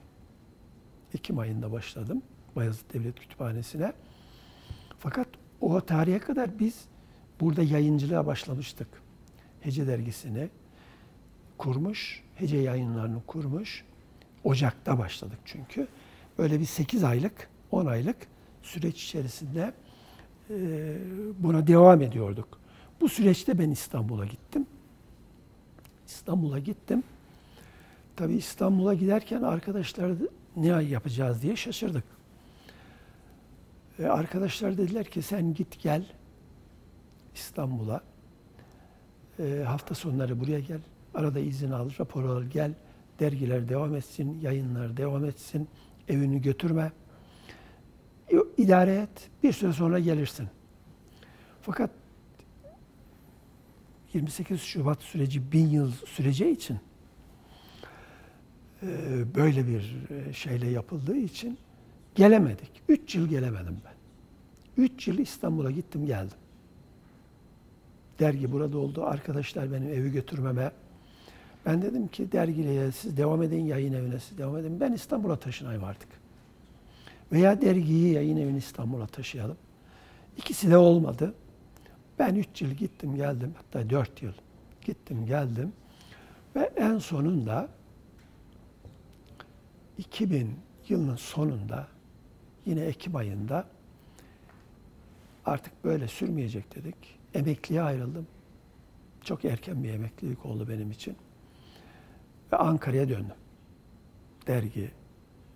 Ekim 1.15 1.39
ayında 1.39 1.73
başladım 1.73 2.23
Bayezid 2.57 2.95
Devlet 2.95 3.21
Kütüphanesi'ne. 3.21 3.93
Fakat 4.99 5.29
o 5.61 5.81
tarihe 5.81 6.19
kadar 6.19 6.59
biz 6.59 6.85
burada 7.41 7.63
yayıncılığa 7.63 8.27
başlamıştık. 8.27 8.89
Hece 9.61 9.87
dergisini 9.87 10.49
kurmuş, 11.61 12.23
Hece 12.35 12.57
yayınlarını 12.57 13.23
kurmuş. 13.27 13.85
Ocak'ta 14.45 14.99
başladık 14.99 15.39
çünkü. 15.45 15.89
Böyle 16.39 16.61
bir 16.61 16.65
8 16.65 17.05
aylık, 17.05 17.49
10 17.71 17.87
aylık 17.87 18.17
süreç 18.63 19.05
içerisinde 19.05 19.73
e, 20.51 20.57
buna 21.39 21.67
devam 21.67 22.03
ediyorduk. 22.03 22.61
Bu 23.01 23.09
süreçte 23.09 23.59
ben 23.59 23.71
İstanbul'a 23.71 24.27
gittim. 24.27 24.67
İstanbul'a 26.07 26.59
gittim. 26.59 27.03
Tabii 28.17 28.35
İstanbul'a 28.35 28.95
giderken 28.95 29.43
arkadaşlar 29.43 30.13
ne 30.57 30.67
yapacağız 30.67 31.43
diye 31.43 31.57
şaşırdık. 31.57 32.05
E, 33.99 34.07
arkadaşlar 34.07 34.79
dediler 34.79 35.05
ki 35.05 35.23
sen 35.23 35.55
git 35.55 35.83
gel 35.83 36.05
İstanbul'a. 37.35 38.01
E, 39.39 39.63
hafta 39.67 39.95
sonları 39.95 40.41
buraya 40.41 40.61
gel. 40.61 40.81
Arada 41.15 41.41
izin 41.41 41.71
al, 41.71 41.91
rapor 42.01 42.25
al, 42.25 42.43
gel. 42.43 42.75
Dergiler 43.21 43.69
devam 43.69 43.95
etsin, 43.95 44.41
yayınlar 44.41 44.97
devam 44.97 45.25
etsin. 45.25 45.69
Evini 46.09 46.43
götürme. 46.43 46.93
İdare 48.57 48.95
et. 48.95 49.31
Bir 49.43 49.53
süre 49.53 49.73
sonra 49.73 49.99
gelirsin. 49.99 50.49
Fakat 51.63 51.91
28 54.13 54.61
Şubat 54.61 55.03
süreci 55.03 55.53
bin 55.53 55.69
yıl 55.69 55.93
süreceği 56.07 56.55
için 56.55 56.79
e, 58.83 58.87
böyle 59.35 59.67
bir 59.67 59.97
e, 60.11 60.33
şeyle 60.33 60.67
yapıldığı 60.67 61.17
için 61.17 61.59
gelemedik. 62.15 62.83
Üç 62.89 63.15
yıl 63.15 63.29
gelemedim 63.29 63.77
ben. 63.85 63.95
Üç 64.85 65.09
yıl 65.09 65.19
İstanbul'a 65.19 65.71
gittim 65.71 66.07
geldim. 66.07 66.39
Dergi 68.19 68.53
burada 68.53 68.79
oldu. 68.79 69.05
Arkadaşlar 69.05 69.73
benim 69.73 69.89
evi 69.89 70.13
götürmeme. 70.13 70.73
Ben 71.67 71.83
dedim 71.83 72.09
ki 72.09 72.33
dergiye 72.33 72.93
siz 72.93 73.17
devam 73.17 73.43
edin 73.43 73.65
yayın 73.65 73.93
evine 73.93 74.19
siz 74.19 74.39
devam 74.39 74.57
edin. 74.57 74.81
Ben 74.81 74.93
İstanbul'a 74.93 75.37
taşınayım 75.37 75.85
artık. 75.85 76.09
Veya 77.33 77.61
dergiyi 77.61 78.15
yayın 78.15 78.37
evini 78.37 78.59
İstanbul'a 78.59 79.07
taşıyalım. 79.07 79.57
İkisi 80.37 80.71
de 80.71 80.77
olmadı. 80.77 81.35
Ben 82.19 82.35
üç 82.35 82.63
yıl 82.63 82.71
gittim 82.71 83.17
geldim. 83.17 83.55
Hatta 83.57 83.91
dört 83.91 84.23
yıl 84.23 84.33
gittim 84.85 85.27
geldim. 85.27 85.73
Ve 86.57 86.71
en 86.77 86.99
sonunda 86.99 87.69
2000 89.99 90.57
yılının 90.89 91.17
sonunda 91.17 91.89
yine 92.67 92.81
Ekim 92.81 93.17
ayında 93.17 93.67
artık 95.45 95.85
böyle 95.85 96.09
sürmeyecek 96.09 96.77
dedik. 96.77 96.97
Emekliye 97.35 97.83
ayrıldım. 97.83 98.27
Çok 99.25 99.45
erken 99.45 99.85
bir 99.85 99.91
emeklilik 99.91 100.47
oldu 100.47 100.69
benim 100.69 100.91
için. 100.91 101.17
Ve 102.53 102.57
Ankara'ya 102.57 103.09
döndüm. 103.09 103.37
Derginin 104.47 104.91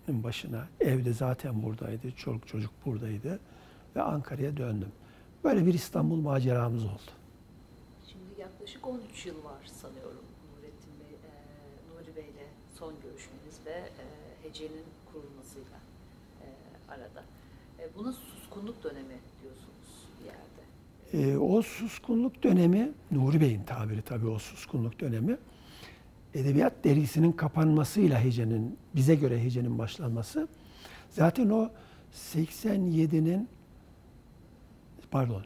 başına. 0.07 0.67
Evde 0.79 1.13
zaten 1.13 1.63
buradaydı. 1.63 2.11
Çoluk 2.11 2.47
çocuk 2.47 2.71
buradaydı. 2.85 3.39
Ve 3.95 4.01
Ankara'ya 4.01 4.57
döndüm. 4.57 4.91
Böyle 5.43 5.65
bir 5.65 5.73
İstanbul 5.73 6.21
maceramız 6.21 6.83
oldu. 6.83 7.11
Şimdi 8.07 8.41
yaklaşık 8.41 8.87
13 8.87 9.25
yıl 9.25 9.43
var 9.43 9.65
sanıyorum 9.65 10.25
Nurettin 10.57 10.93
Bey, 10.99 11.15
e, 11.15 11.31
Nuri 11.89 12.15
Bey 12.15 12.23
ile 12.23 12.47
son 12.79 12.93
görüşmeniz 13.03 13.59
ve 13.65 13.71
e, 13.71 14.05
Hece'nin 14.43 14.85
kurulmasıyla 15.13 15.77
e, 16.41 16.47
arada. 16.91 17.23
E, 17.79 17.95
buna 17.97 18.13
suskunluk 18.13 18.83
dönemi 18.83 19.19
diyorsunuz 19.41 20.07
bir 20.19 20.25
yerde. 20.25 21.33
E, 21.33 21.37
o 21.37 21.61
suskunluk 21.61 22.43
dönemi, 22.43 22.91
Nuri 23.11 23.41
Bey'in 23.41 23.63
tabiri 23.63 24.01
tabii 24.01 24.27
o 24.27 24.39
suskunluk 24.39 24.99
dönemi, 24.99 25.37
Edebiyat 26.35 26.73
dergisinin 26.83 27.31
kapanmasıyla 27.31 28.23
Hece'nin, 28.23 28.77
bize 28.95 29.15
göre 29.15 29.43
Hece'nin 29.43 29.77
başlanması, 29.77 30.47
zaten 31.09 31.49
o 31.49 31.69
87'nin 32.13 33.49
pardon 35.11 35.43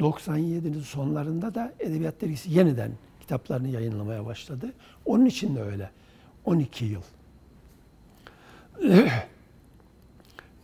97'nin 0.00 0.80
sonlarında 0.80 1.54
da 1.54 1.72
Edebiyat 1.80 2.20
Dergisi 2.20 2.52
yeniden 2.52 2.92
kitaplarını 3.20 3.68
yayınlamaya 3.68 4.26
başladı. 4.26 4.72
Onun 5.04 5.26
için 5.26 5.56
de 5.56 5.62
öyle. 5.62 5.90
12 6.44 6.84
yıl. 6.84 7.02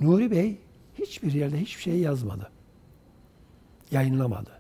Nuri 0.01 0.31
Bey 0.31 0.57
hiçbir 0.99 1.33
yerde 1.33 1.61
hiçbir 1.61 1.83
şey 1.83 1.99
yazmadı. 1.99 2.51
Yayınlamadı. 3.91 4.51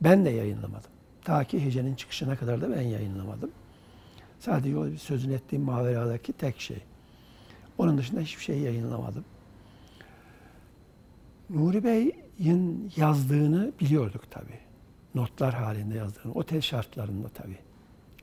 Ben 0.00 0.24
de 0.24 0.30
yayınlamadım. 0.30 0.90
Ta 1.24 1.44
ki 1.44 1.64
Hece'nin 1.64 1.94
çıkışına 1.94 2.36
kadar 2.36 2.60
da 2.60 2.76
ben 2.76 2.82
yayınlamadım. 2.82 3.50
Sadece 4.38 4.78
o 4.78 4.90
sözün 4.90 5.30
ettiğim 5.30 5.62
maveradaki 5.62 6.32
tek 6.32 6.60
şey. 6.60 6.82
Onun 7.78 7.98
dışında 7.98 8.20
hiçbir 8.20 8.42
şey 8.42 8.58
yayınlamadım. 8.58 9.24
Nuri 11.50 11.84
Bey'in 11.84 12.92
yazdığını 12.96 13.72
biliyorduk 13.80 14.30
tabii. 14.30 14.58
Notlar 15.14 15.54
halinde 15.54 15.94
yazdığını, 15.94 16.32
otel 16.32 16.60
şartlarında 16.60 17.28
tabii. 17.28 17.58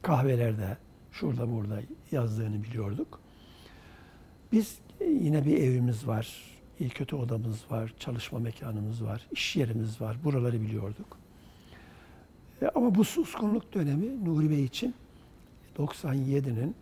Kahvelerde, 0.01 0.77
şurada 1.11 1.51
burada 1.51 1.81
yazdığını 2.11 2.63
biliyorduk. 2.63 3.19
Biz 4.51 4.79
yine 4.99 5.45
bir 5.45 5.57
evimiz 5.57 6.07
var, 6.07 6.41
iyi 6.79 6.89
kötü 6.89 7.15
odamız 7.15 7.71
var, 7.71 7.93
çalışma 7.99 8.39
mekanımız 8.39 9.03
var, 9.03 9.27
iş 9.31 9.55
yerimiz 9.55 10.01
var. 10.01 10.17
Buraları 10.23 10.61
biliyorduk. 10.61 11.17
E, 12.61 12.67
ama 12.75 12.95
bu 12.95 13.03
suskunluk 13.03 13.73
dönemi 13.73 14.25
Nuri 14.25 14.49
Bey 14.49 14.63
için 14.63 14.95
97'nin 15.77 16.75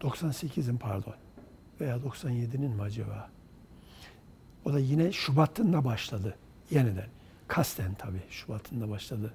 98'in 0.00 0.76
pardon 0.76 1.14
veya 1.80 1.96
97'nin 1.96 2.70
mi 2.70 2.82
acaba? 2.82 3.30
O 4.64 4.72
da 4.72 4.78
yine 4.78 5.12
Şubat'ında 5.12 5.84
başladı 5.84 6.36
yeniden. 6.70 7.08
Kasten 7.48 7.94
tabii 7.94 8.22
Şubat'ında 8.30 8.90
başladı 8.90 9.34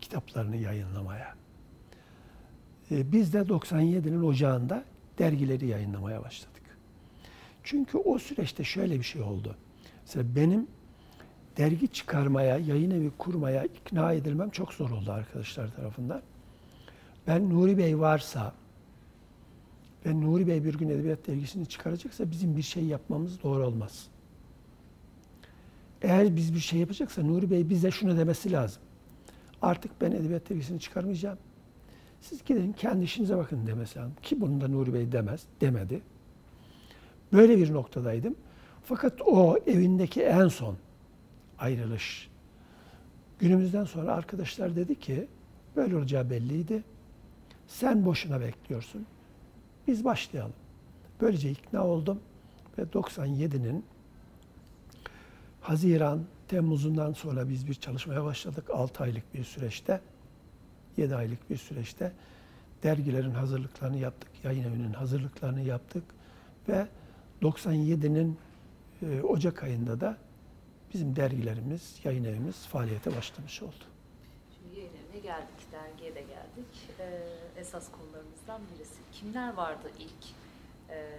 kitaplarını 0.00 0.56
yayınlamaya. 0.56 1.34
Ee, 2.90 3.12
biz 3.12 3.32
de 3.32 3.38
97'nin 3.38 4.22
ocağında 4.22 4.84
dergileri 5.18 5.66
yayınlamaya 5.66 6.22
başladık. 6.22 6.62
Çünkü 7.64 7.98
o 7.98 8.18
süreçte 8.18 8.64
şöyle 8.64 8.98
bir 8.98 9.04
şey 9.04 9.22
oldu. 9.22 9.56
Mesela 10.02 10.36
benim 10.36 10.66
dergi 11.56 11.88
çıkarmaya, 11.88 12.58
yayın 12.58 12.90
evi 12.90 13.10
kurmaya 13.18 13.64
ikna 13.64 14.12
edilmem 14.12 14.50
çok 14.50 14.74
zor 14.74 14.90
oldu 14.90 15.12
arkadaşlar 15.12 15.74
tarafından. 15.76 16.22
Ben 17.28 17.50
Nuri 17.50 17.78
Bey 17.78 17.98
varsa, 17.98 18.52
ben 20.04 20.20
Nuri 20.20 20.46
Bey 20.46 20.64
bir 20.64 20.74
gün 20.74 20.88
edebiyat 20.88 21.26
dergisini 21.26 21.66
çıkaracaksa 21.66 22.30
bizim 22.30 22.56
bir 22.56 22.62
şey 22.62 22.84
yapmamız 22.84 23.42
doğru 23.42 23.66
olmaz. 23.66 24.06
Eğer 26.02 26.36
biz 26.36 26.54
bir 26.54 26.58
şey 26.60 26.80
yapacaksa 26.80 27.22
Nuri 27.22 27.50
Bey 27.50 27.70
bize 27.70 27.90
şunu 27.90 28.18
demesi 28.18 28.52
lazım. 28.52 28.82
Artık 29.62 30.00
ben 30.00 30.12
edebiyat 30.12 30.50
dergisini 30.50 30.80
çıkarmayacağım. 30.80 31.38
Siz 32.20 32.44
gidin 32.44 32.72
kendi 32.72 33.04
işinize 33.04 33.36
bakın 33.36 33.66
demesi 33.66 33.98
lazım. 33.98 34.14
Ki 34.22 34.40
bunu 34.40 34.60
da 34.60 34.68
Nuri 34.68 34.94
Bey 34.94 35.12
demez, 35.12 35.42
demedi. 35.60 36.00
Böyle 37.32 37.58
bir 37.58 37.72
noktadaydım. 37.72 38.34
Fakat 38.84 39.22
o 39.26 39.56
evindeki 39.66 40.22
en 40.22 40.48
son 40.48 40.76
ayrılış 41.58 42.28
günümüzden 43.38 43.84
sonra 43.84 44.12
arkadaşlar 44.12 44.76
dedi 44.76 45.00
ki 45.00 45.28
böyle 45.76 45.96
olacağı 45.96 46.30
belliydi. 46.30 46.82
Sen 47.68 48.04
boşuna 48.04 48.40
bekliyorsun. 48.40 49.06
Biz 49.86 50.04
başlayalım. 50.04 50.52
Böylece 51.20 51.50
ikna 51.50 51.86
oldum 51.86 52.20
ve 52.78 52.82
97'nin 52.82 53.84
Haziran, 55.60 56.24
Temmuz'undan 56.48 57.12
sonra 57.12 57.48
biz 57.48 57.68
bir 57.68 57.74
çalışmaya 57.74 58.24
başladık. 58.24 58.70
6 58.70 59.02
aylık 59.02 59.34
bir 59.34 59.44
süreçte, 59.44 60.00
7 60.96 61.16
aylık 61.16 61.50
bir 61.50 61.56
süreçte 61.56 62.12
dergilerin 62.82 63.30
hazırlıklarını 63.30 63.98
yaptık. 63.98 64.30
Yayın 64.44 64.64
evinin 64.64 64.92
hazırlıklarını 64.92 65.60
yaptık. 65.60 66.04
Ve 66.68 66.86
97'nin 67.42 68.38
e, 69.02 69.22
Ocak 69.22 69.62
ayında 69.62 70.00
da 70.00 70.16
bizim 70.94 71.16
dergilerimiz, 71.16 72.00
yayın 72.04 72.24
evimiz 72.24 72.66
faaliyete 72.66 73.16
başlamış 73.16 73.62
oldu. 73.62 73.84
Şimdi 74.54 74.80
yayın 74.80 74.92
evine 74.92 75.20
geldik, 75.20 75.72
dergiye 75.72 76.14
de 76.14 76.20
geldik. 76.20 76.88
Ee, 77.00 77.37
esas 77.60 77.88
konularımızdan 77.92 78.60
birisi. 78.74 78.98
Kimler 79.12 79.54
vardı 79.54 79.90
ilk 79.98 80.24
e, 80.90 81.18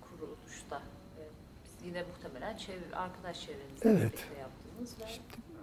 kuruluşta? 0.00 0.76
E, 1.18 1.22
biz 1.64 1.86
yine 1.86 2.02
muhtemelen 2.02 2.56
çevre, 2.56 2.96
arkadaş 2.96 3.40
çevrenizle 3.40 3.90
Evet. 3.90 4.12
birlikte 4.12 4.40
yaptınız 4.40 4.96
ve 5.00 5.04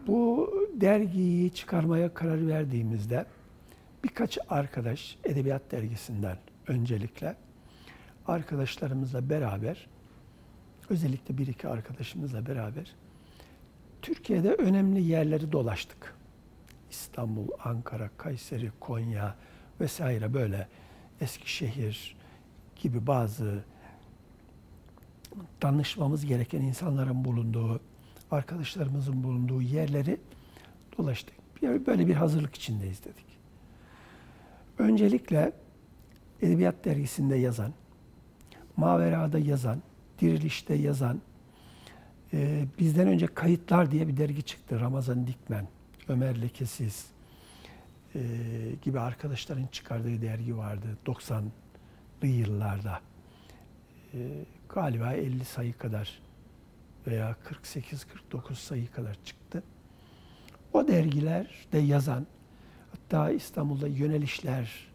Bu 0.07 0.51
dergiyi 0.73 1.53
çıkarmaya 1.53 2.13
karar 2.13 2.47
verdiğimizde 2.47 3.25
birkaç 4.03 4.37
arkadaş 4.49 5.17
Edebiyat 5.23 5.71
Dergisi'nden 5.71 6.37
öncelikle 6.67 7.35
arkadaşlarımızla 8.27 9.29
beraber 9.29 9.87
özellikle 10.89 11.37
bir 11.37 11.47
iki 11.47 11.67
arkadaşımızla 11.67 12.45
beraber 12.45 12.95
Türkiye'de 14.01 14.53
önemli 14.53 15.01
yerleri 15.01 15.51
dolaştık. 15.51 16.15
İstanbul, 16.91 17.47
Ankara, 17.63 18.09
Kayseri, 18.17 18.71
Konya 18.79 19.35
vesaire 19.81 20.33
böyle 20.33 20.67
Eskişehir 21.21 22.15
gibi 22.75 23.07
bazı 23.07 23.63
danışmamız 25.61 26.25
gereken 26.25 26.61
insanların 26.61 27.25
bulunduğu, 27.25 27.79
arkadaşlarımızın 28.31 29.23
bulunduğu 29.23 29.61
yerleri 29.61 30.17
dolaştık. 30.97 31.35
Böyle 31.61 32.07
bir 32.07 32.13
hazırlık 32.13 32.55
içindeyiz 32.55 33.03
dedik. 33.03 33.25
Öncelikle 34.77 35.51
Edebiyat 36.41 36.85
Dergisi'nde 36.85 37.35
yazan, 37.35 37.73
Mavera'da 38.77 39.39
yazan, 39.39 39.81
Diriliş'te 40.21 40.73
yazan, 40.73 41.21
e, 42.33 42.65
bizden 42.79 43.07
önce 43.07 43.27
Kayıtlar 43.27 43.91
diye 43.91 44.07
bir 44.07 44.17
dergi 44.17 44.43
çıktı. 44.43 44.79
Ramazan 44.79 45.27
Dikmen, 45.27 45.67
Ömer 46.07 46.41
Lekesiz 46.41 47.14
e, 48.15 48.21
gibi 48.81 48.99
arkadaşların 48.99 49.67
çıkardığı 49.67 50.21
dergi 50.21 50.57
vardı 50.57 50.97
90'lı 51.05 52.27
yıllarda. 52.27 53.01
E, 54.13 54.19
galiba 54.69 55.13
50 55.13 55.45
sayı 55.45 55.73
kadar 55.73 56.21
veya 57.07 57.35
48-49 58.31 58.55
sayı 58.55 58.91
kadar 58.91 59.17
çıktı. 59.25 59.63
O 60.73 60.87
dergilerde 60.87 61.77
yazan, 61.77 62.27
hatta 62.91 63.31
İstanbul'da 63.31 63.87
Yönelişler 63.87 64.87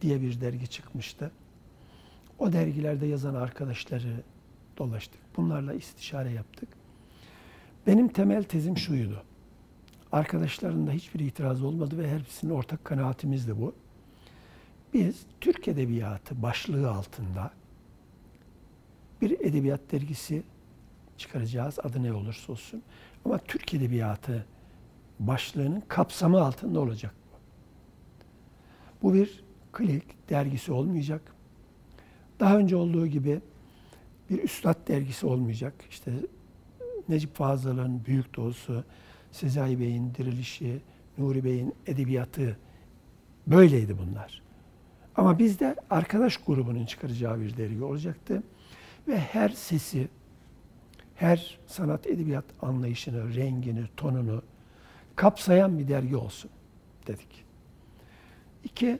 diye 0.00 0.20
bir 0.20 0.40
dergi 0.40 0.68
çıkmıştı. 0.68 1.30
O 2.38 2.52
dergilerde 2.52 3.06
yazan 3.06 3.34
arkadaşları 3.34 4.22
dolaştık. 4.78 5.20
Bunlarla 5.36 5.74
istişare 5.74 6.30
yaptık. 6.30 6.68
Benim 7.86 8.08
temel 8.08 8.42
tezim 8.44 8.78
şuydu. 8.78 9.22
Arkadaşların 10.12 10.86
da 10.86 10.90
hiçbir 10.90 11.20
itiraz 11.20 11.62
olmadı 11.62 11.98
ve 11.98 12.10
hepsinin 12.18 12.52
ortak 12.52 12.84
kanaatimiz 12.84 13.48
de 13.48 13.60
bu. 13.60 13.74
Biz 14.94 15.22
Türk 15.40 15.68
Edebiyatı 15.68 16.42
başlığı 16.42 16.90
altında 16.90 17.50
bir 19.20 19.40
edebiyat 19.40 19.80
dergisi 19.92 20.42
çıkaracağız. 21.18 21.78
Adı 21.78 22.02
ne 22.02 22.12
olursa 22.12 22.52
olsun. 22.52 22.82
Ama 23.24 23.38
Türk 23.38 23.74
Edebiyatı 23.74 24.46
başlığının 25.18 25.82
kapsamı 25.88 26.40
altında 26.40 26.80
olacak 26.80 27.14
bu. 29.02 29.08
Bu 29.08 29.14
bir 29.14 29.44
klik 29.72 30.30
dergisi 30.30 30.72
olmayacak. 30.72 31.34
Daha 32.40 32.58
önce 32.58 32.76
olduğu 32.76 33.06
gibi 33.06 33.40
bir 34.30 34.42
üstad 34.42 34.88
dergisi 34.88 35.26
olmayacak. 35.26 35.74
İşte 35.90 36.12
Necip 37.08 37.34
Fazıl'ın 37.34 38.04
Büyük 38.04 38.36
Doğusu, 38.36 38.84
Sezai 39.32 39.80
Bey'in 39.80 40.14
Dirilişi, 40.14 40.80
Nuri 41.18 41.44
Bey'in 41.44 41.74
Edebiyatı 41.86 42.56
böyleydi 43.46 43.98
bunlar. 43.98 44.42
Ama 45.16 45.38
bizde 45.38 45.76
arkadaş 45.90 46.36
grubunun 46.36 46.86
çıkaracağı 46.86 47.40
bir 47.40 47.56
dergi 47.56 47.84
olacaktı. 47.84 48.42
Ve 49.08 49.18
her 49.18 49.48
sesi, 49.48 50.08
her 51.14 51.58
sanat 51.66 52.06
edebiyat 52.06 52.44
anlayışını, 52.62 53.34
rengini, 53.34 53.84
tonunu 53.96 54.42
kapsayan 55.16 55.78
bir 55.78 55.88
dergi 55.88 56.16
olsun 56.16 56.50
dedik. 57.06 57.44
İki, 58.64 58.98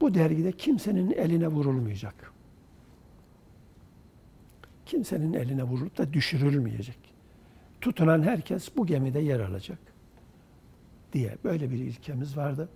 bu 0.00 0.14
dergide 0.14 0.52
kimsenin 0.52 1.10
eline 1.10 1.48
vurulmayacak. 1.48 2.32
Kimsenin 4.86 5.32
eline 5.32 5.62
vurulup 5.62 5.98
da 5.98 6.12
düşürülmeyecek. 6.12 6.98
Tutunan 7.86 8.22
herkes 8.22 8.76
bu 8.76 8.86
gemide 8.86 9.20
yer 9.20 9.40
alacak 9.40 9.78
diye 11.12 11.38
böyle 11.44 11.70
bir 11.70 11.78
ilkemiz 11.78 12.36
vardı. 12.36 12.68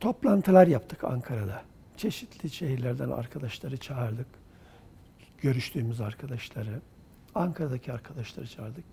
Toplantılar 0.00 0.66
yaptık 0.66 1.04
Ankara'da. 1.04 1.62
Çeşitli 1.96 2.50
şehirlerden 2.50 3.10
arkadaşları 3.10 3.76
çağırdık. 3.76 4.26
Görüştüğümüz 5.38 6.00
arkadaşları, 6.00 6.80
Ankara'daki 7.34 7.92
arkadaşları 7.92 8.46
çağırdık. 8.46 8.84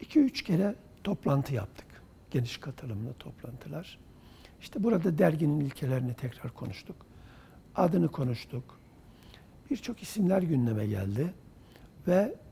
İki 0.00 0.20
üç 0.20 0.42
kere 0.42 0.74
toplantı 1.04 1.54
yaptık. 1.54 2.02
Geniş 2.30 2.56
katılımlı 2.56 3.14
toplantılar. 3.14 3.98
İşte 4.60 4.82
burada 4.82 5.18
derginin 5.18 5.60
ilkelerini 5.60 6.14
tekrar 6.14 6.54
konuştuk. 6.54 6.96
Adını 7.74 8.08
konuştuk. 8.08 8.80
Birçok 9.70 10.02
isimler 10.02 10.42
gündeme 10.42 10.86
geldi. 10.86 11.34
Ve 12.08 12.45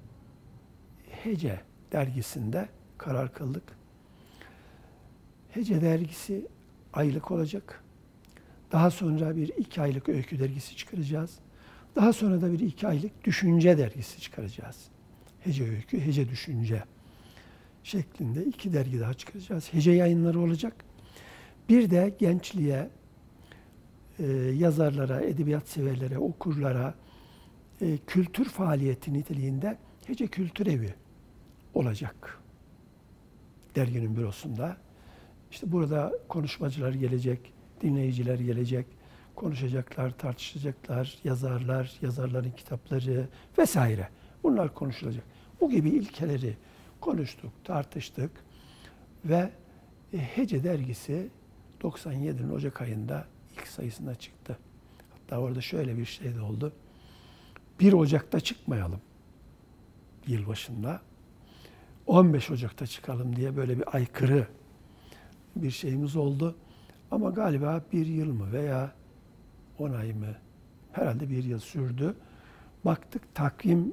Hece 1.25 1.61
dergisinde 1.93 2.69
karar 2.99 3.35
kıldık. 3.35 3.63
Hece 5.51 5.81
dergisi 5.81 6.47
aylık 6.93 7.31
olacak. 7.31 7.85
Daha 8.73 8.91
sonra 8.91 9.37
bir 9.37 9.49
iki 9.49 9.81
aylık 9.81 10.09
öykü 10.09 10.39
dergisi 10.39 10.77
çıkaracağız. 10.77 11.39
Daha 11.97 12.13
sonra 12.13 12.41
da 12.41 12.53
bir 12.53 12.61
iki 12.61 12.89
aylık 12.89 13.25
düşünce 13.25 13.79
dergisi 13.79 14.21
çıkaracağız. 14.21 14.77
Hece 15.41 15.65
öykü, 15.65 16.01
hece 16.01 16.29
düşünce 16.29 16.85
şeklinde 17.83 18.45
iki 18.45 18.73
dergi 18.73 19.01
daha 19.01 19.15
çıkaracağız. 19.15 19.73
Hece 19.73 19.93
yayınları 19.93 20.41
olacak. 20.41 20.85
Bir 21.69 21.91
de 21.91 22.17
gençliğe, 22.19 22.89
e, 24.19 24.27
yazarlara, 24.33 25.21
edebiyat 25.21 25.69
severlere, 25.69 26.19
okurlara 26.19 26.95
e, 27.81 27.99
kültür 28.07 28.45
faaliyeti 28.45 29.13
niteliğinde 29.13 29.79
Hece 30.07 30.27
Kültür 30.27 30.67
Evi 30.67 30.95
olacak. 31.75 32.39
Derginin 33.77 34.17
bürosunda. 34.17 34.77
İşte 35.51 35.73
burada 35.73 36.13
konuşmacılar 36.29 36.93
gelecek, 36.93 37.53
dinleyiciler 37.81 38.39
gelecek, 38.39 38.87
konuşacaklar, 39.35 40.19
tartışacaklar, 40.19 41.19
yazarlar, 41.25 41.93
yazarların 42.03 42.51
kitapları 42.51 43.29
vesaire. 43.59 44.09
Bunlar 44.43 44.75
konuşulacak. 44.75 45.25
Bu 45.61 45.71
gibi 45.71 45.89
ilkeleri 45.89 46.57
konuştuk, 47.01 47.53
tartıştık 47.65 48.31
ve 49.25 49.51
e, 50.13 50.19
Hece 50.19 50.65
dergisi 50.65 51.29
97'nin 51.81 52.51
Ocak 52.51 52.81
ayında 52.81 53.27
ilk 53.53 53.67
sayısına 53.67 54.15
çıktı. 54.15 54.59
Hatta 55.11 55.39
orada 55.39 55.61
şöyle 55.61 55.99
bir 55.99 56.05
şey 56.05 56.35
de 56.35 56.41
oldu. 56.41 56.73
1 57.81 57.93
Ocak'ta 57.93 58.41
çıkmayalım 58.41 59.01
yılbaşında. 60.27 61.01
15 62.07 62.51
Ocak'ta 62.51 62.87
çıkalım 62.87 63.37
diye 63.37 63.57
böyle 63.57 63.79
bir 63.79 63.97
aykırı 63.97 64.47
bir 65.57 65.71
şeyimiz 65.71 66.17
oldu. 66.17 66.57
Ama 67.11 67.31
galiba 67.31 67.85
bir 67.93 68.07
yıl 68.07 68.33
mı 68.33 68.53
veya 68.53 68.93
10 69.79 69.93
ay 69.93 70.13
mı 70.13 70.35
herhalde 70.93 71.31
bir 71.31 71.45
yıl 71.45 71.59
sürdü. 71.59 72.15
Baktık 72.85 73.35
takvim 73.35 73.93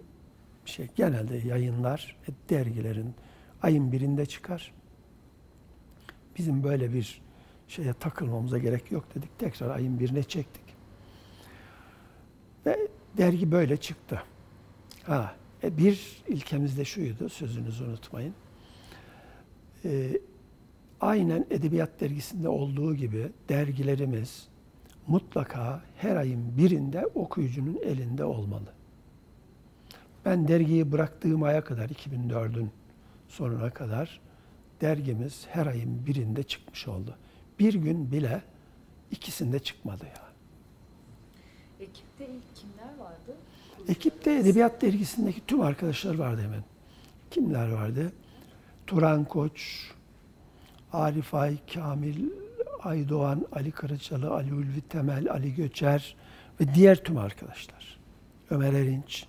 şey 0.66 0.88
genelde 0.96 1.38
yayınlar 1.38 2.18
ve 2.30 2.34
dergilerin 2.50 3.16
ayın 3.62 3.92
birinde 3.92 4.26
çıkar. 4.26 4.74
Bizim 6.38 6.64
böyle 6.64 6.94
bir 6.94 7.22
şeye 7.68 7.94
takılmamıza 7.94 8.58
gerek 8.58 8.92
yok 8.92 9.16
dedik. 9.16 9.40
Tekrar 9.40 9.70
ayın 9.70 10.00
birine 10.00 10.24
çektik. 10.24 10.64
Ve 12.66 12.88
dergi 13.18 13.52
böyle 13.52 13.78
çıktı. 13.78 14.24
Ha, 15.04 15.36
e 15.64 15.78
bir 15.78 16.24
ilkemiz 16.28 16.78
de 16.78 16.86
şuydu, 16.86 17.30
sözünüzü 17.30 17.84
unutmayın. 17.84 18.34
E, 19.86 20.20
aynen 21.02 21.46
Edebiyat 21.50 22.02
Dergisi'nde 22.02 22.50
olduğu 22.50 22.96
gibi 22.96 23.32
dergilerimiz 23.50 24.48
mutlaka 25.08 25.84
her 25.98 26.16
ayın 26.16 26.58
birinde 26.58 27.06
okuyucunun 27.06 27.80
elinde 27.84 28.24
olmalı. 28.24 28.74
Ben 30.26 30.48
dergiyi 30.48 30.92
bıraktığım 30.92 31.44
aya 31.44 31.64
kadar, 31.64 31.90
2004'ün 31.90 32.72
sonuna 33.28 33.70
kadar 33.70 34.22
dergimiz 34.82 35.48
her 35.50 35.68
ayın 35.68 36.06
birinde 36.06 36.44
çıkmış 36.44 36.88
oldu. 36.88 37.18
Bir 37.60 37.74
gün 37.74 38.12
bile 38.12 38.42
ikisinde 39.12 39.60
çıkmadı 39.60 40.06
yani. 40.06 40.32
Ekipte 41.80 42.26
ilk 42.26 42.56
kimler 42.56 42.98
vardı? 43.00 43.36
Ekipte 43.88 44.36
Edebiyat 44.36 44.82
Dergisi'ndeki 44.82 45.46
tüm 45.48 45.62
arkadaşlar 45.62 46.16
vardı 46.16 46.42
hemen. 46.42 46.64
Kimler 47.32 47.72
vardı? 47.72 48.12
Turan 48.88 49.26
Koç, 49.26 49.88
Arif 50.94 51.34
Ay, 51.34 51.58
Kamil 51.74 52.30
Aydoğan, 52.84 53.46
Ali 53.52 53.72
Karaçalı, 53.72 54.32
Ali 54.32 54.54
Ulvi 54.54 54.82
Temel, 54.82 55.32
Ali 55.32 55.56
Göçer 55.56 56.16
ve 56.62 56.76
diğer 56.76 57.04
tüm 57.04 57.18
arkadaşlar. 57.18 58.00
Ömer 58.50 58.74
Erinç, 58.74 59.26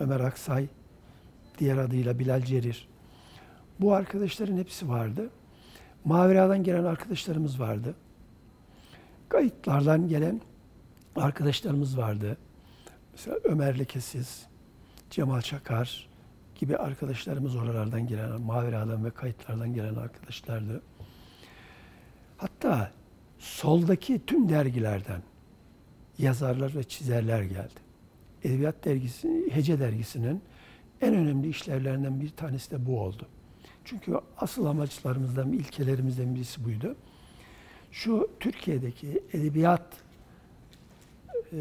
Ömer 0.00 0.20
Aksay, 0.20 0.66
diğer 1.58 1.76
adıyla 1.76 2.18
Bilal 2.18 2.42
Cerir. 2.42 2.88
Bu 3.80 3.94
arkadaşların 3.94 4.56
hepsi 4.56 4.88
vardı. 4.88 5.30
Mavira'dan 6.04 6.62
gelen 6.62 6.84
arkadaşlarımız 6.84 7.60
vardı. 7.60 7.94
Kayıtlardan 9.28 10.08
gelen 10.08 10.40
arkadaşlarımız 11.16 11.98
vardı. 11.98 12.36
Mesela 13.14 13.38
Ömer 13.44 13.78
Lekesiz, 13.78 14.46
Cemal 15.10 15.40
Çakar 15.40 16.08
gibi 16.54 16.76
arkadaşlarımız 16.76 17.56
oralardan 17.56 18.06
gelen, 18.06 18.40
Mavira'dan 18.40 19.04
ve 19.04 19.10
kayıtlardan 19.10 19.74
gelen 19.74 19.94
arkadaşlardı. 19.94 20.82
Hatta 22.38 22.92
soldaki 23.38 24.26
tüm 24.26 24.48
dergilerden 24.48 25.22
yazarlar 26.18 26.74
ve 26.74 26.84
çizerler 26.84 27.42
geldi. 27.42 27.80
Edebiyat 28.44 28.84
dergisi, 28.84 29.48
Hece 29.52 29.80
dergisinin 29.80 30.42
en 31.00 31.14
önemli 31.14 31.48
işlevlerinden 31.48 32.20
bir 32.20 32.30
tanesi 32.30 32.70
de 32.70 32.86
bu 32.86 33.00
oldu. 33.00 33.26
Çünkü 33.84 34.20
asıl 34.36 34.66
amaçlarımızdan, 34.66 35.52
ilkelerimizden 35.52 36.34
birisi 36.34 36.64
buydu. 36.64 36.96
Şu 37.92 38.30
Türkiye'deki 38.40 39.22
edebiyat 39.32 40.03
e, 41.52 41.56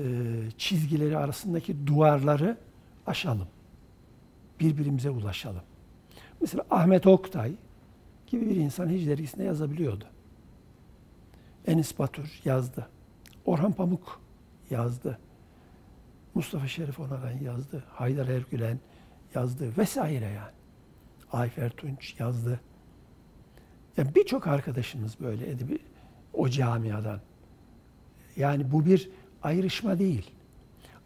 çizgileri 0.58 1.18
arasındaki 1.18 1.88
duvarları 1.88 2.58
aşalım. 3.08 3.48
Birbirimize 4.60 5.10
ulaşalım. 5.10 5.62
Mesela 6.42 6.66
Ahmet 6.70 7.08
Oktay 7.08 7.56
gibi 8.28 8.50
bir 8.50 8.56
insan 8.56 8.90
Hece 8.90 9.10
dergisinde 9.10 9.44
yazabiliyordu. 9.44 10.06
Enis 11.68 12.00
Batur 12.00 12.42
yazdı. 12.46 12.88
Orhan 13.46 13.72
Pamuk 13.72 14.22
yazdı. 14.70 15.20
Mustafa 16.36 16.68
Şerif 16.68 17.00
Onaran 17.00 17.40
yazdı. 17.44 17.84
Haydar 17.90 18.28
Ergülen 18.28 18.80
yazdı 19.36 19.78
vesaire 19.78 20.26
yani. 20.26 20.54
Ayfer 21.32 21.70
Tunç 21.70 22.20
yazdı. 22.20 22.60
Yani 23.98 24.16
birçok 24.16 24.48
arkadaşımız 24.48 25.20
böyle 25.20 25.50
edebi 25.50 25.80
o 26.34 26.50
camiadan. 26.50 27.20
Yani 28.36 28.72
bu 28.72 28.86
bir 28.86 29.10
ayrışma 29.44 30.00
değil. 30.00 30.32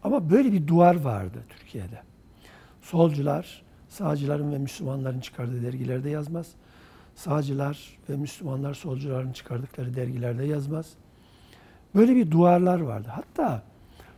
Ama 0.02 0.30
böyle 0.30 0.52
bir 0.52 0.66
duvar 0.66 1.00
vardı 1.00 1.38
Türkiye'de. 1.48 2.02
Solcular, 2.82 3.62
sağcıların 3.88 4.52
ve 4.52 4.58
Müslümanların 4.58 5.20
çıkardığı 5.20 5.62
dergilerde 5.62 6.10
yazmaz. 6.10 6.50
Sağcılar 7.14 7.98
ve 8.08 8.16
Müslümanlar 8.16 8.74
solcuların 8.74 9.32
çıkardıkları 9.32 9.96
dergilerde 9.96 10.44
yazmaz. 10.44 10.92
Böyle 11.94 12.16
bir 12.16 12.30
duvarlar 12.30 12.80
vardı. 12.80 13.08
Hatta 13.10 13.62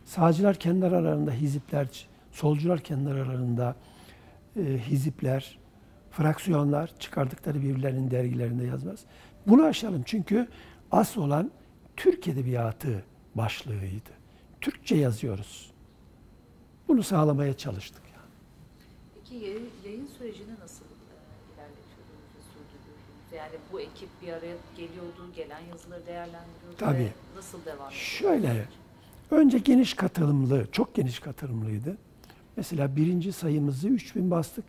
sağcılar 0.05 0.55
kendi 0.55 0.85
aralarında 0.85 1.31
hizipler, 1.31 2.07
solcular 2.31 2.79
kendi 2.79 3.09
aralarında 3.09 3.75
e, 4.55 4.61
hizipler, 4.63 5.59
fraksiyonlar 6.11 6.91
çıkardıkları 6.99 7.61
birbirlerinin 7.61 8.11
dergilerinde 8.11 8.63
yazmaz. 8.65 8.99
Bunu 9.47 9.63
aşalım 9.63 10.03
çünkü 10.05 10.47
asıl 10.91 11.21
olan 11.21 11.51
Türk 11.97 12.27
Edebiyatı 12.27 13.03
başlığıydı. 13.35 14.09
Türkçe 14.61 14.95
yazıyoruz. 14.95 15.71
Bunu 16.87 17.03
sağlamaya 17.03 17.57
çalıştık. 17.57 18.01
Yani. 18.13 18.29
Peki 19.15 19.35
yayın, 19.85 20.07
sürecini 20.17 20.59
nasıl 20.59 20.85
e, 20.85 21.15
ilerletiyordunuz 21.53 22.45
sürdürüyordunuz? 22.53 23.33
Yani 23.35 23.55
bu 23.71 23.81
ekip 23.81 24.09
bir 24.21 24.27
araya 24.27 24.55
geliyordu, 24.77 25.33
gelen 25.35 25.59
yazıları 25.59 26.05
değerlendiriyordu 26.05 26.77
Tabii. 26.77 26.97
ve 26.99 27.11
nasıl 27.35 27.65
devam 27.65 27.77
ediyordu? 27.77 27.95
Şöyle, 27.95 28.65
önce 29.31 29.57
geniş 29.57 29.93
katılımlı, 29.93 30.67
çok 30.71 30.95
geniş 30.95 31.19
katılımlıydı. 31.19 31.97
Mesela 32.57 32.95
birinci 32.95 33.33
sayımızı 33.33 33.87
3000 33.87 34.31
bastık. 34.31 34.65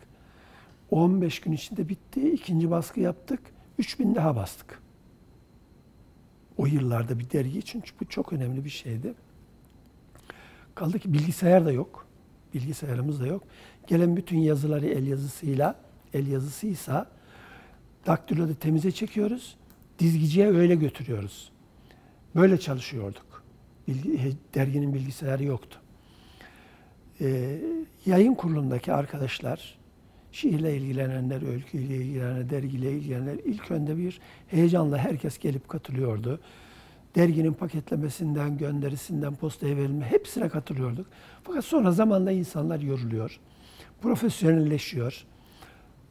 15 0.91 1.39
gün 1.41 1.51
içinde 1.51 1.89
bitti. 1.89 2.29
İkinci 2.31 2.71
baskı 2.71 2.99
yaptık. 2.99 3.39
3000 3.77 4.15
daha 4.15 4.35
bastık. 4.35 4.82
O 6.57 6.65
yıllarda 6.65 7.19
bir 7.19 7.29
dergi 7.29 7.59
için 7.59 7.83
bu 8.01 8.05
çok 8.05 8.33
önemli 8.33 8.65
bir 8.65 8.69
şeydi. 8.69 9.13
Kaldı 10.75 10.99
ki 10.99 11.13
bilgisayar 11.13 11.65
da 11.65 11.71
yok. 11.71 12.07
Bilgisayarımız 12.53 13.21
da 13.21 13.27
yok. 13.27 13.43
Gelen 13.87 14.17
bütün 14.17 14.37
yazıları 14.37 14.85
el 14.85 15.07
yazısıyla, 15.07 15.75
el 16.13 16.27
yazısıysa 16.27 17.11
daktiloda 18.07 18.53
temize 18.53 18.91
çekiyoruz. 18.91 19.57
Dizgiciye 19.99 20.47
öyle 20.47 20.75
götürüyoruz. 20.75 21.51
Böyle 22.35 22.59
çalışıyorduk. 22.59 23.43
Bilgi, 23.87 24.37
derginin 24.55 24.93
bilgisayarı 24.93 25.43
yoktu. 25.43 25.79
Ee, 27.21 27.61
yayın 28.05 28.33
kurulundaki 28.33 28.93
arkadaşlar, 28.93 29.75
şiirle 30.33 30.77
ilgilenenler, 30.77 31.53
öyküyle 31.53 31.95
ilgilenenler, 31.95 32.49
dergiyle 32.49 32.91
ilgilenenler 32.91 33.37
ilk 33.45 33.71
önde 33.71 33.97
bir 33.97 34.19
heyecanla 34.47 34.97
herkes 34.97 35.37
gelip 35.37 35.69
katılıyordu. 35.69 36.39
Derginin 37.15 37.53
paketlemesinden, 37.53 38.57
gönderisinden, 38.57 39.35
postaya 39.35 39.77
verilme 39.77 40.05
hepsine 40.05 40.49
katılıyorduk. 40.49 41.07
Fakat 41.43 41.65
sonra 41.65 41.91
zamanla 41.91 42.31
insanlar 42.31 42.79
yoruluyor. 42.79 43.39
Profesyonelleşiyor. 44.01 45.25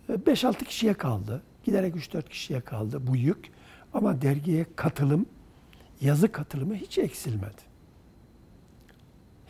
5-6 0.08 0.64
kişiye 0.64 0.94
kaldı. 0.94 1.42
Giderek 1.64 1.94
3-4 1.94 2.28
kişiye 2.28 2.60
kaldı 2.60 3.06
bu 3.06 3.16
yük. 3.16 3.50
Ama 3.94 4.22
dergiye 4.22 4.66
katılım, 4.76 5.26
yazı 6.00 6.32
katılımı 6.32 6.74
hiç 6.74 6.98
eksilmedi. 6.98 7.71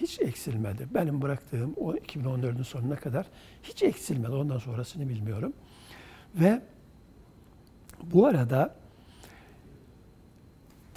Hiç 0.03 0.21
eksilmedi. 0.21 0.89
Benim 0.95 1.23
bıraktığım 1.23 1.75
o 1.77 1.95
2014'ün 1.95 2.63
sonuna 2.63 2.97
kadar 2.97 3.27
hiç 3.63 3.83
eksilmedi. 3.83 4.33
Ondan 4.33 4.59
sonrasını 4.59 5.09
bilmiyorum. 5.09 5.53
Ve 6.35 6.63
bu 8.03 8.27
arada 8.27 8.75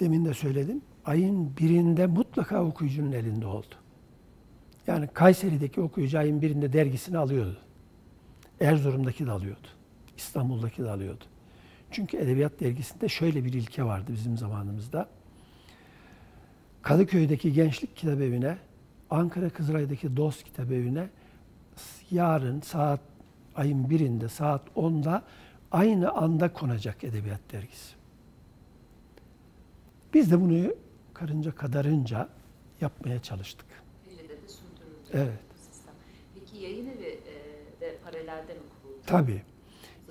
demin 0.00 0.24
de 0.24 0.34
söyledim. 0.34 0.82
Ayın 1.04 1.56
birinde 1.56 2.06
mutlaka 2.06 2.64
okuyucunun 2.64 3.12
elinde 3.12 3.46
oldu. 3.46 3.74
Yani 4.86 5.08
Kayseri'deki 5.14 5.80
okuyucu 5.80 6.18
ayın 6.18 6.42
birinde 6.42 6.72
dergisini 6.72 7.18
alıyordu. 7.18 7.58
Erzurum'daki 8.60 9.26
de 9.26 9.30
alıyordu. 9.30 9.68
İstanbul'daki 10.16 10.82
de 10.82 10.90
alıyordu. 10.90 11.24
Çünkü 11.90 12.16
Edebiyat 12.16 12.60
Dergisi'nde 12.60 13.08
şöyle 13.08 13.44
bir 13.44 13.52
ilke 13.52 13.84
vardı 13.84 14.12
bizim 14.12 14.38
zamanımızda. 14.38 15.08
Kadıköy'deki 16.82 17.52
Gençlik 17.52 17.96
Kitabevi'ne, 17.96 18.58
Ankara 19.10 19.50
Kızılay'daki 19.50 20.16
Dost 20.16 20.44
Kitabevi'ne 20.44 21.08
yarın 22.10 22.60
saat 22.60 23.00
ayın 23.54 23.90
birinde 23.90 24.28
saat 24.28 24.62
10'da 24.76 25.22
aynı 25.70 26.12
anda 26.12 26.52
konacak 26.52 27.04
Edebiyat 27.04 27.40
Dergisi. 27.52 27.94
Biz 30.14 30.30
de 30.32 30.40
bunu 30.40 30.74
karınca 31.14 31.54
kadarınca 31.54 32.28
yapmaya 32.80 33.22
çalıştık. 33.22 33.66
De 33.66 35.18
Evet. 35.18 35.38
sistem. 35.56 35.94
Peki 36.34 36.62
yayın 36.62 36.86
evi 36.86 37.04
e, 37.06 37.80
de 37.80 37.96
paralelde 38.04 38.54
mi 38.54 38.60
kuruldu? 38.82 39.00
Tabii. 39.06 39.42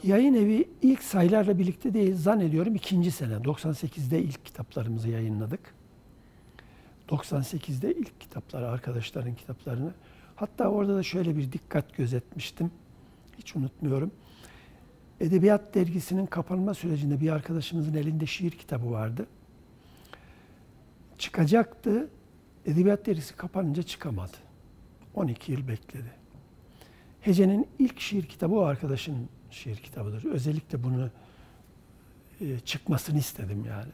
Yayın 0.04 0.34
evi 0.34 0.70
ilk 0.82 1.04
sayılarla 1.04 1.58
birlikte 1.58 1.94
değil 1.94 2.16
zannediyorum 2.16 2.76
ikinci 2.76 3.12
sene. 3.12 3.34
98'de 3.34 4.20
ilk 4.22 4.46
kitaplarımızı 4.46 5.10
yayınladık. 5.10 5.76
98'de 7.10 7.94
ilk 7.94 8.22
kitapları, 8.22 8.70
arkadaşların 8.70 9.36
kitaplarını. 9.36 9.94
Hatta 10.36 10.68
orada 10.68 10.96
da 10.96 11.04
şöyle 11.04 11.38
bir 11.38 11.52
dikkat 11.52 11.98
gözetmiştim. 11.98 12.72
Hiç 13.38 13.56
unutmuyorum. 13.56 14.12
Edebiyat 15.20 15.76
dergisinin 15.76 16.26
kapanma 16.26 16.74
sürecinde 16.74 17.22
bir 17.22 17.30
arkadaşımızın 17.30 17.94
elinde 17.94 18.26
şiir 18.26 18.52
kitabı 18.52 18.92
vardı. 18.92 19.26
Çıkacaktı. 21.18 22.10
Edebiyat 22.66 23.06
dergisi 23.06 23.36
kapanınca 23.36 23.84
çıkamadı. 23.84 24.38
12 25.14 25.52
yıl 25.52 25.68
bekledi. 25.68 26.12
Hece'nin 27.22 27.68
ilk 27.80 28.00
şiir 28.00 28.26
kitabı 28.26 28.56
o 28.56 28.62
arkadaşın 28.62 29.30
şiir 29.52 29.76
kitabıdır. 29.76 30.26
Özellikle 30.26 30.84
bunu 30.84 31.10
e, 32.42 32.60
çıkmasını 32.60 33.18
istedim 33.18 33.66
yani. 33.68 33.92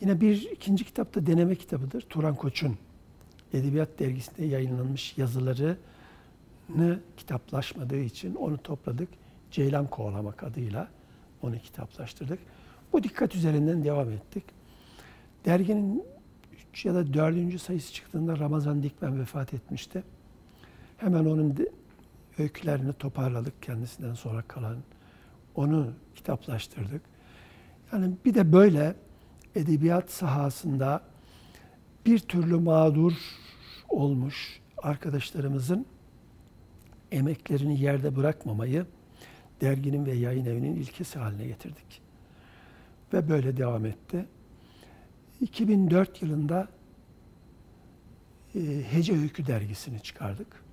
Yine 0.00 0.20
bir 0.20 0.50
ikinci 0.50 0.84
kitap 0.84 1.14
da 1.14 1.26
deneme 1.26 1.54
kitabıdır. 1.54 2.00
Turan 2.00 2.36
Koç'un 2.36 2.76
Edebiyat 3.52 3.98
Dergisi'nde 3.98 4.44
yayınlanmış 4.44 5.18
yazıları 5.18 5.76
kitaplaşmadığı 7.16 8.00
için 8.00 8.34
onu 8.34 8.58
topladık. 8.58 9.08
Ceylan 9.50 9.86
Kovalamak 9.86 10.42
adıyla 10.42 10.88
onu 11.42 11.58
kitaplaştırdık. 11.58 12.38
Bu 12.92 13.02
dikkat 13.02 13.34
üzerinden 13.34 13.84
devam 13.84 14.10
ettik. 14.10 14.44
Derginin 15.44 16.04
3 16.70 16.84
ya 16.84 16.94
da 16.94 17.14
4. 17.14 17.60
sayısı 17.60 17.92
çıktığında 17.92 18.38
Ramazan 18.38 18.82
Dikmen 18.82 19.20
vefat 19.20 19.54
etmişti. 19.54 20.02
Hemen 20.96 21.24
onun 21.24 21.56
öykülerini 22.38 22.92
toparladık 22.92 23.62
kendisinden 23.62 24.14
sonra 24.14 24.42
kalan. 24.42 24.76
Onu 25.54 25.92
kitaplaştırdık. 26.14 27.02
Yani 27.92 28.14
bir 28.24 28.34
de 28.34 28.52
böyle 28.52 28.94
edebiyat 29.56 30.10
sahasında 30.10 31.02
bir 32.06 32.18
türlü 32.18 32.56
mağdur 32.56 33.12
olmuş 33.88 34.60
arkadaşlarımızın 34.78 35.86
emeklerini 37.12 37.80
yerde 37.80 38.16
bırakmamayı 38.16 38.86
derginin 39.60 40.06
ve 40.06 40.12
yayın 40.12 40.46
evinin 40.46 40.76
ilkesi 40.76 41.18
haline 41.18 41.46
getirdik. 41.46 42.00
Ve 43.12 43.28
böyle 43.28 43.56
devam 43.56 43.86
etti. 43.86 44.26
2004 45.40 46.22
yılında 46.22 46.68
e, 48.54 48.60
Hece 48.90 49.12
Öykü 49.12 49.46
dergisini 49.46 50.00
çıkardık. 50.00 50.64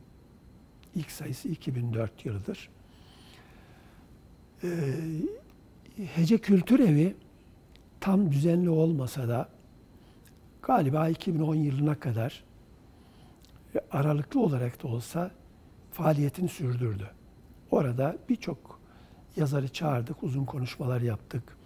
İlk 0.96 1.12
sayısı 1.12 1.48
2004 1.48 2.26
yılıdır. 2.26 2.70
E, 4.64 4.70
Hece 6.16 6.38
Kültür 6.38 6.80
Evi 6.80 7.16
tam 8.04 8.32
düzenli 8.32 8.70
olmasa 8.70 9.28
da 9.28 9.50
galiba 10.62 11.10
2010 11.10 11.56
yılına 11.56 12.00
kadar 12.00 12.44
aralıklı 13.92 14.40
olarak 14.40 14.84
da 14.84 14.88
olsa 14.88 15.32
faaliyetini 15.92 16.50
sürdürdü. 16.50 17.08
Orada 17.72 18.18
birçok 18.30 18.80
yazarı 19.36 19.68
çağırdık, 19.68 20.24
uzun 20.24 20.46
konuşmalar 20.46 21.02
yaptık. 21.02 21.58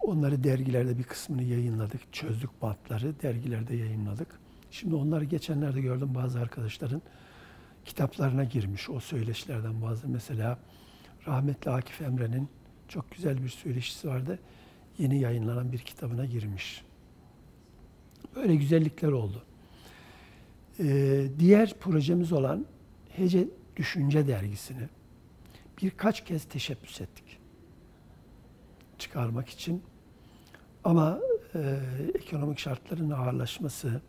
Onları 0.00 0.44
dergilerde 0.44 0.98
bir 0.98 1.02
kısmını 1.02 1.42
yayınladık, 1.42 2.12
çözdük 2.12 2.62
bantları, 2.62 3.22
dergilerde 3.22 3.76
yayınladık. 3.76 4.40
Şimdi 4.70 4.94
onları 4.94 5.24
geçenlerde 5.24 5.80
gördüm 5.80 6.14
bazı 6.14 6.40
arkadaşların 6.40 7.02
kitaplarına 7.84 8.44
girmiş 8.44 8.90
o 8.90 9.00
söyleşilerden 9.00 9.82
bazı. 9.82 10.08
Mesela 10.08 10.58
rahmetli 11.26 11.70
Akif 11.70 12.00
Emre'nin 12.00 12.48
çok 12.88 13.10
güzel 13.10 13.42
bir 13.42 13.48
söyleşisi 13.48 14.08
vardı. 14.08 14.38
Yeni 14.98 15.20
yayınlanan 15.20 15.72
bir 15.72 15.78
kitabına 15.78 16.24
girmiş. 16.24 16.84
Böyle 18.36 18.56
güzellikler 18.56 19.12
oldu. 19.12 19.42
Ee, 20.80 21.26
diğer 21.38 21.74
projemiz 21.78 22.32
olan 22.32 22.66
Hece 23.08 23.48
Düşünce 23.76 24.28
Dergisi'ni 24.28 24.88
birkaç 25.82 26.24
kez 26.24 26.44
teşebbüs 26.44 27.00
ettik. 27.00 27.38
Çıkarmak 28.98 29.48
için. 29.48 29.82
Ama 30.84 31.18
e, 31.54 31.80
ekonomik 32.14 32.58
şartların 32.58 33.10
ağırlaşması, 33.10 34.00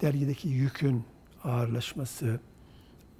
dergideki 0.00 0.48
yükün 0.48 1.04
ağırlaşması, 1.44 2.40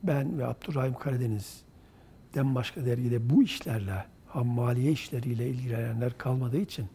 ben 0.02 0.38
ve 0.38 0.47
Abdurrahim 0.47 0.94
Karadeniz'den 0.94 2.55
başka 2.55 2.86
dergide 2.86 3.30
bu 3.30 3.43
işlerle, 3.43 4.05
maliye 4.42 4.92
işleriyle 4.92 5.48
ilgilenenler 5.48 6.18
kalmadığı 6.18 6.60
için 6.60 6.86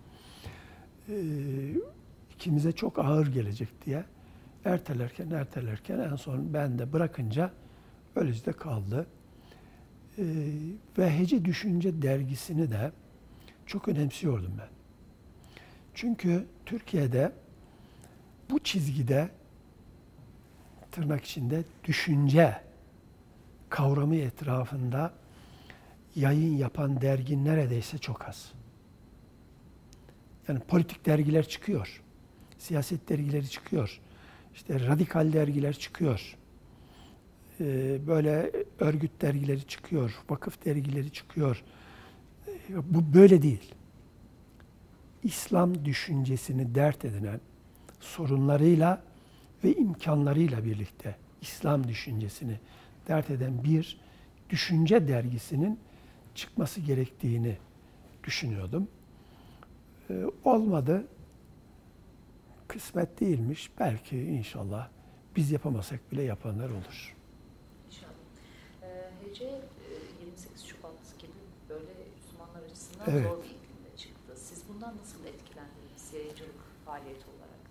e, 1.09 1.15
ikimize 2.35 2.71
çok 2.71 2.99
ağır 2.99 3.27
gelecek 3.27 3.85
diye 3.85 4.03
ertelerken 4.65 5.31
ertelerken 5.31 5.99
en 5.99 6.15
son 6.15 6.53
ben 6.53 6.79
de 6.79 6.93
bırakınca 6.93 7.51
öylece 8.15 8.51
kaldı. 8.51 9.07
Ee, 10.17 10.23
ve 10.97 11.19
Hece 11.19 11.45
Düşünce 11.45 12.01
dergisini 12.01 12.71
de 12.71 12.91
çok 13.65 13.87
önemsiyordum 13.87 14.53
ben. 14.59 14.69
Çünkü 15.93 16.45
Türkiye'de 16.65 17.31
bu 18.49 18.59
çizgide 18.59 19.29
tırnak 20.91 21.23
içinde 21.23 21.63
düşünce 21.83 22.61
kavramı 23.69 24.15
etrafında 24.15 25.13
yayın 26.15 26.57
yapan 26.57 27.01
dergi 27.01 27.45
neredeyse 27.45 27.97
çok 27.97 28.29
az. 28.29 28.51
Yani 30.47 30.59
politik 30.59 31.05
dergiler 31.05 31.47
çıkıyor. 31.47 32.01
Siyaset 32.57 33.09
dergileri 33.09 33.49
çıkıyor. 33.49 33.99
İşte 34.53 34.87
radikal 34.87 35.33
dergiler 35.33 35.73
çıkıyor. 35.73 36.37
Ee, 37.59 38.07
böyle 38.07 38.51
örgüt 38.79 39.21
dergileri 39.21 39.67
çıkıyor, 39.67 40.19
vakıf 40.29 40.65
dergileri 40.65 41.11
çıkıyor. 41.11 41.63
Ee, 42.47 42.53
bu 42.93 43.13
böyle 43.13 43.41
değil. 43.41 43.73
İslam 45.23 45.85
düşüncesini 45.85 46.75
dert 46.75 47.05
edinen 47.05 47.39
sorunlarıyla 47.99 49.03
ve 49.63 49.73
imkanlarıyla 49.73 50.65
birlikte 50.65 51.15
İslam 51.41 51.87
düşüncesini 51.87 52.59
dert 53.07 53.29
eden 53.29 53.63
bir 53.63 53.99
düşünce 54.49 55.07
dergisinin 55.07 55.79
çıkması 56.35 56.81
gerektiğini 56.81 57.57
düşünüyordum. 58.23 58.87
Ee, 60.09 60.25
olmadı. 60.43 61.07
Kısmet 62.67 63.19
değilmiş. 63.19 63.71
Belki 63.79 64.17
inşallah 64.17 64.89
biz 65.35 65.51
yapamasak 65.51 66.11
bile 66.11 66.23
yapanlar 66.23 66.69
olur. 66.69 67.15
Gece 69.31 69.61
28 70.21 70.65
Şubat 70.65 71.19
gibi 71.19 71.31
böyle 71.69 71.91
Müslümanlar 72.15 72.63
açısından 72.69 73.05
evet. 73.09 73.23
zor 73.23 73.37
bir 73.37 73.49
iklimde 73.49 73.97
çıktı. 73.97 74.33
Siz 74.35 74.63
bundan 74.73 74.97
nasıl 74.97 75.19
etkilendiniz 75.25 76.13
yayıncılık 76.13 76.55
faaliyeti 76.85 77.25
olarak 77.25 77.61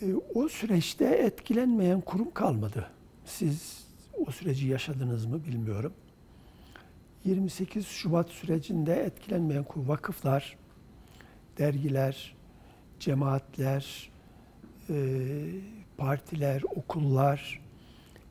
diye? 0.00 0.10
E, 0.10 0.16
o 0.34 0.48
süreçte 0.48 1.04
etkilenmeyen 1.04 2.00
kurum 2.00 2.30
kalmadı. 2.30 2.90
Siz 3.24 3.86
o 4.26 4.30
süreci 4.30 4.66
yaşadınız 4.66 5.26
mı 5.26 5.44
bilmiyorum. 5.44 5.92
28 7.24 7.86
Şubat 7.86 8.28
sürecinde 8.28 8.94
etkilenmeyen 8.94 9.64
vakıflar, 9.76 10.56
dergiler, 11.58 12.34
cemaatler, 13.00 14.10
e, 14.90 14.94
partiler, 15.98 16.62
okullar 16.62 17.60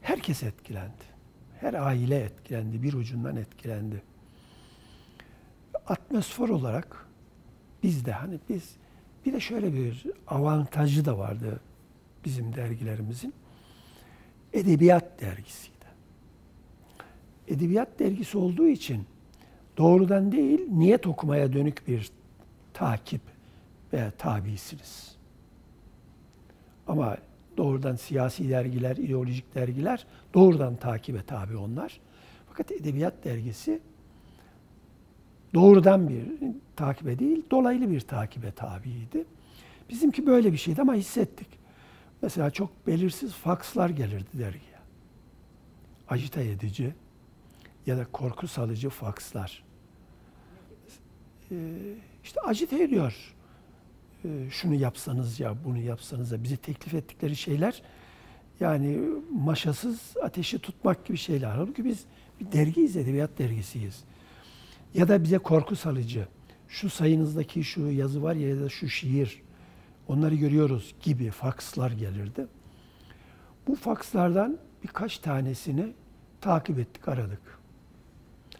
herkes 0.01 0.43
etkilendi. 0.43 1.09
Her 1.59 1.73
aile 1.73 2.19
etkilendi, 2.19 2.83
bir 2.83 2.93
ucundan 2.93 3.35
etkilendi. 3.35 4.01
Atmosfer 5.87 6.49
olarak 6.49 7.07
biz 7.83 8.05
de 8.05 8.11
hani 8.11 8.39
biz 8.49 8.75
bir 9.25 9.33
de 9.33 9.39
şöyle 9.39 9.73
bir 9.73 10.05
avantajı 10.27 11.05
da 11.05 11.17
vardı 11.17 11.59
bizim 12.25 12.55
dergilerimizin. 12.55 13.33
Edebiyat 14.53 15.21
dergisiydi. 15.21 15.78
Edebiyat 17.49 17.99
dergisi 17.99 18.37
olduğu 18.37 18.67
için 18.67 19.05
doğrudan 19.77 20.31
değil 20.31 20.59
niyet 20.71 21.07
okumaya 21.07 21.53
dönük 21.53 21.87
bir 21.87 22.11
takip 22.73 23.21
ve 23.93 24.11
tabisiniz. 24.17 25.15
Ama 26.87 27.17
Doğrudan 27.59 27.95
siyasi 27.95 28.49
dergiler, 28.49 28.97
ideolojik 28.97 29.55
dergiler 29.55 30.05
doğrudan 30.33 30.75
takibe 30.75 31.21
tabi 31.23 31.57
onlar. 31.57 31.99
Fakat 32.49 32.71
Edebiyat 32.71 33.23
Dergisi 33.23 33.79
doğrudan 35.53 36.09
bir 36.09 36.23
takibe 36.75 37.19
değil, 37.19 37.43
dolaylı 37.51 37.91
bir 37.91 38.01
takibe 38.01 38.51
tabiydi. 38.51 39.25
Bizimki 39.89 40.25
böyle 40.25 40.51
bir 40.51 40.57
şeydi 40.57 40.81
ama 40.81 40.93
hissettik. 40.93 41.47
Mesela 42.21 42.51
çok 42.51 42.87
belirsiz 42.87 43.33
fakslar 43.33 43.89
gelirdi 43.89 44.29
dergiye. 44.33 44.79
Acite 46.09 46.43
edici 46.43 46.93
ya 47.89 47.97
da 47.97 48.05
korku 48.05 48.47
salıcı 48.47 48.89
fakslar. 48.89 49.63
Ee, 51.51 51.55
işte 52.23 52.41
acite 52.41 52.83
ediyor 52.83 53.35
ee, 54.25 54.49
şunu 54.51 54.75
yapsanız 54.75 55.39
ya 55.39 55.55
bunu 55.65 55.77
yapsanız 55.77 56.31
ya 56.31 56.43
bize 56.43 56.57
teklif 56.57 56.93
ettikleri 56.93 57.35
şeyler 57.35 57.81
yani 58.59 58.99
maşasız 59.31 60.17
ateşi 60.23 60.59
tutmak 60.59 61.05
gibi 61.05 61.17
şeyler. 61.17 61.49
Halbuki 61.49 61.85
biz 61.85 62.05
bir 62.39 62.51
dergiyiz, 62.51 62.97
edebiyat 62.97 63.39
dergisiyiz. 63.39 64.03
Ya 64.93 65.07
da 65.07 65.23
bize 65.23 65.37
korku 65.37 65.75
salıcı. 65.75 66.27
Şu 66.67 66.89
sayınızdaki 66.89 67.63
şu 67.63 67.81
yazı 67.81 68.23
var 68.23 68.35
ya, 68.35 68.49
ya 68.49 68.61
da 68.61 68.69
şu 68.69 68.89
şiir. 68.89 69.41
Onları 70.07 70.35
görüyoruz 70.35 70.95
gibi 71.01 71.31
fakslar 71.31 71.91
gelirdi. 71.91 72.47
Bu 73.67 73.75
fakslardan 73.75 74.57
birkaç 74.83 75.17
tanesini 75.17 75.93
takip 76.41 76.79
ettik, 76.79 77.07
aradık. 77.07 77.58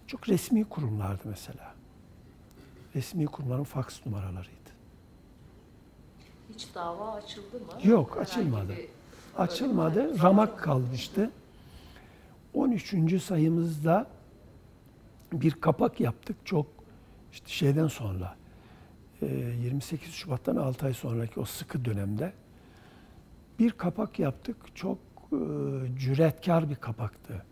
Çok 0.10 0.30
resmi 0.30 0.64
kurumlardı 0.64 1.22
mesela. 1.26 1.74
Resmi 2.96 3.26
kurumların 3.26 3.64
faks 3.64 4.06
numaraları 4.06 4.48
hiç 6.54 6.76
dava 6.76 7.12
açıldı 7.12 7.60
mı? 7.60 7.88
Yok, 7.90 8.18
açılmadı. 8.18 8.74
Açılmadı. 9.38 10.22
Ramak 10.24 10.60
kalmıştı. 10.60 11.32
13. 12.54 13.24
sayımızda 13.24 14.08
bir 15.32 15.52
kapak 15.52 16.00
yaptık 16.00 16.38
çok 16.46 16.68
işte 17.32 17.50
şeyden 17.50 17.88
sonra 17.88 18.36
28 19.22 20.14
Şubat'tan 20.14 20.56
6 20.56 20.86
ay 20.86 20.94
sonraki 20.94 21.40
o 21.40 21.46
sıkı 21.46 21.86
dönemde 21.86 22.34
bir 23.60 23.72
kapak 23.72 24.20
yaptık. 24.20 24.58
Çok 24.76 24.98
e, 25.32 25.38
cüretkar 26.00 26.70
bir 26.70 26.76
kapaktı. 26.76 27.46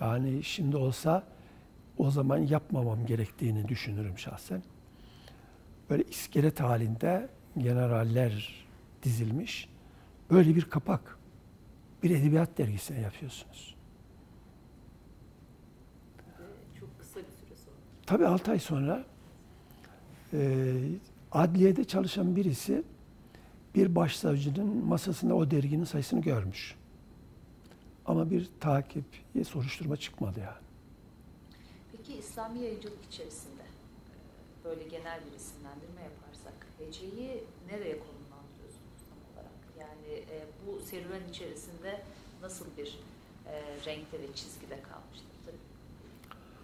Yani 0.00 0.44
şimdi 0.44 0.76
olsa 0.76 1.31
o 2.02 2.10
zaman 2.10 2.38
yapmamam 2.38 3.06
gerektiğini 3.06 3.68
düşünürüm 3.68 4.18
şahsen. 4.18 4.62
Böyle 5.90 6.04
iskelet 6.04 6.60
halinde 6.60 7.28
generaller 7.58 8.64
dizilmiş. 9.02 9.68
Böyle 10.30 10.56
bir 10.56 10.62
kapak. 10.62 11.18
Bir 12.02 12.10
edebiyat 12.10 12.58
dergisine 12.58 13.00
yapıyorsunuz. 13.00 13.74
Çok 16.80 16.98
kısa 16.98 17.20
bir 17.20 17.24
süre 17.24 17.56
sonra. 17.64 17.76
Tabii 18.06 18.26
6 18.26 18.50
ay 18.50 18.58
sonra 18.58 19.04
e, 20.32 20.72
adliyede 21.32 21.84
çalışan 21.84 22.36
birisi 22.36 22.82
bir 23.74 23.94
başsavcının 23.94 24.84
masasında 24.84 25.34
o 25.34 25.50
derginin 25.50 25.84
sayısını 25.84 26.20
görmüş. 26.20 26.74
Ama 28.06 28.30
bir 28.30 28.48
takip, 28.60 29.04
soruşturma 29.44 29.96
çıkmadı 29.96 30.40
yani. 30.40 30.71
Peki 32.12 32.24
İslami 32.24 32.60
yayıncılık 32.60 33.04
içerisinde 33.10 33.62
e, 33.62 34.64
böyle 34.64 34.82
genel 34.84 35.20
bir 35.26 35.36
isimlendirme 35.36 36.02
yaparsak 36.02 36.66
heceyi 36.78 37.44
nereye 37.70 37.98
konumlandırıyorsunuz 37.98 39.00
tam 39.08 39.18
olarak? 39.34 39.52
Yani 39.80 40.14
e, 40.14 40.46
bu 40.66 40.80
serüven 40.80 41.28
içerisinde 41.30 42.02
nasıl 42.42 42.66
bir 42.78 42.98
e, 43.46 43.52
renkte 43.86 44.20
ve 44.20 44.34
çizgide 44.34 44.82
kalmıştır? 44.82 45.26
Tabii 45.46 45.56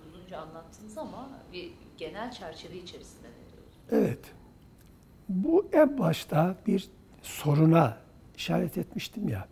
uzunca 0.08 0.40
anlattınız 0.40 0.98
ama 0.98 1.28
bir 1.52 1.72
genel 1.98 2.32
çerçeve 2.32 2.76
içerisinde 2.76 3.28
ne? 3.28 3.98
Evet. 3.98 4.24
Bu 5.28 5.68
en 5.72 5.98
başta 5.98 6.56
bir 6.66 6.88
soruna 7.22 7.98
işaret 8.36 8.78
etmiştim 8.78 9.28
ya. 9.28 9.48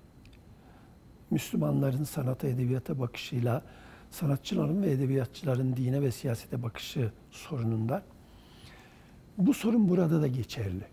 Müslümanların 1.30 2.04
sanata, 2.04 2.48
edebiyata 2.48 2.98
bakışıyla 2.98 3.62
sanatçıların 4.16 4.82
ve 4.82 4.90
edebiyatçıların 4.90 5.76
dine 5.76 6.02
ve 6.02 6.12
siyasete 6.12 6.62
bakışı 6.62 7.12
sorunundan. 7.30 8.02
Bu 9.38 9.54
sorun 9.54 9.88
burada 9.88 10.22
da 10.22 10.26
geçerli. 10.26 10.84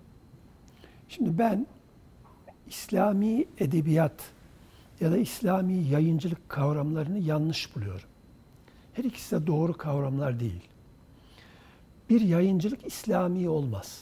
Şimdi 1.09 1.37
ben 1.37 1.67
İslami 2.67 3.45
edebiyat 3.57 4.31
ya 5.01 5.11
da 5.11 5.17
İslami 5.17 5.73
yayıncılık 5.73 6.49
kavramlarını 6.49 7.19
yanlış 7.19 7.75
buluyorum. 7.75 8.09
Her 8.93 9.03
ikisi 9.03 9.35
de 9.35 9.47
doğru 9.47 9.73
kavramlar 9.73 10.39
değil. 10.39 10.61
Bir 12.09 12.21
yayıncılık 12.21 12.85
İslami 12.85 13.49
olmaz. 13.49 14.01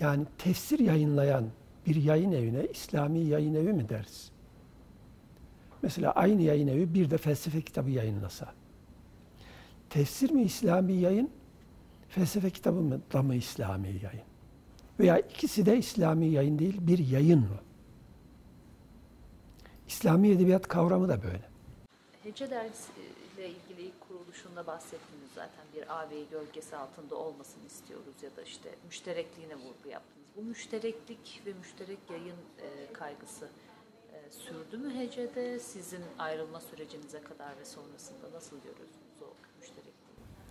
Yani 0.00 0.24
tefsir 0.38 0.78
yayınlayan 0.78 1.44
bir 1.86 1.96
yayın 1.96 2.32
evine 2.32 2.66
İslami 2.66 3.20
yayın 3.20 3.54
evi 3.54 3.72
mi 3.72 3.88
deriz? 3.88 4.31
Mesela 5.82 6.12
aynı 6.12 6.42
yayın 6.42 6.68
evi 6.68 6.94
bir 6.94 7.10
de 7.10 7.18
felsefe 7.18 7.62
kitabı 7.62 7.90
yayınlasa. 7.90 8.54
Tefsir 9.90 10.30
mi 10.30 10.42
İslami 10.42 10.92
yayın, 10.92 11.30
felsefe 12.08 12.50
kitabı 12.50 12.80
mı 12.80 13.00
da 13.12 13.22
mı 13.22 13.34
İslami 13.34 13.88
yayın? 13.88 14.26
Veya 15.00 15.18
ikisi 15.18 15.66
de 15.66 15.78
İslami 15.78 16.26
yayın 16.26 16.58
değil, 16.58 16.76
bir 16.80 16.98
yayın 16.98 17.40
mı? 17.40 17.58
İslami 19.88 20.28
edebiyat 20.28 20.68
kavramı 20.68 21.08
da 21.08 21.22
böyle. 21.22 21.50
Hece 22.22 22.50
Dergisi 22.50 22.92
ile 23.36 23.48
ilgili 23.48 23.92
kuruluşunda 24.08 24.66
bahsettiniz 24.66 25.30
zaten 25.34 25.64
bir 25.76 25.98
ağabey 25.98 26.28
gölgesi 26.30 26.76
altında 26.76 27.16
olmasını 27.16 27.66
istiyoruz 27.66 28.22
ya 28.22 28.36
da 28.36 28.42
işte 28.42 28.70
müşterekliğine 28.86 29.54
vurgu 29.54 29.88
yaptınız. 29.90 30.26
Bu 30.36 30.42
müştereklik 30.42 31.42
ve 31.46 31.52
müşterek 31.52 31.98
yayın 32.10 32.36
e, 32.62 32.92
kaygısı 32.92 33.44
e, 33.44 33.71
sürdü 34.32 34.78
mü 34.78 34.94
Hece'de? 34.94 35.58
Sizin 35.58 36.00
ayrılma 36.18 36.60
sürecinize 36.60 37.20
kadar 37.20 37.48
ve 37.60 37.64
sonrasında 37.64 38.32
nasıl 38.34 38.56
görüyorsunuz 38.56 39.22
o 39.22 39.26
müşterekliği? 39.60 39.92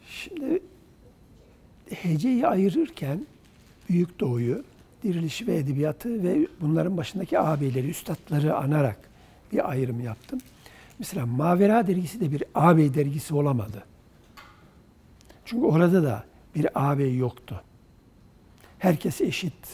Şimdi 0.08 0.64
Hece'yi 1.90 2.48
ayırırken 2.48 3.26
Büyük 3.90 4.20
Doğu'yu, 4.20 4.64
dirilişi 5.04 5.48
ve 5.48 5.56
edebiyatı 5.56 6.24
ve 6.24 6.48
bunların 6.62 6.98
başındaki 6.98 7.40
ağabeyleri, 7.40 7.90
üstadları 7.90 8.58
anarak 8.58 8.98
bir 9.52 9.70
ayrım 9.70 10.02
yaptım. 10.02 10.40
Mesela 11.00 11.26
Mavera 11.26 11.88
dergisi 11.88 12.20
de 12.20 12.32
bir 12.32 12.44
ağabey 12.56 12.94
dergisi 12.94 13.36
olamadı. 13.36 13.84
Çünkü 15.46 15.66
orada 15.66 16.04
da 16.04 16.24
bir 16.56 16.68
ağabey 16.76 17.18
yoktu. 17.18 17.62
Herkes 18.80 19.22
eşitti. 19.22 19.70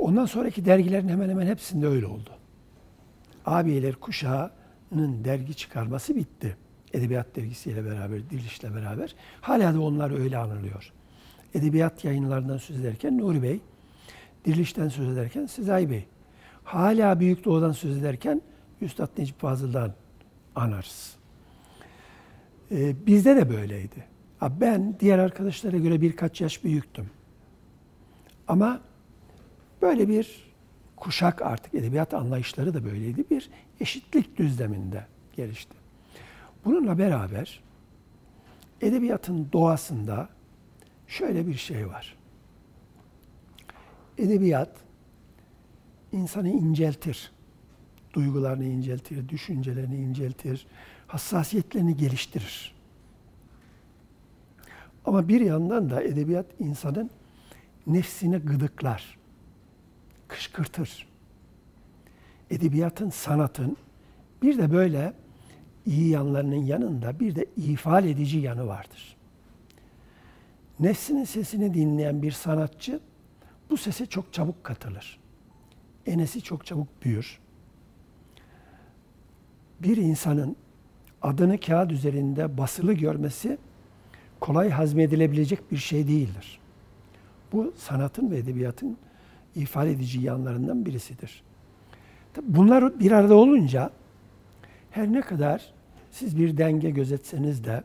Ondan 0.00 0.26
sonraki 0.26 0.64
dergilerin 0.64 1.08
hemen 1.08 1.28
hemen 1.28 1.46
hepsinde 1.46 1.86
öyle 1.86 2.06
oldu. 2.06 2.30
Ağabeyler 3.46 3.94
kuşağının 3.94 5.24
dergi 5.24 5.54
çıkarması 5.54 6.16
bitti. 6.16 6.56
Edebiyat 6.92 7.36
dergisiyle 7.36 7.84
beraber, 7.84 8.30
Diriliş'le 8.30 8.74
beraber. 8.74 9.14
Hala 9.40 9.74
da 9.74 9.80
onlar 9.80 10.20
öyle 10.20 10.38
anılıyor. 10.38 10.92
Edebiyat 11.54 12.04
yayınlarından 12.04 12.58
söz 12.58 12.80
ederken 12.80 13.18
Nuri 13.18 13.42
Bey, 13.42 13.60
Diriliş'ten 14.44 14.88
söz 14.88 15.08
ederken 15.08 15.46
Sezai 15.46 15.90
Bey. 15.90 16.06
Hala 16.64 17.20
Büyük 17.20 17.44
Doğu'dan 17.44 17.72
söz 17.72 17.98
ederken 17.98 18.42
Üstad 18.80 19.18
Necip 19.18 19.40
Fazıl'dan 19.40 19.92
anarız. 20.54 21.16
Ee, 22.70 23.06
bizde 23.06 23.36
de 23.36 23.50
böyleydi. 23.50 24.04
Ben 24.42 24.96
diğer 25.00 25.18
arkadaşlara 25.18 25.76
göre 25.76 26.00
birkaç 26.00 26.40
yaş 26.40 26.64
büyüktüm. 26.64 27.10
Ama 28.48 28.80
böyle 29.82 30.08
bir 30.08 30.50
kuşak 30.96 31.42
artık 31.42 31.74
edebiyat 31.74 32.14
anlayışları 32.14 32.74
da 32.74 32.84
böyleydi. 32.84 33.24
Bir 33.30 33.50
eşitlik 33.80 34.36
düzleminde 34.36 35.06
gelişti. 35.36 35.74
Bununla 36.64 36.98
beraber 36.98 37.60
edebiyatın 38.80 39.48
doğasında 39.52 40.28
şöyle 41.08 41.46
bir 41.46 41.54
şey 41.54 41.88
var. 41.88 42.16
Edebiyat 44.18 44.76
insanı 46.12 46.48
inceltir 46.48 47.32
duygularını 48.12 48.64
inceltir, 48.64 49.28
düşüncelerini 49.28 49.96
inceltir, 49.96 50.66
hassasiyetlerini 51.06 51.96
geliştirir. 51.96 52.74
Ama 55.04 55.28
bir 55.28 55.40
yandan 55.40 55.90
da 55.90 56.02
edebiyat 56.02 56.46
insanın 56.58 57.10
nefsini 57.86 58.38
gıdıklar, 58.38 59.18
kışkırtır. 60.30 61.06
Edebiyatın, 62.50 63.10
sanatın 63.10 63.76
bir 64.42 64.58
de 64.58 64.72
böyle 64.72 65.12
iyi 65.86 66.08
yanlarının 66.08 66.64
yanında 66.64 67.20
bir 67.20 67.34
de 67.34 67.46
ifade 67.56 68.10
edici 68.10 68.38
yanı 68.38 68.66
vardır. 68.66 69.16
Nefsinin 70.80 71.24
sesini 71.24 71.74
dinleyen 71.74 72.22
bir 72.22 72.32
sanatçı 72.32 73.00
bu 73.70 73.76
sese 73.76 74.06
çok 74.06 74.32
çabuk 74.32 74.64
katılır. 74.64 75.20
Enesi 76.06 76.42
çok 76.42 76.66
çabuk 76.66 77.04
büyür 77.04 77.40
bir 79.82 79.96
insanın 79.96 80.56
adını 81.22 81.60
kağıt 81.60 81.92
üzerinde 81.92 82.58
basılı 82.58 82.92
görmesi 82.92 83.58
kolay 84.40 84.70
hazmedilebilecek 84.70 85.72
bir 85.72 85.76
şey 85.76 86.08
değildir. 86.08 86.60
Bu 87.52 87.72
sanatın 87.76 88.30
ve 88.30 88.38
edebiyatın 88.38 88.98
ifade 89.54 89.90
edici 89.90 90.20
yanlarından 90.20 90.86
birisidir. 90.86 91.42
Bunlar 92.42 93.00
bir 93.00 93.12
arada 93.12 93.34
olunca 93.34 93.90
her 94.90 95.12
ne 95.12 95.20
kadar 95.20 95.72
siz 96.10 96.38
bir 96.38 96.56
denge 96.56 96.90
gözetseniz 96.90 97.64
de 97.64 97.82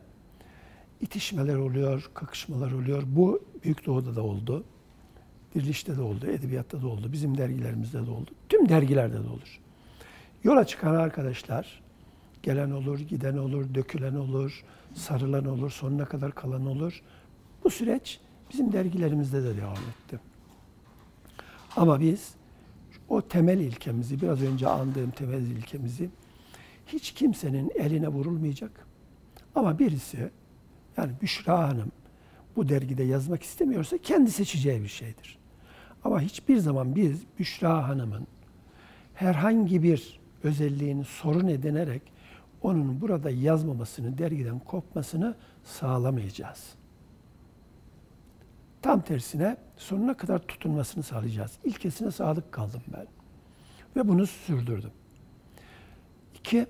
itişmeler 1.00 1.56
oluyor, 1.56 2.10
kakışmalar 2.14 2.72
oluyor. 2.72 3.02
Bu 3.06 3.44
Büyük 3.64 3.86
Doğu'da 3.86 4.16
da 4.16 4.22
oldu. 4.22 4.64
Diriliş'te 5.54 5.96
de 5.96 6.02
oldu, 6.02 6.26
edebiyatta 6.26 6.82
da 6.82 6.88
oldu, 6.88 7.12
bizim 7.12 7.38
dergilerimizde 7.38 8.06
de 8.06 8.10
oldu. 8.10 8.30
Tüm 8.48 8.68
dergilerde 8.68 9.24
de 9.24 9.28
olur. 9.28 9.60
Yola 10.44 10.66
çıkan 10.66 10.94
arkadaşlar 10.94 11.86
Gelen 12.46 12.70
olur, 12.70 13.00
giden 13.00 13.36
olur, 13.36 13.74
dökülen 13.74 14.14
olur, 14.14 14.64
sarılan 14.94 15.46
olur, 15.46 15.70
sonuna 15.70 16.04
kadar 16.04 16.34
kalan 16.34 16.66
olur. 16.66 17.02
Bu 17.64 17.70
süreç 17.70 18.20
bizim 18.50 18.72
dergilerimizde 18.72 19.42
de 19.42 19.56
devam 19.56 19.72
etti. 19.72 20.18
Ama 21.76 22.00
biz 22.00 22.34
o 23.08 23.22
temel 23.22 23.58
ilkemizi, 23.58 24.20
biraz 24.20 24.42
önce 24.42 24.68
andığım 24.68 25.10
temel 25.10 25.42
ilkemizi 25.42 26.10
hiç 26.86 27.12
kimsenin 27.12 27.72
eline 27.74 28.08
vurulmayacak. 28.08 28.86
Ama 29.54 29.78
birisi, 29.78 30.30
yani 30.96 31.12
Büşra 31.22 31.68
Hanım 31.68 31.92
bu 32.56 32.68
dergide 32.68 33.02
yazmak 33.02 33.42
istemiyorsa 33.42 33.98
kendi 33.98 34.30
seçeceği 34.30 34.82
bir 34.82 34.88
şeydir. 34.88 35.38
Ama 36.04 36.20
hiçbir 36.20 36.56
zaman 36.56 36.96
biz 36.96 37.22
Büşra 37.38 37.88
Hanım'ın 37.88 38.26
herhangi 39.14 39.82
bir 39.82 40.20
özelliğini 40.42 41.04
sorun 41.04 41.48
edinerek 41.48 42.02
onun 42.62 43.00
burada 43.00 43.30
yazmamasını, 43.30 44.18
dergiden 44.18 44.58
kopmasını 44.58 45.34
sağlamayacağız. 45.64 46.74
Tam 48.82 49.00
tersine 49.00 49.56
sonuna 49.76 50.16
kadar 50.16 50.38
tutunmasını 50.38 51.02
sağlayacağız. 51.02 51.58
İlkesine 51.64 52.10
sadık 52.10 52.52
kaldım 52.52 52.82
ben. 52.88 53.06
Ve 53.96 54.08
bunu 54.08 54.26
sürdürdüm. 54.26 54.90
İki, 56.34 56.66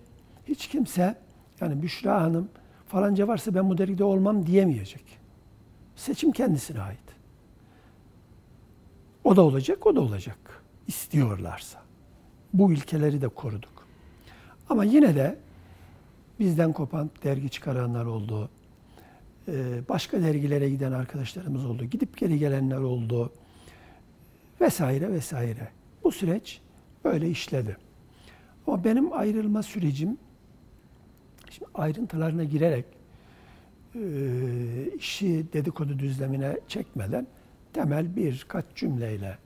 hiç 0.48 0.68
kimse 0.68 1.18
yani 1.60 1.82
Büşra 1.82 2.22
Hanım 2.22 2.48
falanca 2.86 3.28
varsa 3.28 3.54
ben 3.54 3.70
bu 3.70 3.78
olmam 4.04 4.46
diyemeyecek. 4.46 5.18
Seçim 5.96 6.32
kendisine 6.32 6.80
ait. 6.80 6.98
O 9.24 9.36
da 9.36 9.42
olacak, 9.42 9.86
o 9.86 9.96
da 9.96 10.00
olacak. 10.00 10.62
İstiyorlarsa. 10.86 11.82
Bu 12.52 12.72
ilkeleri 12.72 13.20
de 13.20 13.28
koruduk. 13.28 13.86
Ama 14.68 14.84
yine 14.84 15.14
de 15.14 15.38
bizden 16.40 16.72
kopan 16.72 17.10
dergi 17.24 17.50
çıkaranlar 17.50 18.04
oldu. 18.04 18.50
Ee, 19.48 19.88
başka 19.88 20.22
dergilere 20.22 20.70
giden 20.70 20.92
arkadaşlarımız 20.92 21.64
oldu. 21.66 21.84
Gidip 21.84 22.16
geri 22.16 22.38
gelenler 22.38 22.78
oldu. 22.78 23.32
Vesaire 24.60 25.12
vesaire. 25.12 25.68
Bu 26.04 26.12
süreç 26.12 26.60
böyle 27.04 27.30
işledi. 27.30 27.76
Ama 28.66 28.84
benim 28.84 29.12
ayrılma 29.12 29.62
sürecim 29.62 30.18
şimdi 31.50 31.70
ayrıntılarına 31.74 32.44
girerek 32.44 32.84
e, 33.94 34.00
işi 34.98 35.46
dedikodu 35.52 35.98
düzlemine 35.98 36.60
çekmeden 36.68 37.26
temel 37.72 38.16
birkaç 38.16 38.64
cümleyle 38.74 39.38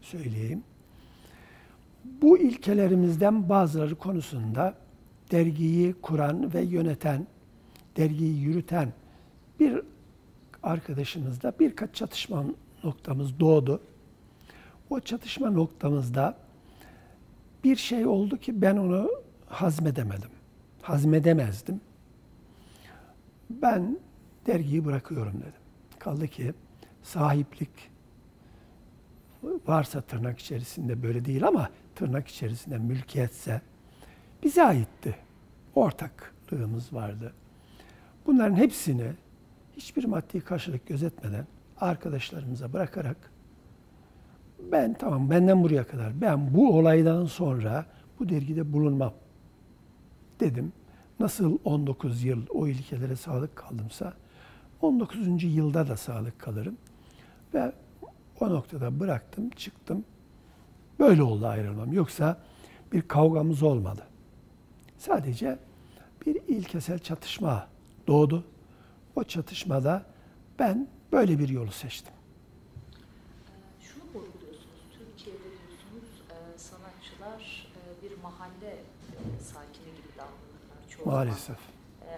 söyleyeyim. 0.00 0.62
Bu 2.04 2.38
ilkelerimizden 2.38 3.48
bazıları 3.48 3.94
konusunda 3.94 4.74
dergiyi 5.30 5.94
kuran 6.02 6.54
ve 6.54 6.60
yöneten, 6.60 7.26
dergiyi 7.96 8.40
yürüten 8.40 8.92
bir 9.60 9.82
arkadaşımızla 10.62 11.52
birkaç 11.60 11.94
çatışma 11.94 12.44
noktamız 12.84 13.40
doğdu. 13.40 13.80
O 14.90 15.00
çatışma 15.00 15.50
noktamızda 15.50 16.36
bir 17.64 17.76
şey 17.76 18.06
oldu 18.06 18.36
ki 18.36 18.62
ben 18.62 18.76
onu 18.76 19.10
hazmedemedim. 19.46 20.30
Hazmedemezdim. 20.82 21.80
Ben 23.50 23.98
dergiyi 24.46 24.84
bırakıyorum 24.84 25.34
dedim. 25.40 25.52
Kaldı 25.98 26.28
ki 26.28 26.54
sahiplik 27.02 27.90
varsa 29.66 30.00
tırnak 30.00 30.38
içerisinde 30.38 31.02
böyle 31.02 31.24
değil 31.24 31.46
ama 31.46 31.70
tırnak 31.94 32.28
içerisinde 32.28 32.78
mülkiyetse 32.78 33.60
bize 34.42 34.64
aitti. 34.64 35.16
Ortaklığımız 35.74 36.92
vardı. 36.92 37.32
Bunların 38.26 38.56
hepsini 38.56 39.12
hiçbir 39.78 40.04
maddi 40.04 40.40
karşılık 40.40 40.86
gözetmeden 40.86 41.46
arkadaşlarımıza 41.80 42.72
bırakarak 42.72 43.32
ben 44.72 44.94
tamam 44.94 45.30
benden 45.30 45.62
buraya 45.62 45.86
kadar 45.86 46.20
ben 46.20 46.54
bu 46.54 46.78
olaydan 46.78 47.24
sonra 47.24 47.86
bu 48.18 48.28
dergide 48.28 48.72
bulunmam 48.72 49.14
dedim. 50.40 50.72
Nasıl 51.20 51.58
19 51.64 52.24
yıl 52.24 52.46
o 52.50 52.66
ilkelere 52.66 53.16
sadık 53.16 53.56
kaldımsa 53.56 54.12
19. 54.80 55.44
yılda 55.44 55.88
da 55.88 55.96
sağlık 55.96 56.38
kalırım. 56.38 56.76
Ve 57.54 57.72
o 58.40 58.50
noktada 58.50 59.00
bıraktım, 59.00 59.50
çıktım. 59.50 60.04
Böyle 60.98 61.22
oldu 61.22 61.46
ayrılmam. 61.46 61.92
Yoksa 61.92 62.40
bir 62.92 63.02
kavgamız 63.02 63.62
olmadı. 63.62 64.02
Sadece 64.98 65.58
bir 66.26 66.34
ilkesel 66.48 66.98
çatışma 66.98 67.68
doğdu. 68.06 68.44
O 69.18 69.24
çatışmada 69.24 70.06
ben 70.58 70.88
böyle 71.12 71.38
bir 71.38 71.48
yolu 71.48 71.72
seçtim. 71.72 72.12
Şunu 73.80 74.04
vurguluyorsunuz, 74.04 74.80
Türkiye'de 74.98 75.42
diyorsunuz 75.42 76.22
e, 76.30 76.58
sanatçılar 76.58 77.66
e, 77.76 78.02
bir 78.02 78.22
mahalle 78.22 78.70
e, 78.70 79.14
sakini 79.52 79.96
gibi 79.96 80.08
davranırlar 80.16 80.88
çoğu 80.88 81.06
Maalesef. 81.06 81.56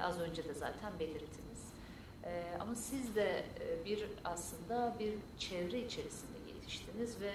Az 0.02 0.20
önce 0.20 0.44
de 0.44 0.54
zaten 0.54 0.92
belirttiniz. 1.00 1.60
Ama 2.60 2.74
siz 2.74 3.14
de 3.14 3.44
bir 3.84 4.04
aslında 4.24 4.96
bir 4.98 5.12
çevre 5.38 5.80
içerisinde 5.86 6.38
yetiştiniz 6.54 7.20
ve 7.20 7.32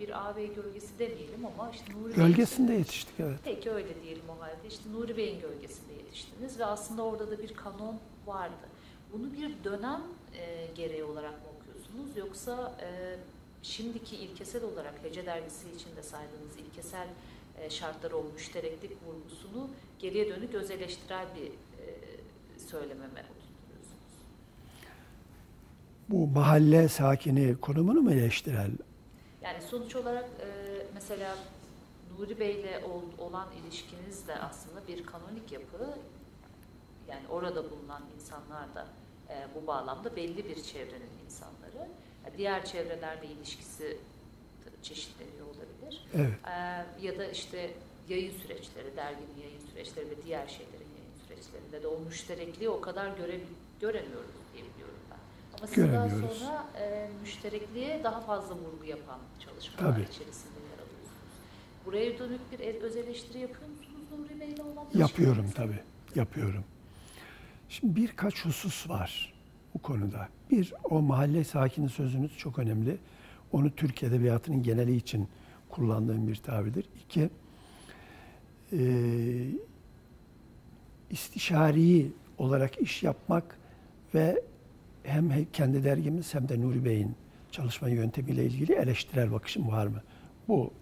bir 0.00 0.28
ağabey 0.28 0.54
gölgesi 0.54 0.98
demeyelim 0.98 1.46
ama 1.46 1.70
işte 1.70 1.92
Nuri 1.92 2.14
Gölgesinde 2.14 2.68
Bey'in, 2.68 2.78
yetiştik 2.78 3.14
evet. 3.20 3.38
Peki 3.44 3.70
öyle 3.70 4.02
diyelim 4.02 4.22
o 4.28 4.42
halde. 4.42 4.68
İşte 4.68 4.92
Nuri 4.92 5.16
Bey'in 5.16 5.40
gölgesinde 5.40 5.92
yetiştiniz 5.92 6.58
ve 6.58 6.64
aslında 6.64 7.02
orada 7.02 7.30
da 7.30 7.38
bir 7.38 7.54
kanon 7.54 7.98
vardı. 8.26 8.68
Bunu 9.12 9.32
bir 9.32 9.64
dönem 9.64 10.00
e, 10.34 10.66
gereği 10.74 11.04
olarak 11.04 11.32
mı 11.32 11.48
okuyorsunuz 11.58 12.16
yoksa 12.16 12.78
e, 12.80 13.16
şimdiki 13.62 14.16
ilkesel 14.16 14.64
olarak 14.64 14.94
Hece 15.02 15.26
Dergisi 15.26 15.70
için 15.76 15.96
de 15.96 16.02
saydığınız 16.02 16.56
ilkesel 16.56 17.06
e, 17.58 17.70
şartları 17.70 18.16
o 18.16 18.24
müştereklik 18.24 18.92
vurgusunu 19.06 19.70
geriye 19.98 20.28
dönük 20.28 20.54
öz 20.54 20.70
eleştirel 20.70 21.26
bir 21.36 21.46
e, 21.46 21.84
söylememe 22.68 23.24
oturtuyorsunuz? 23.30 24.12
Bu 26.08 26.26
mahalle 26.26 26.88
sakini 26.88 27.56
konumunu 27.60 28.00
mu 28.00 28.12
eleştirel? 28.12 28.70
Yani 29.42 29.62
sonuç 29.62 29.96
olarak 29.96 30.24
e, 30.24 30.46
mesela 30.94 31.36
Nuri 32.18 32.38
Bey'le 32.40 32.82
olan 33.18 33.48
ilişkiniz 33.62 34.28
de 34.28 34.38
aslında 34.38 34.86
bir 34.88 35.06
kanonik 35.06 35.52
yapı. 35.52 35.94
Yani 37.08 37.28
orada 37.28 37.70
bulunan 37.70 38.02
insanlar 38.16 38.74
da 38.74 38.86
e, 39.28 39.46
bu 39.54 39.66
bağlamda 39.66 40.16
belli 40.16 40.48
bir 40.48 40.62
çevrenin 40.62 41.10
insanları. 41.24 41.88
Diğer 42.36 42.64
çevrelerle 42.64 43.26
ilişkisi 43.26 43.98
çeşitleniyor 44.82 45.46
olabilir. 45.46 46.04
Evet. 46.14 46.34
E, 46.46 47.06
ya 47.06 47.18
da 47.18 47.26
işte 47.26 47.70
yayın 48.08 48.32
süreçleri, 48.32 48.96
derginin 48.96 49.38
yayın 49.42 49.60
süreçleri 49.70 50.10
ve 50.10 50.22
diğer 50.26 50.46
şeylerin 50.46 50.92
yayın 50.98 51.14
süreçlerinde 51.26 51.82
de 51.82 51.86
o 51.86 52.00
müşterekliği 52.00 52.70
o 52.70 52.80
kadar 52.80 53.16
göre, 53.16 53.40
göremiyoruz 53.80 54.30
diye 54.54 54.64
biliyorum 54.64 54.98
ben. 55.10 55.18
Ama 55.58 55.66
siz 55.66 55.92
daha 55.92 56.08
sonra 56.08 56.66
e, 56.80 57.10
müşterekliğe 57.22 58.04
daha 58.04 58.20
fazla 58.20 58.54
vurgu 58.54 58.84
yapan 58.84 59.18
çalışmalar 59.44 59.92
Tabii. 59.92 60.02
içerisinde 60.02 60.58
yer 60.70 60.78
alıyorsunuz. 60.78 61.32
Buraya 61.86 62.18
dönük 62.18 62.52
bir 62.52 62.82
öz 62.82 62.96
eleştiri 62.96 63.38
yapıyor 63.38 63.70
musunuz 63.70 64.02
Nuri 64.18 64.40
Bey'le 64.40 64.60
olan? 64.60 64.86
Yapıyorum 64.94 65.50
tabii, 65.56 65.80
yapıyorum. 66.14 66.64
Şimdi 67.72 67.96
birkaç 67.96 68.44
husus 68.44 68.88
var 68.88 69.32
bu 69.74 69.78
konuda. 69.78 70.28
Bir, 70.50 70.74
o 70.84 71.02
mahalle 71.02 71.44
sakini 71.44 71.88
sözünüz 71.88 72.38
çok 72.38 72.58
önemli. 72.58 72.98
Onu 73.52 73.70
Türk 73.70 74.02
Edebiyatı'nın 74.02 74.62
geneli 74.62 74.96
için 74.96 75.28
kullandığım 75.68 76.28
bir 76.28 76.36
tabirdir. 76.36 76.86
İki, 77.04 77.30
e, 78.72 78.80
istişari 81.10 82.12
olarak 82.38 82.78
iş 82.78 83.02
yapmak 83.02 83.58
ve 84.14 84.42
hem 85.02 85.46
kendi 85.52 85.84
dergimiz 85.84 86.34
hem 86.34 86.48
de 86.48 86.60
Nuri 86.60 86.84
Bey'in 86.84 87.14
çalışma 87.50 87.88
yöntemiyle 87.88 88.44
ilgili 88.44 88.72
eleştirel 88.72 89.32
bakışım 89.32 89.68
var 89.68 89.86
mı? 89.86 90.02
Bu 90.48 90.72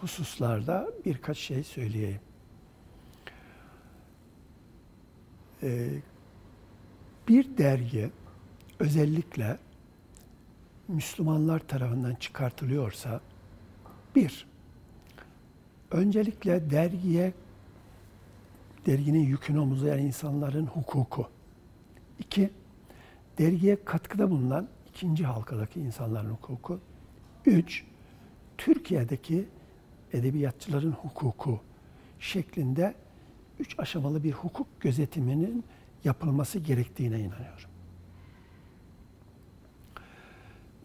hususlarda 0.00 0.88
birkaç 1.04 1.38
şey 1.38 1.62
söyleyeyim. 1.62 2.20
Ee, 5.62 5.88
bir 7.28 7.58
dergi 7.58 8.10
özellikle 8.78 9.58
Müslümanlar 10.88 11.58
tarafından 11.58 12.14
çıkartılıyorsa 12.14 13.20
bir, 14.16 14.46
öncelikle 15.90 16.70
dergiye 16.70 17.32
derginin 18.86 19.26
yükünü 19.26 19.58
omuzlayan 19.58 19.98
insanların 19.98 20.66
hukuku. 20.66 21.28
İki, 22.18 22.50
dergiye 23.38 23.84
katkıda 23.84 24.30
bulunan 24.30 24.68
ikinci 24.88 25.24
halkadaki 25.24 25.80
insanların 25.80 26.30
hukuku. 26.30 26.80
Üç, 27.46 27.84
Türkiye'deki 28.58 29.48
edebiyatçıların 30.12 30.92
hukuku 30.92 31.60
şeklinde 32.20 32.94
üç 33.62 33.78
aşamalı 33.78 34.24
bir 34.24 34.32
hukuk 34.32 34.80
gözetiminin 34.80 35.64
yapılması 36.04 36.58
gerektiğine 36.58 37.18
inanıyorum. 37.20 37.70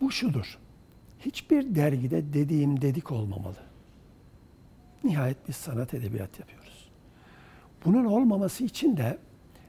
Bu 0.01 0.11
şudur. 0.11 0.57
Hiçbir 1.19 1.75
dergide 1.75 2.33
dediğim 2.33 2.81
dedik 2.81 3.11
olmamalı. 3.11 3.57
Nihayet 5.03 5.37
biz 5.47 5.55
sanat 5.55 5.93
edebiyat 5.93 6.39
yapıyoruz. 6.39 6.89
Bunun 7.85 8.05
olmaması 8.05 8.63
için 8.63 8.97
de 8.97 9.17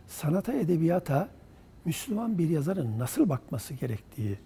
sanata 0.06 0.52
edebiyata 0.52 1.28
Müslüman 1.84 2.38
bir 2.38 2.48
yazarın 2.48 2.98
nasıl 2.98 3.28
bakması 3.28 3.74
gerektiği 3.74 4.38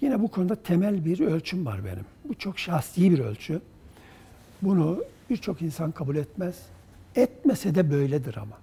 yine 0.00 0.22
bu 0.22 0.30
konuda 0.30 0.62
temel 0.62 1.04
bir 1.04 1.20
ölçüm 1.20 1.66
var 1.66 1.84
benim. 1.84 2.04
Bu 2.24 2.34
çok 2.34 2.58
şahsi 2.58 3.10
bir 3.10 3.18
ölçü. 3.18 3.60
Bunu 4.62 5.04
birçok 5.30 5.62
insan 5.62 5.92
kabul 5.92 6.16
etmez. 6.16 6.66
Etmese 7.16 7.74
de 7.74 7.90
böyledir 7.90 8.36
ama. 8.36 8.58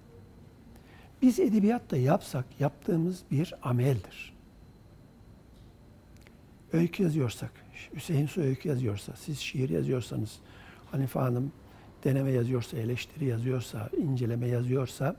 Biz 1.22 1.40
edebiyatta 1.40 1.96
yapsak 1.96 2.44
yaptığımız 2.60 3.22
bir 3.30 3.54
ameldir. 3.62 4.34
Öykü 6.72 7.02
yazıyorsak, 7.02 7.52
Hüseyin 7.94 8.26
Su 8.26 8.40
öykü 8.40 8.68
yazıyorsa, 8.68 9.12
siz 9.16 9.38
şiir 9.38 9.70
yazıyorsanız, 9.70 10.38
Hanife 10.90 11.18
Hanım 11.18 11.52
deneme 12.04 12.30
yazıyorsa, 12.30 12.76
eleştiri 12.76 13.24
yazıyorsa, 13.24 13.90
inceleme 13.96 14.48
yazıyorsa, 14.48 15.16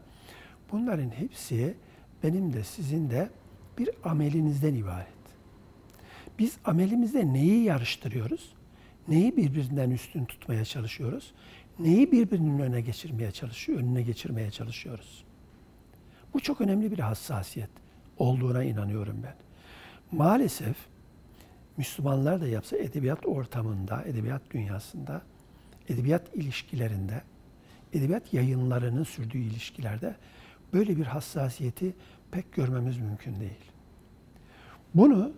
bunların 0.71 1.09
hepsi 1.09 1.75
benim 2.23 2.53
de 2.53 2.63
sizin 2.63 3.09
de 3.09 3.29
bir 3.77 3.89
amelinizden 4.03 4.75
ibaret. 4.75 5.07
Biz 6.39 6.57
amelimizde 6.65 7.33
neyi 7.33 7.63
yarıştırıyoruz? 7.63 8.53
Neyi 9.07 9.37
birbirinden 9.37 9.91
üstün 9.91 10.25
tutmaya 10.25 10.65
çalışıyoruz? 10.65 11.33
Neyi 11.79 12.11
birbirinin 12.11 12.59
önüne 12.59 12.81
geçirmeye 12.81 13.31
çalışıyor, 13.31 13.79
önüne 13.79 14.01
geçirmeye 14.01 14.51
çalışıyoruz? 14.51 15.23
Bu 16.33 16.39
çok 16.39 16.61
önemli 16.61 16.91
bir 16.91 16.99
hassasiyet 16.99 17.69
olduğuna 18.17 18.63
inanıyorum 18.63 19.23
ben. 19.23 19.35
Maalesef 20.11 20.75
Müslümanlar 21.77 22.41
da 22.41 22.47
yapsa 22.47 22.77
edebiyat 22.77 23.25
ortamında, 23.25 24.03
edebiyat 24.03 24.41
dünyasında, 24.51 25.21
edebiyat 25.89 26.35
ilişkilerinde, 26.35 27.21
edebiyat 27.93 28.33
yayınlarının 28.33 29.03
sürdüğü 29.03 29.37
ilişkilerde 29.37 30.15
böyle 30.73 30.97
bir 30.97 31.05
hassasiyeti 31.05 31.93
pek 32.31 32.53
görmemiz 32.53 32.97
mümkün 32.97 33.39
değil. 33.39 33.71
Bunu 34.95 35.31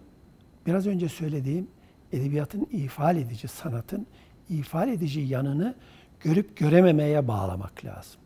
biraz 0.67 0.87
önce 0.87 1.09
söylediğim 1.09 1.67
edebiyatın 2.11 2.67
ifade 2.71 3.21
edici, 3.21 3.47
sanatın 3.47 4.07
ifade 4.49 4.93
edici 4.93 5.19
yanını 5.19 5.75
görüp 6.23 6.57
görememeye 6.57 7.27
bağlamak 7.27 7.85
lazım. 7.85 8.21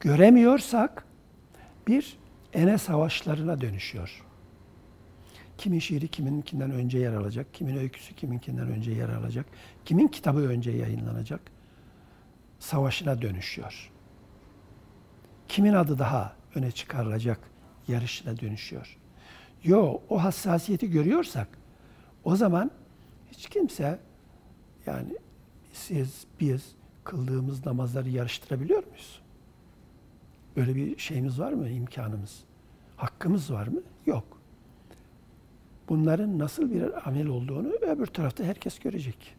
Göremiyorsak 0.00 1.04
bir 1.86 2.18
ene 2.52 2.78
savaşlarına 2.78 3.60
dönüşüyor. 3.60 4.24
Kimin 5.58 5.78
şiiri 5.78 6.08
kiminkinden 6.08 6.70
önce 6.70 6.98
yer 6.98 7.12
alacak, 7.12 7.54
kimin 7.54 7.76
öyküsü 7.76 8.14
kiminkinden 8.14 8.68
önce 8.68 8.90
yer 8.90 9.08
alacak, 9.08 9.46
kimin 9.84 10.08
kitabı 10.08 10.40
önce 10.40 10.70
yayınlanacak 10.70 11.40
savaşına 12.58 13.22
dönüşüyor. 13.22 13.90
Kimin 15.48 15.72
adı 15.72 15.98
daha 15.98 16.36
öne 16.54 16.70
çıkarılacak 16.72 17.38
yarışına 17.88 18.40
dönüşüyor. 18.40 18.98
Yo, 19.64 20.00
o 20.08 20.22
hassasiyeti 20.22 20.90
görüyorsak 20.90 21.48
o 22.24 22.36
zaman 22.36 22.70
hiç 23.32 23.48
kimse 23.48 23.98
yani 24.86 25.12
siz, 25.82 26.24
biz 26.40 26.72
kıldığımız 27.04 27.66
namazları 27.66 28.08
yarıştırabiliyor 28.08 28.84
muyuz? 28.86 29.20
Öyle 30.56 30.74
bir 30.74 30.98
şeyimiz 30.98 31.40
var 31.40 31.52
mı, 31.52 31.68
imkanımız? 31.68 32.44
Hakkımız 32.96 33.52
var 33.52 33.66
mı? 33.66 33.80
Yok. 34.06 34.38
Bunların 35.88 36.38
nasıl 36.38 36.70
bir 36.70 37.08
amel 37.08 37.26
olduğunu 37.26 37.68
öbür 37.68 38.06
tarafta 38.06 38.44
herkes 38.44 38.78
görecek. 38.78 39.36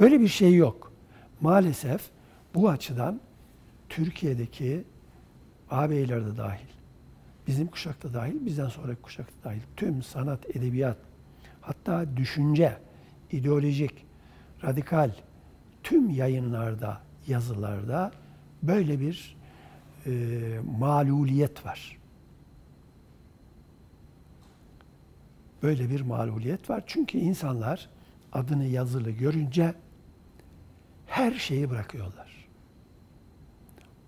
Böyle 0.00 0.20
bir 0.20 0.28
şey 0.28 0.54
yok. 0.54 0.92
Maalesef 1.40 2.10
bu 2.54 2.68
açıdan 2.68 3.20
Türkiye'deki 3.88 4.84
ağabeyler 5.70 6.26
de 6.26 6.36
dahil, 6.36 6.66
bizim 7.46 7.66
kuşakta 7.66 8.14
dahil, 8.14 8.46
bizden 8.46 8.68
sonraki 8.68 9.02
kuşakta 9.02 9.48
dahil 9.50 9.60
tüm 9.76 10.02
sanat, 10.02 10.56
edebiyat, 10.56 10.96
hatta 11.60 12.16
düşünce, 12.16 12.78
ideolojik, 13.32 14.07
radikal 14.64 15.10
tüm 15.82 16.10
yayınlarda, 16.10 17.00
yazılarda 17.26 18.12
böyle 18.62 19.00
bir 19.00 19.36
e, 20.06 20.10
maluliyet 20.78 21.66
var. 21.66 21.98
Böyle 25.62 25.90
bir 25.90 26.00
maluliyet 26.00 26.70
var. 26.70 26.82
Çünkü 26.86 27.18
insanlar 27.18 27.88
adını 28.32 28.64
yazılı 28.64 29.10
görünce 29.10 29.74
her 31.06 31.32
şeyi 31.32 31.70
bırakıyorlar. 31.70 32.48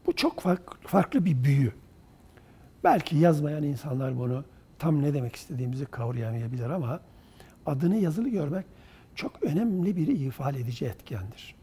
Bu 0.07 0.17
çok 0.17 0.43
farklı 0.83 1.25
bir 1.25 1.45
büyü. 1.45 1.73
Belki 2.85 3.17
yazmayan 3.17 3.63
insanlar 3.63 4.19
bunu 4.19 4.45
tam 4.79 5.03
ne 5.03 5.15
demek 5.15 5.37
istediğimizi 5.37 5.87
kavrayamayabilir 5.87 6.71
ama 6.71 7.01
adını 7.67 7.97
yazılı 7.97 8.29
görmek 8.29 8.67
çok 9.15 9.43
önemli 9.43 9.97
bir 9.97 10.07
ifade 10.07 10.61
edici 10.61 10.85
etkendir. 10.85 11.55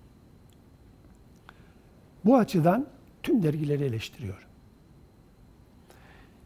Bu 2.25 2.37
açıdan 2.37 2.87
tüm 3.23 3.43
dergileri 3.43 3.83
eleştiriyorum. 3.83 4.47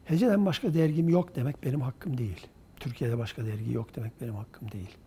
Hece'den 0.06 0.46
başka 0.46 0.74
dergim 0.74 1.10
yok 1.10 1.36
demek 1.36 1.64
benim 1.64 1.82
hakkım 1.82 2.18
değil. 2.18 2.48
Türkiye'de 2.80 3.18
başka 3.18 3.46
dergi 3.46 3.74
yok 3.74 3.96
demek 3.96 4.22
benim 4.22 4.36
hakkım 4.36 4.72
değil. 4.72 4.98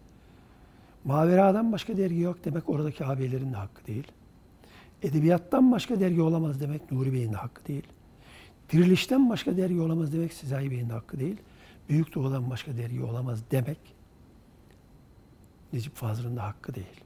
Mavera'dan 1.05 1.73
başka 1.73 1.97
dergi 1.97 2.21
yok 2.21 2.45
demek 2.45 2.69
oradaki 2.69 3.05
abilerin 3.05 3.53
de 3.53 3.57
hakkı 3.57 3.87
değil. 3.87 4.13
Edebiyattan 5.03 5.73
başka 5.73 6.01
dergi 6.01 6.23
olamaz 6.23 6.61
demek 6.61 6.93
Nuri 6.93 7.13
Bey'in 7.13 7.33
de 7.33 7.37
hakkı 7.37 7.67
değil. 7.67 7.87
Dirilişten 8.73 9.31
başka 9.31 9.57
dergi 9.57 9.81
olamaz 9.81 10.13
demek 10.13 10.33
Sezai 10.33 10.71
Bey'in 10.71 10.89
de 10.89 10.93
hakkı 10.93 11.21
değil. 11.21 11.37
Büyük 11.89 12.15
Doğu'dan 12.15 12.51
başka 12.51 12.77
dergi 12.77 13.03
olamaz 13.03 13.43
demek 13.51 13.94
Necip 15.75 15.95
Fazıl'ın 15.95 16.37
da 16.37 16.45
hakkı 16.45 16.75
değil. 16.75 17.01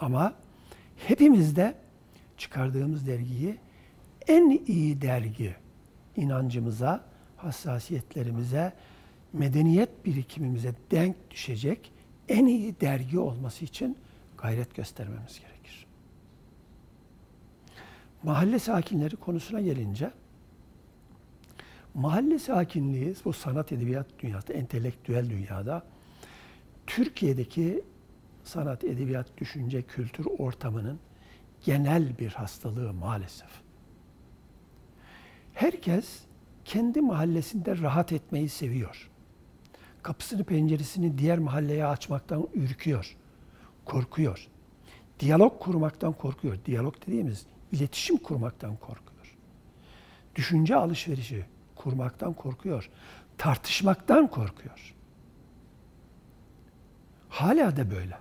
Ama 0.00 0.34
hepimiz 0.96 1.56
de 1.56 1.74
çıkardığımız 2.36 3.06
dergiyi 3.06 3.56
en 4.28 4.62
iyi 4.66 5.00
dergi 5.00 5.54
inancımıza, 6.16 7.04
hassasiyetlerimize, 7.36 8.72
medeniyet 9.32 10.06
birikimimize 10.06 10.74
denk 10.90 11.30
düşecek 11.30 11.92
en 12.28 12.46
iyi 12.46 12.80
dergi 12.80 13.18
olması 13.18 13.64
için 13.64 13.98
gayret 14.38 14.74
göstermemiz 14.74 15.40
gerekir. 15.40 15.86
Mahalle 18.22 18.58
sakinleri 18.58 19.16
konusuna 19.16 19.60
gelince 19.60 20.10
mahalle 21.94 22.38
sakinliği 22.38 23.14
bu 23.24 23.32
sanat 23.32 23.72
edebiyat 23.72 24.06
dünyası, 24.18 24.52
entelektüel 24.52 25.30
dünyada 25.30 25.93
Türkiye'deki 26.86 27.84
sanat, 28.44 28.84
edebiyat, 28.84 29.38
düşünce, 29.38 29.82
kültür 29.82 30.26
ortamının 30.38 30.98
genel 31.64 32.18
bir 32.18 32.32
hastalığı 32.32 32.92
maalesef. 32.92 33.50
Herkes 35.54 36.20
kendi 36.64 37.00
mahallesinde 37.00 37.78
rahat 37.78 38.12
etmeyi 38.12 38.48
seviyor. 38.48 39.10
Kapısını 40.02 40.44
penceresini 40.44 41.18
diğer 41.18 41.38
mahalleye 41.38 41.86
açmaktan 41.86 42.48
ürküyor, 42.54 43.16
korkuyor. 43.84 44.48
Diyalog 45.20 45.60
kurmaktan 45.60 46.12
korkuyor. 46.12 46.58
Diyalog 46.66 46.94
dediğimiz 47.06 47.46
iletişim 47.72 48.16
kurmaktan 48.16 48.76
korkuyor. 48.76 49.36
Düşünce 50.34 50.76
alışverişi 50.76 51.44
kurmaktan 51.74 52.32
korkuyor. 52.32 52.90
Tartışmaktan 53.38 54.26
korkuyor. 54.30 54.93
Hala 57.34 57.76
da 57.76 57.90
böyle. 57.90 58.18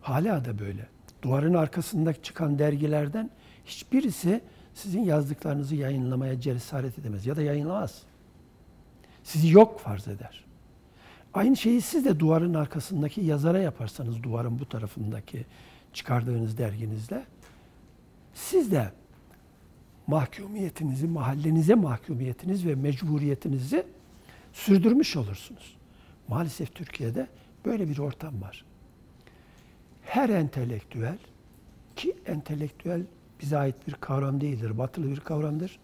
Hala 0.00 0.44
da 0.44 0.58
böyle. 0.58 0.88
Duvarın 1.22 1.54
arkasında 1.54 2.22
çıkan 2.22 2.58
dergilerden 2.58 3.30
hiçbirisi 3.64 4.40
sizin 4.74 5.02
yazdıklarınızı 5.02 5.76
yayınlamaya 5.76 6.40
cesaret 6.40 6.98
edemez 6.98 7.26
ya 7.26 7.36
da 7.36 7.42
yayınlamaz. 7.42 8.02
Sizi 9.24 9.50
yok 9.50 9.80
farz 9.80 10.08
eder. 10.08 10.44
Aynı 11.34 11.56
şeyi 11.56 11.80
siz 11.80 12.04
de 12.04 12.20
duvarın 12.20 12.54
arkasındaki 12.54 13.20
yazara 13.20 13.58
yaparsanız 13.58 14.22
duvarın 14.22 14.58
bu 14.58 14.68
tarafındaki 14.68 15.46
çıkardığınız 15.92 16.58
derginizle 16.58 17.24
siz 18.34 18.72
de 18.72 18.92
mahkumiyetinizi, 20.06 21.06
mahallenize 21.06 21.74
mahkumiyetiniz 21.74 22.66
ve 22.66 22.74
mecburiyetinizi 22.74 23.86
sürdürmüş 24.52 25.16
olursunuz. 25.16 25.79
Maalesef 26.30 26.74
Türkiye'de 26.74 27.26
böyle 27.64 27.88
bir 27.88 27.98
ortam 27.98 28.42
var. 28.42 28.64
Her 30.02 30.28
entelektüel 30.28 31.18
ki 31.96 32.16
entelektüel 32.26 33.02
bize 33.40 33.58
ait 33.58 33.86
bir 33.86 33.94
kavram 33.94 34.40
değildir, 34.40 34.78
batılı 34.78 35.10
bir 35.10 35.20
kavramdır. 35.20 35.78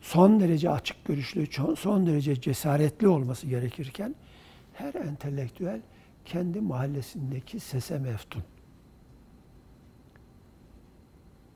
Son 0.00 0.40
derece 0.40 0.70
açık 0.70 1.04
görüşlü, 1.04 1.46
son 1.76 2.06
derece 2.06 2.40
cesaretli 2.40 3.08
olması 3.08 3.46
gerekirken 3.46 4.14
her 4.74 4.94
entelektüel 4.94 5.80
kendi 6.24 6.60
mahallesindeki 6.60 7.60
sese 7.60 7.98
meftun. 7.98 8.42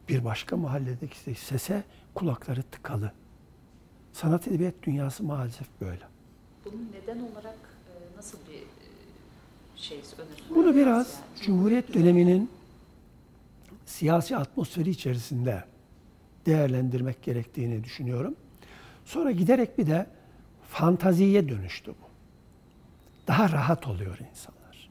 Bir 0.08 0.24
başka 0.24 0.56
mahalledeki 0.56 1.34
sese 1.34 1.84
kulakları 2.14 2.62
tıkalı. 2.62 3.12
Sanat 4.12 4.48
edebiyat 4.48 4.74
dünyası 4.82 5.24
maalesef 5.24 5.66
böyle. 5.80 6.13
Bunun 6.64 6.90
neden 6.92 7.18
olarak 7.18 7.58
e, 7.88 8.16
nasıl 8.16 8.38
bir 8.48 8.54
e, 8.54 8.64
şey 9.76 9.98
öne 9.98 10.56
Bunu 10.56 10.74
biraz 10.74 11.12
yani. 11.12 11.44
Cumhuriyet 11.46 11.94
döneminin 11.94 12.50
siyasi 13.86 14.36
atmosferi 14.36 14.90
içerisinde 14.90 15.64
değerlendirmek 16.46 17.22
gerektiğini 17.22 17.84
düşünüyorum. 17.84 18.36
Sonra 19.04 19.30
giderek 19.30 19.78
bir 19.78 19.86
de 19.86 20.06
fantaziye 20.68 21.48
dönüştü 21.48 21.90
bu. 21.90 22.06
Daha 23.26 23.48
rahat 23.52 23.86
oluyor 23.86 24.18
insanlar. 24.30 24.90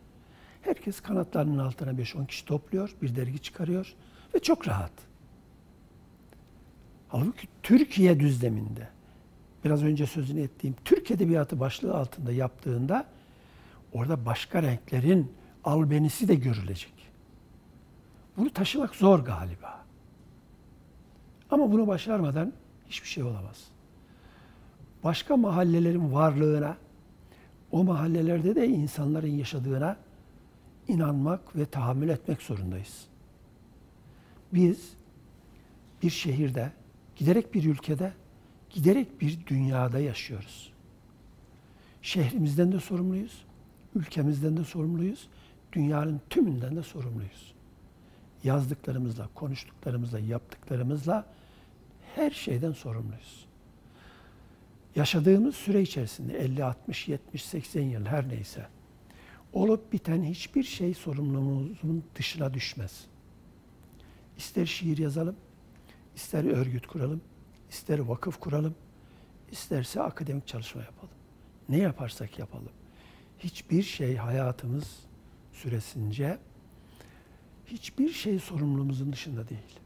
Herkes 0.61 1.01
kanatlarının 1.01 1.57
altına 1.57 1.91
5-10 1.91 2.27
kişi 2.27 2.45
topluyor, 2.45 2.95
bir 3.01 3.15
dergi 3.15 3.39
çıkarıyor 3.39 3.93
ve 4.35 4.39
çok 4.39 4.67
rahat. 4.67 4.91
Halbuki 7.07 7.47
Türkiye 7.63 8.19
düzleminde, 8.19 8.89
biraz 9.65 9.83
önce 9.83 10.05
sözünü 10.05 10.41
ettiğim 10.41 10.75
Türk 10.85 11.11
Edebiyatı 11.11 11.59
başlığı 11.59 11.95
altında 11.95 12.31
yaptığında 12.31 13.05
orada 13.93 14.25
başka 14.25 14.63
renklerin 14.63 15.31
albenisi 15.63 16.27
de 16.27 16.35
görülecek. 16.35 16.93
Bunu 18.37 18.49
taşımak 18.49 18.95
zor 18.95 19.19
galiba. 19.19 19.83
Ama 21.49 21.71
bunu 21.71 21.87
başarmadan 21.87 22.53
hiçbir 22.89 23.07
şey 23.07 23.23
olamaz. 23.23 23.67
Başka 25.03 25.37
mahallelerin 25.37 26.13
varlığına, 26.13 26.77
o 27.71 27.83
mahallelerde 27.83 28.55
de 28.55 28.67
insanların 28.67 29.27
yaşadığına 29.27 29.97
inanmak 30.87 31.55
ve 31.55 31.65
tahammül 31.65 32.09
etmek 32.09 32.41
zorundayız. 32.41 33.05
Biz 34.53 34.93
bir 36.03 36.09
şehirde, 36.09 36.71
giderek 37.15 37.53
bir 37.53 37.63
ülkede, 37.63 38.13
giderek 38.73 39.21
bir 39.21 39.47
dünyada 39.47 39.99
yaşıyoruz. 39.99 40.73
Şehrimizden 42.01 42.71
de 42.71 42.79
sorumluyuz, 42.79 43.45
ülkemizden 43.95 44.57
de 44.57 44.63
sorumluyuz, 44.63 45.27
dünyanın 45.71 46.21
tümünden 46.29 46.75
de 46.75 46.83
sorumluyuz. 46.83 47.53
Yazdıklarımızla, 48.43 49.29
konuştuklarımızla, 49.35 50.19
yaptıklarımızla 50.19 51.25
her 52.15 52.31
şeyden 52.31 52.71
sorumluyuz. 52.71 53.45
Yaşadığımız 54.95 55.55
süre 55.55 55.81
içerisinde 55.81 56.37
50, 56.37 56.63
60, 56.63 57.07
70, 57.07 57.45
80 57.45 57.81
yıl 57.81 58.05
her 58.05 58.29
neyse 58.29 58.67
olup 59.53 59.93
biten 59.93 60.23
hiçbir 60.23 60.63
şey 60.63 60.93
sorumluluğumuzun 60.93 62.03
dışına 62.15 62.53
düşmez. 62.53 63.05
İster 64.37 64.65
şiir 64.65 64.97
yazalım, 64.97 65.35
ister 66.15 66.43
örgüt 66.43 66.87
kuralım, 66.87 67.21
ister 67.73 67.99
vakıf 67.99 68.39
kuralım, 68.39 68.75
isterse 69.51 70.01
akademik 70.01 70.47
çalışma 70.47 70.81
yapalım. 70.81 71.13
Ne 71.69 71.77
yaparsak 71.77 72.39
yapalım. 72.39 72.71
Hiçbir 73.39 73.83
şey 73.83 74.15
hayatımız 74.15 74.99
süresince 75.51 76.37
hiçbir 77.65 78.09
şey 78.09 78.39
sorumluluğumuzun 78.39 79.13
dışında 79.13 79.49
değil. 79.49 79.79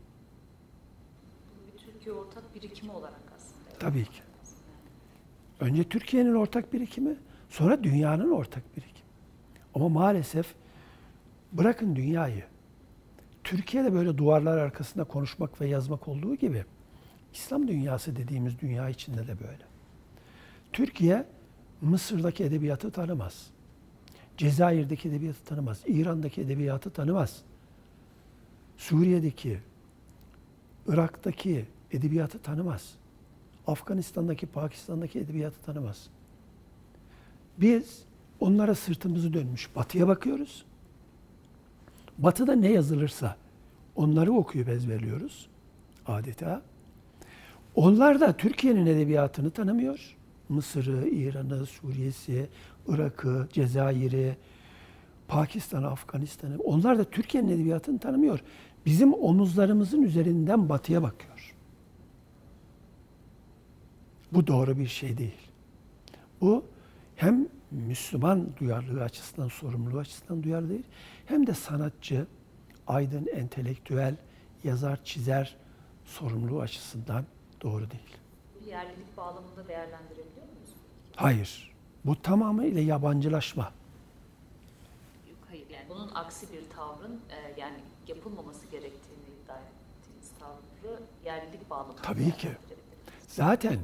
Türkiye 1.77 2.15
ortak 2.15 2.55
birikimi 2.55 2.91
olarak 2.91 3.21
aslında. 3.35 3.79
Tabii 3.79 4.05
ki. 4.05 4.21
Önce 5.59 5.83
Türkiye'nin 5.83 6.35
ortak 6.35 6.73
birikimi, 6.73 7.15
sonra 7.49 7.83
dünyanın 7.83 8.31
ortak 8.31 8.77
birikimi. 8.77 9.07
Ama 9.75 9.89
maalesef 9.89 10.55
bırakın 11.51 11.95
dünyayı. 11.95 12.43
Türkiye'de 13.43 13.93
böyle 13.93 14.17
duvarlar 14.17 14.57
arkasında 14.57 15.03
konuşmak 15.03 15.61
ve 15.61 15.67
yazmak 15.67 16.07
olduğu 16.07 16.35
gibi 16.35 16.65
İslam 17.37 17.67
dünyası 17.67 18.15
dediğimiz 18.15 18.59
dünya 18.59 18.89
içinde 18.89 19.27
de 19.27 19.39
böyle. 19.39 19.63
Türkiye 20.73 21.25
Mısır'daki 21.81 22.43
edebiyatı 22.43 22.91
tanımaz. 22.91 23.47
Cezayir'deki 24.37 25.09
edebiyatı 25.09 25.45
tanımaz. 25.45 25.81
İran'daki 25.87 26.41
edebiyatı 26.41 26.89
tanımaz. 26.89 27.41
Suriye'deki, 28.77 29.59
Irak'taki 30.87 31.65
edebiyatı 31.91 32.39
tanımaz. 32.39 32.93
Afganistan'daki, 33.67 34.45
Pakistan'daki 34.47 35.19
edebiyatı 35.19 35.61
tanımaz. 35.61 36.07
Biz 37.57 38.03
onlara 38.39 38.75
sırtımızı 38.75 39.33
dönmüş 39.33 39.75
batıya 39.75 40.07
bakıyoruz. 40.07 40.65
Batıda 42.17 42.55
ne 42.55 42.71
yazılırsa 42.71 43.37
onları 43.95 44.31
okuyup 44.33 44.69
ezberliyoruz 44.69 45.47
adeta. 46.05 46.61
Onlar 47.77 48.19
da 48.19 48.37
Türkiye'nin 48.37 48.85
edebiyatını 48.85 49.51
tanımıyor. 49.51 50.15
Mısır'ı, 50.49 51.07
İran'ı, 51.09 51.65
Suriye'si, 51.65 52.49
Irak'ı, 52.87 53.47
Cezayir'i, 53.53 54.37
Pakistan'ı, 55.27 55.87
Afganistan'ı. 55.87 56.57
Onlar 56.57 56.99
da 56.99 57.03
Türkiye'nin 57.03 57.49
edebiyatını 57.49 57.99
tanımıyor. 57.99 58.39
Bizim 58.85 59.13
omuzlarımızın 59.13 60.01
üzerinden 60.01 60.69
batıya 60.69 61.03
bakıyor. 61.03 61.55
Bu 64.31 64.47
doğru 64.47 64.79
bir 64.79 64.87
şey 64.87 65.17
değil. 65.17 65.51
Bu 66.41 66.65
hem 67.15 67.47
Müslüman 67.71 68.47
duyarlılığı 68.59 69.03
açısından, 69.03 69.47
sorumluluğu 69.47 69.99
açısından 69.99 70.43
duyarlı 70.43 70.69
değil, 70.69 70.85
hem 71.25 71.47
de 71.47 71.53
sanatçı, 71.53 72.27
aydın, 72.87 73.27
entelektüel, 73.35 74.15
yazar, 74.63 75.03
çizer 75.03 75.55
sorumluluğu 76.05 76.61
açısından 76.61 77.25
doğru 77.61 77.91
değil. 77.91 78.17
Yerlilik 78.67 79.17
bağlamında 79.17 79.67
değerlendirebiliyor 79.67 80.45
muyuz? 80.55 80.69
Hayır. 81.15 81.75
Bu 82.05 82.21
tamamıyla 82.21 82.81
yabancılaşma. 82.81 83.71
Yok 85.29 85.39
hayır 85.49 85.69
yani 85.69 85.85
bunun 85.89 86.11
aksi 86.15 86.47
bir 86.53 86.69
tavrın 86.75 87.19
e, 87.29 87.59
yani 87.61 87.77
yapılmaması 88.07 88.65
gerektiğini 88.65 89.23
iddia 89.43 89.57
ettiğiniz 89.57 90.31
tavrı 90.39 90.99
yerlilik 91.25 91.69
bağlamında 91.69 92.01
Tabii 92.01 92.31
ki. 92.31 92.49
Zaten 93.27 93.79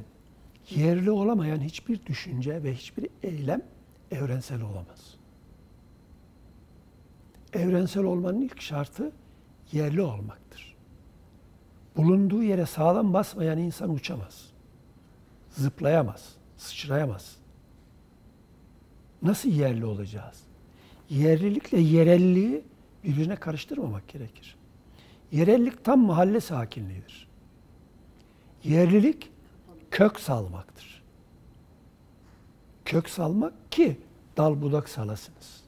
yerli 0.70 1.10
olamayan 1.10 1.60
hiçbir 1.60 2.06
düşünce 2.06 2.62
ve 2.62 2.74
hiçbir 2.74 3.08
eylem 3.22 3.62
evrensel 4.10 4.62
olamaz. 4.62 5.14
Evrensel 7.52 8.04
olmanın 8.04 8.40
ilk 8.40 8.60
şartı 8.60 9.12
yerli 9.72 10.02
olmaktır. 10.02 10.73
Bulunduğu 11.96 12.42
yere 12.42 12.66
sağlam 12.66 13.12
basmayan 13.12 13.58
insan 13.58 13.90
uçamaz. 13.90 14.46
Zıplayamaz, 15.50 16.36
sıçrayamaz. 16.56 17.36
Nasıl 19.22 19.48
yerli 19.48 19.86
olacağız? 19.86 20.40
Yerlilikle 21.10 21.80
yerelliği 21.80 22.64
birbirine 23.04 23.36
karıştırmamak 23.36 24.08
gerekir. 24.08 24.56
Yerellik 25.32 25.84
tam 25.84 26.00
mahalle 26.00 26.40
sakinliğidir. 26.40 27.28
Yerlilik 28.64 29.30
kök 29.90 30.20
salmaktır. 30.20 31.02
Kök 32.84 33.08
salmak 33.08 33.72
ki 33.72 34.00
dal 34.36 34.62
budak 34.62 34.88
salasınız. 34.88 35.64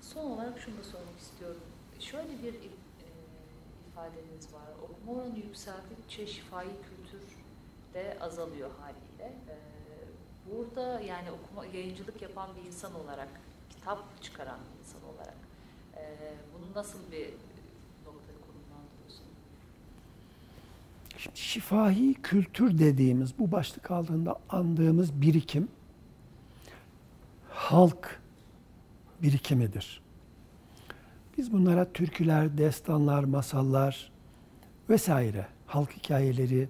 Son 0.00 0.24
olarak 0.30 0.60
şunu 0.60 0.78
da 0.78 0.82
sormak 0.84 1.18
istiyorum. 1.20 1.60
Şöyle 2.00 2.42
bir 2.42 2.54
e, 2.54 2.68
ifadeniz 3.88 4.48
oranı 5.14 5.38
yükseldikçe 5.38 6.26
şifai 6.26 6.66
kültür 6.66 7.20
de 7.94 8.16
azalıyor 8.20 8.70
haliyle. 8.80 9.36
E, 9.48 9.54
burada 10.50 11.00
yani 11.00 11.28
okuma 11.30 11.66
yayıncılık 11.66 12.22
yapan 12.22 12.48
bir 12.56 12.68
insan 12.68 12.94
olarak, 12.94 13.28
kitap 13.70 14.22
çıkaran 14.22 14.58
bir 14.58 14.80
insan 14.80 15.00
olarak 15.14 15.36
e, 15.96 16.02
bunu 16.54 16.74
nasıl 16.74 16.98
bir 17.12 17.28
Şimdi 21.18 21.38
şifahi 21.38 22.14
kültür 22.14 22.78
dediğimiz 22.78 23.38
bu 23.38 23.52
başlık 23.52 23.90
altında 23.90 24.36
andığımız 24.48 25.20
birikim 25.20 25.68
halk 27.50 28.20
birikimidir. 29.22 30.02
Biz 31.38 31.52
bunlara 31.52 31.92
türküler, 31.92 32.58
destanlar, 32.58 33.24
masallar 33.24 34.13
vesaire, 34.90 35.46
halk 35.66 35.92
hikayeleri 35.92 36.68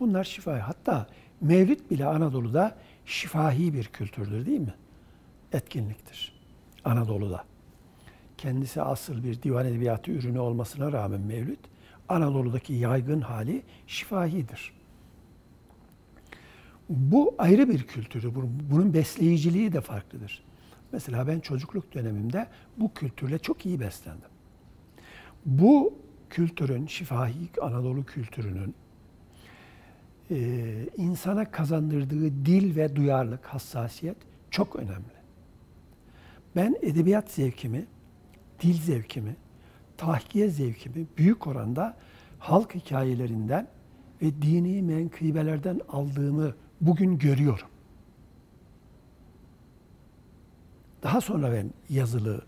bunlar 0.00 0.24
şifahi. 0.24 0.60
Hatta 0.60 1.06
mevlid 1.40 1.90
bile 1.90 2.06
Anadolu'da 2.06 2.76
şifahi 3.06 3.74
bir 3.74 3.84
kültürdür 3.84 4.46
değil 4.46 4.60
mi? 4.60 4.74
Etkinliktir. 5.52 6.42
Anadolu'da. 6.84 7.44
Kendisi 8.38 8.82
asıl 8.82 9.24
bir 9.24 9.42
divan 9.42 9.66
edebiyatı 9.66 10.10
ürünü 10.10 10.38
olmasına 10.38 10.92
rağmen 10.92 11.20
mevlüt 11.20 11.58
Anadolu'daki 12.08 12.72
yaygın 12.72 13.20
hali 13.20 13.62
şifahidir. 13.86 14.72
Bu 16.88 17.34
ayrı 17.38 17.68
bir 17.68 17.82
kültürü, 17.82 18.34
bunun 18.70 18.94
besleyiciliği 18.94 19.72
de 19.72 19.80
farklıdır. 19.80 20.44
Mesela 20.92 21.26
ben 21.26 21.40
çocukluk 21.40 21.94
dönemimde 21.94 22.46
bu 22.76 22.94
kültürle 22.94 23.38
çok 23.38 23.66
iyi 23.66 23.80
beslendim. 23.80 24.28
Bu 25.46 25.94
kültürün, 26.32 26.86
şifahi 26.86 27.50
Anadolu 27.62 28.04
kültürünün 28.04 28.74
e, 30.30 30.36
insana 30.96 31.50
kazandırdığı 31.50 32.46
dil 32.46 32.76
ve 32.76 32.96
duyarlılık, 32.96 33.46
hassasiyet 33.46 34.16
çok 34.50 34.76
önemli. 34.76 35.12
Ben 36.56 36.76
edebiyat 36.82 37.30
zevkimi, 37.30 37.86
dil 38.62 38.82
zevkimi, 38.82 39.36
tahkiye 39.96 40.48
zevkimi 40.48 41.06
büyük 41.18 41.46
oranda 41.46 41.96
halk 42.38 42.74
hikayelerinden 42.74 43.68
ve 44.22 44.42
dini 44.42 44.82
menkıbelerden 44.82 45.80
aldığımı 45.88 46.54
bugün 46.80 47.18
görüyorum. 47.18 47.68
Daha 51.02 51.20
sonra 51.20 51.52
ben 51.52 51.70
yazılı, 51.88 52.42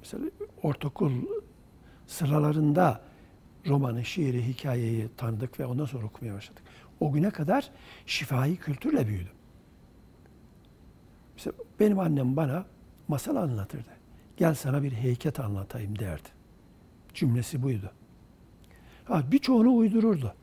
mesela 0.00 0.24
ortaokul 0.62 1.12
sıralarında 2.06 3.03
romanı, 3.66 4.04
şiiri, 4.04 4.46
hikayeyi 4.46 5.08
tanıdık 5.16 5.60
ve 5.60 5.66
ondan 5.66 5.84
sonra 5.84 6.06
okumaya 6.06 6.34
başladık. 6.34 6.62
O 7.00 7.12
güne 7.12 7.30
kadar 7.30 7.70
şifai 8.06 8.56
kültürle 8.56 9.06
büyüdüm. 9.06 9.34
Mesela 11.36 11.54
benim 11.80 11.98
annem 11.98 12.36
bana 12.36 12.66
masal 13.08 13.36
anlatırdı. 13.36 13.90
Gel 14.36 14.54
sana 14.54 14.82
bir 14.82 14.92
heyket 14.92 15.40
anlatayım 15.40 15.98
derdi. 15.98 16.28
Cümlesi 17.14 17.62
buydu. 17.62 17.90
Ha, 19.04 19.22
birçoğunu 19.32 19.76
uydururdu. 19.76 20.34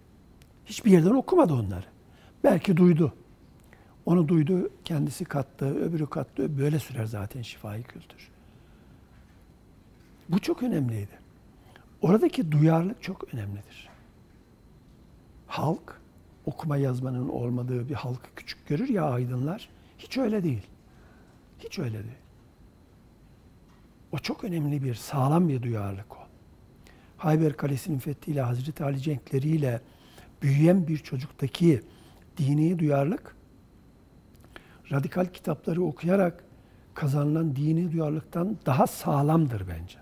Hiçbir 0.65 0.91
yerden 0.91 1.11
okumadı 1.11 1.53
onları. 1.53 1.85
Belki 2.43 2.77
duydu. 2.77 3.13
Onu 4.05 4.27
duydu, 4.27 4.69
kendisi 4.85 5.25
kattı, 5.25 5.65
öbürü 5.65 6.09
kattı. 6.09 6.57
Böyle 6.57 6.79
sürer 6.79 7.05
zaten 7.05 7.41
şifai 7.41 7.83
kültür. 7.83 8.29
Bu 10.29 10.39
çok 10.39 10.63
önemliydi. 10.63 11.20
Oradaki 12.01 12.51
duyarlılık 12.51 13.03
çok 13.03 13.33
önemlidir. 13.33 13.89
Halk, 15.47 16.01
okuma 16.45 16.77
yazmanın 16.77 17.29
olmadığı 17.29 17.89
bir 17.89 17.93
halkı 17.93 18.35
küçük 18.35 18.67
görür 18.67 18.89
ya 18.89 19.03
aydınlar. 19.03 19.69
Hiç 19.97 20.17
öyle 20.17 20.43
değil. 20.43 20.67
Hiç 21.59 21.79
öyle 21.79 22.03
değil. 22.03 22.17
O 24.11 24.17
çok 24.17 24.43
önemli 24.43 24.83
bir, 24.83 24.95
sağlam 24.95 25.49
bir 25.49 25.61
duyarlılık 25.61 26.17
o. 26.17 26.21
Hayber 27.17 27.57
Kalesi'nin 27.57 27.99
fethiyle, 27.99 28.41
Hazreti 28.41 28.83
Ali 28.83 29.01
cenkleriyle 29.01 29.81
büyüyen 30.41 30.87
bir 30.87 30.97
çocuktaki 30.97 31.81
dini 32.37 32.79
duyarlılık, 32.79 33.35
radikal 34.91 35.25
kitapları 35.25 35.83
okuyarak 35.83 36.43
kazanılan 36.93 37.55
dini 37.55 37.91
duyarlılıktan 37.91 38.57
daha 38.65 38.87
sağlamdır 38.87 39.67
bence. 39.67 39.97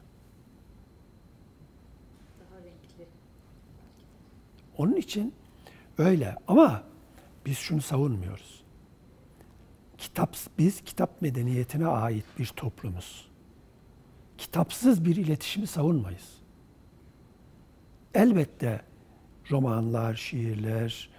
Daha 2.39 2.59
renkli. 2.59 3.07
Onun 4.79 4.95
için 4.95 5.33
öyle 5.97 6.35
ama 6.47 6.83
biz 7.45 7.57
şunu 7.57 7.81
savunmuyoruz. 7.81 8.63
Kitap, 9.97 10.35
biz 10.57 10.81
kitap 10.81 11.21
medeniyetine 11.21 11.87
ait 11.87 12.25
bir 12.39 12.45
toplumuz. 12.45 13.29
Kitapsız 14.37 15.05
bir 15.05 15.15
iletişimi 15.15 15.67
savunmayız. 15.67 16.37
Elbette 18.13 18.81
romanlar, 19.51 20.15
şiirler, 20.15 21.09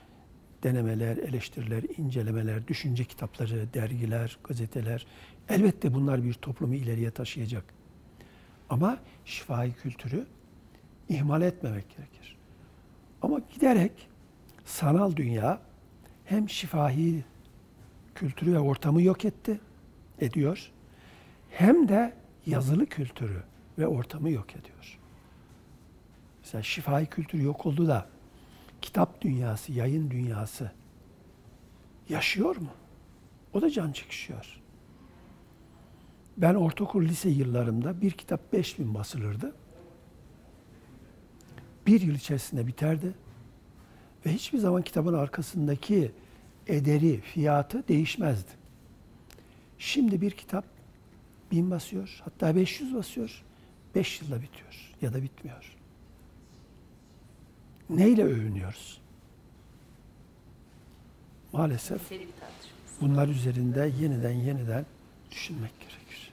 denemeler, 0.63 1.17
eleştiriler, 1.17 1.83
incelemeler, 1.97 2.69
düşünce 2.69 3.05
kitapları, 3.05 3.75
dergiler, 3.75 4.39
gazeteler 4.45 5.07
elbette 5.49 5.95
bunlar 5.95 6.25
bir 6.25 6.35
toplumu 6.35 6.75
ileriye 6.75 7.11
taşıyacak. 7.11 7.65
Ama 8.71 8.99
şifai 9.25 9.73
kültürü 9.73 10.27
ihmal 11.09 11.43
etmemek 11.43 11.97
gerekir. 11.97 12.40
Ama 13.23 13.41
giderek 13.55 14.09
sanal 14.65 15.17
dünya 15.17 15.61
hem 16.25 16.49
şifahi 16.49 17.25
kültürü 18.15 18.53
ve 18.53 18.59
ortamı 18.59 19.03
yok 19.03 19.25
etti, 19.25 19.61
ediyor. 20.21 20.71
Hem 21.51 21.89
de 21.89 22.15
yazılı 22.47 22.87
kültürü 22.87 23.43
ve 23.79 23.87
ortamı 23.87 24.31
yok 24.31 24.57
ediyor. 24.57 24.99
Mesela 26.41 26.63
şifai 26.63 27.07
kültür 27.07 27.41
yok 27.41 27.67
oldu 27.67 27.89
da 27.89 28.07
kitap 28.83 29.21
dünyası, 29.21 29.73
yayın 29.73 30.11
dünyası 30.11 30.73
yaşıyor 32.09 32.57
mu? 32.57 32.71
O 33.53 33.63
da 33.63 33.71
can 33.71 33.93
çekişiyor. 33.93 34.61
Ben 36.37 36.55
ortaokul 36.55 37.03
lise 37.05 37.29
yıllarımda 37.29 38.01
bir 38.01 38.11
kitap 38.11 38.53
5000 38.53 38.95
basılırdı. 38.95 39.55
Bir 41.87 42.01
yıl 42.01 42.15
içerisinde 42.15 42.67
biterdi. 42.67 43.15
Ve 44.27 44.33
hiçbir 44.33 44.59
zaman 44.59 44.83
kitabın 44.83 45.15
arkasındaki 45.15 46.13
ederi, 46.67 47.21
fiyatı 47.21 47.89
değişmezdi. 47.89 48.51
Şimdi 49.79 50.21
bir 50.21 50.31
kitap 50.31 50.65
bin 51.53 51.71
basıyor, 51.71 52.21
hatta 52.25 52.57
500 52.57 52.95
basıyor, 52.95 53.45
5 53.95 54.21
yılda 54.21 54.43
bitiyor 54.43 54.95
ya 55.03 55.13
da 55.13 55.23
bitmiyor. 55.23 55.77
Neyle 57.91 58.25
övünüyoruz? 58.25 59.01
Maalesef 61.53 62.01
bunlar 63.01 63.29
üzerinde 63.29 63.93
yeniden 64.01 64.31
yeniden 64.31 64.87
düşünmek 65.31 65.81
gerekir. 65.81 66.33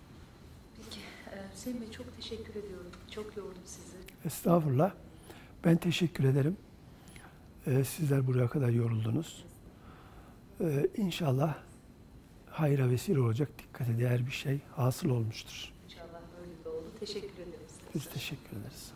Peki 0.77 0.99
e, 0.99 1.55
Hüseyin 1.55 1.81
Bey 1.81 1.91
çok 1.91 2.15
teşekkür 2.15 2.51
ediyorum. 2.55 2.91
Çok 3.11 3.37
yordum 3.37 3.61
sizi. 3.65 3.97
Estağfurullah. 4.25 4.91
Ben 5.65 5.77
teşekkür 5.77 6.23
ederim. 6.23 6.57
Ee, 7.67 7.83
sizler 7.83 8.27
buraya 8.27 8.47
kadar 8.47 8.69
yoruldunuz. 8.69 9.45
Ee, 10.61 10.87
inşallah 10.97 11.55
hayra 12.49 12.89
vesile 12.89 13.19
olacak, 13.19 13.49
dikkate 13.59 13.99
değer 13.99 14.25
bir 14.25 14.31
şey 14.31 14.59
hasıl 14.75 15.09
olmuştur. 15.09 15.73
İnşallah 15.85 16.21
öyle 16.41 16.63
de 16.63 16.69
oldu. 16.69 16.87
Teşekkür 16.99 17.27
ederiz. 17.27 17.75
Biz 17.95 18.05
teşekkür 18.09 18.57
ederiz. 18.57 18.93